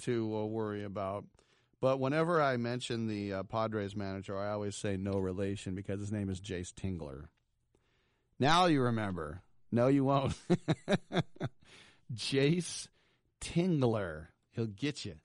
to 0.00 0.38
uh, 0.38 0.44
worry 0.46 0.82
about. 0.82 1.24
But 1.82 1.98
whenever 1.98 2.40
I 2.40 2.56
mention 2.58 3.08
the 3.08 3.32
uh, 3.32 3.42
Padres 3.42 3.96
manager, 3.96 4.38
I 4.38 4.52
always 4.52 4.76
say 4.76 4.96
no 4.96 5.18
relation 5.18 5.74
because 5.74 5.98
his 5.98 6.12
name 6.12 6.30
is 6.30 6.40
Jayce 6.40 6.72
Tingler. 6.72 7.24
Now 8.38 8.66
you 8.66 8.80
remember. 8.82 9.42
No, 9.72 9.88
you 9.88 10.04
won't. 10.04 10.34
Jayce 12.14 12.86
Tingler. 13.40 14.28
He'll 14.52 14.66
get 14.66 15.04
you. 15.04 15.16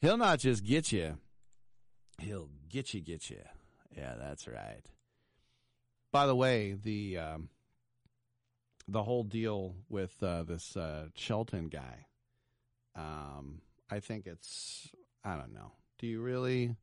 He'll 0.00 0.16
not 0.16 0.40
just 0.40 0.64
get 0.64 0.90
you, 0.90 1.16
he'll 2.18 2.48
get 2.68 2.92
you, 2.92 3.00
get 3.00 3.30
you. 3.30 3.38
Yeah, 3.96 4.14
that's 4.18 4.48
right. 4.48 4.82
By 6.10 6.26
the 6.26 6.34
way, 6.34 6.72
the 6.72 7.18
um, 7.18 7.50
the 8.88 9.04
whole 9.04 9.22
deal 9.22 9.76
with 9.88 10.20
uh, 10.24 10.42
this 10.42 10.76
uh, 10.76 11.06
Shelton 11.14 11.68
guy, 11.68 12.06
um, 12.96 13.60
I 13.92 14.00
think 14.00 14.26
it's 14.26 14.90
I 15.22 15.36
don't 15.36 15.52
know. 15.52 15.72
Do 15.98 16.06
you 16.06 16.22
really 16.22 16.76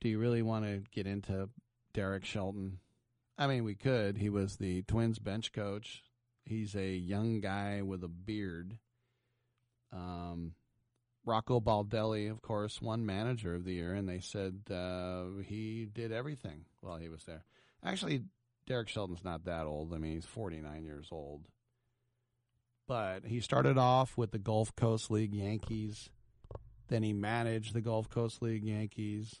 do 0.00 0.08
you 0.08 0.18
really 0.20 0.42
want 0.42 0.64
to 0.64 0.82
get 0.92 1.08
into 1.08 1.48
Derek 1.92 2.24
Shelton? 2.24 2.78
I 3.36 3.48
mean, 3.48 3.64
we 3.64 3.74
could. 3.74 4.16
He 4.16 4.28
was 4.28 4.56
the 4.56 4.82
Twins 4.82 5.18
bench 5.18 5.52
coach. 5.52 6.04
He's 6.44 6.76
a 6.76 6.94
young 6.94 7.40
guy 7.40 7.82
with 7.82 8.04
a 8.04 8.08
beard. 8.08 8.78
Um, 9.92 10.54
Rocco 11.24 11.60
Baldelli, 11.60 12.30
of 12.30 12.42
course, 12.42 12.80
won 12.80 13.04
manager 13.04 13.56
of 13.56 13.64
the 13.64 13.74
year, 13.74 13.92
and 13.92 14.08
they 14.08 14.20
said 14.20 14.60
uh, 14.70 15.24
he 15.44 15.88
did 15.92 16.12
everything 16.12 16.64
while 16.80 16.98
he 16.98 17.08
was 17.08 17.24
there. 17.24 17.44
Actually, 17.84 18.22
Derek 18.68 18.88
Shelton's 18.88 19.24
not 19.24 19.46
that 19.46 19.66
old. 19.66 19.92
I 19.92 19.98
mean, 19.98 20.14
he's 20.14 20.26
49 20.26 20.84
years 20.84 21.08
old. 21.10 21.48
But 22.92 23.24
he 23.24 23.40
started 23.40 23.78
off 23.78 24.18
with 24.18 24.32
the 24.32 24.38
Gulf 24.38 24.76
Coast 24.76 25.10
League 25.10 25.32
Yankees. 25.32 26.10
Then 26.88 27.02
he 27.02 27.14
managed 27.14 27.72
the 27.72 27.80
Gulf 27.80 28.10
Coast 28.10 28.42
League 28.42 28.64
Yankees. 28.64 29.40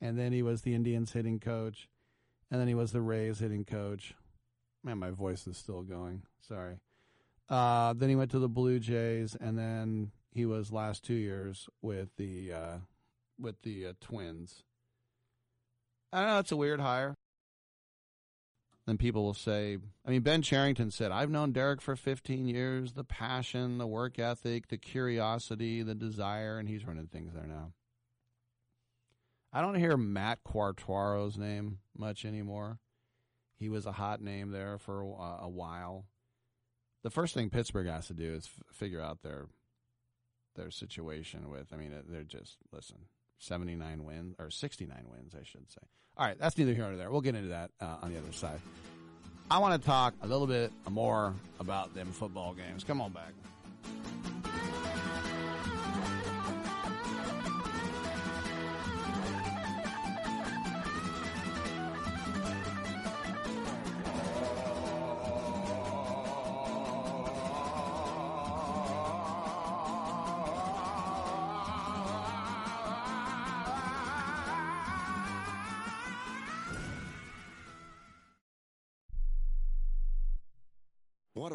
And 0.00 0.16
then 0.16 0.30
he 0.30 0.44
was 0.44 0.62
the 0.62 0.76
Indians 0.76 1.12
hitting 1.12 1.40
coach. 1.40 1.88
And 2.52 2.60
then 2.60 2.68
he 2.68 2.74
was 2.76 2.92
the 2.92 3.00
Rays 3.00 3.40
hitting 3.40 3.64
coach. 3.64 4.14
Man, 4.84 4.98
my 4.98 5.10
voice 5.10 5.48
is 5.48 5.56
still 5.56 5.82
going. 5.82 6.22
Sorry. 6.46 6.76
Uh, 7.48 7.94
then 7.94 8.10
he 8.10 8.14
went 8.14 8.30
to 8.30 8.38
the 8.38 8.48
Blue 8.48 8.78
Jays, 8.78 9.36
and 9.40 9.58
then 9.58 10.12
he 10.30 10.46
was 10.46 10.70
last 10.70 11.02
two 11.02 11.14
years 11.14 11.68
with 11.82 12.10
the 12.16 12.52
uh, 12.52 12.76
with 13.40 13.60
the 13.62 13.86
uh, 13.86 13.92
Twins. 14.00 14.62
I 16.12 16.20
don't 16.20 16.28
know 16.28 16.38
it's 16.38 16.52
a 16.52 16.56
weird 16.56 16.78
hire. 16.78 17.16
Then 18.86 18.98
people 18.98 19.24
will 19.24 19.34
say, 19.34 19.78
I 20.06 20.10
mean, 20.10 20.20
Ben 20.20 20.42
Cherington 20.42 20.90
said, 20.90 21.10
I've 21.10 21.30
known 21.30 21.52
Derek 21.52 21.80
for 21.80 21.96
15 21.96 22.46
years, 22.46 22.92
the 22.92 23.04
passion, 23.04 23.78
the 23.78 23.86
work 23.86 24.18
ethic, 24.18 24.68
the 24.68 24.76
curiosity, 24.76 25.82
the 25.82 25.94
desire, 25.94 26.58
and 26.58 26.68
he's 26.68 26.86
running 26.86 27.06
things 27.06 27.32
there 27.32 27.46
now. 27.46 27.72
I 29.54 29.62
don't 29.62 29.76
hear 29.76 29.96
Matt 29.96 30.40
Quatraro's 30.44 31.38
name 31.38 31.78
much 31.96 32.24
anymore. 32.24 32.80
He 33.56 33.68
was 33.68 33.86
a 33.86 33.92
hot 33.92 34.20
name 34.20 34.50
there 34.50 34.78
for 34.78 35.00
a, 35.00 35.48
while. 35.48 36.06
The 37.04 37.10
first 37.10 37.34
thing 37.34 37.50
Pittsburgh 37.50 37.86
has 37.86 38.08
to 38.08 38.14
do 38.14 38.34
is 38.34 38.46
f- 38.46 38.76
figure 38.76 39.00
out 39.00 39.22
their 39.22 39.46
their 40.56 40.70
situation 40.70 41.50
with. 41.50 41.72
I 41.72 41.76
mean, 41.76 41.92
they're 42.08 42.24
just 42.24 42.58
listen, 42.72 43.06
seventy 43.38 43.76
nine 43.76 44.04
wins 44.04 44.34
or 44.38 44.50
sixty 44.50 44.86
nine 44.86 45.06
wins, 45.08 45.34
I 45.34 45.44
should 45.44 45.70
say. 45.70 45.86
All 46.16 46.26
right, 46.26 46.38
that's 46.38 46.56
neither 46.56 46.74
here 46.74 46.84
nor 46.84 46.96
there. 46.96 47.10
We'll 47.10 47.20
get 47.20 47.34
into 47.34 47.48
that 47.48 47.70
uh, 47.80 47.96
on 48.02 48.12
the 48.12 48.18
other 48.18 48.32
side. 48.32 48.60
I 49.50 49.58
want 49.58 49.80
to 49.80 49.86
talk 49.86 50.14
a 50.22 50.26
little 50.26 50.46
bit 50.46 50.72
more 50.88 51.34
about 51.58 51.94
them 51.94 52.12
football 52.12 52.54
games. 52.54 52.84
Come 52.84 53.00
on 53.00 53.12
back. 53.12 53.32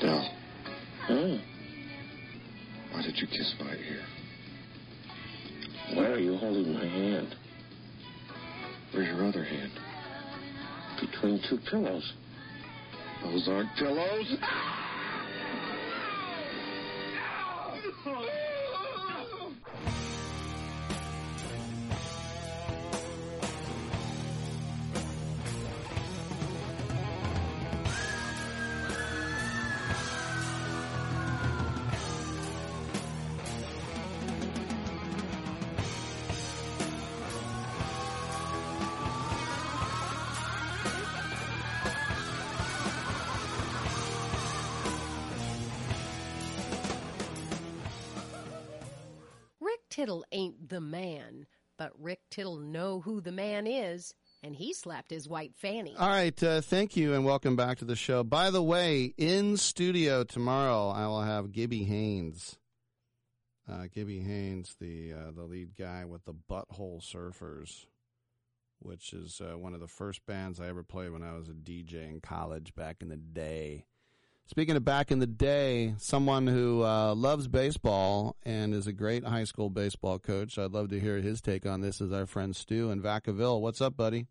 Dell. 0.00 0.30
Oh. 1.08 1.40
Why 2.92 3.02
did 3.02 3.16
you 3.16 3.26
kiss 3.26 3.54
my 3.58 3.72
ear? 3.72 4.04
Why 5.94 6.06
are 6.06 6.18
you 6.18 6.36
holding 6.36 6.72
my 6.72 6.84
hand? 6.84 7.34
Where's 8.92 9.08
your 9.08 9.26
other 9.26 9.44
hand? 9.44 9.72
Between 11.00 11.40
two 11.48 11.58
pillows. 11.70 12.12
Those 13.22 13.48
aren't 13.48 13.74
pillows. 13.76 14.36
Ah! 14.42 14.84
Rick 18.06 18.34
the 50.78 50.82
man, 50.82 51.44
but 51.76 51.90
Rick 51.98 52.20
Tittle 52.30 52.58
know 52.58 53.00
who 53.00 53.20
the 53.20 53.32
man 53.32 53.66
is, 53.66 54.14
and 54.44 54.54
he 54.54 54.72
slapped 54.72 55.10
his 55.10 55.28
white 55.28 55.56
fanny. 55.56 55.96
All 55.98 56.08
right, 56.08 56.40
uh, 56.40 56.60
thank 56.60 56.96
you, 56.96 57.14
and 57.14 57.24
welcome 57.24 57.56
back 57.56 57.78
to 57.78 57.84
the 57.84 57.96
show. 57.96 58.22
By 58.22 58.52
the 58.52 58.62
way, 58.62 59.12
in 59.16 59.56
studio 59.56 60.22
tomorrow, 60.22 60.90
I 60.90 61.08
will 61.08 61.22
have 61.22 61.50
Gibby 61.50 61.82
Haynes. 61.82 62.58
Uh, 63.68 63.86
Gibby 63.92 64.20
Haynes, 64.20 64.76
the 64.78 65.14
uh, 65.14 65.30
the 65.34 65.42
lead 65.42 65.74
guy 65.76 66.04
with 66.04 66.24
the 66.26 66.32
Butthole 66.32 67.02
Surfers, 67.02 67.86
which 68.78 69.12
is 69.12 69.40
uh, 69.40 69.58
one 69.58 69.74
of 69.74 69.80
the 69.80 69.88
first 69.88 70.24
bands 70.26 70.60
I 70.60 70.68
ever 70.68 70.84
played 70.84 71.10
when 71.10 71.24
I 71.24 71.32
was 71.32 71.48
a 71.48 71.54
DJ 71.54 72.08
in 72.08 72.20
college 72.20 72.72
back 72.76 72.98
in 73.00 73.08
the 73.08 73.16
day. 73.16 73.86
Speaking 74.48 74.76
of 74.76 74.84
back 74.84 75.10
in 75.10 75.18
the 75.18 75.26
day, 75.26 75.94
someone 75.98 76.46
who 76.46 76.82
uh, 76.82 77.14
loves 77.14 77.46
baseball 77.48 78.34
and 78.44 78.72
is 78.72 78.86
a 78.86 78.94
great 78.94 79.22
high 79.24 79.44
school 79.44 79.68
baseball 79.68 80.18
coach. 80.18 80.58
I'd 80.58 80.72
love 80.72 80.88
to 80.88 80.98
hear 80.98 81.18
his 81.18 81.42
take 81.42 81.66
on 81.66 81.82
this. 81.82 82.00
Is 82.00 82.12
our 82.12 82.24
friend 82.24 82.56
Stu 82.56 82.90
in 82.90 83.02
Vacaville? 83.02 83.60
What's 83.60 83.82
up, 83.82 83.94
buddy? 83.94 84.26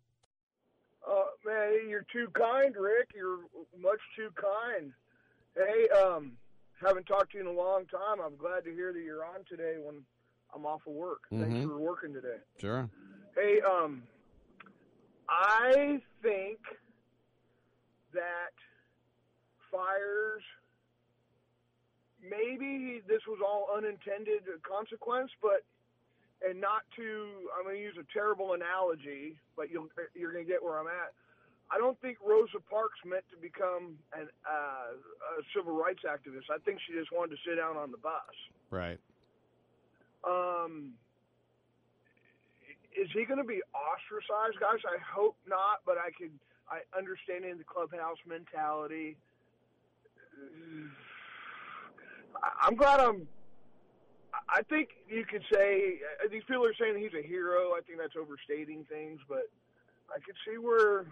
Uh, 1.08 1.12
man, 1.46 1.88
you're 1.88 2.04
too 2.12 2.26
kind, 2.34 2.74
Rick. 2.76 3.10
You're 3.14 3.38
much 3.80 4.00
too 4.16 4.30
kind. 4.34 4.92
Hey, 5.54 5.88
um, 5.96 6.32
haven't 6.84 7.04
talked 7.06 7.30
to 7.32 7.38
you 7.38 7.48
in 7.48 7.56
a 7.56 7.56
long 7.58 7.86
time. 7.86 8.18
I'm 8.20 8.36
glad 8.36 8.64
to 8.64 8.72
hear 8.74 8.92
that 8.92 9.00
you're 9.00 9.24
on 9.24 9.44
today 9.48 9.76
when 9.80 10.02
I'm 10.52 10.66
off 10.66 10.80
of 10.88 10.94
work. 10.94 11.20
Thanks 11.30 11.54
Mhm. 11.58 11.68
for 11.68 11.78
working 11.78 12.12
today. 12.12 12.38
Sure. 12.60 12.90
Hey, 13.36 13.60
um, 13.60 14.02
I 15.28 16.02
think 16.22 16.58
that 18.12 18.50
Fiers 19.70 20.42
maybe 22.22 23.02
this 23.06 23.22
was 23.26 23.38
all 23.38 23.70
unintended 23.74 24.42
consequence, 24.66 25.30
but 25.42 25.62
and 26.42 26.60
not 26.60 26.86
to 26.94 27.50
I'm 27.56 27.64
going 27.64 27.76
to 27.76 27.82
use 27.82 27.98
a 27.98 28.06
terrible 28.12 28.54
analogy, 28.54 29.38
but 29.56 29.70
you'll 29.70 29.90
you're 30.14 30.32
going 30.32 30.44
to 30.44 30.50
get 30.50 30.62
where 30.62 30.78
I'm 30.78 30.86
at. 30.86 31.14
I 31.70 31.76
don't 31.76 32.00
think 32.00 32.16
Rosa 32.24 32.64
Parks 32.64 32.98
meant 33.04 33.24
to 33.30 33.36
become 33.36 33.98
an 34.14 34.30
uh, 34.46 34.94
a 34.94 35.42
civil 35.54 35.74
rights 35.74 36.02
activist. 36.06 36.50
I 36.50 36.58
think 36.62 36.78
she 36.86 36.94
just 36.94 37.10
wanted 37.12 37.36
to 37.36 37.40
sit 37.46 37.56
down 37.56 37.76
on 37.76 37.90
the 37.90 37.98
bus. 38.00 38.34
Right. 38.70 38.98
Um, 40.26 40.94
is 42.94 43.06
he 43.14 43.24
going 43.24 43.38
to 43.38 43.46
be 43.46 43.62
ostracized, 43.70 44.58
guys? 44.58 44.82
I 44.82 44.98
hope 44.98 45.36
not, 45.46 45.86
but 45.86 45.98
I 45.98 46.10
could. 46.14 46.34
I 46.68 46.84
understanding 46.92 47.56
the 47.56 47.64
clubhouse 47.64 48.20
mentality. 48.28 49.16
I'm 52.60 52.74
glad 52.74 53.00
I'm. 53.00 53.26
I 54.48 54.62
think 54.62 54.90
you 55.08 55.24
could 55.24 55.42
say 55.52 55.98
uh, 56.24 56.28
these 56.30 56.42
people 56.46 56.64
are 56.64 56.74
saying 56.80 56.98
he's 56.98 57.18
a 57.18 57.26
hero. 57.26 57.72
I 57.72 57.80
think 57.86 57.98
that's 57.98 58.14
overstating 58.18 58.84
things, 58.90 59.20
but 59.28 59.50
I 60.10 60.18
could 60.24 60.34
see 60.46 60.58
where 60.58 61.06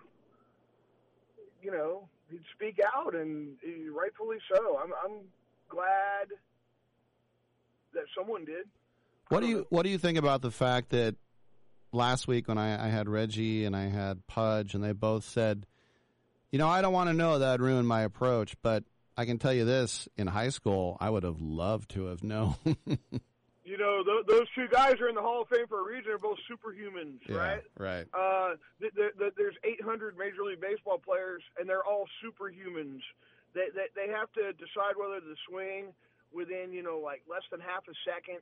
you 1.62 1.70
know 1.70 2.08
he'd 2.30 2.44
speak 2.54 2.80
out, 2.94 3.14
and 3.14 3.56
rightfully 3.94 4.38
so. 4.52 4.78
I'm 4.82 4.92
I'm 5.04 5.18
glad 5.68 6.28
that 7.94 8.04
someone 8.16 8.44
did. 8.44 8.66
What 9.28 9.40
do 9.40 9.46
you 9.46 9.66
What 9.70 9.82
do 9.82 9.90
you 9.90 9.98
think 9.98 10.18
about 10.18 10.42
the 10.42 10.50
fact 10.50 10.90
that 10.90 11.16
last 11.92 12.28
week 12.28 12.48
when 12.48 12.58
I, 12.58 12.86
I 12.86 12.88
had 12.88 13.08
Reggie 13.08 13.64
and 13.64 13.74
I 13.74 13.88
had 13.88 14.26
Pudge 14.26 14.74
and 14.74 14.84
they 14.84 14.92
both 14.92 15.24
said, 15.24 15.66
you 16.50 16.58
know, 16.58 16.68
I 16.68 16.82
don't 16.82 16.92
want 16.92 17.08
to 17.08 17.14
know 17.14 17.38
that 17.38 17.60
ruined 17.60 17.88
my 17.88 18.02
approach, 18.02 18.54
but 18.62 18.84
I 19.16 19.24
can 19.24 19.38
tell 19.38 19.52
you 19.52 19.64
this: 19.64 20.09
in 20.16 20.26
high 20.26 20.51
school, 20.51 20.97
I 21.01 21.10
would 21.10 21.22
have 21.22 21.40
loved 21.40 21.90
to 21.93 22.06
have 22.06 22.22
known. 22.22 22.55
You 23.66 23.76
know, 23.76 24.05
th- 24.06 24.30
those 24.30 24.47
two 24.55 24.70
guys 24.70 24.94
are 25.02 25.09
in 25.09 25.16
the 25.16 25.20
Hall 25.20 25.43
of 25.43 25.48
Fame 25.48 25.66
for 25.66 25.82
a 25.82 25.84
reason. 25.84 26.05
They're 26.06 26.22
both 26.22 26.38
superhumans, 26.47 27.18
yeah, 27.26 27.36
right? 27.36 27.62
right. 27.76 28.06
Uh, 28.14 28.55
th- 28.80 28.94
th- 28.94 29.18
th- 29.18 29.34
there's 29.36 29.56
800 29.64 30.16
Major 30.16 30.47
League 30.47 30.60
Baseball 30.60 31.02
players, 31.02 31.43
and 31.59 31.68
they're 31.68 31.82
all 31.84 32.06
superhumans. 32.22 33.02
They, 33.59 33.66
they 33.74 33.90
they 33.98 34.09
have 34.14 34.30
to 34.38 34.55
decide 34.55 34.94
whether 34.94 35.18
to 35.18 35.34
swing 35.51 35.90
within 36.32 36.70
you 36.70 36.84
know 36.84 37.02
like 37.02 37.22
less 37.28 37.43
than 37.51 37.59
half 37.59 37.82
a 37.90 37.97
second. 38.06 38.38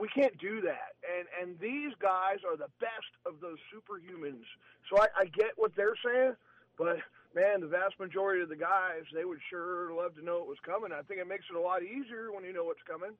We 0.00 0.08
can't 0.08 0.36
do 0.38 0.62
that, 0.62 0.96
and 1.04 1.28
and 1.36 1.60
these 1.60 1.92
guys 2.00 2.40
are 2.48 2.56
the 2.56 2.72
best 2.80 3.12
of 3.28 3.36
those 3.44 3.60
superhumans. 3.68 4.48
So 4.88 4.96
I, 4.96 5.12
I 5.12 5.24
get 5.26 5.52
what 5.56 5.76
they're 5.76 5.98
saying, 6.00 6.32
but 6.78 6.98
man, 7.34 7.60
the 7.60 7.66
vast 7.66 7.98
majority 7.98 8.42
of 8.42 8.48
the 8.48 8.56
guys 8.56 9.04
they 9.14 9.24
would 9.24 9.38
sure 9.48 9.92
love 9.94 10.14
to 10.16 10.24
know 10.24 10.38
it 10.38 10.46
was 10.46 10.58
coming. 10.64 10.92
I 10.92 11.02
think 11.02 11.20
it 11.20 11.28
makes 11.28 11.44
it 11.50 11.56
a 11.56 11.60
lot 11.60 11.82
easier 11.82 12.32
when 12.32 12.44
you 12.44 12.52
know 12.52 12.64
what's 12.64 12.82
coming. 12.88 13.16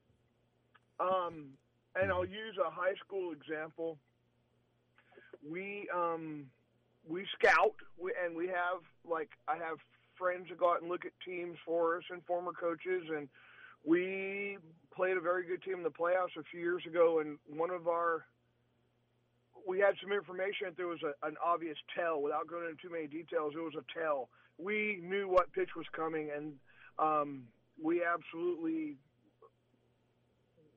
Um, 1.01 1.55
and 2.01 2.11
I'll 2.11 2.25
use 2.25 2.57
a 2.59 2.71
high 2.71 2.95
school 3.05 3.33
example. 3.33 3.99
We 5.49 5.89
um, 5.95 6.47
we 7.09 7.27
scout, 7.39 7.75
we, 7.99 8.13
and 8.25 8.37
we 8.37 8.47
have 8.47 8.81
like 9.09 9.31
I 9.49 9.57
have 9.57 9.79
friends 10.17 10.47
that 10.49 10.59
go 10.59 10.73
out 10.73 10.81
and 10.81 10.91
look 10.91 11.05
at 11.05 11.13
teams 11.25 11.59
for 11.65 11.97
us 11.97 12.05
and 12.11 12.25
former 12.25 12.53
coaches, 12.53 13.05
and 13.15 13.29
we 13.85 14.59
played 14.95 15.17
a 15.17 15.21
very 15.21 15.45
good 15.47 15.63
team 15.63 15.79
in 15.79 15.83
the 15.83 15.91
playoffs 15.91 16.37
a 16.39 16.45
few 16.51 16.61
years 16.61 16.85
ago. 16.87 17.21
And 17.21 17.39
one 17.49 17.71
of 17.71 17.89
our 17.89 18.25
we 19.67 19.79
had 19.79 19.95
some 20.03 20.13
information 20.13 20.67
that 20.67 20.77
there 20.77 20.87
was 20.87 21.01
a, 21.03 21.27
an 21.27 21.37
obvious 21.45 21.77
tell. 21.97 22.21
Without 22.21 22.47
going 22.47 22.69
into 22.69 22.81
too 22.81 22.93
many 22.93 23.07
details, 23.07 23.55
it 23.57 23.63
was 23.63 23.75
a 23.79 23.99
tell. 23.99 24.29
We 24.59 25.01
knew 25.03 25.29
what 25.29 25.53
pitch 25.53 25.71
was 25.77 25.87
coming, 25.95 26.31
and 26.35 26.55
um, 26.99 27.45
we 27.81 28.03
absolutely 28.05 28.97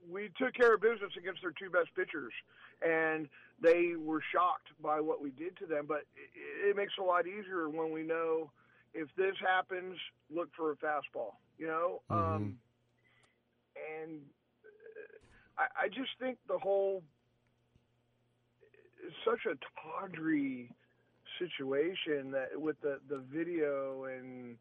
we 0.10 0.30
took 0.38 0.54
care 0.54 0.76
of 0.76 0.82
business 0.82 1.12
against 1.18 1.42
their 1.42 1.54
two 1.58 1.70
best 1.70 1.90
pitchers, 1.96 2.34
and 2.82 3.28
they 3.62 3.94
were 3.98 4.22
shocked 4.32 4.70
by 4.82 5.00
what 5.00 5.22
we 5.22 5.32
did 5.32 5.58
to 5.58 5.66
them. 5.66 5.86
But 5.88 6.04
it, 6.16 6.70
it 6.70 6.76
makes 6.76 6.94
it 6.98 7.02
a 7.02 7.06
lot 7.06 7.28
easier 7.28 7.70
when 7.70 7.92
we 7.92 8.04
know 8.04 8.52
if 8.94 9.10
this 9.18 9.36
happens, 9.46 9.98
look 10.34 10.50
for 10.56 10.72
a 10.72 10.76
fastball. 10.78 11.34
You 11.58 11.68
know, 11.68 12.02
um, 12.10 12.58
and 14.02 14.20
uh, 15.58 15.62
I, 15.64 15.86
I 15.86 15.88
just 15.88 16.12
think 16.20 16.38
the 16.48 16.58
whole 16.58 17.02
is 19.06 19.14
such 19.24 19.46
a 19.46 19.56
tawdry 19.82 20.72
situation 21.40 22.32
that 22.32 22.50
with 22.56 22.80
the 22.82 23.00
the 23.10 23.22
video 23.32 24.06
and 24.06 24.58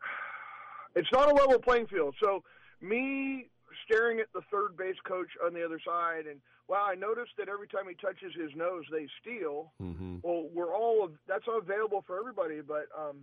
it's 0.94 1.08
not 1.12 1.30
a 1.30 1.34
level 1.34 1.58
playing 1.58 1.86
field. 1.86 2.14
So 2.22 2.42
me 2.80 3.46
staring 3.84 4.20
at 4.20 4.26
the 4.34 4.42
third 4.50 4.76
base 4.76 4.96
coach 5.06 5.28
on 5.44 5.54
the 5.54 5.64
other 5.64 5.80
side 5.84 6.26
and 6.26 6.40
wow, 6.68 6.86
I 6.90 6.94
noticed 6.94 7.32
that 7.38 7.48
every 7.48 7.66
time 7.66 7.88
he 7.88 7.94
touches 7.94 8.34
his 8.38 8.54
nose, 8.54 8.84
they 8.92 9.08
steal. 9.22 9.72
Mm-hmm. 9.82 10.18
Well, 10.22 10.48
we're 10.52 10.74
all 10.74 11.10
that's 11.26 11.46
available 11.48 12.04
for 12.06 12.18
everybody, 12.18 12.60
but 12.60 12.86
um, 12.96 13.16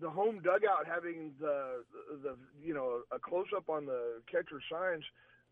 the 0.00 0.10
home 0.10 0.40
dugout 0.42 0.86
having 0.86 1.32
the, 1.40 1.84
the 2.12 2.30
the 2.30 2.36
you 2.62 2.74
know 2.74 3.00
a 3.10 3.18
close 3.18 3.46
up 3.56 3.68
on 3.68 3.86
the 3.86 4.20
catcher 4.30 4.60
signs, 4.70 5.04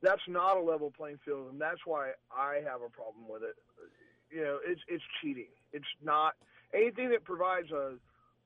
that's 0.03 0.23
not 0.29 0.57
a 0.57 0.61
level 0.61 0.91
playing 0.91 1.19
field, 1.25 1.51
and 1.53 1.61
that's 1.61 1.81
why 1.85 2.11
I 2.37 2.57
have 2.65 2.83
a 2.83 2.91
problem 2.91 3.29
with 3.29 3.43
it. 3.43 3.55
You 4.31 4.43
know, 4.43 4.59
it's 4.67 4.81
it's 4.89 5.05
cheating. 5.21 5.49
It's 5.73 5.85
not 6.03 6.35
anything 6.75 7.11
that 7.11 7.25
provides 7.25 7.71
a 7.71 7.95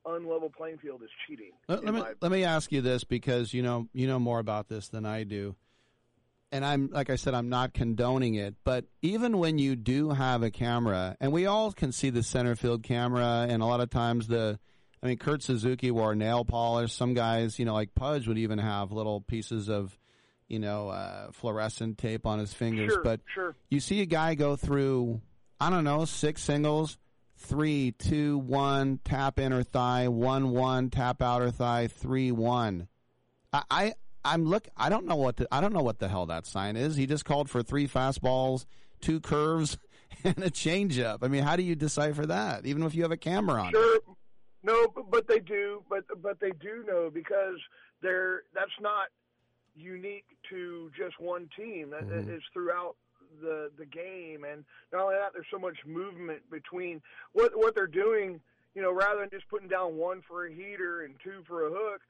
unlevel 0.05 0.53
playing 0.53 0.77
field 0.77 1.01
is 1.03 1.09
cheating. 1.27 1.51
Let, 1.67 1.83
let 1.83 1.93
me 1.93 2.03
let 2.21 2.31
me 2.31 2.43
ask 2.43 2.71
you 2.71 2.81
this 2.81 3.03
because 3.03 3.53
you 3.53 3.63
know 3.63 3.87
you 3.93 4.07
know 4.07 4.19
more 4.19 4.39
about 4.39 4.69
this 4.69 4.89
than 4.89 5.05
I 5.05 5.23
do. 5.23 5.55
And 6.49 6.63
I'm 6.63 6.89
like 6.93 7.09
I 7.09 7.17
said, 7.17 7.33
I'm 7.33 7.49
not 7.49 7.73
condoning 7.73 8.35
it, 8.35 8.55
but 8.63 8.85
even 9.01 9.37
when 9.37 9.57
you 9.57 9.75
do 9.75 10.11
have 10.11 10.43
a 10.43 10.51
camera, 10.51 11.17
and 11.19 11.33
we 11.33 11.45
all 11.45 11.73
can 11.73 11.91
see 11.91 12.09
the 12.09 12.23
center 12.23 12.55
field 12.55 12.83
camera, 12.83 13.45
and 13.49 13.61
a 13.61 13.65
lot 13.65 13.81
of 13.81 13.89
times 13.89 14.27
the, 14.27 14.57
I 15.03 15.07
mean, 15.07 15.17
Kurt 15.17 15.43
Suzuki 15.43 15.91
wore 15.91 16.15
nail 16.15 16.45
polish. 16.45 16.93
Some 16.93 17.13
guys, 17.13 17.59
you 17.59 17.65
know, 17.65 17.73
like 17.73 17.93
Pudge 17.95 18.29
would 18.29 18.37
even 18.37 18.59
have 18.59 18.93
little 18.93 19.19
pieces 19.19 19.67
of, 19.67 19.97
you 20.47 20.59
know, 20.59 20.89
uh, 20.89 21.31
fluorescent 21.31 21.97
tape 21.97 22.25
on 22.25 22.39
his 22.39 22.53
fingers. 22.53 22.93
Sure, 22.93 23.03
but 23.03 23.21
sure. 23.33 23.55
you 23.69 23.79
see 23.79 24.01
a 24.01 24.05
guy 24.05 24.35
go 24.35 24.55
through, 24.55 25.21
I 25.59 25.69
don't 25.69 25.83
know, 25.83 26.05
six 26.05 26.41
singles, 26.41 26.97
three, 27.37 27.91
two, 27.91 28.37
one, 28.37 28.99
tap 29.03 29.39
inner 29.39 29.63
thigh, 29.63 30.07
one, 30.07 30.51
one, 30.51 30.89
tap 30.89 31.21
outer 31.21 31.51
thigh, 31.51 31.87
three, 31.87 32.31
one. 32.31 32.87
I, 33.53 33.63
I 33.69 33.93
I'm 34.27 34.45
look. 34.45 34.67
I 34.75 34.89
don't 34.89 35.05
know 35.05 35.15
what 35.15 35.37
the, 35.37 35.47
I 35.51 35.61
don't 35.61 35.73
know 35.73 35.81
what 35.81 35.99
the 35.99 36.09
hell 36.09 36.25
that 36.25 36.45
sign 36.45 36.75
is. 36.75 36.95
He 36.95 37.07
just 37.07 37.23
called 37.23 37.49
for 37.49 37.63
three 37.63 37.87
fastballs, 37.87 38.65
two 38.99 39.19
curves, 39.19 39.77
and 40.23 40.37
a 40.39 40.49
changeup. 40.49 41.19
I 41.21 41.27
mean, 41.27 41.43
how 41.43 41.55
do 41.55 41.63
you 41.63 41.75
decipher 41.75 42.25
that? 42.25 42.65
Even 42.65 42.83
if 42.83 42.93
you 42.93 43.03
have 43.03 43.11
a 43.11 43.17
camera 43.17 43.61
on. 43.61 43.69
it? 43.69 43.71
Sure. 43.71 43.99
No, 44.63 44.87
but, 44.93 45.09
but 45.09 45.27
they 45.27 45.39
do. 45.39 45.83
But 45.89 46.03
but 46.21 46.39
they 46.39 46.51
do 46.51 46.83
know 46.85 47.09
because 47.13 47.57
they're 48.01 48.43
that's 48.53 48.71
not 48.81 49.07
unique 49.77 50.25
to 50.49 50.91
just 50.97 51.19
one 51.19 51.49
team. 51.55 51.91
That 51.91 52.07
Mm-hmm. 52.07 52.31
It's 52.31 52.45
throughout 52.53 52.95
the 53.41 53.69
the 53.77 53.85
game, 53.85 54.43
and 54.43 54.65
not 54.91 55.03
only 55.03 55.15
that, 55.15 55.33
there's 55.33 55.47
so 55.51 55.59
much 55.59 55.77
movement 55.85 56.41
between 56.49 57.01
what 57.33 57.57
what 57.57 57.75
they're 57.75 57.87
doing. 57.87 58.39
You 58.75 58.81
know, 58.81 58.91
rather 58.91 59.21
than 59.21 59.29
just 59.29 59.47
putting 59.49 59.67
down 59.67 59.97
one 59.97 60.21
for 60.27 60.45
a 60.45 60.53
heater 60.53 61.01
and 61.01 61.15
two 61.23 61.43
for 61.47 61.65
a 61.65 61.69
hook, 61.69 62.01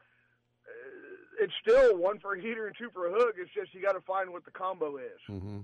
uh, 0.68 1.44
it's 1.44 1.54
still 1.62 1.98
one 1.98 2.20
for 2.20 2.36
a 2.36 2.42
heater 2.42 2.68
and 2.68 2.76
two 2.78 2.90
for 2.94 3.08
a 3.08 3.12
hook. 3.12 3.36
It's 3.38 3.52
just 3.54 3.74
you 3.74 3.82
got 3.82 3.94
to 3.94 4.02
find 4.02 4.32
what 4.32 4.44
the 4.46 4.52
combo 4.52 4.98
is. 4.98 5.22
Mm-hmm. 5.30 5.60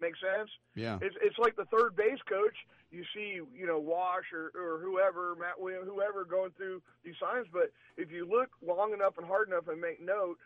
Make 0.00 0.14
sense? 0.16 0.50
Yeah. 0.74 0.98
It's 1.00 1.16
it's 1.22 1.38
like 1.38 1.56
the 1.56 1.64
third 1.66 1.96
base 1.96 2.20
coach. 2.28 2.56
You 2.90 3.02
see, 3.14 3.40
you 3.54 3.66
know, 3.66 3.78
Wash 3.78 4.32
or, 4.32 4.52
or 4.54 4.78
whoever, 4.78 5.34
Matt 5.34 5.58
Williams, 5.58 5.88
whoever 5.88 6.24
going 6.24 6.52
through 6.56 6.80
these 7.04 7.14
signs. 7.20 7.46
But 7.52 7.72
if 7.96 8.12
you 8.12 8.28
look 8.28 8.50
long 8.64 8.92
enough 8.92 9.18
and 9.18 9.26
hard 9.26 9.48
enough 9.48 9.68
and 9.68 9.80
make 9.80 10.00
note, 10.00 10.38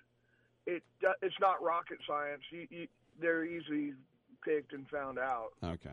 it 0.74 0.82
it's 1.22 1.34
not 1.40 1.62
rocket 1.62 1.98
science. 2.06 2.42
You, 2.50 2.66
you, 2.70 2.86
they're 3.20 3.44
easily 3.44 3.92
picked 4.44 4.72
and 4.72 4.88
found 4.88 5.18
out. 5.18 5.48
Okay. 5.62 5.90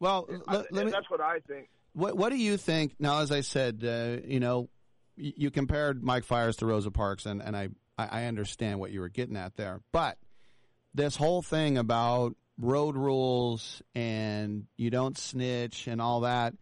Well, 0.00 0.28
I- 0.46 0.56
let, 0.56 0.72
let 0.72 0.84
me, 0.86 0.92
that's 0.92 1.10
what 1.10 1.20
I 1.20 1.38
think. 1.40 1.68
What 1.92 2.16
What 2.16 2.30
do 2.30 2.36
you 2.36 2.56
think? 2.56 2.94
Now, 2.98 3.20
as 3.20 3.30
I 3.30 3.40
said, 3.42 3.82
uh, 3.84 4.26
you 4.26 4.40
know, 4.40 4.68
you 5.16 5.50
compared 5.50 6.02
Mike 6.02 6.24
Fiers 6.24 6.56
to 6.56 6.66
Rosa 6.66 6.90
Parks, 6.90 7.24
and, 7.24 7.40
and 7.40 7.56
I, 7.56 7.68
I 7.96 8.22
I 8.22 8.24
understand 8.24 8.80
what 8.80 8.90
you 8.90 9.00
were 9.00 9.08
getting 9.08 9.36
at 9.36 9.56
there. 9.56 9.80
But 9.92 10.18
this 10.92 11.14
whole 11.16 11.40
thing 11.42 11.78
about 11.78 12.34
road 12.58 12.96
rules 12.96 13.82
and 13.94 14.66
you 14.76 14.90
don't 14.90 15.18
snitch 15.18 15.86
and 15.88 16.00
all 16.00 16.20
that. 16.20 16.54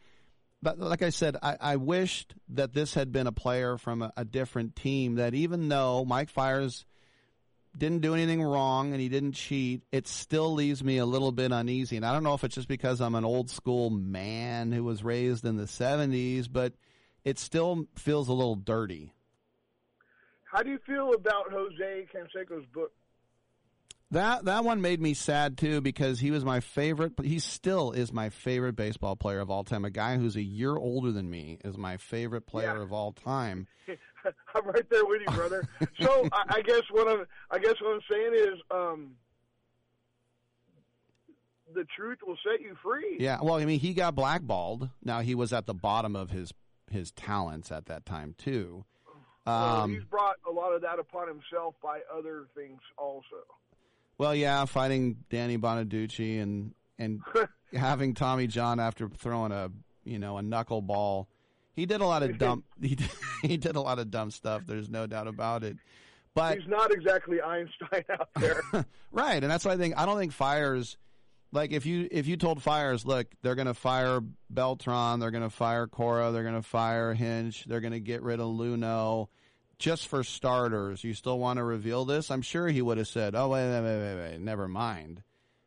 But 0.63 0.79
like 0.79 1.03
I 1.03 1.11
said, 1.11 1.37
I, 1.43 1.57
I 1.61 1.77
wished 1.77 2.35
that 2.51 2.73
this 2.73 2.95
had 2.95 3.11
been 3.13 3.27
a 3.27 3.33
player 3.33 3.77
from 3.79 4.03
a, 4.03 4.13
a 4.17 4.25
different 4.25 4.77
team. 4.77 5.17
That 5.17 5.35
even 5.35 5.69
though 5.69 6.05
Mike 6.05 6.31
Fiers 6.31 6.85
didn't 7.77 8.01
do 8.03 8.15
anything 8.15 8.43
wrong 8.43 8.93
and 8.93 9.01
he 9.01 9.09
didn't 9.09 9.33
cheat, 9.33 9.83
it 9.93 10.07
still 10.07 10.53
leaves 10.53 10.83
me 10.85 10.99
a 10.99 11.07
little 11.07 11.33
bit 11.33 11.53
uneasy. 11.53 11.97
And 11.97 12.05
I 12.05 12.13
don't 12.13 12.23
know 12.23 12.35
if 12.35 12.45
it's 12.45 12.55
just 12.55 12.69
because 12.69 13.01
I'm 13.01 13.15
an 13.15 13.25
old 13.25 13.51
school 13.51 13.91
man 13.91 14.73
who 14.73 14.85
was 14.85 15.03
raised 15.03 15.45
in 15.45 15.57
the 15.57 15.65
70s, 15.65 16.49
but 16.51 16.75
it 17.25 17.39
still 17.39 17.87
feels 17.97 18.29
a 18.29 18.33
little 18.33 18.57
dirty. 18.57 19.15
How 20.51 20.63
do 20.63 20.71
you 20.71 20.79
feel 20.87 21.13
about 21.15 21.51
Jose 21.51 22.07
Canseco's 22.15 22.67
book? 22.75 22.93
That 24.11 24.45
that 24.45 24.63
one 24.63 24.83
made 24.83 25.01
me 25.01 25.15
sad 25.15 25.57
too 25.57 25.81
because 25.81 26.21
he 26.21 26.31
was 26.31 26.45
my 26.45 26.61
favorite. 26.61 27.15
He 27.25 27.39
still 27.39 27.93
is 27.93 28.13
my 28.13 28.29
favorite 28.29 28.77
baseball 28.77 29.17
player 29.17 29.41
of 29.41 29.49
all 29.51 29.65
time. 29.65 29.87
A 29.87 29.91
guy 29.91 30.19
who's 30.19 30.37
a 30.37 30.43
year 30.43 30.77
older 30.77 31.11
than 31.13 31.31
me 31.31 31.57
is 31.65 31.79
my 31.79 31.97
favorite 31.97 32.43
player 32.47 32.77
Yeah. 32.77 32.83
of 32.83 32.93
all 32.93 33.13
time. 33.13 33.67
I'm 34.55 34.67
right 34.67 34.89
there 34.91 35.05
with 35.05 35.23
you, 35.27 35.35
brother. 35.35 35.69
so 36.01 36.29
I, 36.33 36.57
I 36.57 36.63
guess 36.63 36.83
what 36.91 37.09
I'm 37.09 37.27
I 37.51 37.59
guess 37.59 37.75
what 37.81 37.95
I'm 37.95 38.01
saying 38.11 38.33
is 38.35 38.61
um, 38.71 39.17
the 41.75 41.85
truth 41.97 42.19
will 42.27 42.39
set 42.45 42.61
you 42.61 42.77
free. 42.83 43.17
Yeah, 43.19 43.39
well, 43.43 43.55
I 43.55 43.65
mean, 43.65 43.81
he 43.81 43.95
got 43.95 44.15
blackballed. 44.15 44.89
Now 45.03 45.21
he 45.21 45.35
was 45.35 45.53
at 45.53 45.67
the 45.67 45.75
bottom 45.75 46.17
of 46.17 46.31
his 46.31 46.53
his 46.91 47.11
talents 47.13 47.73
at 47.73 47.87
that 47.87 48.05
time 48.05 48.35
too. 48.37 48.85
Um, 49.47 49.95
he's 49.95 50.05
brought 50.05 50.37
a 50.49 50.53
lot 50.53 50.73
of 50.73 50.83
that 50.83 50.99
upon 50.99 51.27
himself 51.27 51.75
by 51.83 52.01
other 52.17 52.47
things 52.55 52.81
also. 52.97 53.43
Well, 54.19 54.35
yeah, 54.35 54.65
fighting 54.67 55.17
Danny 55.31 55.59
Bonaduce 55.59 56.41
and 56.41 56.75
and 56.99 57.21
having 57.73 58.15
Tommy 58.15 58.47
John 58.47 58.79
after 58.79 59.09
throwing 59.09 59.53
a 59.53 59.71
you 60.05 60.19
know 60.19 60.39
a 60.39 60.43
knuckleball. 60.43 61.27
He 61.75 61.87
did 61.87 62.01
a 62.01 62.07
lot 62.07 62.23
of 62.23 62.39
dumb. 62.39 62.65
He 62.81 62.95
did, 62.95 63.11
he 63.43 63.57
did 63.57 63.77
a 63.77 63.81
lot 63.81 63.99
of 63.99 64.11
dumb 64.11 64.31
stuff. 64.31 64.63
There's 64.67 64.91
no 64.91 65.07
doubt 65.07 65.27
about 65.27 65.65
it. 65.65 65.77
But 66.35 66.59
he's 66.59 66.69
not 66.69 66.93
exactly 66.93 67.41
Einstein 67.41 68.05
out 68.11 68.29
there. 68.37 68.63
right, 69.13 69.43
and 69.43 69.51
that's 69.51 69.65
why 69.65 69.73
I 69.73 69.77
think 69.77 69.99
I 69.99 70.07
don't 70.07 70.19
think 70.19 70.33
Fiers. 70.33 70.97
Like 71.53 71.73
if 71.73 71.85
you 71.85 72.09
if 72.11 72.27
you 72.27 72.37
told 72.37 72.63
Fiers, 72.63 73.05
look, 73.05 73.27
they're 73.43 73.55
going 73.55 73.67
to 73.67 73.75
fire 73.75 74.21
Beltran, 74.49 75.21
they're 75.21 75.31
going 75.31 75.43
to 75.43 75.51
fire 75.51 75.87
Cora, 75.87 76.31
they're 76.33 76.43
going 76.43 76.55
to 76.55 76.63
fire 76.63 77.13
Hinch, 77.13 77.65
they're 77.67 77.81
going 77.81 77.93
to 77.93 78.01
get 78.01 78.23
rid 78.23 78.41
of 78.41 78.47
Luhnow, 78.47 79.29
just 79.79 80.09
for 80.09 80.25
starters. 80.25 81.05
You 81.05 81.13
still 81.13 81.39
want 81.39 81.59
to 81.59 81.65
reveal 81.65 82.07
this? 82.07 82.31
I'm 82.31 82.43
sure 82.43 82.69
he 82.69 82.81
would 82.81 82.97
have 82.97 83.09
said, 83.09 83.35
"Oh 83.35 83.49
wait, 83.49 83.69
wait, 83.69 83.83
wait, 83.83 83.99
wait, 83.99 84.31
wait 84.31 84.41
never 84.41 84.67
mind." 84.67 85.23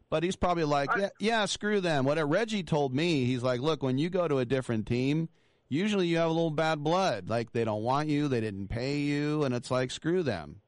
But 0.10 0.24
he's 0.24 0.36
probably 0.36 0.64
like, 0.64 0.90
"Yeah, 0.98 1.10
yeah, 1.20 1.46
screw 1.46 1.82
them." 1.82 2.06
What 2.06 2.18
Reggie 2.28 2.64
told 2.64 2.96
me, 2.96 3.26
he's 3.26 3.44
like, 3.44 3.62
"Look, 3.62 3.84
when 3.84 4.00
you 4.00 4.10
go 4.10 4.28
to 4.28 4.40
a 4.40 4.46
different 4.46 4.88
team, 4.88 5.30
usually 5.70 6.08
you 6.08 6.18
have 6.18 6.30
a 6.30 6.34
little 6.34 6.52
bad 6.52 6.84
blood. 6.84 7.30
Like 7.30 7.52
they 7.52 7.64
don't 7.64 7.84
want 7.84 8.10
you, 8.10 8.28
they 8.28 8.42
didn't 8.42 8.68
pay 8.68 8.98
you, 8.98 9.44
and 9.44 9.54
it's 9.56 9.72
like, 9.72 9.92
screw 9.92 10.24
them." 10.24 10.62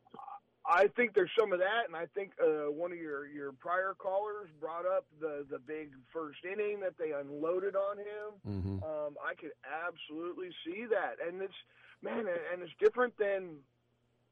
I 0.69 0.87
think 0.97 1.13
there's 1.13 1.31
some 1.39 1.53
of 1.53 1.59
that, 1.59 1.83
and 1.87 1.95
I 1.95 2.07
think 2.13 2.31
uh, 2.43 2.69
one 2.69 2.91
of 2.91 2.97
your, 2.97 3.25
your 3.25 3.53
prior 3.53 3.95
callers 3.97 4.49
brought 4.59 4.85
up 4.85 5.05
the, 5.21 5.45
the 5.49 5.59
big 5.59 5.91
first 6.11 6.39
inning 6.43 6.81
that 6.81 6.97
they 6.99 7.13
unloaded 7.13 7.73
on 7.77 7.97
him. 7.97 8.29
Mm-hmm. 8.45 8.83
Um, 8.83 9.15
I 9.25 9.33
could 9.39 9.51
absolutely 9.63 10.49
see 10.65 10.83
that, 10.89 11.25
and 11.25 11.41
it's 11.41 11.53
man, 12.01 12.19
and- 12.19 12.27
and 12.51 12.61
it's 12.63 12.73
different 12.83 13.17
than 13.17 13.59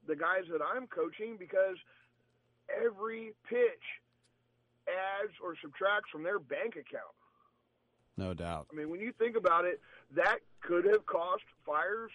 the 0.07 0.15
guys 0.17 0.43
that 0.51 0.59
I'm 0.61 0.87
coaching 0.87 1.37
because 1.39 1.77
every 2.83 3.31
pitch 3.49 3.85
adds 4.87 5.31
or 5.41 5.55
subtracts 5.61 6.09
from 6.11 6.23
their 6.23 6.39
bank 6.39 6.73
account. 6.75 7.15
No 8.17 8.33
doubt. 8.33 8.67
I 8.71 8.75
mean, 8.75 8.89
when 8.89 8.99
you 8.99 9.13
think 9.17 9.35
about 9.35 9.65
it, 9.65 9.81
that 10.15 10.39
could 10.61 10.85
have 10.85 11.05
cost 11.05 11.43
Fiers 11.65 12.11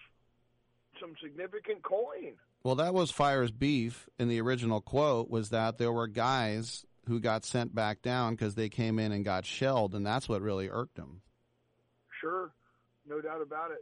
some 1.01 1.15
significant 1.23 1.83
coin. 1.83 2.35
Well, 2.63 2.75
that 2.77 2.93
was 2.93 3.11
Fiers' 3.11 3.51
beef 3.51 4.09
in 4.19 4.29
the 4.29 4.41
original 4.41 4.81
quote 4.81 5.31
was 5.31 5.49
that 5.51 5.79
there 5.79 5.93
were 5.93 6.07
guys 6.07 6.85
who 7.07 7.19
got 7.19 7.45
sent 7.45 7.75
back 7.75 8.03
down 8.03 8.35
because 8.35 8.55
they 8.55 8.69
came 8.69 8.99
in 8.99 9.13
and 9.13 9.25
got 9.25 9.47
shelled, 9.47 9.95
and 9.95 10.05
that's 10.07 10.29
what 10.29 10.43
really 10.43 10.69
irked 10.69 10.99
him. 10.99 11.23
Sure, 12.21 12.53
no 13.09 13.21
doubt 13.21 13.41
about 13.41 13.71
it. 13.71 13.81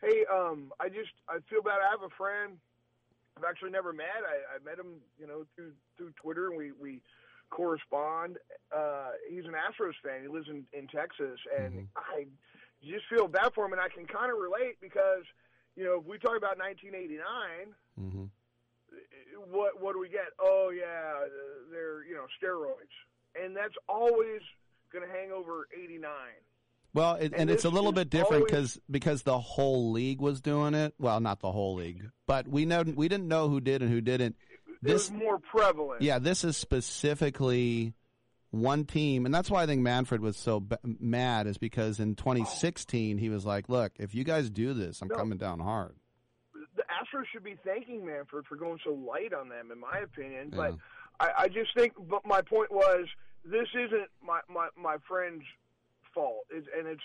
Hey, 0.00 0.24
um, 0.32 0.72
I 0.80 0.88
just 0.88 1.12
I 1.28 1.38
feel 1.50 1.62
bad. 1.62 1.78
I 1.86 1.90
have 1.90 2.02
a 2.02 2.14
friend. 2.16 2.56
I've 3.36 3.44
actually 3.44 3.70
never 3.70 3.92
met. 3.92 4.06
I, 4.26 4.56
I 4.56 4.64
met 4.64 4.78
him, 4.78 5.00
you 5.18 5.26
know, 5.26 5.44
through 5.54 5.72
through 5.96 6.12
Twitter, 6.20 6.48
and 6.48 6.56
we 6.56 6.72
we 6.72 7.02
correspond. 7.50 8.38
Uh, 8.74 9.10
he's 9.28 9.44
an 9.44 9.52
Astros 9.52 9.94
fan. 10.02 10.22
He 10.22 10.28
lives 10.28 10.48
in 10.48 10.64
in 10.72 10.88
Texas, 10.88 11.38
and 11.58 11.88
I 11.96 12.26
just 12.92 13.06
feel 13.08 13.28
bad 13.28 13.52
for 13.54 13.64
him, 13.66 13.72
and 13.72 13.80
I 13.80 13.88
can 13.88 14.06
kind 14.06 14.30
of 14.30 14.38
relate 14.38 14.76
because, 14.80 15.24
you 15.76 15.84
know, 15.84 16.00
if 16.00 16.06
we 16.06 16.18
talk 16.18 16.36
about 16.36 16.58
1989, 16.58 17.74
Mm-hmm. 18.00 18.24
what 19.50 19.80
what 19.80 19.92
do 19.94 20.00
we 20.00 20.08
get? 20.08 20.32
Oh 20.40 20.72
yeah, 20.74 21.28
they're 21.70 22.04
you 22.04 22.14
know 22.14 22.26
steroids, 22.42 22.90
and 23.40 23.56
that's 23.56 23.74
always 23.88 24.40
going 24.92 25.06
to 25.06 25.12
hang 25.12 25.30
over 25.32 25.68
89. 25.72 26.10
Well, 26.92 27.14
it, 27.14 27.26
and, 27.26 27.34
And 27.34 27.50
it's 27.50 27.64
a 27.64 27.70
little 27.70 27.92
bit 27.92 28.10
different 28.10 28.46
because 28.46 28.80
because 28.90 29.22
the 29.22 29.38
whole 29.38 29.90
league 29.92 30.20
was 30.20 30.40
doing 30.40 30.74
it. 30.74 30.94
Well, 30.98 31.20
not 31.20 31.40
the 31.40 31.50
whole 31.52 31.74
league, 31.76 32.02
but 32.26 32.46
we 32.48 32.64
know 32.66 32.82
we 32.82 33.08
didn't 33.08 33.28
know 33.28 33.48
who 33.48 33.60
did 33.60 33.82
and 33.82 33.90
who 33.90 34.00
didn't. 34.00 34.36
Was 34.82 35.10
more 35.10 35.38
prevalent. 35.38 36.02
Yeah, 36.02 36.18
this 36.18 36.44
is 36.44 36.56
specifically 36.56 37.94
one 38.54 38.84
team, 38.84 39.26
and 39.26 39.34
that's 39.34 39.50
why 39.50 39.62
I 39.62 39.66
think 39.66 39.82
Manfred 39.82 40.20
was 40.20 40.36
so 40.36 40.60
b- 40.60 40.76
mad. 40.84 41.46
Is 41.46 41.58
because 41.58 42.00
in 42.00 42.14
2016 42.14 43.18
he 43.18 43.28
was 43.28 43.44
like, 43.44 43.68
"Look, 43.68 43.92
if 43.98 44.14
you 44.14 44.24
guys 44.24 44.50
do 44.50 44.72
this, 44.74 45.00
I'm 45.02 45.08
No. 45.08 45.14
coming 45.16 45.38
down 45.38 45.60
hard." 45.60 45.96
the 46.76 46.82
Astros 46.90 47.24
should 47.32 47.44
be 47.44 47.56
thanking 47.64 48.04
Manfred 48.04 48.46
for 48.46 48.56
going 48.56 48.78
so 48.84 48.90
light 48.92 49.32
on 49.32 49.48
them, 49.48 49.70
in 49.70 49.78
my 49.78 49.98
opinion. 50.02 50.50
Yeah. 50.52 50.56
But 50.56 50.74
I, 51.20 51.42
I 51.44 51.48
just 51.48 51.72
think, 51.76 51.92
but 52.08 52.26
my 52.26 52.40
point 52.42 52.72
was, 52.72 53.06
this 53.44 53.68
isn't 53.74 54.08
my 54.22 54.40
my 54.48 54.68
my 54.76 54.96
friend's 55.06 55.44
fault, 56.14 56.46
it's, 56.50 56.66
and 56.76 56.86
it's 56.88 57.02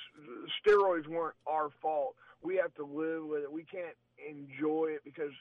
steroids 0.65 1.07
weren't 1.07 1.35
our 1.47 1.69
fault. 1.81 2.15
We 2.41 2.55
have 2.57 2.73
to 2.75 2.83
live 2.85 3.25
with 3.25 3.43
it. 3.43 3.51
We 3.51 3.63
can't 3.63 3.95
enjoy 4.27 4.87
it 4.95 5.01
because 5.03 5.31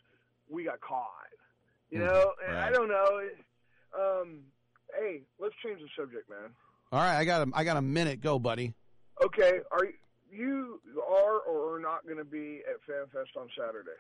we 0.50 0.64
got 0.64 0.80
caught. 0.80 1.06
You 1.90 2.00
Mhm. 2.00 2.06
know, 2.06 2.32
and 2.46 2.56
I 2.58 2.70
don't 2.70 2.88
know. 2.88 3.18
it- 3.18 3.38
Um, 3.98 4.44
hey, 4.99 5.23
let's 5.39 5.55
change 5.65 5.81
the 5.81 5.89
subject, 6.00 6.28
man. 6.31 6.50
All 6.92 7.00
right, 7.00 7.17
I 7.17 7.25
got 7.25 7.47
a, 7.47 7.50
I 7.55 7.65
got 7.65 7.76
a 7.76 7.83
minute. 7.83 8.20
Go, 8.20 8.39
buddy. 8.39 8.75
Okay, 9.25 9.60
are 9.70 9.84
you, 10.31 10.81
you 10.94 11.02
are 11.02 11.41
or 11.41 11.76
are 11.76 11.81
not 11.81 12.05
going 12.05 12.18
to 12.18 12.25
be 12.25 12.62
at 12.68 12.76
FanFest 12.89 13.41
on 13.41 13.49
Saturday? 13.58 13.97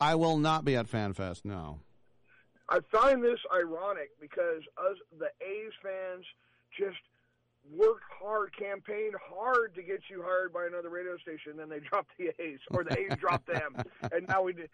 I 0.00 0.14
will 0.14 0.38
not 0.38 0.64
be 0.64 0.76
at 0.76 0.90
FanFest. 0.90 1.44
No. 1.44 1.80
I 2.68 2.78
find 2.90 3.22
this 3.22 3.38
ironic 3.54 4.10
because 4.20 4.62
us, 4.78 4.96
the 5.18 5.26
A's 5.44 5.72
fans, 5.82 6.24
just 6.78 6.96
worked 7.70 8.04
hard, 8.20 8.50
campaigned 8.56 9.14
hard 9.22 9.74
to 9.74 9.82
get 9.82 10.00
you 10.10 10.22
hired 10.24 10.52
by 10.52 10.66
another 10.66 10.88
radio 10.88 11.16
station. 11.18 11.56
Then 11.56 11.68
they 11.68 11.80
dropped 11.90 12.10
the 12.18 12.32
A's, 12.42 12.58
or 12.70 12.84
the 12.84 12.98
A's 12.98 13.16
dropped 13.18 13.46
them, 13.46 13.76
and 14.12 14.26
now 14.26 14.42
we 14.42 14.54
did. 14.54 14.70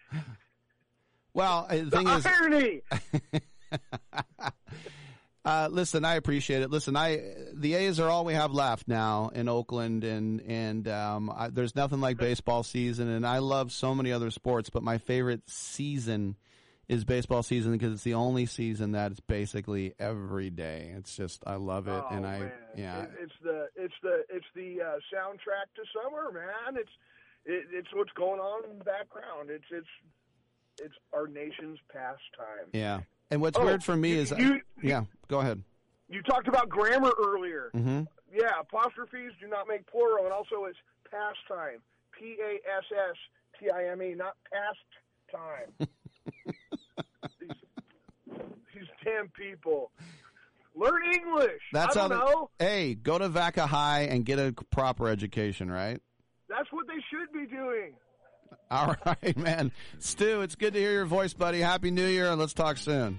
Well, 1.35 1.67
the 1.69 1.83
The 1.83 1.91
thing 1.91 2.09
is, 2.09 2.27
irony. 2.27 2.83
Uh, 5.49 5.69
listen, 5.71 6.05
I 6.05 6.17
appreciate 6.17 6.61
it. 6.63 6.71
Listen, 6.71 6.95
I 6.95 7.23
the 7.55 7.73
A's 7.75 7.99
are 7.99 8.11
all 8.11 8.25
we 8.27 8.35
have 8.35 8.53
left 8.53 8.87
now 8.87 9.31
in 9.35 9.49
Oakland, 9.49 10.05
and 10.05 10.43
and 10.43 10.87
um, 10.89 11.31
I, 11.35 11.49
there's 11.49 11.75
nothing 11.75 12.01
like 12.03 12.19
baseball 12.19 12.63
season. 12.63 13.09
And 13.09 13.27
I 13.27 13.39
love 13.39 13.73
so 13.73 13.95
many 13.95 14.13
other 14.13 14.31
sports, 14.31 14.69
but 14.69 14.83
my 14.83 14.99
favorite 14.99 15.49
season 15.49 16.37
is 16.87 17.05
baseball 17.05 17.43
season 17.43 17.73
because 17.73 17.93
it's 17.95 18.03
the 18.03 18.13
only 18.15 18.45
season 18.45 18.93
that 18.93 19.11
it's 19.11 19.21
basically 19.21 19.95
every 19.99 20.51
day. 20.51 20.93
It's 20.97 21.17
just 21.17 21.43
I 21.47 21.55
love 21.57 21.89
it, 21.89 21.93
Oh, 21.93 22.09
and 22.11 22.27
I 22.27 22.39
man. 22.41 22.53
yeah. 22.77 23.03
It- 23.05 23.11
it's 23.23 23.35
the 23.43 23.69
it's 23.77 23.95
the 24.03 24.25
it's 24.29 24.47
the 24.55 24.83
uh, 24.83 24.97
soundtrack 25.15 25.73
to 25.77 25.83
summer, 26.03 26.31
man. 26.31 26.77
It's 26.79 26.91
it, 27.47 27.65
it's 27.73 27.89
what's 27.95 28.13
going 28.13 28.41
on 28.41 28.71
in 28.71 28.79
the 28.79 28.85
background. 28.85 29.49
It's 29.49 29.65
it's 29.71 29.89
it's 30.79 30.95
our 31.15 31.27
nation's 31.27 31.79
pastime. 31.91 32.69
Yeah. 32.75 33.01
And 33.31 33.41
what's 33.41 33.59
Oh, 33.59 33.65
weird 33.65 33.85
for 33.85 33.97
me 33.97 34.13
you- 34.13 34.19
is, 34.21 34.31
you- 34.39 34.61
yeah, 34.83 35.05
go 35.29 35.41
ahead. 35.41 35.63
You 36.09 36.23
talked 36.23 36.49
about 36.49 36.69
grammar 36.69 37.13
earlier. 37.19 37.71
hmm 37.75 38.03
Yeah, 38.33 38.53
apostrophes 38.61 39.33
do 39.41 39.47
not 39.49 39.67
make 39.69 39.87
plural, 39.87 40.25
and 40.25 40.33
also 40.33 40.65
it's 40.65 40.79
pastime. 41.11 41.81
P 42.19 42.37
A 42.43 42.55
S 42.79 42.85
S 42.93 43.17
T 43.61 43.71
I 43.71 43.87
M 43.89 44.03
E, 44.03 44.15
not 44.15 44.37
past 44.51 44.79
time. 45.31 45.89
these, 47.41 47.51
these 48.75 48.89
damn 49.05 49.29
people. 49.29 49.91
Learn 50.75 51.03
English. 51.13 51.61
That's 51.73 51.97
I 51.97 52.01
how. 52.03 52.09
don't 52.09 52.19
the- 52.19 52.25
know. 52.25 52.51
hey, 52.59 52.95
go 52.95 53.19
to 53.19 53.29
Vaca 53.29 53.67
High 53.67 54.03
and 54.03 54.25
get 54.25 54.39
a 54.39 54.55
proper 54.71 55.09
education, 55.09 55.71
right? 55.71 56.01
That's 56.49 56.71
what 56.73 56.87
they 56.87 57.03
should 57.11 57.31
be 57.33 57.47
doing. 57.55 57.95
All 58.71 58.95
right, 59.07 59.37
man. 59.37 59.73
Stu, 59.99 60.43
it's 60.43 60.55
good 60.55 60.75
to 60.75 60.79
hear 60.81 60.93
your 60.93 61.07
voice, 61.07 61.33
buddy. 61.33 61.61
Happy 61.61 61.91
New 61.91 62.07
Year, 62.07 62.31
and 62.31 62.39
let's 62.39 62.53
talk 62.53 62.77
soon. 62.77 63.19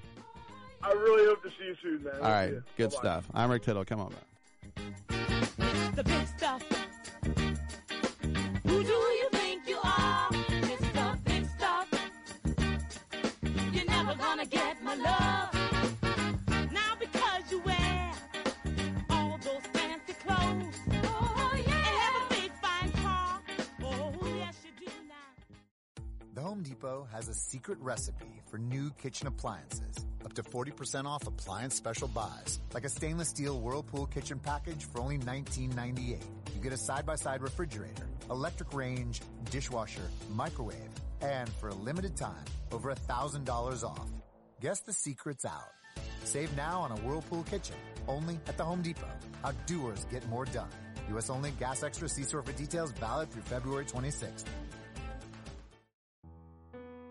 I 0.81 0.91
really 0.93 1.25
hope 1.27 1.41
to 1.43 1.49
see 1.49 1.65
you 1.65 1.75
soon, 1.81 2.03
man. 2.03 2.13
All 2.15 2.21
We'll 2.21 2.29
right, 2.31 2.49
you. 2.51 2.63
good 2.77 2.89
Bye-bye. 2.91 2.99
stuff. 3.01 3.25
I'm 3.33 3.49
Rick 3.51 3.63
Tittle. 3.63 3.83
Come 3.85 3.99
on, 3.99 4.13
man. 4.77 4.95
The 5.95 6.03
big 6.03 6.27
stuff. 6.27 6.63
Who 8.65 8.83
do 8.83 8.93
Home 26.59 26.65
Depot 26.65 27.07
has 27.13 27.29
a 27.29 27.33
secret 27.33 27.79
recipe 27.79 28.41
for 28.51 28.57
new 28.57 28.91
kitchen 29.01 29.27
appliances. 29.27 30.05
Up 30.25 30.33
to 30.33 30.43
40% 30.43 31.05
off 31.05 31.25
appliance 31.25 31.73
special 31.73 32.09
buys, 32.09 32.59
like 32.73 32.83
a 32.83 32.89
stainless 32.89 33.29
steel 33.29 33.61
Whirlpool 33.61 34.07
kitchen 34.07 34.39
package 34.39 34.83
for 34.83 34.99
only 34.99 35.19
$19.98. 35.19 36.21
You 36.53 36.61
get 36.61 36.73
a 36.73 36.77
side-by-side 36.77 37.41
refrigerator, 37.41 38.09
electric 38.29 38.73
range, 38.73 39.21
dishwasher, 39.49 40.01
microwave, 40.33 40.91
and 41.21 41.47
for 41.47 41.69
a 41.69 41.75
limited 41.75 42.17
time, 42.17 42.43
over 42.73 42.93
$1,000 42.93 43.83
off. 43.85 44.09
Guess 44.59 44.81
the 44.81 44.91
secret's 44.91 45.45
out. 45.45 45.71
Save 46.25 46.53
now 46.57 46.81
on 46.81 46.91
a 46.91 46.97
Whirlpool 46.97 47.43
kitchen, 47.43 47.77
only 48.09 48.37
at 48.47 48.57
the 48.57 48.65
Home 48.65 48.81
Depot. 48.81 49.07
How 49.43 49.53
doers 49.65 50.05
get 50.11 50.27
more 50.27 50.43
done. 50.43 50.67
U.S. 51.11 51.29
only, 51.29 51.51
gas 51.51 51.83
extra, 51.83 52.09
C-store 52.09 52.43
for 52.43 52.51
details, 52.51 52.91
valid 52.91 53.31
through 53.31 53.43
February 53.43 53.85
26th. 53.85 54.43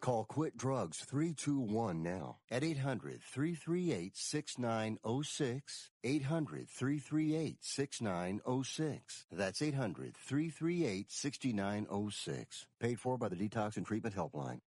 Call 0.00 0.24
Quit 0.24 0.56
Drugs 0.56 0.98
321 0.98 2.02
now 2.02 2.38
at 2.50 2.64
800 2.64 3.20
338 3.22 4.16
6906. 4.16 5.90
800 6.04 6.68
338 6.68 7.56
6906. 7.60 9.26
That's 9.32 9.62
800 9.62 10.16
338 10.16 11.10
6906. 11.10 12.66
Paid 12.80 13.00
for 13.00 13.18
by 13.18 13.28
the 13.28 13.36
Detox 13.36 13.76
and 13.76 13.86
Treatment 13.86 14.14
Helpline. 14.14 14.60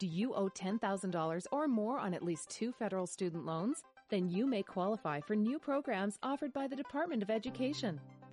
Do 0.00 0.06
you 0.08 0.34
owe 0.34 0.48
$10,000 0.48 1.46
or 1.52 1.68
more 1.68 1.98
on 1.98 2.14
at 2.14 2.22
least 2.22 2.50
two 2.50 2.72
federal 2.72 3.06
student 3.06 3.46
loans? 3.46 3.82
Then 4.10 4.28
you 4.28 4.46
may 4.46 4.62
qualify 4.62 5.20
for 5.20 5.34
new 5.34 5.58
programs 5.58 6.18
offered 6.22 6.52
by 6.52 6.66
the 6.66 6.76
Department 6.76 7.22
of 7.22 7.30
Education. 7.30 8.00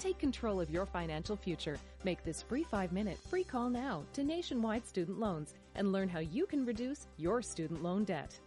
Take 0.00 0.18
control 0.18 0.62
of 0.62 0.70
your 0.70 0.86
financial 0.86 1.36
future. 1.36 1.76
Make 2.04 2.24
this 2.24 2.40
free 2.40 2.64
five 2.64 2.90
minute 2.90 3.18
free 3.28 3.44
call 3.44 3.68
now 3.68 4.02
to 4.14 4.24
Nationwide 4.24 4.86
Student 4.86 5.20
Loans 5.20 5.52
and 5.74 5.92
learn 5.92 6.08
how 6.08 6.20
you 6.20 6.46
can 6.46 6.64
reduce 6.64 7.06
your 7.18 7.42
student 7.42 7.82
loan 7.82 8.04
debt. 8.04 8.40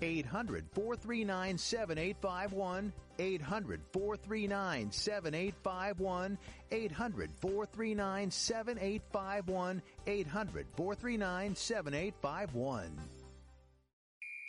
800 0.00 0.64
439 0.72 1.58
7851. 1.58 2.90
800 3.18 3.80
439 3.92 4.90
7851. 4.90 6.38
800 6.70 7.30
439 7.38 8.30
7851. 8.30 9.82
800 10.06 10.66
439 10.74 11.54
7851. 11.54 12.98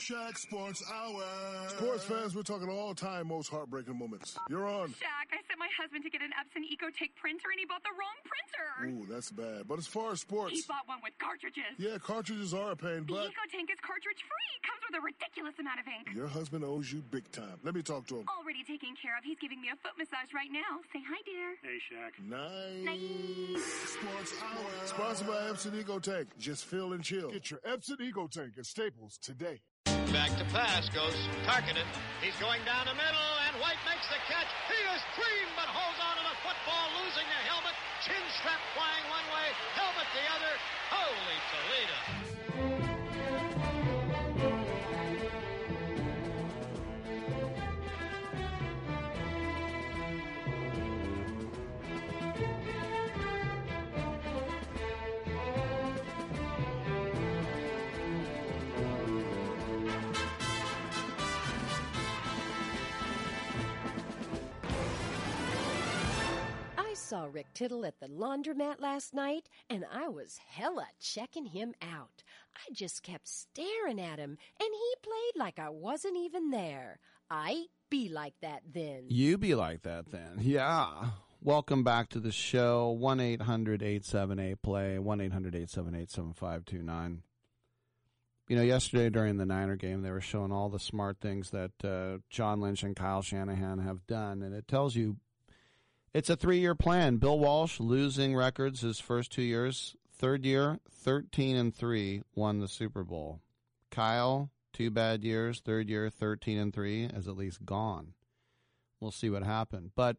Shaq 0.03 0.37
Sports 0.37 0.83
Hour. 0.91 1.23
Sports 1.69 2.03
fans, 2.03 2.35
we're 2.35 2.41
talking 2.41 2.67
all 2.67 2.93
time 2.93 3.27
most 3.27 3.49
heartbreaking 3.49 3.97
moments. 3.97 4.35
You're 4.49 4.67
on. 4.67 4.89
Shaq, 4.89 5.31
I 5.31 5.37
sent 5.47 5.52
my 5.63 5.71
husband 5.79 6.03
to 6.03 6.11
get 6.11 6.19
an 6.19 6.35
Epson 6.35 6.67
EcoTank 6.67 7.15
printer 7.15 7.47
and 7.47 7.55
he 7.55 7.63
bought 7.63 7.83
the 7.87 7.95
wrong 7.95 8.19
printer. 8.27 8.67
Ooh, 8.91 9.07
that's 9.07 9.31
bad. 9.31 9.63
But 9.63 9.79
as 9.79 9.87
far 9.87 10.11
as 10.11 10.19
sports. 10.19 10.51
He 10.51 10.59
bought 10.67 10.83
one 10.91 10.99
with 10.99 11.15
cartridges. 11.23 11.71
Yeah, 11.79 11.95
cartridges 12.03 12.51
are 12.53 12.71
a 12.71 12.75
pain, 12.75 13.07
The 13.07 13.15
but 13.15 13.31
EcoTank 13.31 13.71
is 13.71 13.79
cartridge 13.79 14.19
free. 14.27 14.51
Comes 14.67 14.83
with 14.83 14.99
a 14.99 15.03
ridiculous 15.07 15.55
amount 15.63 15.79
of 15.79 15.87
ink. 15.87 16.11
your 16.11 16.27
husband 16.27 16.67
owes 16.67 16.91
you 16.91 16.99
big 17.15 17.31
time. 17.31 17.55
Let 17.63 17.75
me 17.75 17.81
talk 17.81 18.07
to 18.11 18.19
him. 18.19 18.25
Already 18.27 18.67
taken 18.67 18.91
care 18.99 19.15
of. 19.15 19.23
He's 19.23 19.39
giving 19.39 19.63
me 19.63 19.71
a 19.71 19.79
foot 19.79 19.95
massage 19.95 20.35
right 20.35 20.51
now. 20.51 20.83
Say 20.91 20.99
hi, 20.99 21.19
dear. 21.23 21.55
Hey, 21.63 21.79
Shaq. 21.79 22.11
Nice. 22.19 22.83
nice. 22.83 23.63
Sports 23.95 24.35
Hour. 24.43 24.67
Sponsored 24.83 25.27
by 25.31 25.39
Epson 25.47 25.71
EcoTank. 25.79 26.27
Just 26.37 26.65
feel 26.67 26.91
and 26.91 27.03
chill. 27.03 27.31
Get 27.31 27.51
your 27.51 27.63
Epson 27.63 28.03
EcoTank 28.03 28.57
at 28.59 28.65
Staples 28.65 29.17
today. 29.17 29.61
Back 30.11 30.29
to 30.37 30.45
pass 30.53 30.89
goes 30.89 31.15
Tarkenton. 31.47 31.85
He's 32.21 32.37
going 32.37 32.61
down 32.69 32.85
the 32.85 32.93
middle, 32.93 33.29
and 33.49 33.57
White 33.57 33.81
makes 33.89 34.05
the 34.13 34.19
catch. 34.29 34.45
He 34.69 34.77
is 34.93 35.01
cream, 35.17 35.47
but 35.57 35.65
holds 35.65 35.97
on 35.97 36.13
to 36.21 36.23
the 36.29 36.37
football, 36.45 36.85
losing 37.01 37.25
the 37.25 37.41
helmet. 37.49 37.73
Chin 38.03 38.15
strap 38.37 38.59
flying 38.75 39.07
one 39.07 39.23
way, 39.31 39.47
helmet 39.79 40.07
the 40.11 40.25
other. 40.35 40.53
Holy 40.91 41.39
Toledo. 41.47 42.32
Saw 67.13 67.27
Rick 67.31 67.53
Tittle 67.53 67.85
at 67.85 67.99
the 67.99 68.07
laundromat 68.07 68.81
last 68.81 69.13
night, 69.13 69.47
and 69.69 69.85
I 69.93 70.07
was 70.07 70.39
hella 70.49 70.87
checking 70.99 71.45
him 71.45 71.75
out. 71.79 72.23
I 72.55 72.73
just 72.73 73.03
kept 73.03 73.27
staring 73.27 74.01
at 74.01 74.17
him, 74.17 74.31
and 74.59 74.69
he 74.71 74.93
played 75.03 75.35
like 75.35 75.59
I 75.59 75.69
wasn't 75.69 76.17
even 76.17 76.49
there. 76.49 76.97
I 77.29 77.65
be 77.91 78.09
like 78.09 78.33
that 78.41 78.63
then. 78.73 79.03
You 79.09 79.37
be 79.37 79.53
like 79.53 79.83
that 79.83 80.09
then. 80.09 80.39
Yeah. 80.39 81.09
Welcome 81.39 81.83
back 81.83 82.09
to 82.09 82.19
the 82.19 82.31
show. 82.31 82.89
1 82.89 83.19
800 83.19 83.83
878 83.83 84.61
play, 84.63 84.97
1 84.97 85.21
800 85.21 85.53
878 85.53 86.09
7529. 86.09 87.21
You 88.47 88.55
know, 88.55 88.63
yesterday 88.63 89.11
during 89.11 89.37
the 89.37 89.45
Niner 89.45 89.75
game, 89.75 90.01
they 90.01 90.09
were 90.09 90.19
showing 90.19 90.51
all 90.51 90.69
the 90.69 90.79
smart 90.79 91.17
things 91.21 91.51
that 91.51 91.71
uh, 91.83 92.21
John 92.31 92.59
Lynch 92.59 92.81
and 92.81 92.95
Kyle 92.95 93.21
Shanahan 93.21 93.77
have 93.77 94.07
done, 94.07 94.41
and 94.41 94.55
it 94.55 94.67
tells 94.67 94.95
you 94.95 95.17
it's 96.13 96.29
a 96.29 96.35
three 96.35 96.59
year 96.59 96.75
plan. 96.75 97.17
Bill 97.17 97.39
Walsh 97.39 97.79
losing 97.79 98.35
records 98.35 98.81
his 98.81 98.99
first 98.99 99.31
two 99.31 99.41
years. 99.41 99.95
Third 100.15 100.45
year, 100.45 100.79
13 100.89 101.55
and 101.55 101.75
3, 101.75 102.21
won 102.35 102.59
the 102.59 102.67
Super 102.67 103.03
Bowl. 103.03 103.41
Kyle, 103.91 104.51
two 104.71 104.89
bad 104.89 105.23
years. 105.23 105.59
Third 105.59 105.89
year, 105.89 106.09
13 106.09 106.57
and 106.57 106.73
3, 106.73 107.05
is 107.05 107.27
at 107.27 107.35
least 107.35 107.65
gone. 107.65 108.13
We'll 108.99 109.11
see 109.11 109.29
what 109.29 109.43
happened. 109.43 109.91
But 109.95 110.17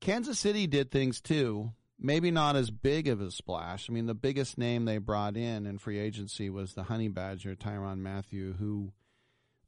Kansas 0.00 0.38
City 0.38 0.66
did 0.66 0.90
things 0.90 1.20
too. 1.20 1.72
Maybe 1.98 2.30
not 2.30 2.54
as 2.54 2.70
big 2.70 3.08
of 3.08 3.20
a 3.20 3.30
splash. 3.30 3.88
I 3.88 3.92
mean, 3.92 4.06
the 4.06 4.14
biggest 4.14 4.58
name 4.58 4.84
they 4.84 4.98
brought 4.98 5.36
in 5.36 5.66
in 5.66 5.78
free 5.78 5.98
agency 5.98 6.50
was 6.50 6.74
the 6.74 6.84
Honey 6.84 7.08
Badger, 7.08 7.56
Tyrann 7.56 7.98
Mathieu, 7.98 8.52
who 8.52 8.92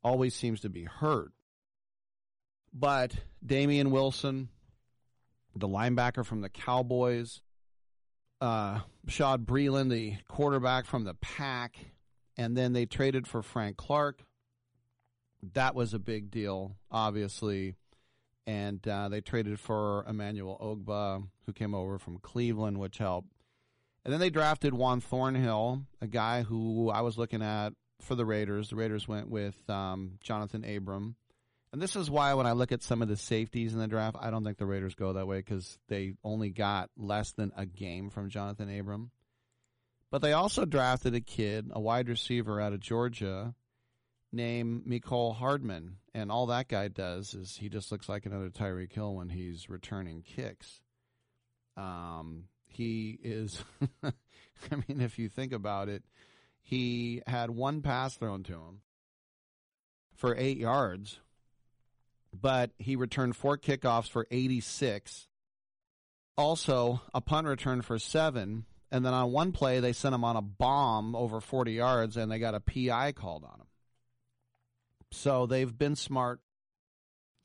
always 0.04 0.34
seems 0.34 0.60
to 0.60 0.68
be 0.68 0.84
hurt. 0.84 1.32
But 2.72 3.14
Damien 3.44 3.90
Wilson, 3.90 4.50
the 5.56 5.68
linebacker 5.68 6.24
from 6.24 6.42
the 6.42 6.48
Cowboys, 6.48 7.40
uh, 8.40 8.80
Shad 9.08 9.46
Breeland, 9.46 9.90
the 9.90 10.16
quarterback 10.28 10.86
from 10.86 11.04
the 11.04 11.14
Pack, 11.14 11.76
and 12.36 12.56
then 12.56 12.72
they 12.72 12.86
traded 12.86 13.26
for 13.26 13.42
Frank 13.42 13.76
Clark. 13.76 14.22
That 15.54 15.74
was 15.74 15.94
a 15.94 15.98
big 15.98 16.30
deal, 16.30 16.76
obviously. 16.90 17.74
And 18.46 18.86
uh, 18.86 19.08
they 19.08 19.20
traded 19.20 19.58
for 19.58 20.04
Emmanuel 20.08 20.56
Ogbah, 20.62 21.26
who 21.46 21.52
came 21.52 21.74
over 21.74 21.98
from 21.98 22.18
Cleveland, 22.18 22.78
which 22.78 22.98
helped. 22.98 23.32
And 24.04 24.12
then 24.12 24.20
they 24.20 24.30
drafted 24.30 24.72
Juan 24.72 25.00
Thornhill, 25.00 25.82
a 26.00 26.06
guy 26.06 26.42
who 26.42 26.90
I 26.90 27.00
was 27.00 27.18
looking 27.18 27.42
at 27.42 27.72
for 28.00 28.14
the 28.14 28.24
Raiders. 28.24 28.70
The 28.70 28.76
Raiders 28.76 29.08
went 29.08 29.28
with 29.28 29.68
um, 29.68 30.12
Jonathan 30.20 30.64
Abram. 30.64 31.16
And 31.72 31.82
this 31.82 31.96
is 31.96 32.10
why 32.10 32.34
when 32.34 32.46
I 32.46 32.52
look 32.52 32.72
at 32.72 32.82
some 32.82 33.02
of 33.02 33.08
the 33.08 33.16
safeties 33.16 33.74
in 33.74 33.80
the 33.80 33.88
draft, 33.88 34.16
I 34.20 34.30
don't 34.30 34.44
think 34.44 34.58
the 34.58 34.66
Raiders 34.66 34.94
go 34.94 35.12
that 35.14 35.26
way 35.26 35.38
because 35.38 35.78
they 35.88 36.14
only 36.24 36.50
got 36.50 36.90
less 36.96 37.32
than 37.32 37.52
a 37.56 37.66
game 37.66 38.10
from 38.10 38.30
Jonathan 38.30 38.78
Abram. 38.78 39.10
But 40.10 40.22
they 40.22 40.32
also 40.32 40.64
drafted 40.64 41.14
a 41.14 41.20
kid, 41.20 41.70
a 41.72 41.80
wide 41.80 42.08
receiver 42.08 42.60
out 42.60 42.72
of 42.72 42.80
Georgia, 42.80 43.54
named 44.32 44.86
Mecole 44.86 45.34
Hardman. 45.34 45.96
And 46.14 46.30
all 46.30 46.46
that 46.46 46.68
guy 46.68 46.88
does 46.88 47.34
is 47.34 47.56
he 47.56 47.68
just 47.68 47.90
looks 47.90 48.08
like 48.08 48.24
another 48.24 48.50
Tyreek 48.50 48.92
Hill 48.92 49.14
when 49.14 49.28
he's 49.28 49.68
returning 49.68 50.22
kicks. 50.22 50.80
Um, 51.76 52.44
he 52.66 53.18
is, 53.22 53.62
I 54.02 54.12
mean, 54.88 55.00
if 55.00 55.18
you 55.18 55.28
think 55.28 55.52
about 55.52 55.88
it, 55.88 56.04
he 56.62 57.22
had 57.26 57.50
one 57.50 57.82
pass 57.82 58.16
thrown 58.16 58.42
to 58.44 58.54
him 58.54 58.80
for 60.14 60.34
eight 60.36 60.56
yards, 60.56 61.20
but 62.40 62.70
he 62.78 62.96
returned 62.96 63.36
four 63.36 63.58
kickoffs 63.58 64.08
for 64.08 64.26
86. 64.30 65.26
Also, 66.36 67.00
a 67.14 67.20
punt 67.20 67.46
return 67.46 67.82
for 67.82 67.98
seven. 67.98 68.66
And 68.90 69.04
then 69.04 69.14
on 69.14 69.32
one 69.32 69.52
play, 69.52 69.80
they 69.80 69.92
sent 69.92 70.14
him 70.14 70.24
on 70.24 70.36
a 70.36 70.42
bomb 70.42 71.16
over 71.16 71.40
40 71.40 71.72
yards 71.72 72.16
and 72.16 72.30
they 72.30 72.38
got 72.38 72.54
a 72.54 72.60
PI 72.60 73.12
called 73.12 73.44
on 73.44 73.60
him. 73.60 73.66
So 75.12 75.46
they've 75.46 75.76
been 75.76 75.96
smart. 75.96 76.40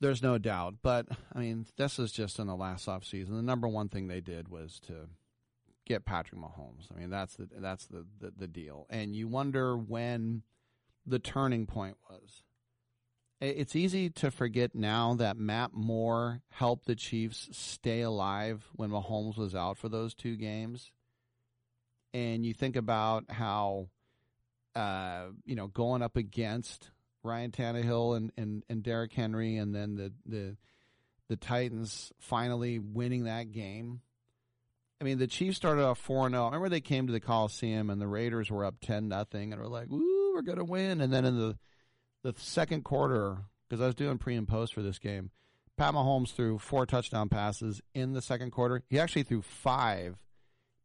There's 0.00 0.22
no 0.22 0.38
doubt. 0.38 0.76
But, 0.82 1.06
I 1.34 1.38
mean, 1.38 1.66
this 1.76 1.98
is 1.98 2.12
just 2.12 2.38
in 2.38 2.46
the 2.46 2.56
last 2.56 2.86
offseason. 2.86 3.30
The 3.30 3.42
number 3.42 3.68
one 3.68 3.88
thing 3.88 4.08
they 4.08 4.20
did 4.20 4.48
was 4.48 4.80
to 4.86 5.08
get 5.86 6.04
Patrick 6.04 6.40
Mahomes. 6.40 6.90
I 6.94 6.98
mean, 6.98 7.10
that's 7.10 7.36
the, 7.36 7.48
that's 7.58 7.86
the, 7.86 8.06
the, 8.20 8.32
the 8.36 8.48
deal. 8.48 8.86
And 8.90 9.14
you 9.14 9.28
wonder 9.28 9.76
when 9.76 10.42
the 11.06 11.18
turning 11.18 11.66
point 11.66 11.96
was. 12.08 12.42
It's 13.44 13.74
easy 13.74 14.08
to 14.10 14.30
forget 14.30 14.72
now 14.72 15.14
that 15.14 15.36
Matt 15.36 15.72
Moore 15.72 16.42
helped 16.50 16.86
the 16.86 16.94
Chiefs 16.94 17.48
stay 17.50 18.02
alive 18.02 18.68
when 18.76 18.90
Mahomes 18.90 19.36
was 19.36 19.52
out 19.52 19.78
for 19.78 19.88
those 19.88 20.14
two 20.14 20.36
games. 20.36 20.92
And 22.14 22.46
you 22.46 22.54
think 22.54 22.76
about 22.76 23.24
how, 23.28 23.88
uh, 24.76 25.24
you 25.44 25.56
know, 25.56 25.66
going 25.66 26.02
up 26.02 26.16
against 26.16 26.92
Ryan 27.24 27.50
Tannehill 27.50 28.16
and, 28.16 28.32
and, 28.36 28.62
and 28.68 28.80
Derrick 28.80 29.12
Henry, 29.12 29.56
and 29.56 29.74
then 29.74 29.96
the, 29.96 30.12
the 30.24 30.56
the 31.28 31.36
Titans 31.36 32.12
finally 32.20 32.78
winning 32.78 33.24
that 33.24 33.50
game. 33.50 34.02
I 35.00 35.04
mean, 35.04 35.18
the 35.18 35.26
Chiefs 35.26 35.56
started 35.56 35.82
off 35.82 35.98
four 35.98 36.28
zero. 36.30 36.44
Remember 36.44 36.68
they 36.68 36.80
came 36.80 37.08
to 37.08 37.12
the 37.12 37.20
Coliseum 37.20 37.90
and 37.90 38.00
the 38.00 38.06
Raiders 38.06 38.52
were 38.52 38.64
up 38.64 38.76
ten 38.80 39.08
nothing, 39.08 39.52
and 39.52 39.60
were 39.60 39.66
like, 39.66 39.88
"Woo, 39.88 40.32
we're 40.32 40.42
gonna 40.42 40.62
win!" 40.62 41.00
And 41.00 41.12
then 41.12 41.24
in 41.24 41.38
the 41.38 41.58
the 42.22 42.34
second 42.36 42.84
quarter, 42.84 43.38
because 43.68 43.82
I 43.82 43.86
was 43.86 43.94
doing 43.94 44.18
pre 44.18 44.36
and 44.36 44.46
post 44.48 44.74
for 44.74 44.82
this 44.82 44.98
game, 44.98 45.30
Pat 45.76 45.94
Mahomes 45.94 46.32
threw 46.32 46.58
four 46.58 46.86
touchdown 46.86 47.28
passes 47.28 47.80
in 47.94 48.12
the 48.12 48.22
second 48.22 48.52
quarter. 48.52 48.82
He 48.88 48.98
actually 48.98 49.24
threw 49.24 49.42
five, 49.42 50.16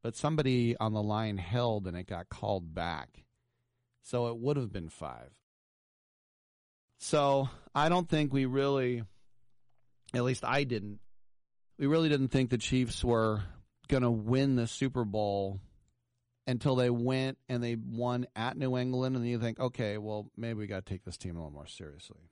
but 0.02 0.16
somebody 0.16 0.76
on 0.78 0.94
the 0.94 1.04
line 1.04 1.38
held 1.38 1.88
and 1.88 1.98
it 1.98 2.08
got 2.08 2.30
called 2.30 2.74
back. 2.74 3.24
So 4.04 4.28
it 4.28 4.38
would 4.38 4.58
have 4.58 4.72
been 4.72 4.90
five. 4.90 5.32
So 7.00 7.50
I 7.76 7.90
don't 7.90 8.10
think 8.10 8.34
we 8.34 8.46
really, 8.46 9.04
at 10.14 10.24
least 10.24 10.44
I 10.46 10.64
didn't, 10.64 11.00
we 11.78 11.86
really 11.86 12.10
didn't 12.10 12.30
think 12.30 12.50
the 12.50 12.58
Chiefs 12.58 13.04
were 13.04 13.44
going 13.88 14.04
to 14.04 14.10
win 14.10 14.56
the 14.56 14.66
Super 14.66 15.04
Bowl 15.04 15.60
until 16.48 16.76
they 16.76 16.90
went 16.90 17.38
and 17.50 17.62
they 17.62 17.76
won 17.76 18.26
at 18.36 18.58
New 18.58 18.78
England, 18.78 19.16
and 19.16 19.28
you 19.28 19.38
think, 19.38 19.60
okay, 19.60 19.98
well, 19.98 20.32
maybe 20.38 20.60
we 20.60 20.68
got 20.68 20.86
to 20.86 20.92
take 20.92 21.04
this 21.04 21.18
team 21.18 21.36
a 21.36 21.40
little 21.40 21.52
more 21.52 21.68
seriously. 21.68 22.32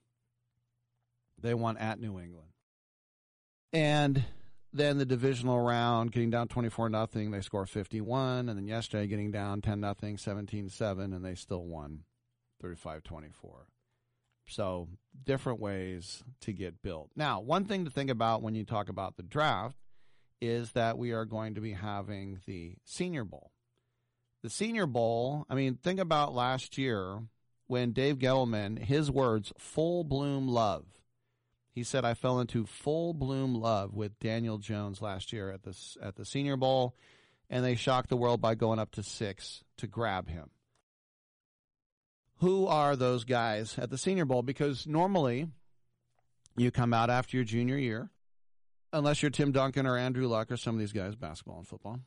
They 1.41 1.53
won 1.53 1.77
at 1.77 1.99
New 1.99 2.17
England, 2.17 2.49
and 3.73 4.23
then 4.71 4.97
the 4.97 5.05
divisional 5.05 5.59
round, 5.59 6.13
getting 6.13 6.29
down 6.29 6.47
twenty 6.47 6.69
four 6.69 6.89
nothing, 6.89 7.31
they 7.31 7.41
score 7.41 7.65
fifty 7.65 7.99
one, 7.99 8.47
and 8.47 8.57
then 8.57 8.67
yesterday 8.67 9.05
getting 9.05 9.31
down 9.31 9.61
ten 9.61 9.81
nothing, 9.81 10.15
17-7, 10.17 11.03
and 11.03 11.25
they 11.25 11.35
still 11.35 11.65
won 11.65 12.03
35-24. 12.63 13.33
So 14.47 14.87
different 15.23 15.59
ways 15.59 16.23
to 16.41 16.53
get 16.53 16.81
built. 16.81 17.09
Now, 17.15 17.39
one 17.41 17.65
thing 17.65 17.85
to 17.85 17.91
think 17.91 18.09
about 18.09 18.41
when 18.41 18.55
you 18.55 18.63
talk 18.63 18.89
about 18.89 19.17
the 19.17 19.23
draft 19.23 19.77
is 20.39 20.71
that 20.71 20.97
we 20.97 21.11
are 21.11 21.25
going 21.25 21.55
to 21.55 21.61
be 21.61 21.73
having 21.73 22.39
the 22.45 22.75
Senior 22.83 23.23
Bowl. 23.23 23.51
The 24.45 24.51
Senior 24.51 24.85
Bowl, 24.85 25.47
I 25.49 25.55
mean, 25.55 25.79
think 25.81 25.99
about 25.99 26.35
last 26.35 26.77
year 26.77 27.17
when 27.65 27.93
Dave 27.93 28.19
Gettleman, 28.19 28.77
his 28.77 29.09
words, 29.09 29.51
full 29.57 30.03
bloom 30.03 30.47
love. 30.47 30.85
He 31.71 31.81
said, 31.81 32.05
I 32.05 32.13
fell 32.13 32.39
into 32.39 32.67
full 32.67 33.15
bloom 33.15 33.55
love 33.55 33.95
with 33.95 34.19
Daniel 34.19 34.59
Jones 34.59 35.01
last 35.01 35.33
year 35.33 35.49
at, 35.49 35.63
this, 35.63 35.97
at 35.99 36.15
the 36.15 36.25
Senior 36.25 36.57
Bowl, 36.57 36.95
and 37.49 37.65
they 37.65 37.73
shocked 37.73 38.09
the 38.09 38.17
world 38.17 38.39
by 38.39 38.53
going 38.53 38.77
up 38.77 38.91
to 38.91 39.01
six 39.01 39.63
to 39.77 39.87
grab 39.87 40.29
him. 40.29 40.51
Who 42.35 42.67
are 42.67 42.95
those 42.95 43.23
guys 43.23 43.79
at 43.79 43.89
the 43.89 43.97
Senior 43.97 44.25
Bowl? 44.25 44.43
Because 44.43 44.85
normally 44.85 45.47
you 46.55 46.69
come 46.69 46.93
out 46.93 47.09
after 47.09 47.35
your 47.35 47.45
junior 47.45 47.77
year, 47.77 48.11
unless 48.93 49.23
you're 49.23 49.31
Tim 49.31 49.51
Duncan 49.51 49.87
or 49.87 49.97
Andrew 49.97 50.27
Luck 50.27 50.51
or 50.51 50.57
some 50.57 50.75
of 50.75 50.79
these 50.79 50.93
guys, 50.93 51.15
basketball 51.15 51.57
and 51.57 51.67
football. 51.67 51.99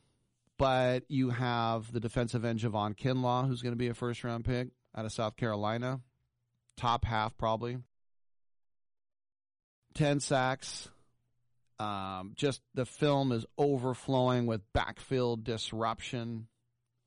But 0.59 1.05
you 1.07 1.29
have 1.29 1.91
the 1.91 2.01
defensive 2.01 2.43
end 2.43 2.59
Javon 2.59 2.95
Kinlaw, 2.95 3.47
who's 3.47 3.61
going 3.61 3.71
to 3.71 3.77
be 3.77 3.87
a 3.87 3.93
first 3.93 4.23
round 4.25 4.43
pick 4.43 4.67
out 4.95 5.05
of 5.05 5.13
South 5.13 5.37
Carolina, 5.37 6.01
top 6.75 7.05
half 7.05 7.37
probably. 7.37 7.77
10 9.95 10.19
sacks. 10.19 10.89
Um, 11.79 12.33
just 12.35 12.61
the 12.73 12.85
film 12.85 13.31
is 13.31 13.45
overflowing 13.57 14.47
with 14.47 14.61
backfield 14.73 15.45
disruption. 15.45 16.47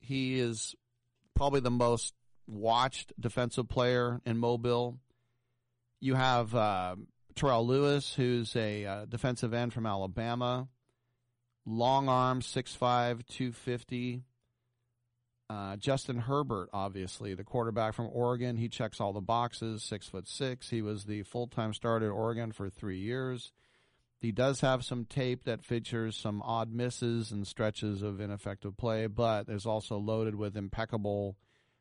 He 0.00 0.40
is 0.40 0.74
probably 1.34 1.60
the 1.60 1.70
most 1.70 2.14
watched 2.46 3.12
defensive 3.20 3.68
player 3.68 4.22
in 4.24 4.38
Mobile. 4.38 4.98
You 6.00 6.14
have 6.14 6.54
uh, 6.54 6.96
Terrell 7.34 7.66
Lewis, 7.66 8.14
who's 8.14 8.56
a 8.56 8.86
uh, 8.86 9.04
defensive 9.04 9.52
end 9.52 9.74
from 9.74 9.84
Alabama. 9.84 10.68
Long 11.64 12.08
arm, 12.08 12.40
6'5, 12.40 13.26
250. 13.26 14.22
Uh, 15.48 15.76
Justin 15.76 16.16
Herbert, 16.16 16.70
obviously, 16.72 17.34
the 17.34 17.44
quarterback 17.44 17.94
from 17.94 18.08
Oregon. 18.10 18.56
He 18.56 18.68
checks 18.68 19.00
all 19.00 19.12
the 19.12 19.20
boxes, 19.20 19.82
six 19.82 20.08
foot 20.08 20.26
six. 20.26 20.70
He 20.70 20.80
was 20.80 21.04
the 21.04 21.24
full 21.24 21.46
time 21.46 21.74
starter 21.74 22.06
at 22.06 22.14
Oregon 22.14 22.52
for 22.52 22.70
three 22.70 22.98
years. 22.98 23.52
He 24.18 24.32
does 24.32 24.60
have 24.60 24.84
some 24.84 25.04
tape 25.04 25.44
that 25.44 25.64
features 25.64 26.16
some 26.16 26.42
odd 26.42 26.72
misses 26.72 27.32
and 27.32 27.46
stretches 27.46 28.02
of 28.02 28.20
ineffective 28.20 28.76
play, 28.76 29.08
but 29.08 29.48
is 29.48 29.66
also 29.66 29.98
loaded 29.98 30.36
with 30.36 30.56
impeccable, 30.56 31.36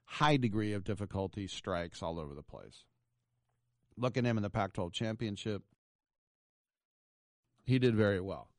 high 0.06 0.38
degree 0.38 0.74
of 0.74 0.84
difficulty 0.84 1.48
strikes 1.48 2.04
all 2.04 2.20
over 2.20 2.34
the 2.34 2.44
place. 2.44 2.84
Look 3.96 4.18
at 4.18 4.26
him 4.26 4.38
in 4.38 4.44
the 4.44 4.50
Pac 4.50 4.74
12 4.74 4.92
championship. 4.92 5.64
He 7.64 7.80
did 7.80 7.96
very 7.96 8.20
well. 8.20 8.51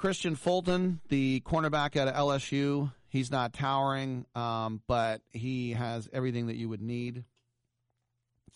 Kristian 0.00 0.34
Fulton, 0.34 1.00
the 1.10 1.42
cornerback 1.44 1.94
at 1.94 2.14
LSU, 2.14 2.90
he's 3.10 3.30
not 3.30 3.52
towering, 3.52 4.24
um, 4.34 4.80
but 4.86 5.20
he 5.34 5.72
has 5.72 6.08
everything 6.10 6.46
that 6.46 6.56
you 6.56 6.70
would 6.70 6.80
need. 6.80 7.24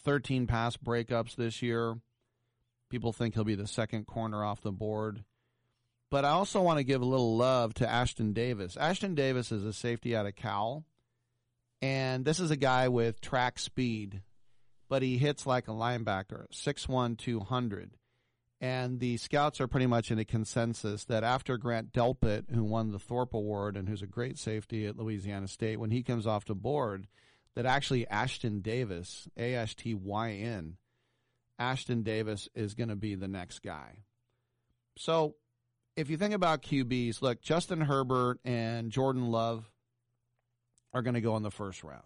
13 0.05 0.47
pass 0.47 0.79
breakups 0.79 1.37
this 1.37 1.61
year. 1.61 1.97
People 2.89 3.13
think 3.13 3.35
he'll 3.35 3.45
be 3.45 3.57
the 3.57 3.67
second 3.67 4.07
corner 4.07 4.43
off 4.43 4.63
the 4.63 4.73
board. 4.73 5.23
But 6.11 6.25
I 6.25 6.31
also 6.31 6.63
want 6.63 6.79
to 6.79 6.85
give 6.85 7.03
a 7.03 7.07
little 7.07 7.37
love 7.37 7.75
to 7.75 7.85
Ashtyn 7.85 8.33
Davis. 8.33 8.77
Ashtyn 8.77 9.15
Davis 9.15 9.53
is 9.53 9.65
a 9.65 9.73
safety 9.75 10.17
out 10.17 10.27
of 10.27 10.37
Cal. 10.37 10.85
And 11.83 12.25
this 12.25 12.41
is 12.41 12.51
a 12.51 12.57
guy 12.57 12.89
with 12.89 13.21
track 13.21 13.59
speed, 13.59 14.23
but 14.89 15.03
he 15.03 15.19
hits 15.19 15.47
like 15.47 15.69
a 15.69 15.73
linebacker, 15.73 16.47
6'1, 16.51 17.19
200. 17.19 17.91
And 18.61 18.99
the 19.01 19.17
scouts 19.19 19.61
are 19.61 19.69
pretty 19.69 19.87
much 19.87 20.11
in 20.11 20.19
a 20.19 20.25
consensus 20.25 21.05
that 21.07 21.25
after 21.25 21.59
Grant 21.59 21.93
Delpit, 21.93 22.55
who 22.55 22.65
won 22.65 22.93
the 22.93 22.99
Thorpe 22.99 23.35
Award 23.35 23.77
and 23.77 23.89
who's 23.89 24.03
a 24.03 24.07
great 24.07 24.39
safety 24.39 24.87
at 24.87 24.97
Louisiana 24.97 25.49
State, 25.49 25.79
when 25.79 25.91
he 25.91 26.03
comes 26.03 26.27
off 26.27 26.47
the 26.47 26.55
board, 26.55 27.07
that 27.55 27.67
actually 27.67 28.07
Ashtyn 28.07 28.63
Davis, 28.63 29.29
A 29.37 29.55
S 29.55 29.75
T 29.75 29.95
Y 29.95 30.33
N, 30.33 30.77
Ashtyn 31.61 32.05
Davis 32.05 32.49
is 32.55 32.75
going 32.75 32.89
to 32.89 32.97
be 32.97 33.15
the 33.15 33.29
next 33.29 33.61
guy. 33.61 33.99
So 34.97 35.35
if 35.97 36.11
you 36.11 36.17
think 36.17 36.35
about 36.35 36.63
QBs, 36.63 37.23
look, 37.23 37.43
Justin 37.43 37.81
Herbert 37.81 38.41
and 38.45 38.91
Jordan 38.91 39.31
Love 39.31 39.71
are 40.93 41.03
going 41.03 41.15
to 41.15 41.21
go 41.21 41.37
in 41.37 41.43
the 41.43 41.51
first 41.51 41.85
round. 41.85 42.03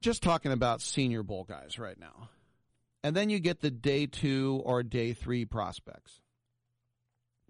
Just 0.00 0.22
talking 0.22 0.52
about 0.52 0.80
Senior 0.80 1.22
Bowl 1.22 1.44
guys 1.44 1.78
right 1.78 1.98
now. 1.98 2.30
And 3.08 3.16
then 3.16 3.30
you 3.30 3.38
get 3.38 3.60
the 3.60 3.70
day 3.70 4.04
two 4.04 4.60
or 4.66 4.82
day 4.82 5.14
three 5.14 5.46
prospects. 5.46 6.20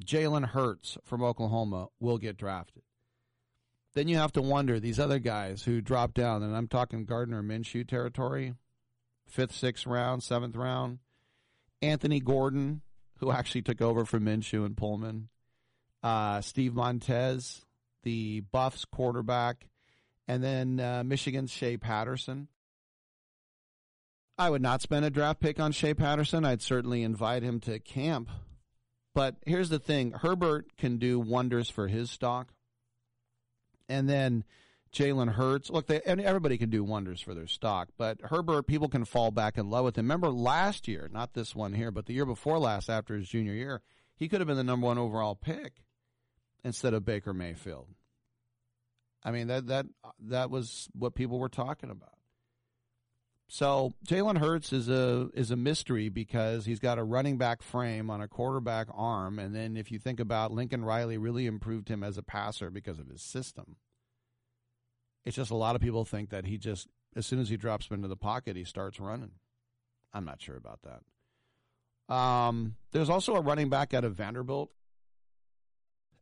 Jalen 0.00 0.50
Hurts 0.50 0.96
from 1.04 1.20
Oklahoma 1.20 1.88
will 1.98 2.16
get 2.16 2.36
drafted. 2.36 2.84
Then 3.92 4.06
you 4.06 4.18
have 4.18 4.30
to 4.34 4.40
wonder 4.40 4.78
these 4.78 5.00
other 5.00 5.18
guys 5.18 5.64
who 5.64 5.80
drop 5.80 6.14
down, 6.14 6.44
and 6.44 6.56
I'm 6.56 6.68
talking 6.68 7.04
Gardner 7.04 7.42
Minshew 7.42 7.88
territory, 7.88 8.54
fifth, 9.26 9.52
sixth 9.52 9.84
round, 9.84 10.22
seventh 10.22 10.54
round. 10.54 11.00
Anthony 11.82 12.20
Gordon, 12.20 12.82
who 13.16 13.32
actually 13.32 13.62
took 13.62 13.82
over 13.82 14.04
for 14.04 14.20
Minshew 14.20 14.64
and 14.64 14.76
Pullman. 14.76 15.28
Uh, 16.04 16.40
Steve 16.40 16.74
Montez, 16.74 17.66
the 18.04 18.42
Buffs 18.52 18.84
quarterback. 18.84 19.66
And 20.28 20.40
then 20.40 20.78
uh, 20.78 21.02
Michigan's 21.02 21.50
Shea 21.50 21.78
Patterson. 21.78 22.46
I 24.38 24.50
would 24.50 24.62
not 24.62 24.82
spend 24.82 25.04
a 25.04 25.10
draft 25.10 25.40
pick 25.40 25.58
on 25.58 25.72
Shea 25.72 25.94
Patterson. 25.94 26.44
I'd 26.44 26.62
certainly 26.62 27.02
invite 27.02 27.42
him 27.42 27.58
to 27.60 27.78
camp. 27.80 28.30
But 29.14 29.36
here's 29.44 29.68
the 29.68 29.80
thing 29.80 30.12
Herbert 30.12 30.76
can 30.76 30.98
do 30.98 31.18
wonders 31.18 31.68
for 31.68 31.88
his 31.88 32.10
stock. 32.10 32.52
And 33.88 34.08
then 34.08 34.44
Jalen 34.92 35.32
Hurts. 35.32 35.70
Look, 35.70 35.86
they, 35.86 36.00
and 36.06 36.20
everybody 36.20 36.56
can 36.56 36.70
do 36.70 36.84
wonders 36.84 37.20
for 37.20 37.34
their 37.34 37.46
stock, 37.46 37.88
but 37.96 38.20
Herbert, 38.22 38.66
people 38.66 38.88
can 38.88 39.04
fall 39.04 39.30
back 39.30 39.58
in 39.58 39.70
love 39.70 39.84
with 39.84 39.96
him. 39.96 40.04
Remember 40.04 40.30
last 40.30 40.88
year, 40.88 41.08
not 41.12 41.34
this 41.34 41.54
one 41.54 41.72
here, 41.72 41.90
but 41.90 42.06
the 42.06 42.14
year 42.14 42.26
before 42.26 42.58
last, 42.58 42.88
after 42.88 43.16
his 43.16 43.28
junior 43.28 43.52
year, 43.52 43.82
he 44.16 44.28
could 44.28 44.40
have 44.40 44.48
been 44.48 44.56
the 44.56 44.64
number 44.64 44.86
one 44.86 44.98
overall 44.98 45.34
pick 45.34 45.84
instead 46.64 46.94
of 46.94 47.04
Baker 47.04 47.34
Mayfield. 47.34 47.88
I 49.22 49.30
mean 49.32 49.48
that 49.48 49.66
that 49.66 49.86
that 50.20 50.48
was 50.50 50.88
what 50.94 51.14
people 51.14 51.38
were 51.38 51.48
talking 51.48 51.90
about. 51.90 52.17
So 53.48 53.94
Jalen 54.06 54.38
Hurts 54.38 54.74
is 54.74 54.90
a 54.90 55.30
is 55.32 55.50
a 55.50 55.56
mystery 55.56 56.10
because 56.10 56.66
he's 56.66 56.80
got 56.80 56.98
a 56.98 57.04
running 57.04 57.38
back 57.38 57.62
frame 57.62 58.10
on 58.10 58.20
a 58.20 58.28
quarterback 58.28 58.88
arm, 58.92 59.38
and 59.38 59.54
then 59.54 59.76
if 59.76 59.90
you 59.90 59.98
think 59.98 60.20
about 60.20 60.52
Lincoln 60.52 60.84
Riley, 60.84 61.16
really 61.16 61.46
improved 61.46 61.88
him 61.88 62.04
as 62.04 62.18
a 62.18 62.22
passer 62.22 62.70
because 62.70 62.98
of 62.98 63.08
his 63.08 63.22
system. 63.22 63.76
It's 65.24 65.36
just 65.36 65.50
a 65.50 65.56
lot 65.56 65.76
of 65.76 65.80
people 65.80 66.04
think 66.04 66.28
that 66.28 66.44
he 66.44 66.58
just 66.58 66.88
as 67.16 67.24
soon 67.24 67.40
as 67.40 67.48
he 67.48 67.56
drops 67.56 67.88
into 67.90 68.06
the 68.06 68.16
pocket, 68.16 68.54
he 68.54 68.64
starts 68.64 69.00
running. 69.00 69.32
I'm 70.12 70.26
not 70.26 70.42
sure 70.42 70.56
about 70.56 70.80
that. 70.82 72.14
Um, 72.14 72.76
there's 72.92 73.10
also 73.10 73.34
a 73.34 73.40
running 73.40 73.70
back 73.70 73.94
out 73.94 74.04
of 74.04 74.14
Vanderbilt, 74.14 74.70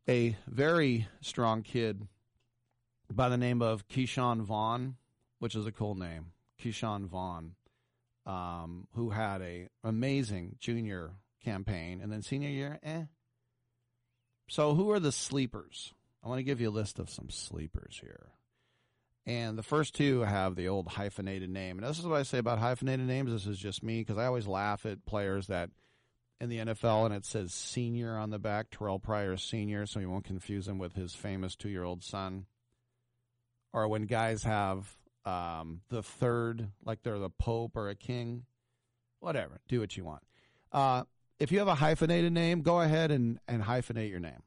a 0.07 0.37
very 0.47 1.07
strong 1.21 1.61
kid 1.61 2.07
by 3.11 3.27
the 3.27 3.37
name 3.37 3.61
of 3.61 3.87
Ke'Shawn 3.87 4.41
Vaughn, 4.41 4.95
which 5.39 5.55
is 5.55 5.65
a 5.65 5.71
cool 5.71 5.95
name. 5.95 6.31
Ke'Shawn 6.61 7.05
Vaughn, 7.07 7.55
um, 8.25 8.87
who 8.95 9.11
had 9.11 9.41
a 9.41 9.69
amazing 9.83 10.55
junior 10.59 11.11
campaign 11.43 12.01
and 12.01 12.11
then 12.11 12.21
senior 12.21 12.49
year, 12.49 12.79
eh. 12.83 13.03
So 14.49 14.75
who 14.75 14.91
are 14.91 14.99
the 14.99 15.11
sleepers? 15.11 15.93
I 16.23 16.29
want 16.29 16.39
to 16.39 16.43
give 16.43 16.61
you 16.61 16.69
a 16.69 16.71
list 16.71 16.99
of 16.99 17.09
some 17.09 17.29
sleepers 17.29 17.99
here. 18.01 18.31
And 19.25 19.57
the 19.57 19.63
first 19.63 19.93
two 19.93 20.21
have 20.21 20.55
the 20.55 20.69
old 20.69 20.87
hyphenated 20.87 21.49
name. 21.49 21.77
And 21.77 21.87
this 21.87 21.99
is 21.99 22.05
what 22.05 22.19
I 22.19 22.23
say 22.23 22.37
about 22.37 22.59
hyphenated 22.59 23.05
names. 23.05 23.31
This 23.31 23.45
is 23.45 23.59
just 23.59 23.83
me 23.83 23.99
because 23.99 24.17
I 24.17 24.25
always 24.25 24.47
laugh 24.47 24.85
at 24.85 25.05
players 25.05 25.47
that 25.47 25.69
in 26.39 26.49
the 26.49 26.59
NFL 26.59 27.05
and 27.05 27.13
it 27.13 27.25
says 27.25 27.53
senior 27.53 28.17
on 28.17 28.29
the 28.29 28.39
back, 28.39 28.67
Terrell 28.69 28.99
Pryor 28.99 29.35
senior, 29.35 29.85
so 29.85 29.99
you 29.99 30.09
won't 30.09 30.23
confuse 30.23 30.67
him 30.67 30.77
with 30.77 30.95
his 30.95 31.13
famous 31.13 31.55
two 31.55 31.69
year 31.69 31.83
old 31.83 32.03
son. 32.03 32.45
Or 33.73 33.87
when 33.89 34.03
guys 34.03 34.43
have 34.43 34.95
um, 35.27 35.81
the 35.89 36.01
third, 36.01 36.69
like 36.85 37.03
they're 37.03 37.19
the 37.19 37.29
Pope 37.29 37.75
or 37.75 37.89
a 37.89 37.95
king, 37.95 38.45
whatever. 39.19 39.59
Do 39.67 39.81
what 39.81 39.97
you 39.97 40.05
want. 40.05 40.23
Uh, 40.71 41.03
if 41.37 41.51
you 41.51 41.59
have 41.59 41.67
a 41.67 41.75
hyphenated 41.75 42.31
name, 42.31 42.61
go 42.61 42.79
ahead 42.79 43.11
and, 43.11 43.37
and 43.47 43.61
hyphenate 43.61 44.09
your 44.09 44.21
name. 44.21 44.41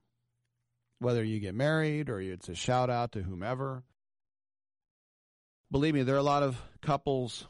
Whether 0.99 1.23
you 1.23 1.39
get 1.39 1.55
married 1.55 2.09
or 2.09 2.21
it's 2.21 2.49
a 2.49 2.55
shout 2.55 2.89
out 2.89 3.13
to 3.13 3.23
whomever. 3.23 3.83
Believe 5.71 5.95
me, 5.95 6.03
there 6.03 6.15
are 6.15 6.19
a 6.19 6.23
lot 6.23 6.43
of 6.43 6.61
couples 6.81 7.47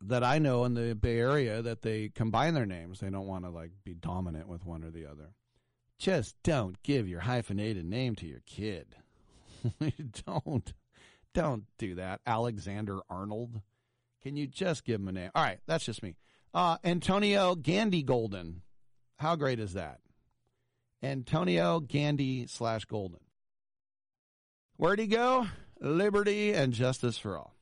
that 0.00 0.24
I 0.24 0.38
know 0.38 0.64
in 0.64 0.74
the 0.74 0.94
Bay 0.94 1.18
Area 1.18 1.60
that 1.60 1.82
they 1.82 2.08
combine 2.08 2.54
their 2.54 2.66
names. 2.66 3.00
They 3.00 3.10
don't 3.10 3.26
want 3.26 3.44
to 3.44 3.50
like 3.50 3.70
be 3.84 3.94
dominant 3.94 4.48
with 4.48 4.64
one 4.64 4.82
or 4.82 4.90
the 4.90 5.06
other. 5.06 5.34
Just 5.98 6.36
don't 6.42 6.82
give 6.82 7.06
your 7.06 7.20
hyphenated 7.20 7.84
name 7.84 8.16
to 8.16 8.26
your 8.26 8.40
kid. 8.46 8.96
don't 10.26 10.72
don't 11.34 11.64
do 11.78 11.96
that. 11.96 12.20
Alexander 12.26 13.00
Arnold. 13.08 13.60
Can 14.22 14.36
you 14.36 14.46
just 14.46 14.84
give 14.84 15.00
him 15.00 15.08
a 15.08 15.12
name? 15.12 15.30
All 15.34 15.42
right, 15.42 15.58
that's 15.66 15.84
just 15.84 16.02
me. 16.02 16.16
Uh, 16.54 16.76
Antonio 16.84 17.54
Gandy 17.54 18.02
Golden. 18.02 18.62
How 19.16 19.36
great 19.36 19.58
is 19.58 19.74
that? 19.74 20.00
Antonio 21.02 21.80
Gandy 21.80 22.46
slash 22.46 22.84
Golden. 22.84 23.20
Where'd 24.76 24.98
he 24.98 25.06
go? 25.06 25.46
Liberty 25.80 26.52
and 26.52 26.72
justice 26.72 27.18
for 27.18 27.36
all. 27.36 27.54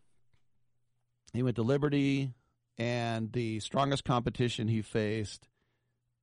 He 1.32 1.42
went 1.42 1.56
to 1.56 1.62
Liberty, 1.62 2.34
and 2.76 3.32
the 3.32 3.60
strongest 3.60 4.04
competition 4.04 4.68
he 4.68 4.82
faced 4.82 5.48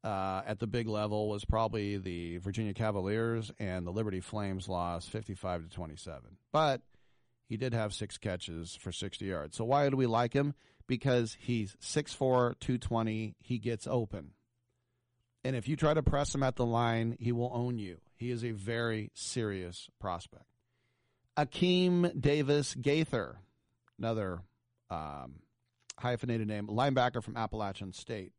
uh, 0.04 0.42
at 0.46 0.60
the 0.60 0.68
big 0.68 0.88
level 0.88 1.30
was 1.30 1.46
probably 1.46 1.98
the 1.98 2.38
Virginia 2.38 2.74
Cavaliers, 2.74 3.52
and 3.60 3.86
the 3.86 3.92
Liberty 3.92 4.20
Flames 4.20 4.68
lost 4.68 5.10
55 5.10 5.64
to 5.64 5.70
27. 5.70 6.38
But 6.52 6.82
he 7.48 7.58
did 7.58 7.74
have 7.74 7.94
six 7.94 8.18
catches 8.18 8.76
for 8.76 8.92
60 8.92 9.26
yards. 9.26 9.58
So 9.58 9.64
why 9.64 9.90
do 9.90 9.96
we 9.96 10.06
like 10.06 10.34
him? 10.34 10.54
Because 10.86 11.38
he's 11.40 11.76
6'4, 11.82 12.60
220. 12.60 13.36
He 13.40 13.58
gets 13.58 13.88
open. 13.88 14.32
And 15.44 15.56
if 15.56 15.68
you 15.68 15.78
try 15.78 15.94
to 15.94 16.04
press 16.04 16.36
him 16.36 16.44
at 16.44 16.58
the 16.58 16.66
line, 16.66 17.16
he 17.20 17.32
will 17.32 17.52
own 17.54 17.80
you. 17.80 18.00
He 18.16 18.32
is 18.32 18.44
a 18.44 18.52
very 18.52 19.12
serious 19.14 19.88
prospect. 20.00 20.44
Akeem 21.38 22.20
Davis 22.20 22.76
Gaither, 22.76 23.38
another 23.98 24.40
um, 24.90 25.36
hyphenated 26.00 26.48
name, 26.48 26.68
linebacker 26.68 27.24
from 27.24 27.38
Appalachian 27.38 27.94
State. 27.94 28.34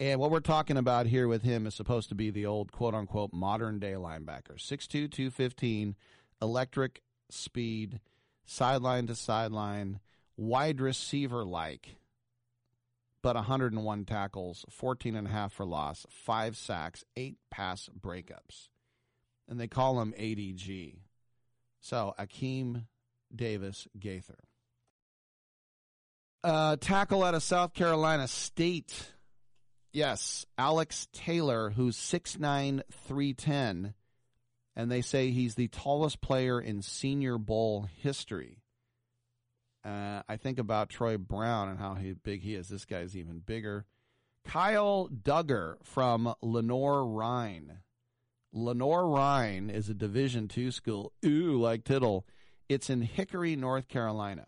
And 0.00 0.18
what 0.18 0.30
we're 0.32 0.40
talking 0.40 0.76
about 0.76 1.06
here 1.06 1.28
with 1.28 1.42
him 1.42 1.66
is 1.66 1.74
supposed 1.74 2.08
to 2.08 2.14
be 2.16 2.30
the 2.30 2.46
old 2.46 2.72
quote 2.72 2.94
unquote 2.94 3.32
modern 3.32 3.78
day 3.78 3.92
linebacker 3.92 4.56
6'2, 4.56 4.88
215, 5.10 5.94
electric 6.40 7.02
speed, 7.32 8.00
sideline 8.44 9.06
to 9.06 9.14
sideline, 9.14 10.00
wide 10.36 10.80
receiver 10.80 11.44
like, 11.44 11.96
but 13.22 13.36
101 13.36 14.04
tackles, 14.04 14.64
14 14.68 15.14
and 15.16 15.28
a 15.28 15.30
half 15.30 15.52
for 15.52 15.64
loss, 15.64 16.06
five 16.10 16.56
sacks, 16.56 17.04
eight 17.16 17.36
pass 17.50 17.88
breakups. 17.98 18.68
And 19.48 19.60
they 19.60 19.68
call 19.68 20.00
him 20.00 20.14
ADG. 20.18 20.98
So 21.80 22.14
Akeem 22.18 22.86
Davis 23.34 23.86
Gaither. 23.98 24.38
Uh, 26.44 26.76
tackle 26.76 27.22
out 27.22 27.34
of 27.34 27.42
South 27.42 27.72
Carolina 27.72 28.26
State. 28.26 29.12
Yes, 29.92 30.46
Alex 30.58 31.06
Taylor, 31.12 31.70
who's 31.70 31.96
6'9, 31.96 32.82
310 33.06 33.94
and 34.74 34.90
they 34.90 35.02
say 35.02 35.30
he's 35.30 35.54
the 35.54 35.68
tallest 35.68 36.20
player 36.20 36.60
in 36.60 36.82
Senior 36.82 37.38
Bowl 37.38 37.88
history. 37.98 38.62
Uh, 39.84 40.22
I 40.28 40.36
think 40.36 40.58
about 40.58 40.88
Troy 40.88 41.18
Brown 41.18 41.68
and 41.68 41.78
how 41.78 41.94
he, 41.94 42.12
big 42.12 42.42
he 42.42 42.54
is. 42.54 42.68
This 42.68 42.84
guy's 42.84 43.16
even 43.16 43.40
bigger. 43.40 43.84
Kyle 44.44 45.08
Dugger 45.08 45.76
from 45.82 46.34
Lenoir-Rhyne. 46.40 47.78
Lenoir-Rhyne 48.52 49.70
is 49.70 49.88
a 49.88 49.94
Division 49.94 50.48
two 50.48 50.70
school. 50.70 51.12
Ooh, 51.24 51.60
like 51.60 51.84
Tittle. 51.84 52.26
It's 52.68 52.90
in 52.90 53.02
Hickory, 53.02 53.56
North 53.56 53.88
Carolina. 53.88 54.46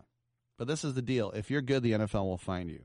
But 0.57 0.67
this 0.67 0.83
is 0.83 0.93
the 0.93 1.01
deal. 1.01 1.31
If 1.31 1.51
you're 1.51 1.61
good, 1.61 1.83
the 1.83 1.93
NFL 1.93 2.25
will 2.25 2.37
find 2.37 2.69
you. 2.69 2.83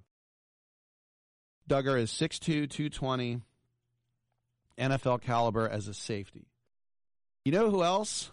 Dugger 1.68 2.00
is 2.00 2.10
6'2", 2.10 2.68
220, 2.68 3.42
NFL 4.76 5.22
caliber 5.22 5.68
as 5.68 5.86
a 5.86 5.94
safety. 5.94 6.49
You 7.44 7.52
know 7.52 7.70
who 7.70 7.82
else 7.82 8.30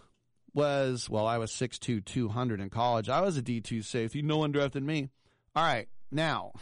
was, 0.52 1.08
well, 1.08 1.26
I 1.26 1.38
was 1.38 1.50
6'2, 1.52 2.04
200 2.04 2.60
in 2.60 2.68
college. 2.68 3.08
I 3.08 3.22
was 3.22 3.38
a 3.38 3.42
D2 3.42 3.82
safety. 3.82 4.20
No 4.20 4.36
one 4.36 4.52
drafted 4.52 4.82
me. 4.82 5.08
All 5.56 5.64
right, 5.64 5.88
now, 6.10 6.52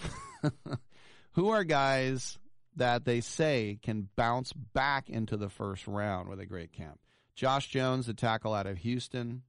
who 1.33 1.49
are 1.49 1.65
guys 1.65 2.39
that 2.77 3.05
they 3.05 3.21
say 3.21 3.79
can 3.83 4.09
bounce 4.15 4.53
back 4.53 5.11
into 5.11 5.37
the 5.37 5.49
first 5.49 5.89
round 5.89 6.29
with 6.29 6.39
a 6.39 6.47
great 6.47 6.73
camp? 6.73 7.01
Josh 7.35 7.69
Jones, 7.69 8.07
the 8.07 8.15
tackle 8.15 8.55
out 8.55 8.67
of 8.67 8.79
Houston, 8.79 9.43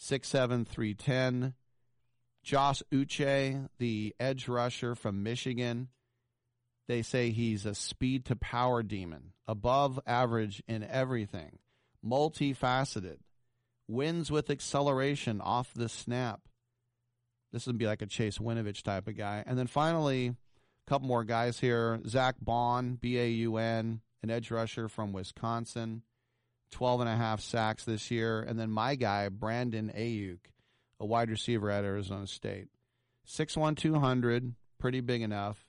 6'7, 0.00 0.66
310. 0.66 1.54
Josh 2.42 2.82
Uche, 2.90 3.68
the 3.78 4.16
edge 4.18 4.48
rusher 4.48 4.96
from 4.96 5.22
Michigan. 5.22 5.88
They 6.88 7.02
say 7.02 7.30
he's 7.30 7.66
a 7.66 7.74
speed 7.74 8.24
to 8.24 8.36
power 8.36 8.82
demon, 8.82 9.32
above 9.46 10.00
average 10.06 10.60
in 10.66 10.82
everything 10.82 11.58
multifaceted, 12.04 13.18
wins 13.88 14.30
with 14.30 14.50
acceleration 14.50 15.40
off 15.40 15.72
the 15.74 15.88
snap. 15.88 16.40
This 17.52 17.66
would 17.66 17.78
be 17.78 17.86
like 17.86 18.02
a 18.02 18.06
Chase 18.06 18.38
Winovich 18.38 18.82
type 18.82 19.08
of 19.08 19.16
guy. 19.16 19.42
And 19.46 19.58
then 19.58 19.66
finally, 19.66 20.28
a 20.28 20.90
couple 20.90 21.08
more 21.08 21.24
guys 21.24 21.58
here. 21.58 22.00
Zach 22.06 22.36
Baun, 22.40 22.94
B 22.94 23.18
A 23.18 23.28
U 23.28 23.56
N, 23.56 24.00
an 24.22 24.30
edge 24.30 24.50
rusher 24.50 24.88
from 24.88 25.12
Wisconsin, 25.12 26.02
12 26.70 27.00
and 27.00 27.10
a 27.10 27.16
half 27.16 27.40
sacks 27.40 27.84
this 27.84 28.10
year. 28.10 28.40
And 28.40 28.58
then 28.58 28.70
my 28.70 28.94
guy, 28.94 29.28
Brandon 29.28 29.92
Aiyuk, 29.96 30.38
a 31.00 31.06
wide 31.06 31.30
receiver 31.30 31.70
at 31.70 31.84
Arizona 31.84 32.26
State. 32.26 32.68
6'1, 33.26 33.76
200, 33.76 34.54
pretty 34.78 35.00
big 35.00 35.22
enough. 35.22 35.66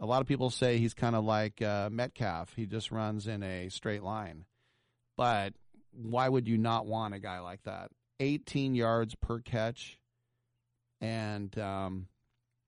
A 0.00 0.06
lot 0.06 0.22
of 0.22 0.26
people 0.26 0.50
say 0.50 0.78
he's 0.78 0.94
kind 0.94 1.14
of 1.14 1.24
like 1.24 1.60
uh, 1.60 1.90
Metcalf. 1.90 2.54
He 2.56 2.66
just 2.66 2.90
runs 2.90 3.26
in 3.26 3.42
a 3.42 3.68
straight 3.68 4.02
line. 4.02 4.44
But 5.20 5.52
why 5.92 6.26
would 6.26 6.48
you 6.48 6.56
not 6.56 6.86
want 6.86 7.12
a 7.12 7.18
guy 7.18 7.40
like 7.40 7.62
that? 7.64 7.90
18 8.20 8.74
yards 8.74 9.14
per 9.14 9.38
catch. 9.38 9.98
And 10.98 11.56
um, 11.58 12.06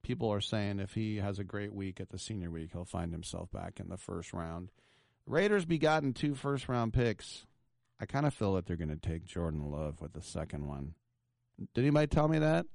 people 0.02 0.30
are 0.30 0.42
saying 0.42 0.78
if 0.78 0.92
he 0.92 1.16
has 1.16 1.38
a 1.38 1.44
great 1.44 1.72
week 1.72 1.98
at 1.98 2.10
the 2.10 2.18
senior 2.18 2.50
week, 2.50 2.72
he'll 2.72 2.84
find 2.84 3.10
himself 3.10 3.50
back 3.50 3.80
in 3.80 3.88
the 3.88 3.96
first 3.96 4.34
round. 4.34 4.70
Raiders 5.26 5.64
begotten 5.64 6.12
two 6.12 6.34
first 6.34 6.68
round 6.68 6.92
picks. 6.92 7.46
I 7.98 8.04
kind 8.04 8.26
of 8.26 8.34
feel 8.34 8.52
that 8.56 8.66
they're 8.66 8.76
going 8.76 8.90
to 8.90 8.96
take 8.96 9.24
Jordan 9.24 9.70
Love 9.70 10.02
with 10.02 10.12
the 10.12 10.20
second 10.20 10.68
one. 10.68 10.92
Did 11.72 11.84
anybody 11.84 12.08
tell 12.08 12.28
me 12.28 12.38
that? 12.40 12.66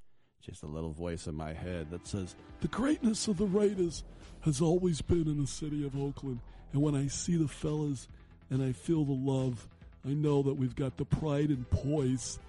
Just 0.41 0.63
a 0.63 0.67
little 0.67 0.91
voice 0.91 1.27
in 1.27 1.35
my 1.35 1.53
head 1.53 1.91
that 1.91 2.07
says, 2.07 2.35
The 2.61 2.67
greatness 2.67 3.27
of 3.27 3.37
the 3.37 3.45
Raiders 3.45 4.03
has 4.41 4.59
always 4.59 5.03
been 5.03 5.27
in 5.27 5.39
the 5.39 5.45
city 5.45 5.85
of 5.85 5.95
Oakland. 5.95 6.39
And 6.73 6.81
when 6.81 6.95
I 6.95 7.05
see 7.09 7.35
the 7.35 7.47
fellas 7.47 8.07
and 8.49 8.63
I 8.63 8.71
feel 8.71 9.03
the 9.03 9.11
love. 9.11 9.67
I 10.05 10.13
know 10.13 10.41
that 10.43 10.53
we've 10.53 10.75
got 10.75 10.97
the 10.97 11.05
pride 11.05 11.49
and 11.49 11.69
poise 11.69 12.39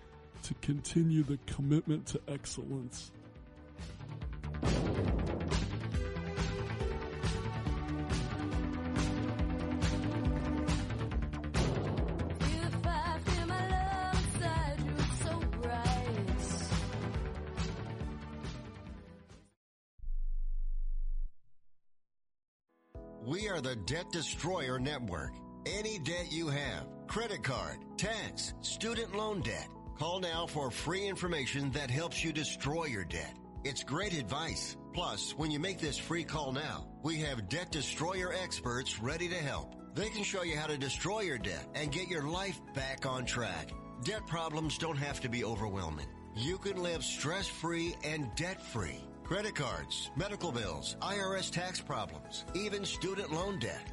to 0.44 0.54
continue 0.54 1.22
the 1.22 1.38
commitment 1.46 2.06
to 2.06 2.20
excellence. 2.28 3.10
We 23.24 23.48
are 23.50 23.60
the 23.60 23.76
Debt 23.76 24.10
Destroyer 24.10 24.78
Network. 24.78 25.32
Any 25.76 25.98
debt 25.98 26.28
you 26.30 26.48
have, 26.48 26.86
credit 27.08 27.42
card, 27.42 27.76
tax, 27.98 28.54
student 28.62 29.14
loan 29.14 29.42
debt, 29.42 29.68
call 29.98 30.18
now 30.18 30.46
for 30.46 30.70
free 30.70 31.06
information 31.06 31.70
that 31.72 31.90
helps 31.90 32.24
you 32.24 32.32
destroy 32.32 32.86
your 32.86 33.04
debt. 33.04 33.36
It's 33.64 33.84
great 33.84 34.14
advice. 34.14 34.78
Plus, 34.94 35.32
when 35.36 35.50
you 35.50 35.58
make 35.60 35.78
this 35.78 35.98
free 35.98 36.24
call 36.24 36.52
now, 36.52 36.86
we 37.02 37.16
have 37.20 37.50
debt 37.50 37.70
destroyer 37.70 38.32
experts 38.32 38.98
ready 38.98 39.28
to 39.28 39.34
help. 39.34 39.74
They 39.94 40.08
can 40.08 40.22
show 40.22 40.42
you 40.42 40.56
how 40.56 40.68
to 40.68 40.78
destroy 40.78 41.20
your 41.20 41.38
debt 41.38 41.66
and 41.74 41.92
get 41.92 42.08
your 42.08 42.26
life 42.26 42.58
back 42.74 43.04
on 43.04 43.26
track. 43.26 43.70
Debt 44.04 44.26
problems 44.26 44.78
don't 44.78 44.96
have 44.96 45.20
to 45.20 45.28
be 45.28 45.44
overwhelming. 45.44 46.08
You 46.34 46.56
can 46.58 46.82
live 46.82 47.04
stress 47.04 47.46
free 47.46 47.94
and 48.04 48.34
debt 48.36 48.62
free. 48.62 49.04
Credit 49.24 49.54
cards, 49.54 50.10
medical 50.16 50.50
bills, 50.50 50.96
IRS 51.02 51.50
tax 51.50 51.78
problems, 51.78 52.46
even 52.54 52.86
student 52.86 53.32
loan 53.32 53.58
debt. 53.58 53.92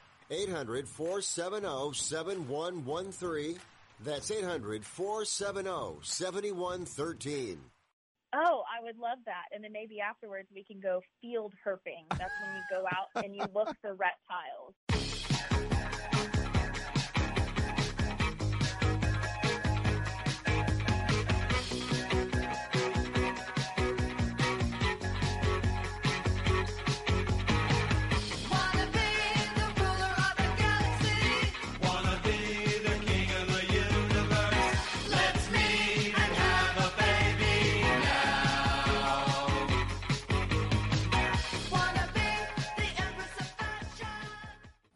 800 0.31 0.87
470 0.87 1.93
7113. 1.93 3.59
That's 4.03 4.31
800 4.31 4.85
470 4.85 5.99
7113. 6.01 7.59
Oh, 8.33 8.63
I 8.65 8.81
would 8.81 8.97
love 8.97 9.17
that. 9.25 9.45
And 9.53 9.61
then 9.63 9.73
maybe 9.73 9.99
afterwards 9.99 10.47
we 10.55 10.63
can 10.63 10.79
go 10.79 11.01
field 11.21 11.53
herping. 11.65 12.07
That's 12.11 12.31
when 12.41 12.55
you 12.55 12.61
go 12.71 12.85
out 12.87 13.23
and 13.23 13.35
you 13.35 13.43
look 13.53 13.75
for 13.81 13.93
reptiles. 13.93 14.73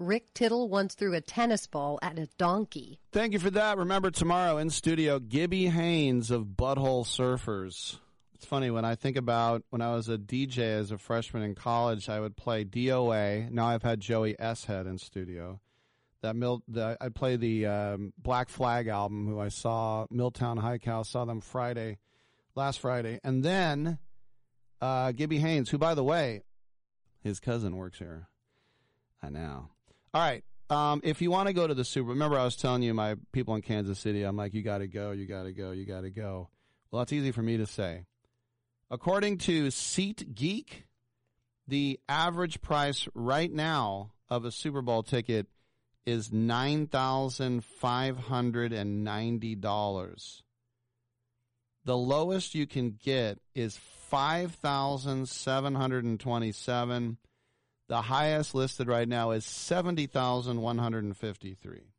Rick 0.06 0.34
Tittle 0.34 0.70
once 0.70 0.94
threw 0.94 1.14
a 1.14 1.22
tennis 1.22 1.68
ball 1.68 2.00
at 2.02 2.20
a 2.20 2.28
donkey. 2.38 3.00
Thank 3.12 3.34
you 3.34 3.40
for 3.40 3.50
that. 3.52 3.78
Remember 3.78 4.12
tomorrow 4.12 4.58
in 4.58 4.70
studio, 4.70 5.20
Gibby 5.20 5.68
Haynes 5.68 6.32
of 6.32 6.46
Butthole 6.46 7.06
Surfers. 7.06 7.98
It's 8.36 8.46
funny 8.46 8.70
when 8.70 8.86
I 8.86 8.96
think 8.96 9.18
about 9.18 9.64
when 9.70 9.82
I 9.82 9.96
was 9.96 10.10
a 10.10 10.18
DJ 10.18 10.60
as 10.60 10.92
a 10.92 10.98
freshman 10.98 11.42
in 11.42 11.56
college, 11.56 12.10
I 12.10 12.20
would 12.20 12.36
play 12.36 12.64
DOA. 12.64 13.50
Now 13.50 13.68
I've 13.68 13.82
had 13.82 14.00
Joey 14.00 14.36
S 14.38 14.66
Head 14.66 14.86
in 14.86 14.98
studio. 14.98 15.60
That 16.22 16.36
Mil, 16.36 16.62
the, 16.68 16.98
I'd 17.02 17.16
play 17.16 17.38
the 17.38 17.66
um, 17.66 18.14
Black 18.18 18.50
Flag 18.50 18.88
album. 18.88 19.28
Who 19.28 19.40
I 19.40 19.48
saw 19.50 20.06
Milltown 20.12 20.58
High 20.58 20.78
Cow 20.78 21.04
saw 21.04 21.26
them 21.26 21.42
Friday, 21.42 21.98
last 22.56 22.80
Friday, 22.80 23.20
and 23.24 23.44
then 23.44 24.00
uh, 24.82 25.12
Gibby 25.14 25.40
Haynes, 25.40 25.70
who 25.70 25.78
by 25.78 25.96
the 25.96 26.04
way, 26.04 26.44
his 27.24 27.40
cousin 27.40 27.76
works 27.78 28.00
here. 28.00 28.28
I 29.24 29.30
know. 29.30 29.70
All 30.16 30.22
right. 30.22 30.46
Um, 30.70 31.02
if 31.04 31.22
you 31.22 31.30
want 31.30 31.48
to 31.48 31.54
go 31.54 31.68
to 31.68 31.74
the 31.74 31.84
Super, 31.84 32.12
remember 32.12 32.40
I 32.40 32.46
was 32.46 32.56
telling 32.56 32.82
you 32.84 32.94
my 32.94 33.18
people 33.34 33.54
in 33.56 33.62
Kansas 33.62 34.00
City. 34.00 34.24
I'm 34.24 34.38
like, 34.38 34.54
you 34.54 34.64
got 34.64 34.78
to 34.78 34.88
go, 34.88 35.12
you 35.12 35.28
got 35.28 35.44
to 35.44 35.52
go, 35.52 35.72
you 35.72 35.86
got 35.86 36.02
to 36.02 36.10
go. 36.10 36.48
Well, 36.90 37.02
that's 37.02 37.12
easy 37.12 37.34
for 37.34 37.42
me 37.42 37.58
to 37.58 37.66
say. 37.66 38.06
According 38.90 39.40
to 39.40 39.68
SeatGeek, 39.68 40.84
the 41.68 42.00
average 42.08 42.62
price 42.62 43.10
right 43.14 43.52
now 43.52 44.14
of 44.30 44.46
a 44.46 44.52
Super 44.52 44.82
Bowl 44.82 45.04
ticket 45.04 45.48
is 46.06 46.32
nine 46.32 46.88
thousand 46.88 47.66
five 47.66 48.18
hundred 48.18 48.72
and 48.72 49.04
ninety 49.04 49.54
dollars. 49.54 50.44
The 51.84 51.98
lowest 51.98 52.56
you 52.56 52.68
can 52.68 52.98
get 53.04 53.40
is 53.54 53.76
five 53.76 54.54
thousand 54.54 55.28
seven 55.28 55.76
hundred 55.76 56.06
and 56.06 56.18
twenty-seven. 56.18 57.18
The 57.88 58.02
highest 58.02 58.56
listed 58.56 58.88
right 58.88 59.08
now 59.08 59.32
is 59.32 59.46
seventy 59.46 60.08
thousand 60.08 60.62
one 60.62 60.78
hundred 60.78 61.04
and 61.04 61.16
fifty-three. 61.16 61.96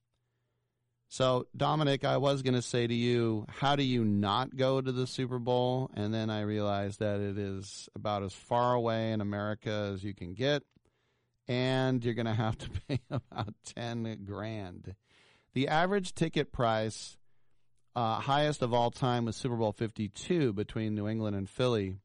So, 1.09 1.47
Dominic, 1.57 2.05
I 2.05 2.17
was 2.17 2.43
going 2.43 2.55
to 2.55 2.63
say 2.63 2.87
to 2.87 2.95
you, 2.95 3.47
how 3.49 3.77
do 3.77 3.85
you 3.85 4.05
not 4.05 4.57
go 4.57 4.81
to 4.81 4.91
the 4.91 5.07
Super 5.07 5.39
Bowl? 5.39 5.91
And 5.95 6.13
then 6.13 6.31
I 6.31 6.41
realized 6.41 6.99
that 6.99 7.21
it 7.21 7.39
is 7.39 7.89
about 7.95 8.25
as 8.25 8.33
far 8.33 8.75
away 8.75 9.13
in 9.13 9.21
America 9.21 9.93
as 9.95 10.03
you 10.03 10.15
can 10.15 10.35
get, 10.35 10.65
and 11.47 12.05
you're 12.05 12.15
going 12.15 12.27
to 12.27 12.35
have 12.35 12.59
to 12.59 12.71
pay 12.89 12.99
about 13.09 13.55
10 13.77 14.25
grand. 14.25 14.97
The 15.55 15.69
average 15.69 16.13
ticket 16.13 16.53
price, 16.53 17.17
uh, 17.95 18.17
highest 18.17 18.63
of 18.63 18.75
all 18.75 18.91
time, 18.91 19.27
was 19.27 19.37
Super 19.37 19.57
Bowl 19.57 19.73
52 19.73 20.53
between 20.53 20.95
New 20.97 21.07
England 21.07 21.37
and 21.37 21.49
Philly. 21.49 21.99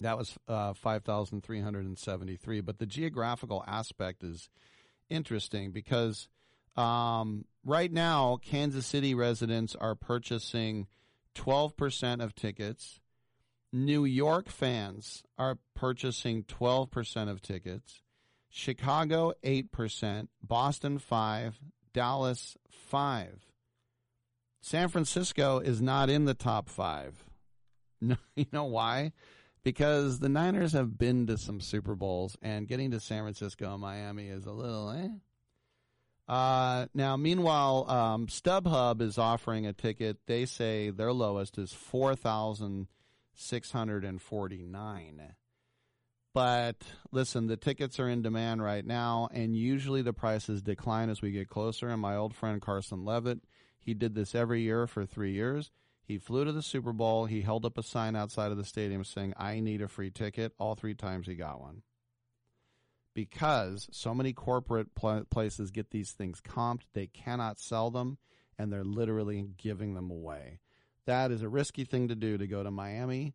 That 0.00 0.18
was 0.18 0.36
uh, 0.46 0.74
5,373. 0.74 2.60
But 2.60 2.78
the 2.78 2.86
geographical 2.86 3.64
aspect 3.66 4.22
is 4.22 4.48
interesting 5.10 5.72
because 5.72 6.28
um, 6.76 7.44
right 7.64 7.92
now, 7.92 8.38
Kansas 8.40 8.86
City 8.86 9.14
residents 9.14 9.74
are 9.74 9.94
purchasing 9.94 10.86
12% 11.34 12.22
of 12.22 12.34
tickets. 12.34 13.00
New 13.72 14.04
York 14.04 14.48
fans 14.48 15.22
are 15.36 15.58
purchasing 15.74 16.44
12% 16.44 17.28
of 17.28 17.42
tickets. 17.42 18.02
Chicago 18.48 19.32
8%, 19.44 20.28
Boston 20.42 20.98
5, 20.98 21.58
Dallas 21.92 22.56
5. 22.70 23.44
San 24.60 24.88
Francisco 24.88 25.58
is 25.58 25.82
not 25.82 26.08
in 26.08 26.24
the 26.24 26.34
top 26.34 26.68
5. 26.68 27.24
No, 28.00 28.16
you 28.36 28.46
know 28.52 28.64
why? 28.64 29.12
Because 29.68 30.18
the 30.18 30.30
Niners 30.30 30.72
have 30.72 30.96
been 30.96 31.26
to 31.26 31.36
some 31.36 31.60
Super 31.60 31.94
Bowls, 31.94 32.38
and 32.40 32.66
getting 32.66 32.92
to 32.92 33.00
San 33.00 33.24
Francisco 33.24 33.74
and 33.74 33.82
Miami 33.82 34.28
is 34.28 34.46
a 34.46 34.50
little 34.50 34.90
eh. 34.92 35.08
Uh, 36.26 36.86
now, 36.94 37.18
meanwhile, 37.18 37.84
um, 37.86 38.28
StubHub 38.28 39.02
is 39.02 39.18
offering 39.18 39.66
a 39.66 39.74
ticket. 39.74 40.16
They 40.26 40.46
say 40.46 40.88
their 40.88 41.12
lowest 41.12 41.58
is 41.58 41.70
four 41.70 42.16
thousand 42.16 42.86
six 43.34 43.70
hundred 43.70 44.06
and 44.06 44.22
forty 44.22 44.64
nine. 44.64 45.34
But 46.32 46.76
listen, 47.12 47.46
the 47.46 47.58
tickets 47.58 48.00
are 48.00 48.08
in 48.08 48.22
demand 48.22 48.62
right 48.62 48.86
now, 48.86 49.28
and 49.34 49.54
usually 49.54 50.00
the 50.00 50.14
prices 50.14 50.62
decline 50.62 51.10
as 51.10 51.20
we 51.20 51.30
get 51.30 51.50
closer. 51.50 51.90
And 51.90 52.00
my 52.00 52.16
old 52.16 52.34
friend 52.34 52.62
Carson 52.62 53.04
Levitt, 53.04 53.40
he 53.78 53.92
did 53.92 54.14
this 54.14 54.34
every 54.34 54.62
year 54.62 54.86
for 54.86 55.04
three 55.04 55.32
years. 55.32 55.70
He 56.08 56.16
flew 56.16 56.46
to 56.46 56.52
the 56.52 56.62
Super 56.62 56.94
Bowl. 56.94 57.26
He 57.26 57.42
held 57.42 57.66
up 57.66 57.76
a 57.76 57.82
sign 57.82 58.16
outside 58.16 58.50
of 58.50 58.56
the 58.56 58.64
stadium 58.64 59.04
saying, 59.04 59.34
I 59.36 59.60
need 59.60 59.82
a 59.82 59.88
free 59.88 60.10
ticket. 60.10 60.54
All 60.58 60.74
three 60.74 60.94
times 60.94 61.26
he 61.26 61.34
got 61.34 61.60
one. 61.60 61.82
Because 63.14 63.88
so 63.92 64.14
many 64.14 64.32
corporate 64.32 64.94
pl- 64.94 65.26
places 65.30 65.70
get 65.70 65.90
these 65.90 66.12
things 66.12 66.40
comped, 66.40 66.82
they 66.94 67.08
cannot 67.08 67.60
sell 67.60 67.90
them, 67.90 68.16
and 68.58 68.72
they're 68.72 68.84
literally 68.84 69.50
giving 69.58 69.92
them 69.92 70.10
away. 70.10 70.60
That 71.04 71.30
is 71.30 71.42
a 71.42 71.48
risky 71.48 71.84
thing 71.84 72.08
to 72.08 72.14
do 72.14 72.38
to 72.38 72.46
go 72.46 72.62
to 72.62 72.70
Miami. 72.70 73.34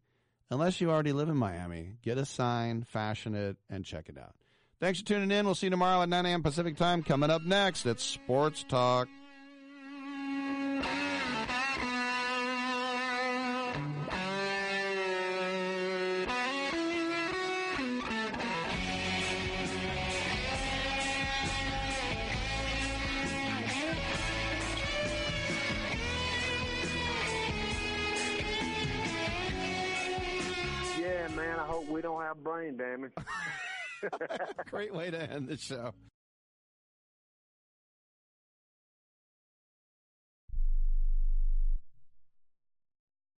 Unless 0.49 0.81
you 0.81 0.89
already 0.89 1.13
live 1.13 1.29
in 1.29 1.37
Miami, 1.37 1.97
get 2.01 2.17
a 2.17 2.25
sign, 2.25 2.83
fashion 2.85 3.35
it, 3.35 3.57
and 3.69 3.85
check 3.85 4.09
it 4.09 4.17
out. 4.17 4.33
Thanks 4.79 4.99
for 4.99 5.05
tuning 5.05 5.31
in. 5.31 5.45
We'll 5.45 5.53
see 5.53 5.67
you 5.67 5.71
tomorrow 5.71 6.01
at 6.01 6.09
9 6.09 6.25
a.m. 6.25 6.41
Pacific 6.41 6.75
Time. 6.75 7.03
Coming 7.03 7.29
up 7.29 7.43
next, 7.43 7.85
it's 7.85 8.03
Sports 8.03 8.65
Talk. 8.67 9.07
Great 34.69 34.93
way 34.93 35.11
to 35.11 35.31
end 35.31 35.47
the 35.47 35.57
show. 35.57 35.93